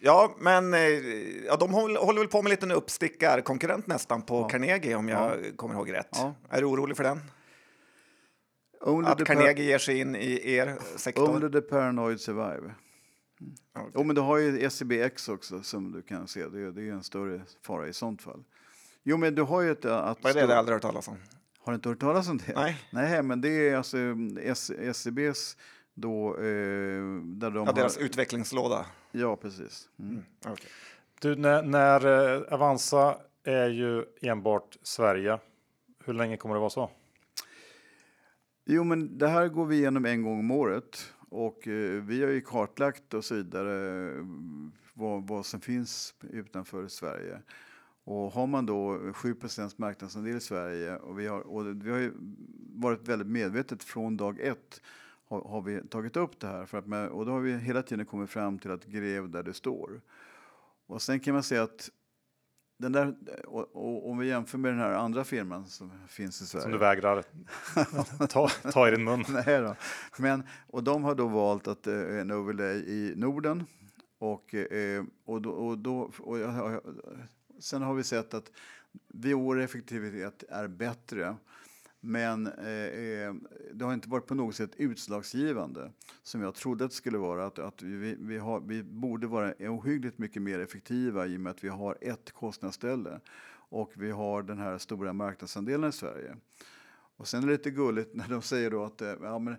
ja, 0.00 0.34
men 0.38 0.74
eh, 0.74 0.80
ja, 1.46 1.56
de 1.56 1.72
håller, 1.74 2.00
håller 2.00 2.20
väl 2.20 2.28
på 2.28 2.42
med 2.42 2.46
en 2.46 2.50
liten 2.50 2.70
uppstickarkonkurrent 2.70 3.86
nästan 3.86 4.22
på 4.22 4.44
Carnegie, 4.48 4.94
om 4.94 5.08
jag 5.08 5.56
kommer 5.56 5.74
ihåg 5.74 5.92
rätt. 5.92 6.08
Ja. 6.12 6.34
Är 6.50 6.60
du 6.60 6.66
orolig 6.66 6.96
för 6.96 7.04
den? 7.04 7.20
Only, 8.80 9.08
Att 9.10 9.24
Carnegie 9.24 9.64
ger 9.64 9.78
sig 9.78 9.98
in 10.00 10.16
i 10.16 10.52
er 10.54 10.78
sektor? 10.96 11.30
only 11.30 11.50
the 11.50 11.60
paranoid 11.60 12.20
survive. 12.20 12.74
Okej. 13.76 13.90
Jo, 13.94 14.04
men 14.04 14.14
du 14.14 14.20
har 14.20 14.38
ju 14.38 14.66
SCBX 14.66 15.28
också 15.28 15.62
som 15.62 15.92
du 15.92 16.02
kan 16.02 16.28
se. 16.28 16.48
Det 16.48 16.60
är, 16.60 16.70
det 16.70 16.82
är 16.88 16.92
en 16.92 17.02
större 17.02 17.40
fara 17.62 17.88
i 17.88 17.92
sånt 17.92 18.22
fall. 18.22 18.44
Jo, 19.02 19.16
men 19.16 19.34
du 19.34 19.42
har 19.42 19.60
ju 19.60 19.70
ett... 19.70 19.84
Att 19.84 20.22
Vad 20.22 20.30
är 20.30 20.34
det? 20.34 20.40
Det 20.40 20.46
har 20.46 20.50
jag 20.50 20.58
aldrig 20.58 20.74
hört 20.74 20.82
talas 20.82 21.08
om. 21.08 21.16
Har 21.64 21.72
du 21.72 21.74
inte 21.74 21.88
hört 21.88 22.00
talas 22.00 22.28
om 22.28 22.38
det? 22.38 22.52
Nej. 22.54 22.76
Nej, 22.90 23.22
men 23.22 23.40
det 23.40 23.68
är 23.68 23.76
alltså 23.76 23.96
SCBs 24.78 25.56
då... 25.94 26.36
Eh, 26.36 26.42
där 26.42 27.50
de 27.50 27.54
Ja, 27.56 27.64
har, 27.64 27.72
deras 27.72 27.98
utvecklingslåda. 27.98 28.86
Ja, 29.12 29.36
precis. 29.36 29.88
Mm. 29.98 30.24
Okej. 30.46 30.68
Du, 31.20 31.36
när, 31.36 31.62
när 31.62 32.34
eh, 32.36 32.52
Avanza 32.54 33.16
är 33.44 33.68
ju 33.68 34.04
enbart 34.22 34.76
Sverige. 34.82 35.38
Hur 36.04 36.12
länge 36.12 36.36
kommer 36.36 36.54
det 36.54 36.60
vara 36.60 36.70
så? 36.70 36.90
Jo, 38.64 38.84
men 38.84 39.18
det 39.18 39.28
här 39.28 39.48
går 39.48 39.66
vi 39.66 39.76
igenom 39.76 40.04
en 40.04 40.22
gång 40.22 40.38
om 40.38 40.50
året. 40.50 41.12
Och 41.28 41.68
eh, 41.68 42.02
vi 42.02 42.22
har 42.22 42.30
ju 42.30 42.40
kartlagt 42.40 43.14
och 43.14 43.24
så 43.24 43.34
vidare 43.34 44.08
eh, 44.10 44.24
vad, 44.94 45.28
vad 45.28 45.46
som 45.46 45.60
finns 45.60 46.14
utanför 46.30 46.88
Sverige. 46.88 47.42
Och 48.04 48.32
har 48.32 48.46
man 48.46 48.66
då 48.66 49.12
7 49.12 49.36
marknadsandel 49.76 50.36
i 50.36 50.40
Sverige 50.40 50.96
och 50.96 51.18
vi 51.18 51.26
har, 51.26 51.40
och 51.40 51.86
vi 51.86 51.90
har 51.90 51.98
ju 51.98 52.12
varit 52.74 53.08
väldigt 53.08 53.28
medvetet 53.28 53.84
från 53.84 54.16
dag 54.16 54.40
ett 54.40 54.80
har, 55.26 55.48
har 55.48 55.62
vi 55.62 55.82
tagit 55.88 56.16
upp 56.16 56.40
det 56.40 56.46
här. 56.46 56.66
För 56.66 56.78
att 56.78 56.86
med, 56.86 57.08
och 57.08 57.26
då 57.26 57.32
har 57.32 57.40
vi 57.40 57.56
hela 57.56 57.82
tiden 57.82 58.06
kommit 58.06 58.30
fram 58.30 58.58
till 58.58 58.70
att 58.70 58.84
gräv 58.84 59.30
där 59.30 59.42
det 59.42 59.54
står. 59.54 60.00
Och 60.86 61.02
sen 61.02 61.20
kan 61.20 61.34
man 61.34 61.42
säga 61.42 61.62
att 61.62 61.90
den 62.78 62.92
där, 62.92 63.14
och, 63.46 63.76
och, 63.76 64.10
om 64.10 64.18
vi 64.18 64.28
jämför 64.28 64.58
med 64.58 64.72
den 64.72 64.80
här 64.80 64.90
andra 64.90 65.24
firman 65.24 65.66
som 65.66 65.90
finns 66.08 66.42
i 66.42 66.46
Sverige. 66.46 66.62
Som 66.62 66.72
du 66.72 66.78
vägrar 66.78 67.24
ta, 68.26 68.48
ta 68.48 68.88
i 68.88 68.90
din 68.90 69.04
mun. 69.04 69.24
Nej 69.46 69.60
då. 69.60 69.76
Men, 70.18 70.42
och 70.66 70.84
de 70.84 71.04
har 71.04 71.14
då 71.14 71.28
valt 71.28 71.68
att 71.68 71.86
eh, 71.86 72.18
en 72.18 72.30
overlay 72.30 72.76
i 72.76 73.12
Norden. 73.16 73.64
Och, 74.18 74.54
eh, 74.54 75.04
och, 75.24 75.42
då, 75.42 75.50
och, 75.50 75.78
då, 75.78 76.10
och 76.18 76.38
jag, 76.38 76.80
sen 77.58 77.82
har 77.82 77.94
vi 77.94 78.04
sett 78.04 78.34
att 78.34 78.50
vår 79.08 79.60
effektivitet 79.60 80.44
är 80.48 80.68
bättre. 80.68 81.36
Men 82.00 82.46
eh, 82.46 82.68
eh, 82.68 83.34
det 83.72 83.84
har 83.84 83.94
inte 83.94 84.08
varit 84.08 84.26
på 84.26 84.34
något 84.34 84.54
sätt 84.54 84.70
utslagsgivande 84.76 85.92
som 86.22 86.42
jag 86.42 86.54
trodde 86.54 86.84
att 86.84 86.90
det 86.90 86.96
skulle 86.96 87.18
vara. 87.18 87.46
Att, 87.46 87.58
att 87.58 87.82
vi, 87.82 88.16
vi, 88.20 88.38
har, 88.38 88.60
vi 88.60 88.82
borde 88.82 89.26
vara 89.26 89.54
ohyggligt 89.58 90.18
mycket 90.18 90.42
mer 90.42 90.58
effektiva 90.58 91.26
i 91.26 91.36
och 91.36 91.40
med 91.40 91.50
att 91.50 91.64
vi 91.64 91.68
har 91.68 91.98
ett 92.00 92.32
kostnadsställe 92.32 93.20
och 93.68 93.92
vi 93.94 94.10
har 94.10 94.42
den 94.42 94.58
här 94.58 94.78
stora 94.78 95.12
marknadsandelen 95.12 95.90
i 95.90 95.92
Sverige. 95.92 96.36
Och 97.16 97.28
sen 97.28 97.42
är 97.42 97.46
det 97.46 97.52
lite 97.52 97.70
gulligt 97.70 98.14
när 98.14 98.28
de 98.28 98.42
säger 98.42 98.70
då 98.70 98.84
att 98.84 99.02
eh, 99.02 99.14
ja, 99.22 99.38
men, 99.38 99.56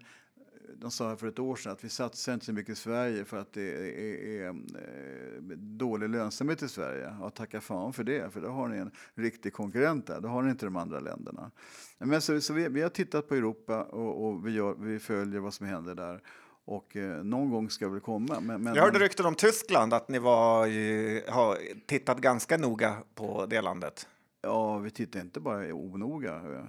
de 0.76 0.92
sa 0.92 1.10
här 1.10 1.16
för 1.16 1.28
ett 1.28 1.40
år 1.40 1.56
sedan 1.56 1.72
att 1.72 1.84
vi 1.84 1.90
satsar 1.90 2.34
inte 2.34 2.46
så 2.46 2.54
mycket 2.54 2.72
i 2.74 2.76
Sverige 2.76 3.26
för 3.26 3.38
att 3.38 3.54
det 3.54 3.62
är, 3.62 4.00
är, 4.00 4.44
är 4.44 4.48
eh, 4.48 5.58
dålig 5.58 6.10
lönsamhet 6.10 6.64
i 6.64 6.68
Sverige. 6.70 7.16
Ja, 7.20 7.30
tacka 7.30 7.62
fan 7.62 7.94
för 7.94 8.04
det, 8.04 8.34
för 8.34 8.42
då 8.42 8.48
har 8.48 8.68
ni 8.68 8.78
en 8.78 8.92
riktig 9.16 9.54
konkurrent 9.54 10.08
där. 10.08 10.22
Då 10.22 10.28
har 10.28 10.42
ni 10.42 10.50
inte 10.50 10.66
de 10.66 10.76
andra 10.76 11.00
länderna. 11.00 11.52
Men 11.98 12.22
så, 12.22 12.42
så 12.42 12.54
vi, 12.54 12.68
vi 12.70 12.82
har 12.82 12.90
tittat 12.90 13.28
på 13.30 13.36
Europa 13.36 13.84
och, 13.84 14.26
och 14.26 14.48
vi, 14.48 14.52
gör, 14.52 14.76
vi 14.80 15.00
följer 15.00 15.40
vad 15.40 15.54
som 15.54 15.68
händer 15.68 15.96
där. 15.96 16.22
Och 16.66 16.96
eh, 16.96 17.24
någon 17.24 17.50
gång 17.50 17.70
ska 17.70 17.90
väl 17.90 18.00
komma. 18.00 18.40
Men, 18.40 18.64
men, 18.64 18.76
Jag 18.76 18.84
hörde 18.84 19.00
rykten 19.00 19.26
om 19.26 19.36
Tyskland, 19.36 19.94
att 19.94 20.10
ni 20.10 20.20
var, 20.20 20.66
ju- 20.66 21.24
har 21.28 21.58
tittat 21.86 22.18
ganska 22.18 22.58
noga 22.58 22.98
på 23.16 23.46
det 23.46 23.62
landet. 23.62 24.08
Ja, 24.46 24.78
vi 24.78 24.92
tittar 24.92 25.20
inte 25.20 25.40
bara 25.40 25.74
onoga. 25.74 26.42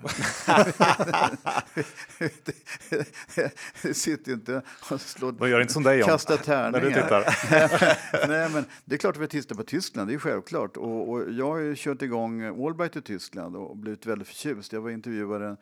Vi 3.83 3.95
sitter 3.95 4.33
inte 4.33 4.63
och 4.91 5.01
slår, 5.01 5.33
Vad 5.33 5.49
gör 5.49 5.61
inte 5.61 5.73
som 5.73 5.83
dig 5.83 6.03
kastar 6.03 6.37
tärningar. 6.37 6.71
när 6.71 6.81
du 6.81 6.95
tittar? 6.95 8.29
Nej, 8.29 8.51
men 8.51 8.65
det 8.85 8.95
är 8.95 8.99
klart 8.99 9.17
att 9.17 9.23
vi 9.23 9.29
tittar 9.29 9.55
på 9.57 9.63
Tyskland, 9.63 10.09
det 10.09 10.15
är 10.15 10.19
självklart. 10.19 10.77
Och, 10.77 11.11
och 11.11 11.33
jag 11.33 11.47
har 11.47 11.59
ju 11.59 11.75
kört 11.77 12.03
igång 12.03 12.43
Allbright 12.43 12.97
i 12.97 13.03
Tyskland 13.03 13.57
och 13.57 13.77
blivit 13.77 14.07
väldigt 14.07 14.29
förtjust. 14.29 14.73
Jag 14.73 14.81
var 14.81 14.91
intervjuad 14.91 15.57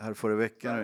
här 0.00 0.14
förra 0.14 0.34
veckan 0.34 0.78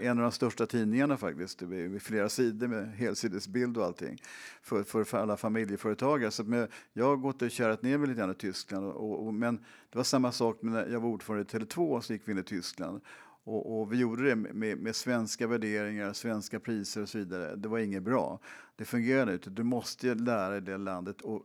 en 0.00 0.18
av 0.18 0.22
de 0.22 0.32
största 0.32 0.66
tidningarna 0.66 1.16
faktiskt, 1.16 1.62
vid 1.62 2.02
flera 2.02 2.28
sidor 2.28 2.68
med 2.68 2.92
helsidesbild 2.92 3.76
och 3.76 3.84
allting, 3.84 4.22
för, 4.62 4.82
för, 4.82 5.04
för 5.04 5.18
alla 5.18 5.36
familjeföretagare. 5.36 6.30
Så 6.30 6.44
med, 6.44 6.68
jag 6.92 7.04
har 7.04 7.16
gått 7.16 7.42
och 7.42 7.50
kärat 7.50 7.82
ner 7.82 7.98
mig 7.98 8.08
lite 8.08 8.18
grann 8.18 8.30
i 8.30 8.34
Tyskland, 8.34 8.86
och, 8.86 9.26
och, 9.26 9.34
men 9.34 9.56
det 9.90 9.98
var 9.98 10.04
samma 10.04 10.32
sak 10.32 10.58
när 10.60 10.86
jag 10.86 11.00
var 11.00 11.08
ordförande 11.08 11.42
i 11.42 11.58
Tele2 11.58 12.00
så 12.00 12.12
gick 12.12 12.22
vi 12.24 12.32
in 12.32 12.38
i 12.38 12.42
Tyskland. 12.42 13.00
Och, 13.44 13.80
och 13.80 13.92
vi 13.92 13.96
gjorde 13.96 14.28
det 14.28 14.36
med, 14.36 14.78
med, 14.78 14.96
svenska 14.96 15.46
värderingar, 15.46 16.12
svenska 16.12 16.60
priser 16.60 17.02
och 17.02 17.08
så 17.08 17.18
vidare. 17.18 17.56
Det 17.56 17.68
var 17.68 17.78
inget 17.78 18.02
bra. 18.02 18.38
Det 18.76 18.84
fungerade 18.84 19.32
inte. 19.32 19.50
Du 19.50 19.62
måste 19.62 20.14
lära 20.14 20.50
dig 20.50 20.60
det 20.60 20.76
landet. 20.76 21.20
Och 21.20 21.42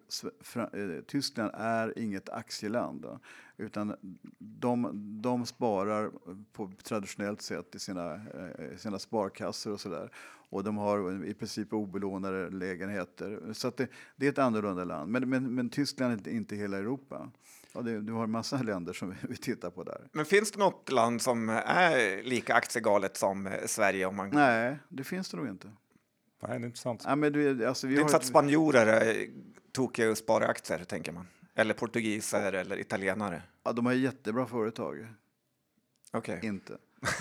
eh, 0.55 1.01
Tyskland 1.07 1.51
är 1.53 1.99
inget 1.99 2.29
aktieland. 2.29 3.01
Då, 3.01 3.19
utan 3.57 3.95
de, 4.39 4.91
de 5.21 5.45
sparar 5.45 6.11
på 6.53 6.71
traditionellt 6.83 7.41
sätt 7.41 7.75
i 7.75 7.79
sina, 7.79 8.13
eh, 8.13 8.77
sina 8.77 8.99
sparkassor 8.99 9.73
och 9.73 9.79
sådär. 9.79 10.11
Och 10.49 10.63
de 10.63 10.77
har 10.77 11.25
i 11.25 11.33
princip 11.33 11.73
obelånade 11.73 12.49
lägenheter. 12.49 13.53
Så 13.53 13.71
det, 13.77 13.87
det, 14.15 14.25
är 14.25 14.29
ett 14.29 14.37
annorlunda 14.37 14.83
land. 14.83 15.11
Men, 15.11 15.29
men, 15.29 15.55
men 15.55 15.69
Tyskland 15.69 16.27
är 16.27 16.31
inte 16.31 16.55
hela 16.55 16.77
Europa. 16.77 17.31
Ja, 17.73 17.81
det, 17.81 18.01
du 18.01 18.13
har 18.13 18.23
en 18.23 18.31
massa 18.31 18.61
länder 18.61 18.93
som 18.93 19.15
vi 19.29 19.37
tittar 19.37 19.69
på 19.69 19.83
där. 19.83 20.07
Men 20.11 20.25
finns 20.25 20.51
det 20.51 20.59
något 20.59 20.91
land 20.91 21.21
som 21.21 21.49
är 21.49 22.23
lika 22.23 22.53
aktiegalet 22.53 23.17
som 23.17 23.47
eh, 23.47 23.65
Sverige? 23.65 24.05
Om 24.05 24.15
man... 24.15 24.29
Nej, 24.29 24.77
det 24.89 25.03
finns 25.03 25.29
det 25.29 25.37
nog 25.37 25.47
inte. 25.47 25.71
Nej, 26.41 26.59
det 26.59 26.65
är 26.65 26.67
inte 26.67 26.79
sant. 26.79 27.03
Ja, 27.05 27.15
men 27.15 27.33
du, 27.33 27.65
alltså, 27.65 27.87
det 27.87 27.95
är 27.95 27.99
inte 27.99 28.11
så 28.11 28.17
att 28.17 28.25
spanjorer 28.25 28.87
är 28.87 29.27
tokiga 29.71 30.11
och 30.11 30.17
sparar 30.17 30.49
aktier, 30.49 30.83
tänker 30.83 31.11
man. 31.11 31.27
Eller 31.59 31.73
portugiser 31.73 32.53
eller 32.53 32.79
italienare. 32.79 33.41
Ja, 33.63 33.71
de 33.71 33.85
har 33.85 33.93
jättebra 33.93 34.45
företag. 34.45 35.07
Okej. 36.11 36.39
Inte. 36.43 36.77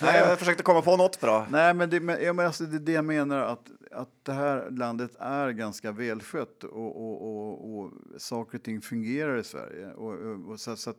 Nej, 0.00 0.18
jag 0.18 0.38
försökte 0.38 0.62
komma 0.62 0.82
på 0.82 0.96
något 0.96 1.20
bra. 1.20 1.46
Nej, 1.50 1.74
men 1.74 1.90
det, 1.90 2.00
men, 2.00 2.40
alltså, 2.40 2.64
det 2.64 2.76
är 2.76 2.80
det 2.80 2.92
jag 2.92 3.04
menar, 3.04 3.38
att, 3.38 3.70
att 3.90 4.24
det 4.24 4.32
här 4.32 4.70
landet 4.70 5.10
är 5.18 5.50
ganska 5.50 5.92
välskött 5.92 6.64
och, 6.64 6.96
och, 6.96 7.22
och, 7.22 7.78
och 7.78 7.92
saker 8.18 8.58
och 8.58 8.64
ting 8.64 8.80
fungerar 8.80 9.38
i 9.38 9.44
Sverige. 9.44 9.92
Och, 9.92 10.50
och 10.50 10.60
så, 10.60 10.76
så 10.76 10.94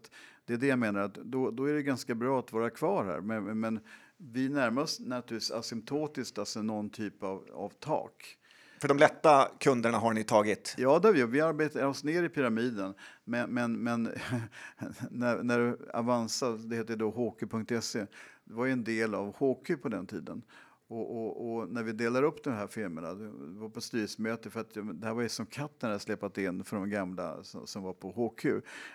det 0.46 0.54
är 0.54 0.58
det 0.58 0.68
jag 0.68 0.80
menar, 0.80 1.02
att 1.02 1.14
då, 1.14 1.52
då 1.52 1.66
är 1.66 1.74
det 1.74 1.84
ganska 1.84 2.16
bra 2.16 2.40
att 2.40 2.54
vara 2.54 2.70
kvar 2.70 3.06
här. 3.06 3.22
Men, 3.22 3.60
men 3.60 3.80
vi 4.18 4.50
närmar 4.50 4.82
oss 4.82 5.00
naturligtvis 5.00 5.52
asymptotiskt, 5.52 6.38
alltså 6.38 6.62
någon 6.62 6.90
typ 6.90 7.24
av, 7.24 7.48
av 7.54 7.70
tak. 7.80 8.38
För 8.82 8.88
de 8.88 8.98
lätta 8.98 9.48
kunderna 9.60 9.98
har 9.98 10.14
ni 10.14 10.24
tagit? 10.24 10.76
Ja, 10.78 11.00
det 11.00 11.08
har 11.08 11.14
vi. 11.14 11.24
vi 11.24 11.42
arbetar 11.42 11.86
oss 11.86 12.04
ner 12.04 12.24
i 12.24 12.30
pyramiden. 12.30 12.94
Men, 13.24 13.50
men, 13.50 13.84
men 13.84 14.04
när, 15.10 15.44
när 15.44 15.78
Avanza, 15.94 16.52
det 16.52 16.76
heter 16.76 16.96
då 16.96 17.10
HQ.se, 17.10 18.06
det 18.44 18.54
var 18.54 18.66
ju 18.66 18.72
en 18.72 18.84
del 18.84 19.16
av 19.16 19.36
HQ 19.36 19.82
på 19.82 19.90
den 19.90 20.08
tiden. 20.08 20.42
Och, 20.88 21.18
och, 21.18 21.56
och, 21.56 21.70
när 21.70 21.84
vi 21.84 21.92
delar 21.92 22.24
upp 22.24 22.44
de 22.44 22.50
här 22.50 22.68
firmorna, 22.68 23.14
det 23.14 23.60
var 23.60 23.70
på 23.70 23.82
styrelsemöte 23.82 24.50
för 24.50 24.60
att 24.60 24.74
det 24.74 25.06
här 25.08 25.14
var 25.14 25.22
ju 25.22 25.30
som 25.30 25.46
katten 25.46 25.90
hade 25.90 26.00
släpat 26.00 26.38
in 26.38 26.64
för 26.64 26.78
de 26.78 26.90
gamla 26.90 27.44
som, 27.44 27.68
som 27.68 27.84
var 27.84 27.94
på 27.94 28.12
HQ. 28.12 28.46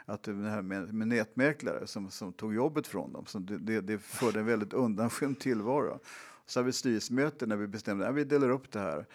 Att 0.05 0.23
det 0.23 0.33
här 0.33 0.63
med, 0.63 0.95
med 0.95 1.09
nätmäklare 1.09 1.87
som, 1.87 2.11
som 2.11 2.33
tog 2.33 2.55
jobbet 2.55 2.87
från 2.87 3.13
dem, 3.13 3.27
så 3.27 3.39
det, 3.39 3.59
det, 3.59 3.81
det 3.81 3.99
förde 3.99 4.41
en 4.41 4.47
väldigt 4.47 4.73
undanskymd 4.73 5.41
tillvaro. 5.41 5.99
Så 6.47 6.59
hade 6.59 6.67
vi 6.67 6.73
styrelsemöte 6.73 7.47
när 7.47 7.57
vi 7.57 7.67
bestämde 7.67 8.09
att 8.09 8.15
vi 8.15 8.25
delar 8.25 8.51
upp 8.51 8.73
det 8.73 8.81
här. 8.81 9.07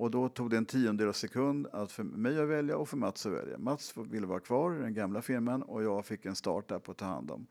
Och 0.00 0.10
då 0.10 0.28
tog 0.28 0.50
det 0.50 0.56
en 0.56 0.66
tiondel 0.66 1.08
av 1.08 1.12
sekund 1.12 1.66
att 1.72 1.92
för 1.92 2.02
mig 2.02 2.40
att 2.40 2.48
välja 2.48 2.76
och 2.76 2.88
för 2.88 2.96
Mats 2.96 3.26
att 3.26 3.32
välja. 3.32 3.58
Mats 3.58 3.94
ville 3.96 4.26
vara 4.26 4.40
kvar 4.40 4.76
i 4.76 4.82
den 4.82 4.94
gamla 4.94 5.22
firman 5.22 5.62
och 5.62 5.82
jag 5.82 6.06
fick 6.06 6.26
en 6.26 6.34
start 6.34 6.68
där 6.68 6.78
på 6.78 6.92
att 6.92 6.98
ta 6.98 7.04
hand 7.04 7.30
om. 7.30 7.46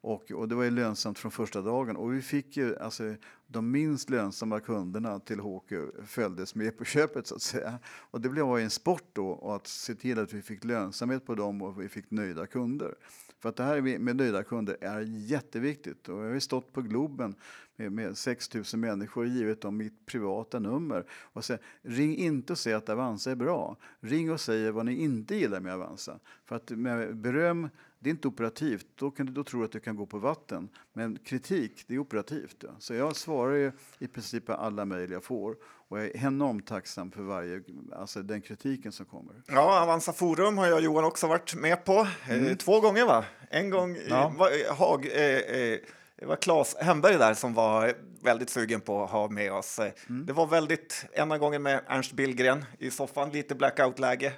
Och, 0.00 0.32
och, 0.32 0.48
det 0.48 0.54
var 0.54 0.64
ju 0.64 0.70
lönsamt 0.70 1.18
från 1.18 1.32
första 1.32 1.62
dagen. 1.62 1.96
Och 1.96 2.14
vi 2.14 2.22
fick 2.22 2.56
ju, 2.56 2.78
alltså, 2.78 3.14
de 3.46 3.70
minst 3.70 4.10
lönsamma 4.10 4.60
kunderna 4.60 5.20
till 5.20 5.40
HQ 5.40 5.72
följdes 6.06 6.54
med 6.54 6.78
på 6.78 6.84
köpet 6.94 7.26
så 7.26 7.34
att 7.34 7.42
säga. 7.42 7.78
Och 7.86 8.20
det 8.20 8.28
blev 8.28 8.46
en 8.46 8.70
sport 8.70 9.08
då 9.12 9.50
att 9.54 9.66
se 9.66 9.94
till 9.94 10.18
att 10.18 10.32
vi 10.32 10.42
fick 10.42 10.64
lönsamhet 10.64 11.26
på 11.26 11.34
dem 11.34 11.62
och 11.62 11.82
vi 11.82 11.88
fick 11.88 12.10
nöjda 12.10 12.46
kunder. 12.46 12.94
För 13.40 13.48
att 13.48 13.56
det 13.56 13.62
här 13.62 13.98
med 13.98 14.16
nöjda 14.16 14.42
kunder 14.42 14.76
är 14.80 15.00
jätteviktigt. 15.00 16.08
Och 16.08 16.24
jag 16.24 16.32
har 16.32 16.38
stått 16.38 16.72
på 16.72 16.82
Globen 16.82 17.34
med, 17.76 17.92
med 17.92 18.18
6 18.18 18.54
000 18.54 18.64
människor 18.72 19.22
och 19.22 19.28
givit 19.28 19.60
dem 19.60 19.76
mitt 19.76 20.06
privata 20.06 20.58
nummer. 20.58 21.04
Och 21.10 21.44
säger, 21.44 21.62
ring 21.82 22.16
inte 22.16 22.52
och 22.52 22.58
säg 22.58 22.74
att 22.74 22.88
Avanza 22.88 23.30
är 23.30 23.36
bra. 23.36 23.76
Ring 24.00 24.32
och 24.32 24.40
säg 24.40 24.70
vad 24.70 24.86
ni 24.86 24.94
inte 24.94 25.36
gillar 25.36 25.60
med 25.60 25.74
Avanza. 25.74 26.18
För 26.44 26.56
att 26.56 26.70
med 26.70 27.16
beröm 27.16 27.68
det 27.98 28.08
är 28.08 28.10
inte 28.10 28.28
operativt, 28.28 28.86
då, 28.94 29.10
kan 29.10 29.26
du, 29.26 29.32
då 29.32 29.44
tror 29.44 29.60
du 29.60 29.64
att 29.64 29.72
du 29.72 29.80
kan 29.80 29.96
gå 29.96 30.06
på 30.06 30.18
vatten. 30.18 30.68
Men 30.92 31.18
kritik, 31.18 31.84
det 31.86 31.94
är 31.94 31.98
operativt. 31.98 32.56
Ja. 32.60 32.68
Så 32.78 32.94
jag 32.94 33.16
svarar 33.16 33.54
ju 33.54 33.72
i 33.98 34.08
princip 34.08 34.46
på 34.46 34.52
alla 34.52 34.84
mejl 34.84 35.10
jag 35.10 35.24
får 35.24 35.56
och 35.62 35.98
jag 35.98 36.06
är 36.06 36.26
enormt 36.26 36.66
tacksam 36.66 37.10
för 37.10 37.22
varje, 37.22 37.62
alltså 37.92 38.22
den 38.22 38.42
kritiken 38.42 38.92
som 38.92 39.06
kommer. 39.06 39.42
Ja, 39.46 39.82
Avanza 39.82 40.12
Forum 40.12 40.58
har 40.58 40.66
jag 40.66 40.74
och 40.74 40.82
Johan 40.82 41.04
också 41.04 41.26
varit 41.26 41.54
med 41.54 41.84
på. 41.84 41.92
Eh, 42.28 42.38
mm. 42.38 42.56
två 42.56 42.80
gånger 42.80 43.06
va? 43.06 43.24
En 43.50 43.70
gång 43.70 43.96
ja. 44.08 44.50
i 44.50 44.72
Haag. 44.72 45.06
Eh, 45.06 45.38
eh, 45.38 45.78
det 46.18 46.26
var 46.26 46.36
Claes 46.36 46.76
Hemberg 46.80 47.18
där 47.18 47.34
som 47.34 47.54
var 47.54 47.94
väldigt 48.22 48.50
sugen 48.50 48.80
på 48.80 49.04
att 49.04 49.10
ha 49.10 49.28
med 49.28 49.52
oss. 49.52 49.78
Mm. 49.78 50.26
Det 50.26 50.32
var 50.32 50.46
väldigt, 50.46 51.06
ena 51.12 51.38
gången 51.38 51.62
med 51.62 51.80
Ernst 51.88 52.12
Billgren 52.12 52.64
i 52.78 52.90
soffan, 52.90 53.30
lite 53.30 53.54
blackout-läge. 53.54 54.32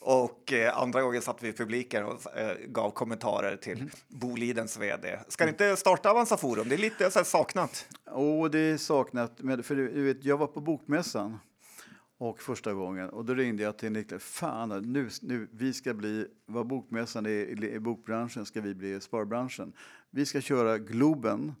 Och 0.00 0.52
eh, 0.52 0.78
andra 0.78 1.02
gången 1.02 1.22
satt 1.22 1.42
vi 1.42 1.48
i 1.48 1.52
publiken 1.52 2.04
och 2.04 2.36
eh, 2.36 2.56
gav 2.66 2.90
kommentarer 2.90 3.56
till 3.56 3.78
mm. 3.78 3.90
Bolidens 4.08 4.78
vd. 4.78 5.18
Ska 5.28 5.44
ni 5.44 5.50
inte 5.50 5.76
starta 5.76 6.10
Avanza 6.10 6.36
Forum? 6.36 6.68
Det 6.68 6.74
är 6.74 6.78
lite 6.78 7.10
så 7.10 7.18
här, 7.18 7.24
saknat. 7.24 7.86
oh, 8.12 8.50
det 8.50 8.58
är 8.58 8.76
saknat. 8.76 9.36
För 9.62 9.74
du 9.74 10.04
vet, 10.04 10.24
jag 10.24 10.36
var 10.36 10.46
på 10.46 10.60
Bokmässan 10.60 11.38
och 12.18 12.40
första 12.40 12.74
gången 12.74 13.08
och 13.08 13.24
då 13.24 13.34
ringde 13.34 13.62
jag 13.62 13.78
till 13.78 13.92
Niklas. 13.92 14.22
Fan, 14.22 14.82
nu, 14.92 15.08
nu, 15.22 15.48
vi 15.52 15.72
ska 15.72 15.94
bli, 15.94 16.26
vad 16.46 16.66
Bokmässan 16.66 17.26
är 17.26 17.30
i, 17.30 17.74
i 17.74 17.80
bokbranschen 17.80 18.46
ska 18.46 18.60
vi 18.60 18.74
bli 18.74 18.94
i 18.94 19.00
sparbranschen. 19.00 19.72
Vi 20.10 20.26
ska 20.26 20.40
köra 20.40 20.78
Globen 20.78 21.54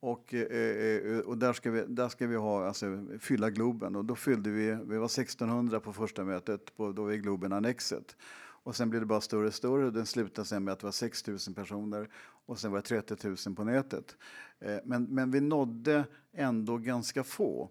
och, 0.00 0.34
eh, 0.34 0.40
eh, 0.42 1.18
och 1.18 1.38
där, 1.38 1.52
ska 1.52 1.70
vi, 1.70 1.84
där 1.88 2.08
ska 2.08 2.26
vi 2.26 2.36
ha, 2.36 2.66
alltså, 2.66 3.06
fylla 3.20 3.50
Globen. 3.50 3.96
Och 3.96 4.04
då 4.04 4.14
fyllde 4.14 4.50
vi, 4.50 4.78
vi 4.84 4.96
var 4.96 5.06
1600 5.06 5.80
på 5.80 5.92
första 5.92 6.24
mötet, 6.24 6.76
på, 6.76 6.92
då 6.92 7.04
var 7.04 7.12
Globen 7.12 7.52
Annexet. 7.52 8.16
Och 8.62 8.76
sen 8.76 8.90
blev 8.90 9.02
det 9.02 9.06
bara 9.06 9.20
större 9.20 9.46
och 9.46 9.54
större. 9.54 9.90
Den 9.90 10.06
slutade 10.06 10.48
sen 10.48 10.64
med 10.64 10.72
att 10.72 10.80
det 10.80 10.86
var 10.86 10.92
6 10.92 11.26
000 11.26 11.38
personer 11.54 12.08
och 12.46 12.58
sen 12.58 12.70
var 12.70 12.78
det 12.78 13.02
30 13.02 13.28
000 13.46 13.56
på 13.56 13.64
nätet. 13.64 14.16
Eh, 14.58 14.78
men, 14.84 15.04
men 15.04 15.30
vi 15.30 15.40
nådde 15.40 16.04
ändå 16.32 16.78
ganska 16.78 17.24
få. 17.24 17.70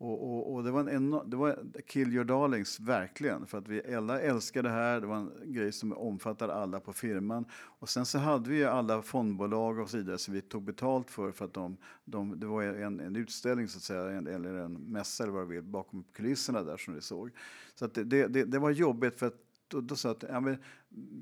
Och, 0.00 0.22
och, 0.22 0.54
och, 0.54 0.64
det 0.64 0.70
var 0.70 0.80
en 0.80 0.88
enorm, 0.88 1.30
det 1.30 1.36
var 1.36 1.58
kill 1.86 2.14
your 2.14 2.24
darlings, 2.24 2.80
verkligen. 2.80 3.46
För 3.46 3.58
att 3.58 3.68
vi 3.68 3.94
alla 3.94 4.20
älskar 4.20 4.62
det 4.62 4.68
här. 4.68 5.00
Det 5.00 5.06
var 5.06 5.16
en 5.16 5.32
grej 5.44 5.72
som 5.72 5.92
omfattar 5.92 6.48
alla 6.48 6.80
på 6.80 6.92
firman. 6.92 7.44
Och 7.52 7.88
sen 7.88 8.06
så 8.06 8.18
hade 8.18 8.50
vi 8.50 8.64
alla 8.64 9.02
fondbolag 9.02 9.78
och 9.78 9.90
så 9.90 9.96
vidare 9.96 10.18
som 10.18 10.34
vi 10.34 10.40
tog 10.40 10.62
betalt 10.62 11.10
för 11.10 11.32
för 11.32 11.44
att 11.44 11.54
de, 11.54 11.76
de 12.04 12.40
det 12.40 12.46
var 12.46 12.62
en, 12.62 13.00
en 13.00 13.16
utställning 13.16 13.68
så 13.68 13.76
att 13.76 13.82
säga, 13.82 14.10
en, 14.10 14.26
eller 14.26 14.54
en 14.54 14.72
mässa 14.72 15.24
eller 15.24 15.34
vad 15.34 15.42
du 15.42 15.54
vill, 15.54 15.62
bakom 15.62 16.04
kulisserna 16.12 16.62
där 16.62 16.76
som 16.76 16.94
vi 16.94 17.00
såg. 17.00 17.30
Så 17.74 17.84
att 17.84 17.94
det, 17.94 18.04
det, 18.04 18.44
det 18.44 18.58
var 18.58 18.70
jobbigt 18.70 19.18
för 19.18 19.26
att 19.26 19.49
då, 19.70 19.80
då 19.80 19.96
sa 19.96 20.08
jag 20.08 20.16
att 20.16 20.24
ja, 20.28 20.40
men, 20.40 20.56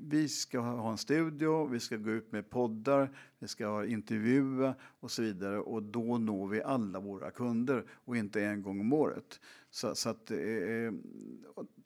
vi 0.07 0.27
ska 0.27 0.59
ha 0.59 0.91
en 0.91 0.97
studio, 0.97 1.67
vi 1.67 1.79
ska 1.79 1.97
gå 1.97 2.11
ut 2.11 2.31
med 2.31 2.49
poddar, 2.49 3.09
vi 3.39 3.47
ska 3.47 3.85
intervjua 3.85 4.75
och 4.99 5.11
så 5.11 5.21
vidare 5.21 5.59
och 5.59 5.83
då 5.83 6.17
når 6.17 6.47
vi 6.47 6.63
alla 6.63 6.99
våra 6.99 7.31
kunder 7.31 7.83
och 7.91 8.17
inte 8.17 8.45
en 8.45 8.61
gång 8.61 8.79
om 8.79 8.93
året. 8.93 9.39
Så, 9.69 9.95
så 9.95 10.09
att, 10.09 10.31
eh, 10.31 10.39
eh 10.39 10.93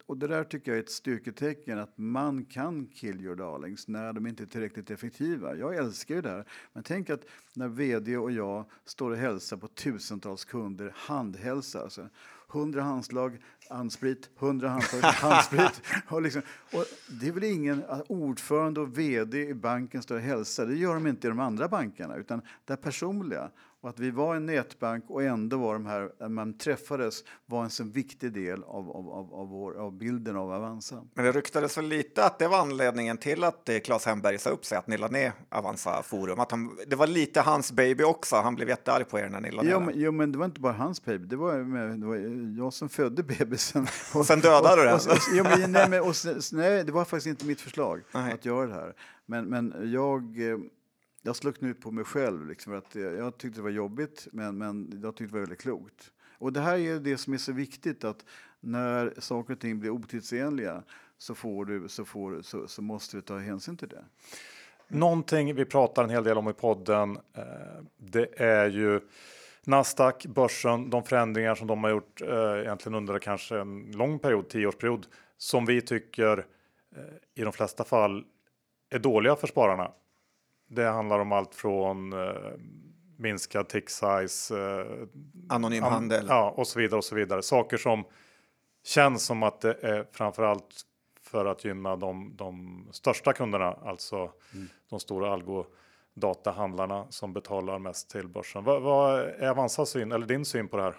och 0.06 0.16
det 0.16 0.26
där 0.26 0.44
tycker 0.44 0.70
jag 0.70 0.78
är 0.78 0.82
ett 0.82 0.90
styrketecken 0.90 1.78
att 1.78 1.98
man 1.98 2.44
kan 2.44 2.86
kill 2.86 3.20
your 3.20 3.36
darlings 3.36 3.88
när 3.88 4.12
de 4.12 4.26
inte 4.26 4.42
är 4.42 4.46
tillräckligt 4.46 4.90
effektiva. 4.90 5.56
Jag 5.56 5.76
älskar 5.76 6.14
ju 6.14 6.20
det 6.20 6.30
här, 6.30 6.44
men 6.72 6.82
tänk 6.82 7.10
att 7.10 7.24
när 7.54 7.68
vd 7.68 8.16
och 8.16 8.30
jag 8.30 8.64
står 8.84 9.10
och 9.10 9.16
hälsar 9.16 9.56
på 9.56 9.68
tusentals 9.68 10.44
kunder, 10.44 10.92
handhälsar, 10.94 11.82
alltså, 11.82 12.08
100 12.52 12.82
handslag, 12.82 13.42
handsprit, 13.70 14.30
100 14.38 14.68
handslag, 14.68 15.00
handsprit. 15.00 15.82
Och, 16.08 16.22
liksom, 16.22 16.42
och 16.72 16.84
det 17.20 17.28
är 17.28 17.32
väl 17.32 17.44
ingen 17.44 17.84
ordförande 18.08 18.80
och 18.80 18.98
vd 18.98 19.48
i 19.48 19.54
banken 19.54 20.02
står 20.02 20.14
och 20.14 20.20
hälsar. 20.20 20.66
Det 20.66 20.74
gör 20.74 20.94
de 20.94 21.06
inte 21.06 21.26
i 21.26 21.30
de 21.30 21.40
andra 21.40 21.68
bankerna, 21.68 22.16
utan 22.16 22.42
det 22.64 22.76
personliga. 22.76 23.50
Och 23.84 23.90
att 23.90 24.00
vi 24.00 24.10
var 24.10 24.34
en 24.34 24.46
nätbank 24.46 25.04
och 25.08 25.22
ändå 25.22 25.56
var 25.56 25.72
de 25.72 25.86
här, 25.86 26.10
när 26.20 26.28
man 26.28 26.58
träffades, 26.58 27.24
var 27.46 27.64
en 27.64 27.70
så 27.70 27.84
viktig 27.84 28.32
del 28.32 28.62
av, 28.62 28.90
av, 28.90 29.08
av, 29.08 29.34
av, 29.34 29.48
vår, 29.48 29.78
av 29.80 29.98
bilden 29.98 30.36
av 30.36 30.52
Avanza. 30.52 31.02
Men 31.14 31.24
det 31.24 31.32
ryktades 31.32 31.78
väl 31.78 31.86
lite 31.86 32.24
att 32.24 32.38
det 32.38 32.48
var 32.48 32.58
anledningen 32.58 33.16
till 33.16 33.44
att 33.44 33.68
eh, 33.68 33.78
Claes 33.78 34.06
Hemberg 34.06 34.38
sa 34.38 34.50
upp 34.50 34.64
sig, 34.64 34.78
att 34.78 34.86
ni 34.86 34.96
lade 34.96 35.12
ner 35.12 35.32
Avanza 35.48 36.02
Forum. 36.02 36.40
Att 36.40 36.50
han, 36.50 36.78
det 36.86 36.96
var 36.96 37.06
lite 37.06 37.40
hans 37.40 37.72
baby 37.72 38.04
också, 38.04 38.36
han 38.36 38.54
blev 38.54 38.68
jättearg 38.68 39.08
på 39.08 39.18
er 39.18 39.28
när 39.28 39.40
ni 39.40 39.50
lade 39.50 39.70
jo, 39.70 39.78
ner 39.78 39.86
men, 39.86 39.94
jo, 40.00 40.12
men 40.12 40.32
det 40.32 40.38
var 40.38 40.44
inte 40.44 40.60
bara 40.60 40.72
hans 40.72 41.04
baby, 41.04 41.26
det 41.26 41.36
var, 41.36 41.58
det 41.96 42.06
var 42.06 42.16
jag 42.58 42.72
som 42.72 42.88
födde 42.88 43.22
bebisen. 43.22 43.86
Och 44.14 44.26
sen 44.26 44.40
dödade 44.40 44.82
du 44.82 44.88
den? 44.88 45.00
Jo, 45.34 45.44
men, 45.44 45.72
nej, 45.72 45.88
men, 45.90 46.00
och, 46.00 46.14
nej, 46.52 46.84
det 46.84 46.92
var 46.92 47.04
faktiskt 47.04 47.26
inte 47.26 47.46
mitt 47.46 47.60
förslag 47.60 48.02
nej. 48.14 48.32
att 48.32 48.44
göra 48.44 48.66
det 48.66 48.74
här. 48.74 48.94
Men, 49.26 49.44
men 49.44 49.92
jag 49.92 50.50
eh, 50.50 50.58
jag 51.26 51.36
slog 51.36 51.56
knut 51.56 51.80
på 51.80 51.90
mig 51.90 52.04
själv. 52.04 52.48
Liksom, 52.48 52.72
att 52.72 52.94
jag 52.94 53.38
tyckte 53.38 53.58
det 53.58 53.62
var 53.62 53.70
jobbigt, 53.70 54.28
men, 54.32 54.58
men 54.58 55.00
jag 55.02 55.16
tyckte 55.16 55.30
det 55.30 55.32
var 55.32 55.40
väldigt 55.40 55.60
klokt. 55.60 56.12
Och 56.38 56.52
det 56.52 56.60
här 56.60 56.78
är 56.78 57.00
det 57.00 57.18
som 57.18 57.32
är 57.32 57.38
så 57.38 57.52
viktigt, 57.52 58.04
att 58.04 58.24
när 58.60 59.14
saker 59.18 59.52
och 59.52 59.60
ting 59.60 59.80
blir 59.80 59.90
otidsenliga 59.90 60.82
så, 61.18 61.34
får 61.34 61.64
du, 61.64 61.88
så, 61.88 62.04
får, 62.04 62.42
så, 62.42 62.68
så 62.68 62.82
måste 62.82 63.16
du 63.16 63.20
ta 63.20 63.38
hänsyn 63.38 63.76
till 63.76 63.88
det. 63.88 64.04
Mm. 64.88 65.00
någonting 65.00 65.54
vi 65.54 65.64
pratar 65.64 66.04
en 66.04 66.10
hel 66.10 66.24
del 66.24 66.38
om 66.38 66.48
i 66.48 66.52
podden. 66.52 67.18
Eh, 67.34 67.42
det 67.96 68.40
är 68.40 68.70
ju 68.70 69.00
Nasdaq, 69.64 70.26
börsen, 70.26 70.90
de 70.90 71.02
förändringar 71.02 71.54
som 71.54 71.66
de 71.66 71.84
har 71.84 71.90
gjort 71.90 72.22
eh, 72.22 72.60
egentligen 72.60 72.94
under 72.94 73.18
kanske 73.18 73.58
en 73.58 73.92
lång 73.92 74.18
period, 74.18 74.48
tioårsperiod, 74.48 75.06
som 75.36 75.66
vi 75.66 75.80
tycker 75.80 76.38
eh, 76.96 77.02
i 77.34 77.42
de 77.42 77.52
flesta 77.52 77.84
fall 77.84 78.24
är 78.90 78.98
dåliga 78.98 79.36
för 79.36 79.46
spararna. 79.46 79.90
Det 80.66 80.84
handlar 80.84 81.18
om 81.18 81.32
allt 81.32 81.54
från 81.54 82.12
eh, 82.12 82.34
minskad 83.18 83.68
tick 83.68 83.90
size, 83.90 84.54
eh, 84.60 84.86
Anonym 85.48 85.84
an- 85.84 85.92
handel. 85.92 86.26
ja, 86.28 86.54
och 86.56 86.66
så 86.66 86.78
vidare 86.78 86.98
och 86.98 87.04
så 87.04 87.14
vidare. 87.14 87.42
Saker 87.42 87.76
som 87.76 88.04
känns 88.84 89.24
som 89.26 89.42
att 89.42 89.60
det 89.60 89.74
är 89.82 90.06
framförallt 90.12 90.80
för 91.22 91.44
att 91.46 91.64
gynna 91.64 91.96
de, 91.96 92.32
de 92.36 92.86
största 92.92 93.32
kunderna, 93.32 93.72
alltså 93.84 94.30
de 94.90 95.00
stora 95.00 95.32
algodatahandlarna 95.32 97.06
som 97.10 97.32
betalar 97.32 97.78
mest 97.78 98.10
till 98.10 98.28
börsen. 98.28 98.64
Vad, 98.64 98.82
vad 98.82 99.20
är 99.20 99.48
Avanzas 99.48 99.90
syn 99.90 100.12
eller 100.12 100.26
din 100.26 100.44
syn 100.44 100.68
på 100.68 100.76
det 100.76 100.82
här? 100.82 100.94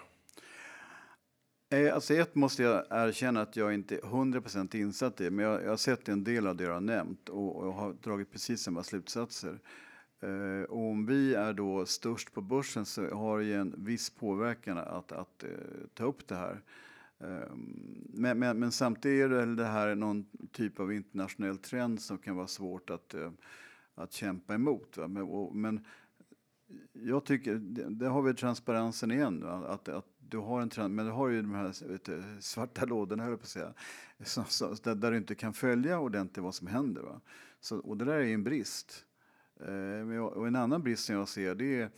Eh, 1.68 1.94
alltså 1.94 2.14
ett 2.14 2.34
måste 2.34 2.62
jag 2.62 2.84
erkänna 2.90 3.40
att 3.40 3.56
jag 3.56 3.74
inte 3.74 3.96
är 3.96 4.00
100% 4.00 4.76
insatt 4.76 5.20
i, 5.20 5.30
men 5.30 5.44
jag, 5.44 5.62
jag 5.62 5.70
har 5.70 5.76
sett 5.76 6.08
en 6.08 6.24
del 6.24 6.46
av 6.46 6.56
det 6.56 6.64
du 6.64 6.70
har 6.70 6.80
nämnt 6.80 7.28
och, 7.28 7.56
och 7.56 7.72
har 7.72 7.92
dragit 7.92 8.30
precis 8.30 8.62
samma 8.62 8.82
slutsatser. 8.82 9.58
Eh, 10.20 10.62
och 10.62 10.90
om 10.90 11.06
vi 11.06 11.34
är 11.34 11.52
då 11.52 11.86
störst 11.86 12.32
på 12.32 12.40
börsen 12.40 12.86
så 12.86 13.14
har 13.14 13.40
det 13.40 13.54
en 13.54 13.74
viss 13.84 14.10
påverkan 14.10 14.78
att, 14.78 15.12
att 15.12 15.44
eh, 15.44 15.50
ta 15.94 16.04
upp 16.04 16.28
det 16.28 16.34
här. 16.34 16.62
Eh, 17.18 17.56
men, 18.14 18.38
men, 18.38 18.58
men 18.58 18.72
samtidigt 18.72 19.24
är 19.24 19.28
det, 19.28 19.54
det 19.54 19.64
här 19.64 19.94
någon 19.94 20.26
typ 20.52 20.80
av 20.80 20.92
internationell 20.92 21.58
trend 21.58 22.00
som 22.00 22.18
kan 22.18 22.36
vara 22.36 22.46
svårt 22.46 22.90
att, 22.90 23.14
eh, 23.14 23.30
att 23.94 24.12
kämpa 24.12 24.54
emot. 24.54 24.96
Va? 24.96 25.08
Men, 25.08 25.22
och, 25.22 25.56
men 25.56 25.84
jag 26.92 27.24
tycker, 27.24 27.54
där 27.90 28.08
har 28.08 28.22
vi 28.22 28.34
transparensen 28.34 29.10
igen. 29.10 29.44
va? 29.44 29.66
Att, 29.68 29.88
att 29.88 30.15
du 30.28 30.38
har 30.38 30.60
en 30.60 30.68
trend, 30.68 30.94
men 30.94 31.06
du 31.06 31.12
har 31.12 31.28
ju 31.28 31.42
de 31.42 31.54
här 31.54 31.88
vet 31.88 32.04
du, 32.04 32.22
svarta 32.40 32.84
lådorna, 32.84 33.22
höll 33.22 33.32
jag 33.32 33.40
på 33.40 33.44
att 33.44 33.48
säga, 33.48 33.74
så, 34.24 34.44
så, 34.44 34.74
där, 34.82 34.94
där 34.94 35.10
du 35.10 35.16
inte 35.16 35.34
kan 35.34 35.52
följa 35.52 35.98
ordentligt 35.98 36.44
vad 36.44 36.54
som 36.54 36.66
händer. 36.66 37.02
Va? 37.02 37.20
Så, 37.60 37.78
och 37.78 37.96
det 37.96 38.04
där 38.04 38.14
är 38.14 38.24
ju 38.24 38.34
en 38.34 38.44
brist. 38.44 39.04
Eh, 39.60 40.18
och 40.18 40.46
en 40.46 40.56
annan 40.56 40.82
brist 40.82 41.04
som 41.04 41.14
jag 41.14 41.28
ser 41.28 41.54
det 41.54 41.80
är 41.80 41.90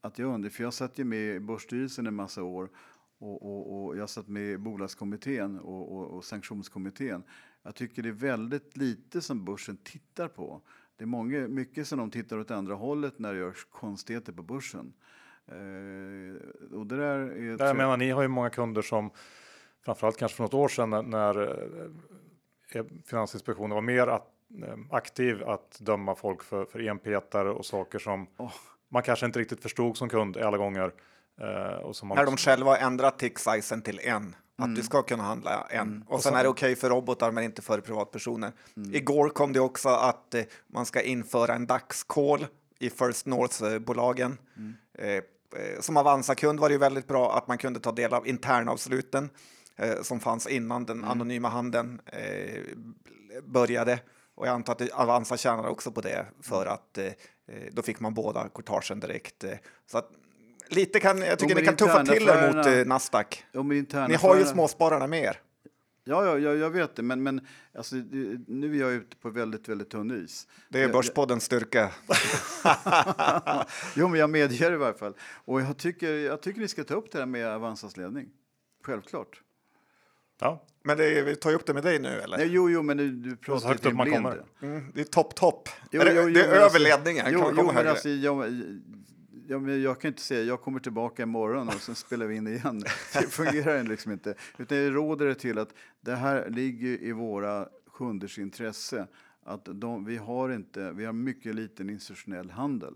att 0.00 0.18
jag 0.18 0.34
undrar, 0.34 0.50
för 0.50 0.62
jag 0.62 0.74
satt 0.74 0.98
ju 0.98 1.04
med 1.04 1.36
i 1.36 1.40
Börsstyrelsen 1.40 2.06
en 2.06 2.14
massa 2.14 2.42
år 2.42 2.70
och, 3.18 3.42
och, 3.42 3.86
och 3.86 3.96
jag 3.96 4.10
satt 4.10 4.28
med 4.28 4.52
i 4.52 4.58
bolagskommittén 4.58 5.58
och, 5.58 5.96
och, 5.96 6.16
och 6.16 6.24
sanktionskommittén. 6.24 7.22
Jag 7.62 7.74
tycker 7.74 8.02
det 8.02 8.08
är 8.08 8.12
väldigt 8.12 8.76
lite 8.76 9.20
som 9.20 9.44
börsen 9.44 9.76
tittar 9.76 10.28
på. 10.28 10.62
Det 10.96 11.04
är 11.04 11.06
många, 11.06 11.48
mycket 11.48 11.88
som 11.88 11.98
de 11.98 12.10
tittar 12.10 12.38
åt 12.38 12.50
andra 12.50 12.74
hållet 12.74 13.18
när 13.18 13.32
det 13.32 13.38
görs 13.38 13.66
konstigheter 13.70 14.32
på 14.32 14.42
börsen. 14.42 14.92
Eh, 15.52 16.78
och 16.78 16.86
det 16.86 16.96
där 16.96 17.18
är... 17.18 17.56
Där 17.56 17.66
jag 17.66 17.76
menar, 17.76 17.96
ni 17.96 18.10
har 18.10 18.22
ju 18.22 18.28
många 18.28 18.50
kunder 18.50 18.82
som 18.82 19.10
framförallt 19.84 20.16
kanske 20.16 20.36
för 20.36 20.44
något 20.44 20.54
år 20.54 20.68
sedan 20.68 20.90
när, 20.90 21.02
när 21.02 21.40
eh, 22.72 22.84
Finansinspektionen 23.06 23.70
var 23.70 23.82
mer 23.82 24.06
att, 24.06 24.28
eh, 24.66 24.76
aktiv 24.90 25.42
att 25.42 25.78
döma 25.80 26.14
folk 26.14 26.42
för, 26.42 26.64
för 26.64 26.88
enpetare 26.88 27.50
och 27.50 27.66
saker 27.66 27.98
som 27.98 28.26
Åh. 28.36 28.52
man 28.88 29.02
kanske 29.02 29.26
inte 29.26 29.38
riktigt 29.38 29.62
förstod 29.62 29.96
som 29.96 30.08
kund 30.08 30.36
alla 30.36 30.56
gånger. 30.58 30.92
Eh, 31.40 31.82
och 31.82 31.96
som 31.96 32.08
man 32.08 32.16
När 32.16 32.24
de 32.24 32.36
själva 32.36 32.70
har 32.70 32.78
ändrat 32.78 33.18
tick 33.18 33.38
sizen 33.38 33.82
till 33.82 34.00
en. 34.02 34.36
Att 34.56 34.76
du 34.76 34.82
ska 34.82 35.02
kunna 35.02 35.22
handla 35.22 35.66
en. 35.70 36.04
Och 36.08 36.22
sen 36.22 36.34
är 36.34 36.42
det 36.42 36.48
okej 36.48 36.76
för 36.76 36.90
robotar 36.90 37.30
men 37.30 37.44
inte 37.44 37.62
för 37.62 37.80
privatpersoner. 37.80 38.52
Igår 38.92 39.28
kom 39.28 39.52
det 39.52 39.60
också 39.60 39.88
att 39.88 40.34
eh, 40.34 40.42
man 40.66 40.86
ska 40.86 41.00
införa 41.02 41.54
en 41.54 41.66
dagskol 41.66 42.46
i 42.78 42.90
First 42.90 43.26
North-bolagen. 43.26 44.38
Eh, 44.98 45.08
eh, 45.08 45.22
som 45.80 45.96
Avanza-kund 45.96 46.60
var 46.60 46.68
det 46.68 46.72
ju 46.72 46.78
väldigt 46.78 47.06
bra 47.06 47.36
att 47.36 47.48
man 47.48 47.58
kunde 47.58 47.80
ta 47.80 47.92
del 47.92 48.14
av 48.14 48.26
internavsluten 48.26 49.30
eh, 49.76 50.02
som 50.02 50.20
fanns 50.20 50.46
innan 50.46 50.84
den 50.84 51.04
anonyma 51.04 51.48
handeln 51.48 52.00
eh, 52.06 52.62
började. 53.42 53.98
Och 54.34 54.46
jag 54.46 54.54
antar 54.54 54.72
att 54.72 54.90
Avanza 54.90 55.36
tjänade 55.36 55.68
också 55.68 55.92
på 55.92 56.00
det 56.00 56.26
för 56.42 56.66
att 56.66 56.98
eh, 56.98 57.06
eh, 57.06 57.12
då 57.72 57.82
fick 57.82 58.00
man 58.00 58.14
båda 58.14 58.48
courtagen 58.48 59.00
direkt. 59.00 59.44
Eh, 59.44 59.56
så 59.90 59.98
att 59.98 60.10
lite 60.68 61.00
kan, 61.00 61.22
jag 61.22 61.38
tycker 61.38 61.54
ni 61.54 61.64
kan 61.64 61.76
tuffa 61.76 62.04
till 62.04 62.28
er 62.28 62.52
mot 62.52 62.66
eh, 62.66 62.86
Nasdaq. 62.86 63.44
Ni 64.08 64.14
har 64.14 64.36
ju 64.36 64.44
småspararna 64.44 65.06
med 65.06 65.22
er. 65.24 65.40
Ja, 66.04 66.26
ja, 66.26 66.38
ja, 66.38 66.54
jag 66.54 66.70
vet 66.70 66.96
det, 66.96 67.02
men, 67.02 67.22
men 67.22 67.46
alltså, 67.74 67.96
nu 68.46 68.76
är 68.76 68.80
jag 68.80 68.92
ute 68.92 69.16
på 69.16 69.30
väldigt, 69.30 69.68
väldigt 69.68 69.90
tunn 69.90 70.24
is. 70.24 70.46
Det 70.68 70.82
är 70.82 70.88
Börspoddens 70.88 71.44
styrka. 71.44 71.90
Jo, 73.96 74.08
men 74.08 74.20
jag 74.20 74.30
medger 74.30 74.70
det 74.70 74.74
i 74.74 74.78
varje 74.78 74.94
fall. 74.94 75.14
Och 75.44 75.60
jag 75.60 75.78
tycker, 75.78 76.14
jag 76.14 76.42
tycker 76.42 76.60
ni 76.60 76.68
ska 76.68 76.84
ta 76.84 76.94
upp 76.94 77.12
det 77.12 77.18
här 77.18 77.26
med 77.26 77.48
Avanzas 77.48 77.96
ledning. 77.96 78.28
Självklart. 78.84 79.40
Ja, 80.40 80.64
Men 80.84 80.96
det 80.96 81.22
vi 81.22 81.36
tar 81.36 81.50
ju 81.50 81.56
upp 81.56 81.66
det 81.66 81.74
med 81.74 81.82
dig 81.82 81.98
nu 81.98 82.08
eller? 82.08 82.36
Nej, 82.36 82.48
jo, 82.50 82.70
jo, 82.70 82.82
men 82.82 82.96
du, 82.96 83.10
du 83.10 83.30
Så 83.30 83.36
pratar 83.36 83.68
högt 83.68 83.86
upp 83.86 83.94
man 83.94 84.04
blind. 84.06 84.22
kommer. 84.24 84.42
Mm, 84.62 84.92
det 84.94 85.00
är 85.00 85.04
topp, 85.04 85.34
topp. 85.34 85.68
Jo, 85.90 86.00
är 86.00 86.04
det, 86.04 86.14
jo, 86.14 86.28
det 86.28 86.40
är 86.40 86.48
men 86.48 86.56
över 86.56 86.64
alltså-. 86.64 86.78
Jo, 87.32 87.46
jo 87.50 87.56
komma 87.56 87.72
men 87.72 87.88
alltså, 87.88 88.08
jag, 88.08 88.62
jag, 89.46 89.62
men 89.62 89.82
jag 89.82 90.00
kan 90.00 90.08
inte 90.08 90.22
säga 90.22 90.42
jag 90.42 90.60
kommer 90.60 90.80
tillbaka 90.80 91.22
imorgon 91.22 91.68
och 91.68 91.74
sen 91.74 91.94
spelar 91.94 92.26
vi 92.26 92.36
in 92.36 92.46
igen. 92.46 92.82
Det 93.12 93.30
fungerar 93.30 93.82
liksom 93.82 94.12
inte. 94.12 94.34
Utan 94.58 94.78
jag 94.78 94.94
råder 94.94 95.26
det 95.26 95.34
till 95.34 95.58
att 95.58 95.74
det 96.00 96.14
här 96.14 96.50
ligger 96.50 97.02
i 97.02 97.12
våra 97.12 97.68
kunders 97.92 98.38
intresse. 98.38 99.06
Att 99.44 99.68
de, 99.72 100.04
vi, 100.04 100.16
har 100.16 100.50
inte, 100.50 100.92
vi 100.92 101.04
har 101.04 101.12
mycket 101.12 101.54
liten 101.54 101.90
institutionell 101.90 102.50
handel. 102.50 102.94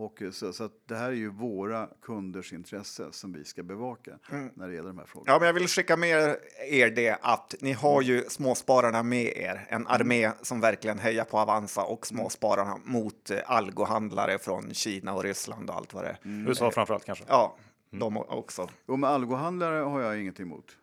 Och 0.00 0.22
så, 0.32 0.52
så 0.52 0.64
att 0.64 0.72
det 0.86 0.96
här 0.96 1.08
är 1.08 1.14
ju 1.14 1.30
våra 1.30 1.88
kunders 2.02 2.52
intresse 2.52 3.12
som 3.12 3.32
vi 3.32 3.44
ska 3.44 3.62
bevaka 3.62 4.18
när 4.54 4.68
det 4.68 4.74
gäller 4.74 4.88
de 4.88 4.98
här 4.98 5.06
frågorna. 5.06 5.32
Ja, 5.32 5.38
men 5.38 5.46
jag 5.46 5.52
vill 5.52 5.68
skicka 5.68 5.96
med 5.96 6.36
er 6.68 6.90
det 6.90 7.18
att 7.22 7.54
ni 7.60 7.72
har 7.72 8.02
ju 8.02 8.24
småspararna 8.28 9.02
med 9.02 9.36
er. 9.36 9.66
En 9.68 9.86
armé 9.86 10.30
som 10.42 10.60
verkligen 10.60 10.98
hejar 10.98 11.24
på 11.24 11.38
Avanza 11.38 11.82
och 11.82 12.06
småspararna 12.06 12.78
mot 12.84 13.30
eh, 13.30 13.38
algohandlare 13.46 14.38
från 14.38 14.74
Kina 14.74 15.14
och 15.14 15.22
Ryssland 15.22 15.70
och 15.70 15.76
allt 15.76 15.94
vad 15.94 16.04
det 16.04 16.08
är. 16.08 16.18
USA 16.48 16.70
framförallt 16.70 17.04
kanske. 17.04 17.24
Ja, 17.28 17.56
de 17.90 18.16
också. 18.16 18.68
Och 18.86 18.98
med 18.98 19.10
algohandlare 19.10 19.76
har 19.76 20.00
jag 20.00 20.20
ingenting 20.20 20.46
emot. 20.46 20.76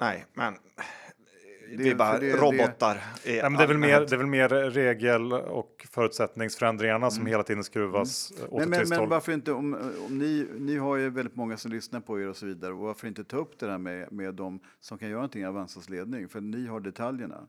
Nej, 0.00 0.26
men 0.34 0.54
Det- 1.70 1.82
vi 1.82 1.90
är 1.90 1.94
bara 1.94 2.18
det- 2.18 2.32
det- 2.32 2.36
robotar. 2.36 3.02
i 3.24 3.36
Ja, 3.36 3.50
men 3.50 3.58
det, 3.58 3.64
är 3.64 3.68
väl 3.68 3.78
mer, 3.78 4.00
det 4.00 4.12
är 4.12 4.16
väl 4.16 4.26
mer 4.26 4.48
regel 4.48 5.32
och 5.32 5.86
förutsättningsförändringarna 5.90 7.10
som 7.10 7.26
hela 7.26 7.42
tiden 7.42 7.64
skruvas 7.64 8.32
mm. 8.38 8.52
åt 8.52 8.60
Men, 8.60 8.70
men, 8.70 8.88
men 8.88 9.08
varför 9.08 9.32
inte, 9.32 9.52
om, 9.52 9.74
om 10.06 10.18
ni, 10.18 10.46
ni 10.58 10.76
har 10.76 10.96
ju 10.96 11.10
väldigt 11.10 11.36
många 11.36 11.56
som 11.56 11.70
lyssnar 11.70 12.00
på 12.00 12.20
er 12.20 12.28
och 12.28 12.36
så 12.36 12.46
vidare, 12.46 12.72
och 12.72 12.78
varför 12.78 13.08
inte 13.08 13.24
ta 13.24 13.36
upp 13.36 13.58
det 13.58 13.66
där 13.66 13.78
med, 13.78 14.12
med 14.12 14.34
de 14.34 14.60
som 14.80 14.98
kan 14.98 15.08
göra 15.08 15.18
någonting 15.18 15.42
i 15.42 15.46
Avanzas 15.46 15.88
ledning? 15.88 16.28
För 16.28 16.40
ni 16.40 16.66
har 16.66 16.80
detaljerna. 16.80 17.46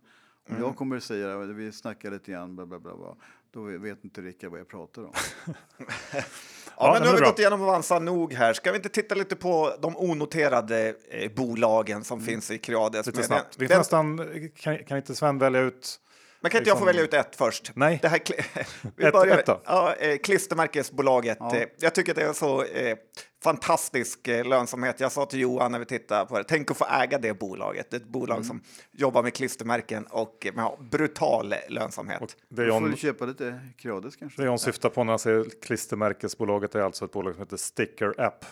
Om 0.49 0.55
jag 0.59 0.75
kommer 0.75 0.97
att 0.97 1.03
säga, 1.03 1.37
vi 1.37 1.71
snackar 1.71 2.11
lite 2.11 2.31
grann, 2.31 2.55
bla 2.55 2.65
bla 2.65 2.79
bla, 2.79 2.95
bla 2.95 3.15
då 3.51 3.61
vet 3.61 4.03
inte 4.03 4.21
Rickard 4.21 4.51
vad 4.51 4.59
jag 4.59 4.67
pratar 4.67 5.03
om. 5.03 5.13
Ja, 6.77 6.93
men 6.93 7.01
nu 7.01 7.07
har 7.07 7.15
vi 7.15 7.21
gått 7.21 7.39
igenom 7.39 7.61
Avanza 7.61 7.99
nog 7.99 8.33
här. 8.33 8.53
Ska 8.53 8.71
vi 8.71 8.75
inte 8.75 8.89
titta 8.89 9.15
lite 9.15 9.35
på 9.35 9.73
de 9.81 9.97
onoterade 9.97 10.93
eh, 11.09 11.31
bolagen 11.31 12.03
som 12.03 12.21
finns 12.21 12.51
i 12.51 12.57
Creades? 12.57 13.05
Lite 13.05 13.23
snabbt. 13.23 13.55
Vi 13.57 13.67
får 13.67 13.77
nästan, 13.77 14.29
kan, 14.55 14.77
kan 14.77 14.97
inte 14.97 15.15
Sven 15.15 15.37
välja 15.37 15.61
ut? 15.61 15.99
Men 16.41 16.51
kan 16.51 16.57
inte 16.57 16.69
jag 16.69 16.79
få 16.79 16.85
liksom- 16.85 16.85
välja 16.85 17.01
ut 17.03 17.13
ett 17.25 17.35
först? 17.35 17.71
Nej. 17.75 17.99
Det 18.01 18.07
här 18.07 18.21
vi 18.95 19.05
Ett- 19.05 19.13
börjar 19.13 19.37
ett 19.37 19.45
då? 19.45 19.61
ja, 19.65 19.93
eh, 19.93 20.17
klistermärkesbolaget. 20.17 21.37
Ja. 21.39 21.55
Eh, 21.57 21.67
Jag 21.79 21.95
tycker 21.95 22.13
det 22.13 22.21
är 22.21 22.33
så 22.33 22.63
eh, 22.63 22.97
fantastisk 23.43 24.27
eh, 24.27 24.45
lönsamhet. 24.45 24.99
Jag 24.99 25.11
sa 25.11 25.25
till 25.25 25.39
Johan 25.39 25.71
när 25.71 25.79
vi 25.79 25.85
tittade 25.85 26.25
på 26.25 26.37
det, 26.37 26.43
tänk 26.43 26.71
att 26.71 26.77
få 26.77 26.85
äga 26.85 27.17
det 27.17 27.33
bolaget. 27.39 27.87
Det 27.91 27.95
är 27.97 27.99
ett 28.01 28.07
bolag 28.07 28.35
Mm. 28.35 28.47
som 28.47 28.61
jobbar 28.91 29.23
med 29.23 29.33
klistermärken 29.33 30.05
och 30.05 30.47
har 30.55 30.77
brutal 30.91 31.53
lönsamhet. 31.69 32.19
Det 32.19 32.35
Du 32.49 32.55
får 32.55 32.65
John, 32.65 32.83
väl 32.89 32.97
köpa 32.97 33.25
lite 33.25 33.59
Creades 33.77 34.15
kanske? 34.15 34.41
det 34.41 34.45
John 34.45 34.59
syftar 34.59 34.89
på 34.89 35.03
när 35.03 35.11
han 35.11 35.19
säger 35.19 35.45
klistermärkesbolaget 35.61 36.75
är 36.75 36.79
alltså 36.81 37.05
ett 37.05 37.11
bolag 37.11 37.33
som 37.33 37.43
heter 37.43 37.57
Sticker 37.57 38.21
App. 38.21 38.45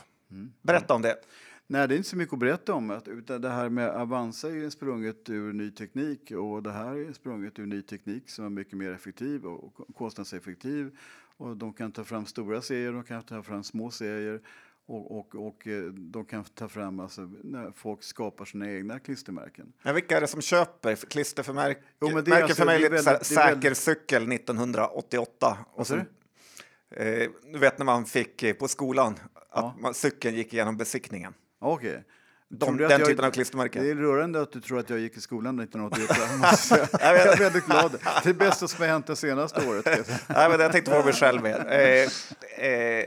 Berätta 0.62 0.94
om 0.94 1.02
det. 1.02 1.16
Nej, 1.72 1.88
det 1.88 1.96
är 1.96 1.98
inte 1.98 2.10
så 2.10 2.18
mycket 2.18 2.34
att 2.34 2.40
berätta 2.40 2.74
om. 2.74 3.02
Utan 3.06 3.42
det 3.42 3.50
här 3.50 3.70
med 3.70 3.90
Avanza 3.90 4.50
är 4.50 4.70
sprunget 4.70 5.30
ur 5.30 5.54
ny 5.54 5.72
teknik 5.72 6.32
och 6.32 6.64
det 6.64 6.72
här 6.72 6.96
är 7.10 7.14
sprunget 7.14 7.60
ur 7.60 7.66
ny 7.66 7.82
teknik 7.82 8.30
som 8.30 8.46
är 8.46 8.50
mycket 8.50 8.74
mer 8.78 8.92
effektiv 8.92 9.46
och 9.46 9.96
kostnadseffektiv. 9.98 10.98
Och 11.38 11.58
de 11.58 11.74
kan 11.74 11.92
ta 11.92 12.04
fram 12.04 12.26
stora 12.26 12.62
serier, 12.62 12.92
de 12.92 13.04
kan 13.04 13.24
ta 13.24 13.44
fram 13.44 13.64
små 13.64 13.92
serier 13.92 14.42
och, 14.86 15.20
och, 15.20 15.36
och 15.48 15.68
eh, 15.68 15.84
de 15.84 16.26
kan 16.26 16.44
ta 16.44 16.68
fram 16.68 17.00
alltså, 17.00 17.30
när 17.44 17.72
folk 17.72 18.04
skapar 18.04 18.46
sina 18.46 18.72
egna 18.72 19.00
klistermärken. 19.00 19.74
Men 19.84 19.96
vilka 19.96 20.18
är 20.18 20.22
det 20.22 20.28
som 20.28 20.42
köper 20.42 20.96
för 20.96 21.08
klister 21.08 21.44
för 21.44 21.54
märk 21.54 21.80
Jo, 22.02 22.10
men 22.14 22.24
det 22.24 22.32
är 22.32 22.42
alltså- 22.42 22.56
för 22.58 22.66
mig 22.66 22.86
är 22.86 22.90
lite 22.90 23.04
så 23.04 23.10
väldigt- 23.10 23.28
säker 23.28 23.74
cykel 23.74 24.28
1988. 24.32 25.58
Och 25.74 25.86
du? 25.90 25.96
eh, 27.04 27.30
du 27.54 27.60
vet 27.60 27.78
när 27.78 27.86
man 27.86 28.06
fick 28.06 28.44
eh, 28.44 28.54
på 28.54 28.68
skolan 28.68 29.14
att 29.34 29.44
Ja. 29.52 29.76
man, 29.80 29.94
cykeln 29.94 30.36
gick 30.36 30.54
igenom 30.54 30.78
besiktningen. 30.78 31.34
Okej. 31.60 32.04
de, 32.50 32.78
du 32.78 32.84
att 32.84 32.90
den 32.90 33.00
jag- 33.00 33.10
typen 33.10 33.26
av 33.26 33.32
klistermärken. 33.32 33.84
Det 33.84 33.90
är 33.92 33.96
rörande 33.96 34.42
att 34.42 34.52
du 34.52 34.62
tror 34.62 34.80
att 34.80 34.90
jag 34.90 35.00
gick 35.00 35.18
i 35.18 35.22
skolan 35.22 35.60
1988. 35.60 36.38
måste 36.38 36.88
jag 36.92 37.18
är 37.18 37.38
väldigt 37.38 37.66
glad. 37.66 37.98
Det 38.24 38.30
är 38.30 38.34
bästa 38.34 38.68
som 38.68 38.82
har 38.82 38.88
hänt 38.88 39.08
det 39.08 39.16
senaste 39.16 39.68
året. 39.68 39.86
Nej, 40.28 40.50
men 40.50 40.60
jag 40.60 40.72
tänkte 40.72 40.92
på 40.92 41.04
mig 41.04 41.14
själv 41.14 41.42
mer. 41.44 41.66
Eh, 41.70 42.68
eh, 42.70 43.06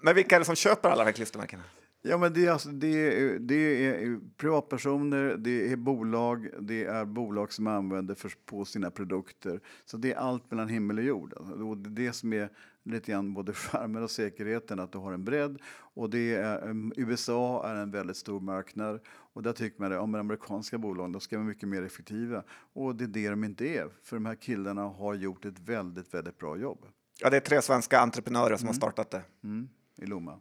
men 0.00 0.14
vilka 0.14 0.34
är 0.34 0.38
det 0.38 0.44
som 0.44 0.56
köper 0.56 0.88
alla 0.88 1.04
de 1.04 1.08
här 1.08 1.12
klistermärkena? 1.12 1.62
Ja, 2.08 2.18
men 2.18 2.32
det 2.32 2.46
är, 2.46 2.50
alltså, 2.50 2.68
det, 2.68 2.88
är, 2.88 3.38
det 3.38 3.86
är 3.86 4.20
privatpersoner, 4.36 5.36
det 5.38 5.72
är 5.72 5.76
bolag, 5.76 6.48
det 6.60 6.84
är 6.84 7.04
bolag 7.04 7.52
som 7.52 7.66
använder 7.66 8.14
för, 8.14 8.32
på 8.46 8.64
sina 8.64 8.90
produkter. 8.90 9.60
Så 9.84 9.96
det 9.96 10.12
är 10.12 10.16
allt 10.16 10.50
mellan 10.50 10.68
himmel 10.68 10.98
och 10.98 11.04
jord. 11.04 11.32
Och 11.32 11.76
det 11.76 11.88
är 11.88 12.06
det 12.06 12.12
som 12.12 12.32
är 12.32 12.50
lite 12.82 13.12
grann 13.12 13.34
både 13.34 13.52
charmen 13.52 14.02
och 14.02 14.10
säkerheten, 14.10 14.80
att 14.80 14.92
du 14.92 14.98
har 14.98 15.12
en 15.12 15.24
bredd. 15.24 15.58
Och 15.68 16.10
det 16.10 16.34
är, 16.34 16.68
um, 16.68 16.92
USA 16.96 17.68
är 17.68 17.74
en 17.74 17.90
väldigt 17.90 18.16
stor 18.16 18.40
marknad 18.40 19.00
och 19.08 19.42
där 19.42 19.52
tycker 19.52 19.80
man 19.80 19.92
att 19.92 19.98
ja, 19.98 20.06
men 20.06 20.20
amerikanska 20.20 20.78
bolag 20.78 21.12
de 21.12 21.20
ska 21.20 21.36
vara 21.36 21.46
mycket 21.46 21.68
mer 21.68 21.82
effektiva. 21.82 22.42
Och 22.72 22.96
det 22.96 23.04
är 23.04 23.08
det 23.08 23.28
de 23.28 23.44
inte 23.44 23.68
är, 23.68 23.88
för 24.02 24.16
de 24.16 24.26
här 24.26 24.34
killarna 24.34 24.82
har 24.82 25.14
gjort 25.14 25.44
ett 25.44 25.58
väldigt, 25.58 26.14
väldigt 26.14 26.38
bra 26.38 26.56
jobb 26.56 26.86
Ja, 27.20 27.30
det 27.30 27.36
är 27.36 27.40
tre 27.40 27.62
svenska 27.62 28.00
entreprenörer 28.00 28.56
som 28.56 28.66
har 28.66 28.74
startat 28.74 29.10
det. 29.10 29.22
mm, 29.44 29.68
i 29.96 30.06
Lomma. 30.06 30.40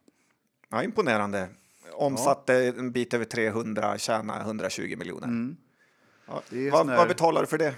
Ja, 0.69 0.83
imponerande. 0.83 1.49
Omsatte 1.93 2.53
en 2.67 2.91
bit 2.91 3.13
över 3.13 3.25
300, 3.25 3.97
tjäna 3.97 4.41
120 4.41 4.95
miljoner. 4.97 5.27
Mm. 5.27 5.57
Ja. 6.27 6.41
Vad, 6.71 6.87
vad 6.87 7.07
betalar 7.07 7.41
du 7.41 7.47
för 7.47 7.57
det? 7.57 7.75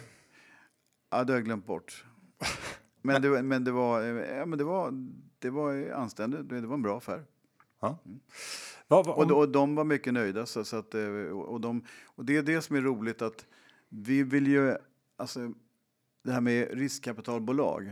Ja, 1.10 1.24
det 1.24 1.34
har 1.34 1.38
jag 1.38 1.46
glömt 1.46 1.66
bort. 1.66 2.06
Men 3.02 3.22
det, 3.22 3.42
men 3.44 3.64
det, 3.64 3.72
var, 3.72 4.02
ja, 4.02 4.46
men 4.46 4.58
det, 4.58 4.64
var, 4.64 4.92
det 5.40 5.50
var 5.50 5.92
anständigt, 5.92 6.50
det 6.50 6.62
var 6.62 6.74
en 6.76 6.82
bra 6.82 6.98
affär. 6.98 7.24
Ja. 7.80 7.98
Vad- 8.88 9.06
vad- 9.06 9.32
Och, 9.32 9.38
och 9.40 9.50
de 9.50 9.76
var 9.76 9.84
mycket 9.84 10.14
nöjda. 10.14 10.46
Så, 10.46 10.64
så 10.64 10.76
att, 10.78 10.94
eh, 10.96 11.08
och, 11.32 11.62
de, 11.62 11.86
och 12.06 12.26
det 12.26 12.38
är 12.38 12.44
det 12.44 12.62
som 12.62 12.76
är 12.76 12.82
roligt 12.82 13.22
att 13.22 13.46
vi 13.90 14.24
vill 14.24 14.48
ju, 14.48 14.76
alltså 15.18 15.54
det 16.24 16.32
här 16.32 16.42
med 16.42 16.72
riskkapitalbolag. 16.78 17.88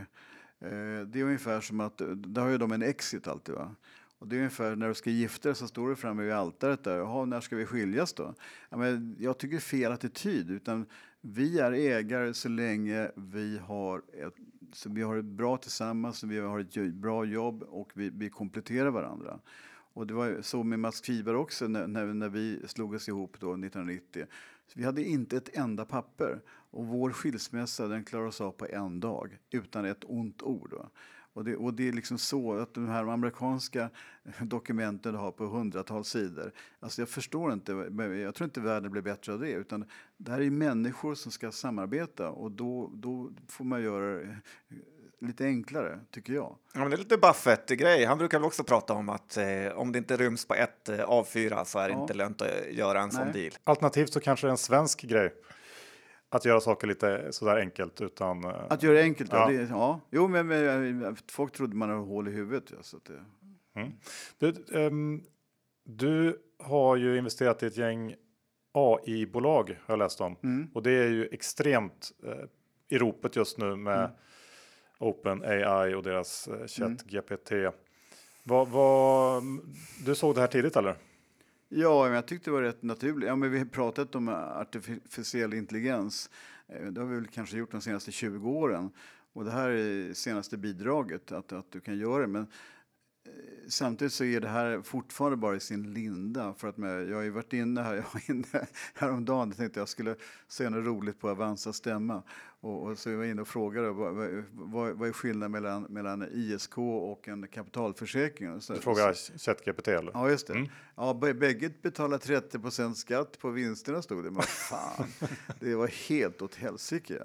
Eh, 0.60 1.00
det 1.06 1.20
är 1.20 1.22
ungefär 1.22 1.60
som 1.60 1.80
att, 1.80 2.00
där 2.14 2.42
har 2.42 2.48
ju 2.48 2.58
de 2.58 2.72
en 2.72 2.82
exit 2.82 3.28
alltid 3.28 3.54
va. 3.54 3.74
Och 4.18 4.28
det 4.28 4.36
är 4.36 4.38
ungefär 4.38 4.76
när 4.76 4.88
du 4.88 4.94
ska 4.94 5.10
gifta 5.10 5.48
dig 5.48 5.56
så 5.56 5.68
står 5.68 5.88
du 5.88 5.96
framme 5.96 6.22
vid 6.22 6.32
altaret 6.32 6.84
där. 6.84 6.96
Jaha, 6.96 7.24
när 7.24 7.40
ska 7.40 7.56
vi 7.56 7.66
skiljas 7.66 8.12
då? 8.12 8.34
Ja, 8.70 8.76
men 8.76 9.16
jag 9.18 9.38
tycker 9.38 9.58
fel 9.58 9.92
attityd. 9.92 10.50
Utan 10.50 10.86
vi 11.20 11.58
är 11.58 11.72
ägare 11.72 12.34
så 12.34 12.48
länge 12.48 13.10
vi 13.14 13.58
har 13.58 13.98
ett, 13.98 14.34
så 14.72 14.90
vi 14.90 15.02
har 15.02 15.16
ett 15.16 15.24
bra 15.24 15.56
tillsammans, 15.56 16.24
vi 16.24 16.38
har 16.38 16.60
ett 16.60 16.94
bra 16.94 17.24
jobb 17.24 17.62
och 17.62 17.90
vi, 17.94 18.10
vi 18.10 18.30
kompletterar 18.30 18.90
varandra. 18.90 19.40
Och 19.96 20.06
det 20.06 20.14
var 20.14 20.38
så 20.42 20.62
med 20.62 20.78
Mats 20.78 21.00
Kviberg 21.00 21.36
också 21.36 21.68
när, 21.68 21.86
när, 21.86 22.06
när 22.06 22.28
vi 22.28 22.62
slog 22.66 22.94
oss 22.94 23.08
ihop 23.08 23.36
då 23.40 23.46
1990. 23.46 24.26
Så 24.66 24.72
vi 24.78 24.84
hade 24.84 25.04
inte 25.04 25.36
ett 25.36 25.56
enda 25.56 25.84
papper 25.84 26.40
och 26.48 26.86
vår 26.86 27.10
skilsmässa 27.10 27.88
den 27.88 28.04
klarade 28.04 28.28
oss 28.28 28.40
av 28.40 28.50
på 28.50 28.66
en 28.66 29.00
dag 29.00 29.38
utan 29.50 29.84
ett 29.84 30.04
ont 30.04 30.42
ord. 30.42 30.70
Då. 30.70 30.90
Och 31.36 31.44
det, 31.44 31.56
och 31.56 31.74
det 31.74 31.88
är 31.88 31.92
liksom 31.92 32.18
så 32.18 32.54
att 32.58 32.74
de 32.74 32.88
här 32.88 33.06
amerikanska 33.12 33.90
dokumenten 34.40 35.12
du 35.12 35.18
har 35.18 35.30
på 35.30 35.44
hundratals 35.46 36.08
sidor. 36.08 36.52
Alltså 36.80 37.00
jag 37.02 37.08
förstår 37.08 37.52
inte, 37.52 37.72
men 37.74 38.20
jag 38.20 38.34
tror 38.34 38.44
inte 38.44 38.60
världen 38.60 38.90
blir 38.92 39.02
bättre 39.02 39.32
av 39.32 39.40
det. 39.40 39.50
Utan 39.50 39.84
det 40.16 40.30
här 40.32 40.40
är 40.40 40.50
människor 40.50 41.14
som 41.14 41.32
ska 41.32 41.52
samarbeta 41.52 42.30
och 42.30 42.50
då, 42.50 42.90
då 42.94 43.30
får 43.48 43.64
man 43.64 43.82
göra 43.82 44.18
det 44.18 44.36
lite 45.20 45.44
enklare, 45.44 46.00
tycker 46.10 46.32
jag. 46.32 46.56
Ja, 46.74 46.80
men 46.80 46.90
det 46.90 46.96
är 46.96 46.98
lite 46.98 47.16
Buffett-grej. 47.16 48.04
Han 48.04 48.18
brukar 48.18 48.38
väl 48.38 48.46
också 48.46 48.64
prata 48.64 48.92
om 48.92 49.08
att 49.08 49.36
eh, 49.36 49.46
om 49.74 49.92
det 49.92 49.98
inte 49.98 50.16
ryms 50.16 50.46
på 50.46 50.54
ett 50.54 50.88
eh, 50.88 50.94
A4 50.98 51.64
så 51.64 51.78
är 51.78 51.88
det 51.88 51.94
Ja. 51.94 52.00
inte 52.02 52.14
lönt 52.14 52.42
att 52.42 52.72
göra 52.72 53.00
en 53.00 53.10
sån 53.10 53.24
Nej. 53.24 53.32
deal. 53.32 53.52
Alternativt 53.64 54.12
så 54.12 54.20
kanske 54.20 54.46
det 54.46 54.48
är 54.48 54.52
en 54.52 54.58
svensk 54.58 55.02
grej. 55.02 55.34
Att 56.28 56.44
göra 56.44 56.60
saker 56.60 56.86
lite 56.86 57.32
sådär 57.32 57.56
enkelt 57.56 58.00
utan... 58.00 58.44
eh, 58.44 58.50
Att 58.70 58.82
göra 58.82 58.94
det 58.94 59.02
enkelt, 59.02 59.32
ja. 59.32 59.48
Det, 59.48 59.54
ja. 59.54 60.00
Jo, 60.10 60.28
men, 60.28 60.46
men 60.46 61.16
folk 61.30 61.52
trodde 61.52 61.76
man 61.76 61.88
hade 61.88 62.00
hål 62.00 62.28
i 62.28 62.30
huvudet. 62.30 62.70
Ja, 62.70 62.82
så 62.82 62.96
att 62.96 63.04
det, 63.04 63.92
Du, 64.38 64.64
ehm, 64.86 65.22
du 65.84 66.42
har 66.58 66.96
ju 66.96 67.18
investerat 67.18 67.62
i 67.62 67.66
ett 67.66 67.76
gäng 67.76 68.14
AI-bolag 68.72 69.68
har 69.86 69.92
jag 69.92 69.98
läst 69.98 70.20
om. 70.20 70.36
Mm. 70.42 70.70
Och 70.74 70.82
det 70.82 70.90
är 70.90 71.08
ju 71.08 71.28
extremt 71.32 72.12
eh, 72.24 72.44
i 72.88 72.98
ropet 72.98 73.36
just 73.36 73.58
nu 73.58 73.76
med 73.76 73.98
Mm. 73.98 74.10
Open 74.98 75.42
AI 75.44 75.94
och 75.94 76.02
deras 76.02 76.48
eh, 76.48 76.66
ChatGPT. 76.66 77.52
Vad, 78.42 78.68
vad, 78.68 79.42
du 80.04 80.14
såg 80.14 80.34
det 80.34 80.40
här 80.40 80.48
tidigt 80.48 80.76
eller? 80.76 80.94
Ja, 81.68 82.04
men 82.04 82.14
jag 82.14 82.26
tyckte 82.26 82.50
det 82.50 82.54
var 82.54 82.62
rätt 82.62 82.82
naturligt. 82.82 83.28
Ja, 83.28 83.36
men 83.36 83.50
vi 83.50 83.58
har 83.58 83.64
pratat 83.64 84.14
om 84.14 84.28
artificiell 84.28 85.54
intelligens. 85.54 86.30
Eh, 86.68 86.86
det 86.86 87.00
har 87.00 87.08
vi 87.08 87.14
väl 87.14 87.26
kanske 87.26 87.56
gjort 87.56 87.70
de 87.70 87.80
senaste 87.80 88.12
20 88.12 88.50
åren. 88.50 88.90
Och 89.32 89.44
det 89.44 89.50
här 89.50 89.68
är 89.68 90.14
senaste 90.14 90.56
bidraget, 90.56 91.32
att, 91.32 91.52
att 91.52 91.70
du 91.70 91.80
kan 91.80 91.98
göra 91.98 92.20
det. 92.20 92.26
Men 92.26 92.46
samtidigt 93.68 94.12
så 94.12 94.24
är 94.24 94.40
det 94.40 94.48
här 94.48 94.82
fortfarande 94.82 95.36
bara 95.36 95.56
i 95.56 95.60
sin 95.60 95.92
linda. 95.94 96.54
För 96.58 96.68
att 96.68 96.76
med, 96.76 97.08
jag 97.08 97.16
har 97.16 97.22
ju 97.22 97.30
varit 97.30 97.52
inne 97.52 97.82
här, 97.82 97.94
jag 97.94 98.04
var 98.12 98.30
inne 98.30 98.66
häromdagen 98.94 99.50
och 99.50 99.56
tänkte 99.56 99.80
jag 99.80 99.88
skulle 99.88 100.14
säga 100.48 100.70
något 100.70 100.86
roligt 100.86 101.20
på 101.20 101.28
Avanza 101.28 101.72
stämma. 101.72 102.22
Och, 102.60 102.82
och 102.82 102.98
så 102.98 103.10
jag 103.10 103.16
var 103.16 103.24
inne 103.24 103.42
och 103.42 103.48
frågade 103.48 103.90
vad, 103.90 104.14
vad, 104.52 104.92
vad, 104.92 105.08
är 105.08 105.12
skillnaden 105.12 105.52
mellan, 105.52 105.82
mellan 105.82 106.28
ISK 106.32 106.78
och 106.78 107.28
en 107.28 107.48
kapitalförsäkring? 107.48 108.60
Så, 108.60 108.72
Du 108.72 108.80
frågar 108.80 109.38
ChatGPT 109.38 109.88
eller? 109.88 110.10
Ja, 110.14 110.30
just 110.30 110.46
det. 110.46 110.52
Mm. 110.52 110.68
Ja, 110.96 111.18
bä- 111.22 111.38
bägge 111.38 111.70
betalar 111.82 112.18
30% 112.18 112.94
skatt 112.94 113.38
på 113.38 113.50
vinsterna 113.50 114.02
stod 114.02 114.24
det. 114.24 114.30
Men 114.30 114.42
fan, 114.42 115.06
det 115.60 115.74
var 115.74 116.08
helt 116.08 116.42
åt 116.42 116.54
helsike. 116.54 117.22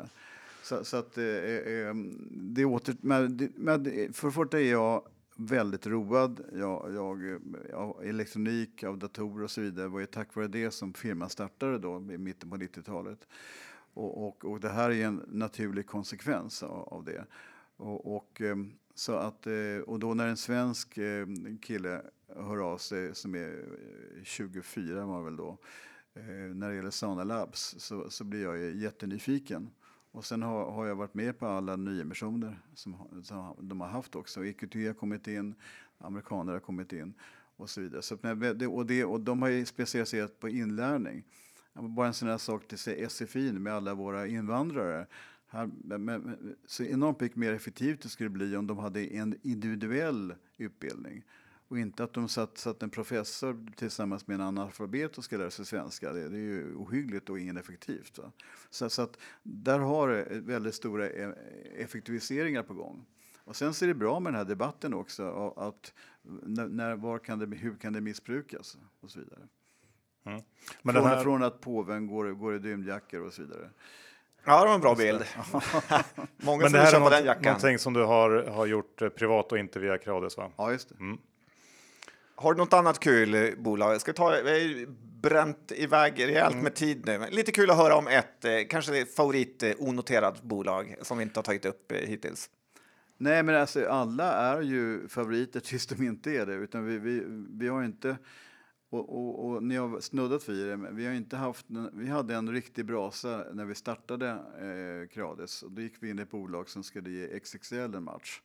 Så, 0.63 0.83
så 0.83 0.97
att 0.97 1.17
eh, 1.17 1.25
eh, 1.25 1.93
det 2.31 2.65
åter... 2.65 2.95
Men, 3.01 3.51
men 3.55 3.83
för 4.13 4.27
det 4.27 4.33
första 4.33 4.59
är 4.59 4.71
jag 4.71 5.03
väldigt 5.45 5.87
road. 5.87 6.45
Jag, 6.53 6.93
jag, 6.93 7.23
jag, 7.23 7.41
av 7.73 8.03
elektronik, 8.03 8.83
av 8.83 8.97
datorer 8.97 9.43
och 9.43 9.51
så 9.51 9.61
vidare. 9.61 9.85
Det 9.85 9.89
var 9.89 9.99
ju 9.99 10.05
tack 10.05 10.35
vare 10.35 10.47
det 10.47 10.71
som 10.71 10.93
firman 10.93 11.29
startade 11.29 11.79
då 11.79 11.97
i 12.11 12.17
mitten 12.17 12.49
på 12.49 12.57
90-talet. 12.57 13.27
Och, 13.93 14.27
och, 14.27 14.45
och 14.45 14.59
det 14.59 14.69
här 14.69 14.91
är 14.91 15.05
en 15.05 15.21
naturlig 15.27 15.87
konsekvens 15.87 16.63
av, 16.63 16.93
av 16.93 17.03
det. 17.03 17.25
Och, 17.77 18.15
och, 18.15 18.41
eh, 18.41 18.55
så 18.95 19.13
att, 19.13 19.47
eh, 19.47 19.77
och 19.87 19.99
då 19.99 20.13
när 20.13 20.27
en 20.27 20.37
svensk 20.37 20.97
eh, 20.97 21.27
kille 21.61 22.01
hör 22.35 22.57
av 22.57 22.77
sig, 22.77 23.15
som 23.15 23.35
är 23.35 23.65
24 24.23 25.05
var 25.05 25.23
väl 25.23 25.35
då, 25.35 25.57
när 26.53 26.69
det 26.69 26.75
gäller 26.75 26.89
Sana 26.91 27.23
Labs, 27.23 27.75
så, 27.77 28.09
så 28.09 28.23
blir 28.23 28.43
jag 28.43 28.75
jättenyfiken. 28.75 29.69
Och 30.11 30.25
sen 30.25 30.41
har, 30.41 30.71
har 30.71 30.85
jag 30.85 30.95
varit 30.95 31.13
med 31.13 31.39
på 31.39 31.47
alla 31.47 31.75
nyemissioner 31.75 32.59
som, 32.73 32.95
som 33.23 33.55
de 33.59 33.81
har 33.81 33.87
haft 33.87 34.15
också. 34.15 34.45
EQT 34.45 34.73
har 34.73 34.93
kommit 34.93 35.27
in, 35.27 35.55
amerikaner 35.97 36.53
har 36.53 36.59
kommit 36.59 36.93
in 36.93 37.13
och 37.55 37.69
så 37.69 37.81
vidare. 37.81 38.01
Så 38.01 38.15
och, 38.69 38.85
det, 38.85 39.05
och 39.05 39.21
de 39.21 39.41
har 39.41 39.49
ju 39.49 39.65
specialiserat 39.65 40.39
på 40.39 40.49
inlärning. 40.49 41.23
Bara 41.73 42.07
en 42.07 42.13
sån 42.13 42.27
här 42.27 42.37
sak 42.37 42.67
till 42.67 43.09
SFI 43.09 43.51
med 43.51 43.73
alla 43.73 43.93
våra 43.93 44.27
invandrare. 44.27 45.07
Här, 45.47 45.69
men, 45.97 46.37
så 46.65 46.83
enormt 46.83 47.19
mycket 47.19 47.37
mer 47.37 47.53
effektivt 47.53 48.01
det 48.01 48.09
skulle 48.09 48.29
bli 48.29 48.55
om 48.55 48.67
de 48.67 48.77
hade 48.77 49.05
en 49.15 49.39
individuell 49.41 50.35
utbildning. 50.57 51.23
Och 51.71 51.79
inte 51.79 52.03
att 52.03 52.13
de 52.13 52.29
satt, 52.29 52.57
satt 52.57 52.83
en 52.83 52.89
professor 52.89 53.65
tillsammans 53.75 54.27
med 54.27 54.35
en 54.35 54.41
analfabet 54.41 55.17
och 55.17 55.23
ska 55.23 55.37
lära 55.37 55.51
sig 55.51 55.65
svenska. 55.65 56.13
Det, 56.13 56.29
det 56.29 56.37
är 56.37 56.41
ju 56.41 56.75
ohyggligt 56.75 57.29
och 57.29 57.39
ineffektivt. 57.39 58.17
Va? 58.17 58.31
Så, 58.69 58.89
så 58.89 59.01
att 59.01 59.17
där 59.43 59.79
har 59.79 60.09
det 60.09 60.25
väldigt 60.29 60.75
stora 60.75 61.09
eh, 61.09 61.29
effektiviseringar 61.77 62.63
på 62.63 62.73
gång. 62.73 63.05
Och 63.37 63.55
sen 63.55 63.73
så 63.73 63.85
är 63.85 63.87
det 63.87 63.93
bra 63.93 64.19
med 64.19 64.33
den 64.33 64.37
här 64.37 64.45
debatten 64.45 64.93
också. 64.93 65.53
Att 65.57 65.93
när, 66.21 66.67
när, 66.67 66.95
var 66.95 67.19
kan 67.19 67.39
det, 67.39 67.57
hur 67.57 67.75
kan 67.75 67.93
det 67.93 68.01
missbrukas 68.01 68.77
och 68.99 69.11
så 69.11 69.19
vidare. 69.19 69.47
Men 70.23 70.43
från, 70.81 70.93
den 70.93 71.05
här, 71.05 71.23
från 71.23 71.43
att 71.43 71.61
påven 71.61 72.07
går, 72.07 72.31
går 72.31 72.55
i 72.55 72.59
dymjackor 72.59 73.21
och 73.21 73.33
så 73.33 73.41
vidare. 73.41 73.69
Ja, 74.43 74.61
det 74.61 74.67
var 74.67 74.75
en 74.75 74.81
bra 74.81 74.95
bild. 74.95 75.25
Många 76.37 76.63
men 76.63 76.71
det 76.71 76.79
här 76.79 76.87
är 76.87 76.91
den 76.91 77.01
något, 77.01 77.25
jackan. 77.25 77.43
någonting 77.43 77.79
som 77.79 77.93
du 77.93 78.03
har, 78.03 78.43
har 78.43 78.65
gjort 78.65 79.15
privat 79.15 79.51
och 79.51 79.57
inte 79.57 79.79
via 79.79 79.97
Crowdes 79.97 80.37
va? 80.37 80.51
Ja, 80.57 80.71
just 80.71 80.89
det. 80.89 80.95
Har 82.41 82.53
du 82.53 82.57
något 82.57 82.73
annat 82.73 82.99
kul 82.99 83.55
bolag? 83.57 84.01
Ska 84.01 84.13
ta, 84.13 84.29
vi 84.45 84.87
bränt 85.21 85.71
iväg 85.75 86.23
rejält 86.23 86.51
Mm. 86.53 86.63
med 86.63 86.75
tid 86.75 87.05
nu. 87.05 87.25
Lite 87.29 87.51
kul 87.51 87.69
att 87.69 87.77
höra 87.77 87.95
om 87.95 88.07
ett, 88.07 88.45
eh, 88.45 88.51
kanske 88.69 89.05
favorit 89.05 89.63
eh, 89.63 89.71
onoterat 89.79 90.41
bolag 90.41 90.95
som 91.01 91.17
vi 91.17 91.23
inte 91.23 91.37
har 91.37 91.43
tagit 91.43 91.65
upp 91.65 91.91
eh, 91.91 91.97
hittills. 91.97 92.49
Nej, 93.17 93.43
men 93.43 93.55
alltså 93.55 93.85
alla 93.85 94.33
är 94.33 94.61
ju 94.61 95.07
favoriter 95.07 95.59
tills 95.59 95.87
de 95.87 96.03
inte 96.03 96.31
är 96.31 96.45
det. 96.45 96.53
Utan 96.53 96.85
vi, 96.85 96.97
vi, 96.97 97.23
vi 97.49 97.67
har 97.67 97.83
inte, 97.83 98.17
och, 98.89 99.09
och, 99.17 99.45
och 99.45 99.63
ni 99.63 99.75
har 99.75 99.99
snuddat 99.99 100.49
vid 100.49 100.67
det, 100.67 100.77
men 100.77 100.95
vi 100.95 101.05
har 101.05 101.13
inte 101.13 101.37
haft, 101.37 101.65
vi 101.93 102.07
hade 102.07 102.35
en 102.35 102.51
riktig 102.51 102.85
brasa 102.85 103.45
när 103.53 103.65
vi 103.65 103.75
startade 103.75 104.29
eh, 104.29 105.07
Crades. 105.13 105.63
Och 105.63 105.71
då 105.71 105.81
gick 105.81 105.95
vi 105.99 106.09
in 106.09 106.19
i 106.19 106.21
ett 106.21 106.31
bolag 106.31 106.69
som 106.69 106.83
skulle 106.83 107.09
ge 107.09 107.39
XXL 107.39 107.75
en 107.95 108.03
match. 108.03 108.41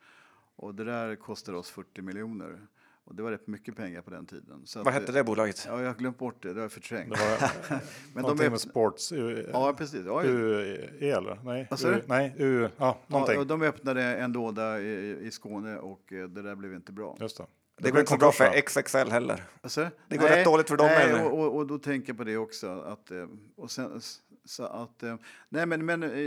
Och 0.56 0.74
det 0.74 0.85
där 0.85 1.16
kostade 1.16 1.59
oss 1.59 1.70
40 1.70 2.02
miljoner. 2.02 2.66
Och 3.06 3.14
det 3.14 3.22
var 3.22 3.30
rätt 3.30 3.46
mycket 3.46 3.76
pengar 3.76 4.00
på 4.02 4.10
den 4.10 4.26
tiden. 4.26 4.62
Så 4.64 4.78
Vad 4.78 4.88
att, 4.88 4.94
hette 4.94 5.12
det 5.12 5.24
bolaget? 5.24 5.64
Ja, 5.68 5.80
jag 5.80 5.86
har 5.88 5.94
glömt 5.94 6.18
bort 6.18 6.42
det. 6.42 6.48
Det 6.48 6.54
har 6.54 6.62
jag 6.62 6.72
förträngt. 6.72 7.14
Det 7.14 7.20
var 7.40 7.50
Men 8.14 8.22
någonting 8.22 8.44
de, 8.44 8.50
med 8.50 8.58
öppn- 8.58 8.68
sports. 8.70 9.12
U, 9.12 9.48
ja, 9.52 9.74
precis. 9.78 10.02
Ja, 10.06 10.24
U, 10.24 10.60
eller? 11.00 11.40
Nej, 11.44 11.68
sa 11.76 11.88
U, 11.88 12.02
nej, 12.06 12.34
U, 12.38 12.68
ja, 12.76 12.98
någonting. 13.06 13.36
ja, 13.38 13.44
de 13.44 13.62
öppnade 13.62 14.02
en 14.02 14.32
låda 14.32 14.80
i, 14.80 15.18
i 15.26 15.30
Skåne 15.30 15.78
och 15.78 16.12
eh, 16.12 16.28
det 16.28 16.42
där 16.42 16.54
blev 16.54 16.74
inte 16.74 16.92
bra. 16.92 17.16
Just 17.20 17.36
det. 17.38 17.44
Det 17.78 17.90
går 17.90 18.00
inte 18.00 18.12
så 18.12 18.18
bra 18.18 18.32
för? 18.32 18.60
XXL 18.60 19.10
heller. 19.10 19.44
Alltså, 19.60 19.90
Det 20.08 20.16
går 20.16 20.28
rätt 20.28 20.44
dåligt 20.44 20.68
för 20.68 20.76
dem, 20.76 20.86
Nej, 20.86 21.14
och, 21.14 21.38
och, 21.38 21.56
och 21.56 21.66
då 21.66 21.78
tänker 21.78 22.08
jag 22.08 22.16
på 22.16 22.24
det 22.24 22.36
också. 22.36 22.80
Att, 22.80 23.10
eh, 23.10 23.26
och 23.56 23.70
sen, 23.70 24.00
så 24.44 24.64
att, 24.64 25.02
eh, 25.02 25.16
nej, 25.48 25.66
men, 25.66 25.86
men 25.86 26.02
eh, 26.02 26.20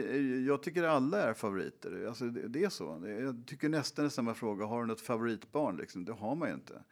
jag 0.47 0.63
tycker 0.63 0.83
alla 0.83 1.21
är 1.21 1.33
favoriter. 1.33 2.05
Alltså, 2.07 2.25
det, 2.25 2.47
det 2.47 2.63
är 2.63 2.69
så. 2.69 3.03
Jag 3.19 3.43
tycker 3.47 3.69
nästan 3.69 4.05
är 4.05 4.09
samma 4.09 4.33
fråga. 4.33 4.65
Har 4.65 4.81
du 4.81 4.87
något 4.87 5.01
favoritbarn? 5.01 5.77
Liksom? 5.77 6.05
Det 6.05 6.13
har 6.13 6.35
man 6.35 6.47
ju 6.47 6.53
inte. 6.53 6.83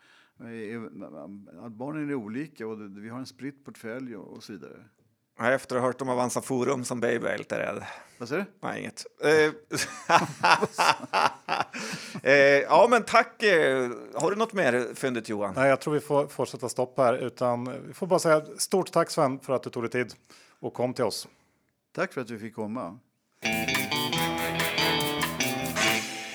Barnen 1.70 2.10
är 2.10 2.14
olika 2.14 2.68
och 2.68 2.98
vi 2.98 3.10
har 3.10 3.20
en 3.20 3.26
spritt 3.26 3.66
portfölj 3.66 4.16
och 4.16 4.44
så 4.44 4.54
vidare. 4.54 4.84
Jag 5.38 5.46
har 5.46 5.52
efter 5.52 5.76
att 5.76 5.82
ha 5.82 5.88
hört 5.90 6.02
om 6.02 6.10
Avanza 6.10 6.42
Forum 6.42 6.84
som 6.86 7.00
baby 7.00 7.26
är 7.28 7.32
jag 7.32 7.38
lite 7.38 7.60
rädd. 7.60 7.84
Vad 8.18 8.30
säger 8.30 8.42
du? 8.42 8.68
Nej, 8.68 8.80
inget. 8.80 9.06
Eh, 9.24 9.52
eh, 12.32 12.34
ja, 12.62 12.88
men 12.90 13.04
tack. 13.04 13.44
eh, 13.44 13.90
Har 14.16 14.30
du 14.32 14.36
något 14.38 14.54
mer 14.54 14.88
fyndigt, 14.96 15.30
Johan? 15.30 15.54
Nej, 15.56 15.70
jag 15.70 15.82
tror 15.82 15.94
vi 15.94 16.00
får, 16.00 16.28
får 16.28 16.46
sätta 16.46 16.70
stopp 16.70 16.98
här. 16.98 17.14
Utan 17.14 17.88
vi 17.88 17.94
får 17.94 18.08
bara 18.08 18.20
säga 18.20 18.42
stort 18.58 18.92
tack 18.92 19.10
Sven 19.10 19.40
för 19.40 19.54
att 19.54 19.64
du 19.64 19.70
tog 19.70 19.84
dig 19.84 19.90
tid 19.92 20.14
och 20.60 20.74
kom 20.74 20.94
till 20.94 21.04
oss. 21.06 21.28
Tack 21.96 22.14
för 22.14 22.22
att 22.22 22.30
vi 22.30 22.40
fick 22.40 22.56
komma. 22.56 23.00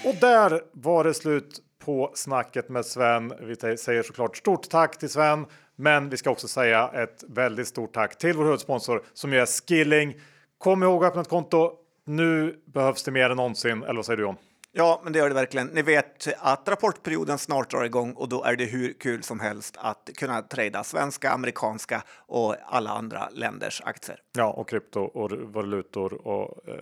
Och 0.04 0.14
där 0.20 0.62
var 0.72 1.04
det 1.04 1.14
slut 1.14 1.60
på 1.84 2.12
snacket 2.14 2.68
med 2.68 2.86
Sven. 2.86 3.32
Vi 3.40 3.76
säger 3.76 4.02
såklart 4.02 4.36
stort 4.36 4.68
tack 4.70 4.98
till 4.98 5.08
Sven, 5.10 5.46
men 5.76 6.08
vi 6.08 6.16
ska 6.16 6.30
också 6.30 6.48
säga 6.48 6.90
ett 6.94 7.24
väldigt 7.28 7.68
stort 7.68 7.92
tack 7.92 8.18
till 8.18 8.36
vår 8.36 8.44
huvudsponsor 8.44 9.02
som 9.12 9.32
är 9.32 9.46
Skilling. 9.46 10.20
Kom 10.58 10.82
ihåg 10.82 11.04
att 11.04 11.08
öppna 11.08 11.22
ett 11.22 11.28
konto. 11.28 11.72
Nu 12.04 12.62
behövs 12.64 13.02
det 13.02 13.10
mer 13.10 13.30
än 13.30 13.36
någonsin. 13.36 13.82
Eller 13.82 13.94
vad 13.94 14.06
säger 14.06 14.16
du 14.16 14.22
John? 14.22 14.36
Ja, 14.74 15.00
men 15.04 15.12
det 15.12 15.18
gör 15.18 15.28
det 15.28 15.34
verkligen. 15.34 15.66
Ni 15.66 15.82
vet 15.82 16.28
att 16.38 16.68
rapportperioden 16.68 17.38
snart 17.38 17.70
drar 17.70 17.84
igång 17.84 18.12
och 18.12 18.28
då 18.28 18.44
är 18.44 18.56
det 18.56 18.64
hur 18.64 18.92
kul 18.92 19.22
som 19.22 19.40
helst 19.40 19.76
att 19.78 20.10
kunna 20.16 20.42
trada 20.42 20.84
svenska, 20.84 21.30
amerikanska 21.30 22.02
och 22.26 22.56
alla 22.66 22.90
andra 22.90 23.28
länders 23.32 23.82
aktier. 23.84 24.18
Ja, 24.32 24.50
och 24.50 24.68
krypto 24.68 25.00
och 25.00 25.30
valutor 25.32 26.26
och 26.26 26.68
eh, 26.68 26.74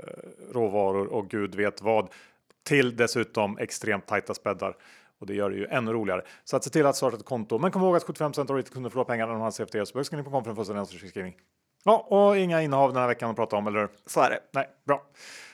råvaror 0.53 1.07
och 1.07 1.29
gud 1.29 1.55
vet 1.55 1.83
vad. 1.83 2.09
Till 2.63 2.97
dessutom 2.97 3.59
extremt 3.59 4.07
tajta 4.07 4.35
späddar. 4.35 4.77
Och 5.21 5.27
det 5.27 5.35
gör 5.35 5.51
det 5.51 5.57
ju 5.57 5.67
ännu 5.67 5.93
roligare. 5.93 6.23
Så 6.45 6.57
att 6.57 6.65
se 6.65 6.71
till 6.71 6.87
att 6.87 6.97
starta 6.97 7.17
ett 7.17 7.25
konto. 7.25 7.59
Men 7.59 7.71
kom 7.71 7.83
ihåg 7.83 7.97
att 7.97 8.05
75 8.05 8.33
av 8.39 8.57
retail 8.57 8.65
kunder 8.65 8.91
förlorar 8.91 9.05
pengar 9.05 9.27
när 9.27 9.33
de 9.33 9.43
har 9.43 9.51
CFD. 9.51 9.87
Så 9.87 9.99
börsskilling.com 9.99 10.45
för 10.45 10.51
en 10.51 10.57
fullständig. 10.57 11.37
Ja, 11.85 12.07
och 12.09 12.39
inga 12.39 12.63
innehav 12.63 12.93
den 12.93 13.03
här 13.03 13.09
veckan 13.09 13.31
att 13.31 13.37
prata 13.37 13.57
om, 13.57 13.67
eller 13.67 13.81
hur? 13.81 13.89
Så 14.07 14.21
är 14.21 14.31
det. 14.31 14.41
Nej, 14.53 14.69
bra. 14.87 15.03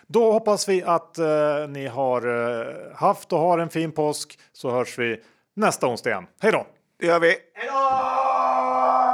Då 0.06 0.32
hoppas 0.32 0.68
vi 0.68 0.82
att 0.82 1.18
eh, 1.18 1.26
ni 1.68 1.86
har 1.86 2.26
eh, 2.26 2.96
haft 2.96 3.32
och 3.32 3.38
har 3.38 3.58
en 3.58 3.68
fin 3.68 3.92
påsk. 3.92 4.38
Så 4.52 4.70
hörs 4.70 4.98
vi 4.98 5.22
nästa 5.54 5.86
onsdag 5.86 6.10
igen. 6.10 6.26
Hej 6.40 6.52
då! 6.52 6.66
Det 6.98 7.06
gör 7.06 7.20
vi. 7.20 7.36
Hej 7.54 7.68
då! 7.68 9.05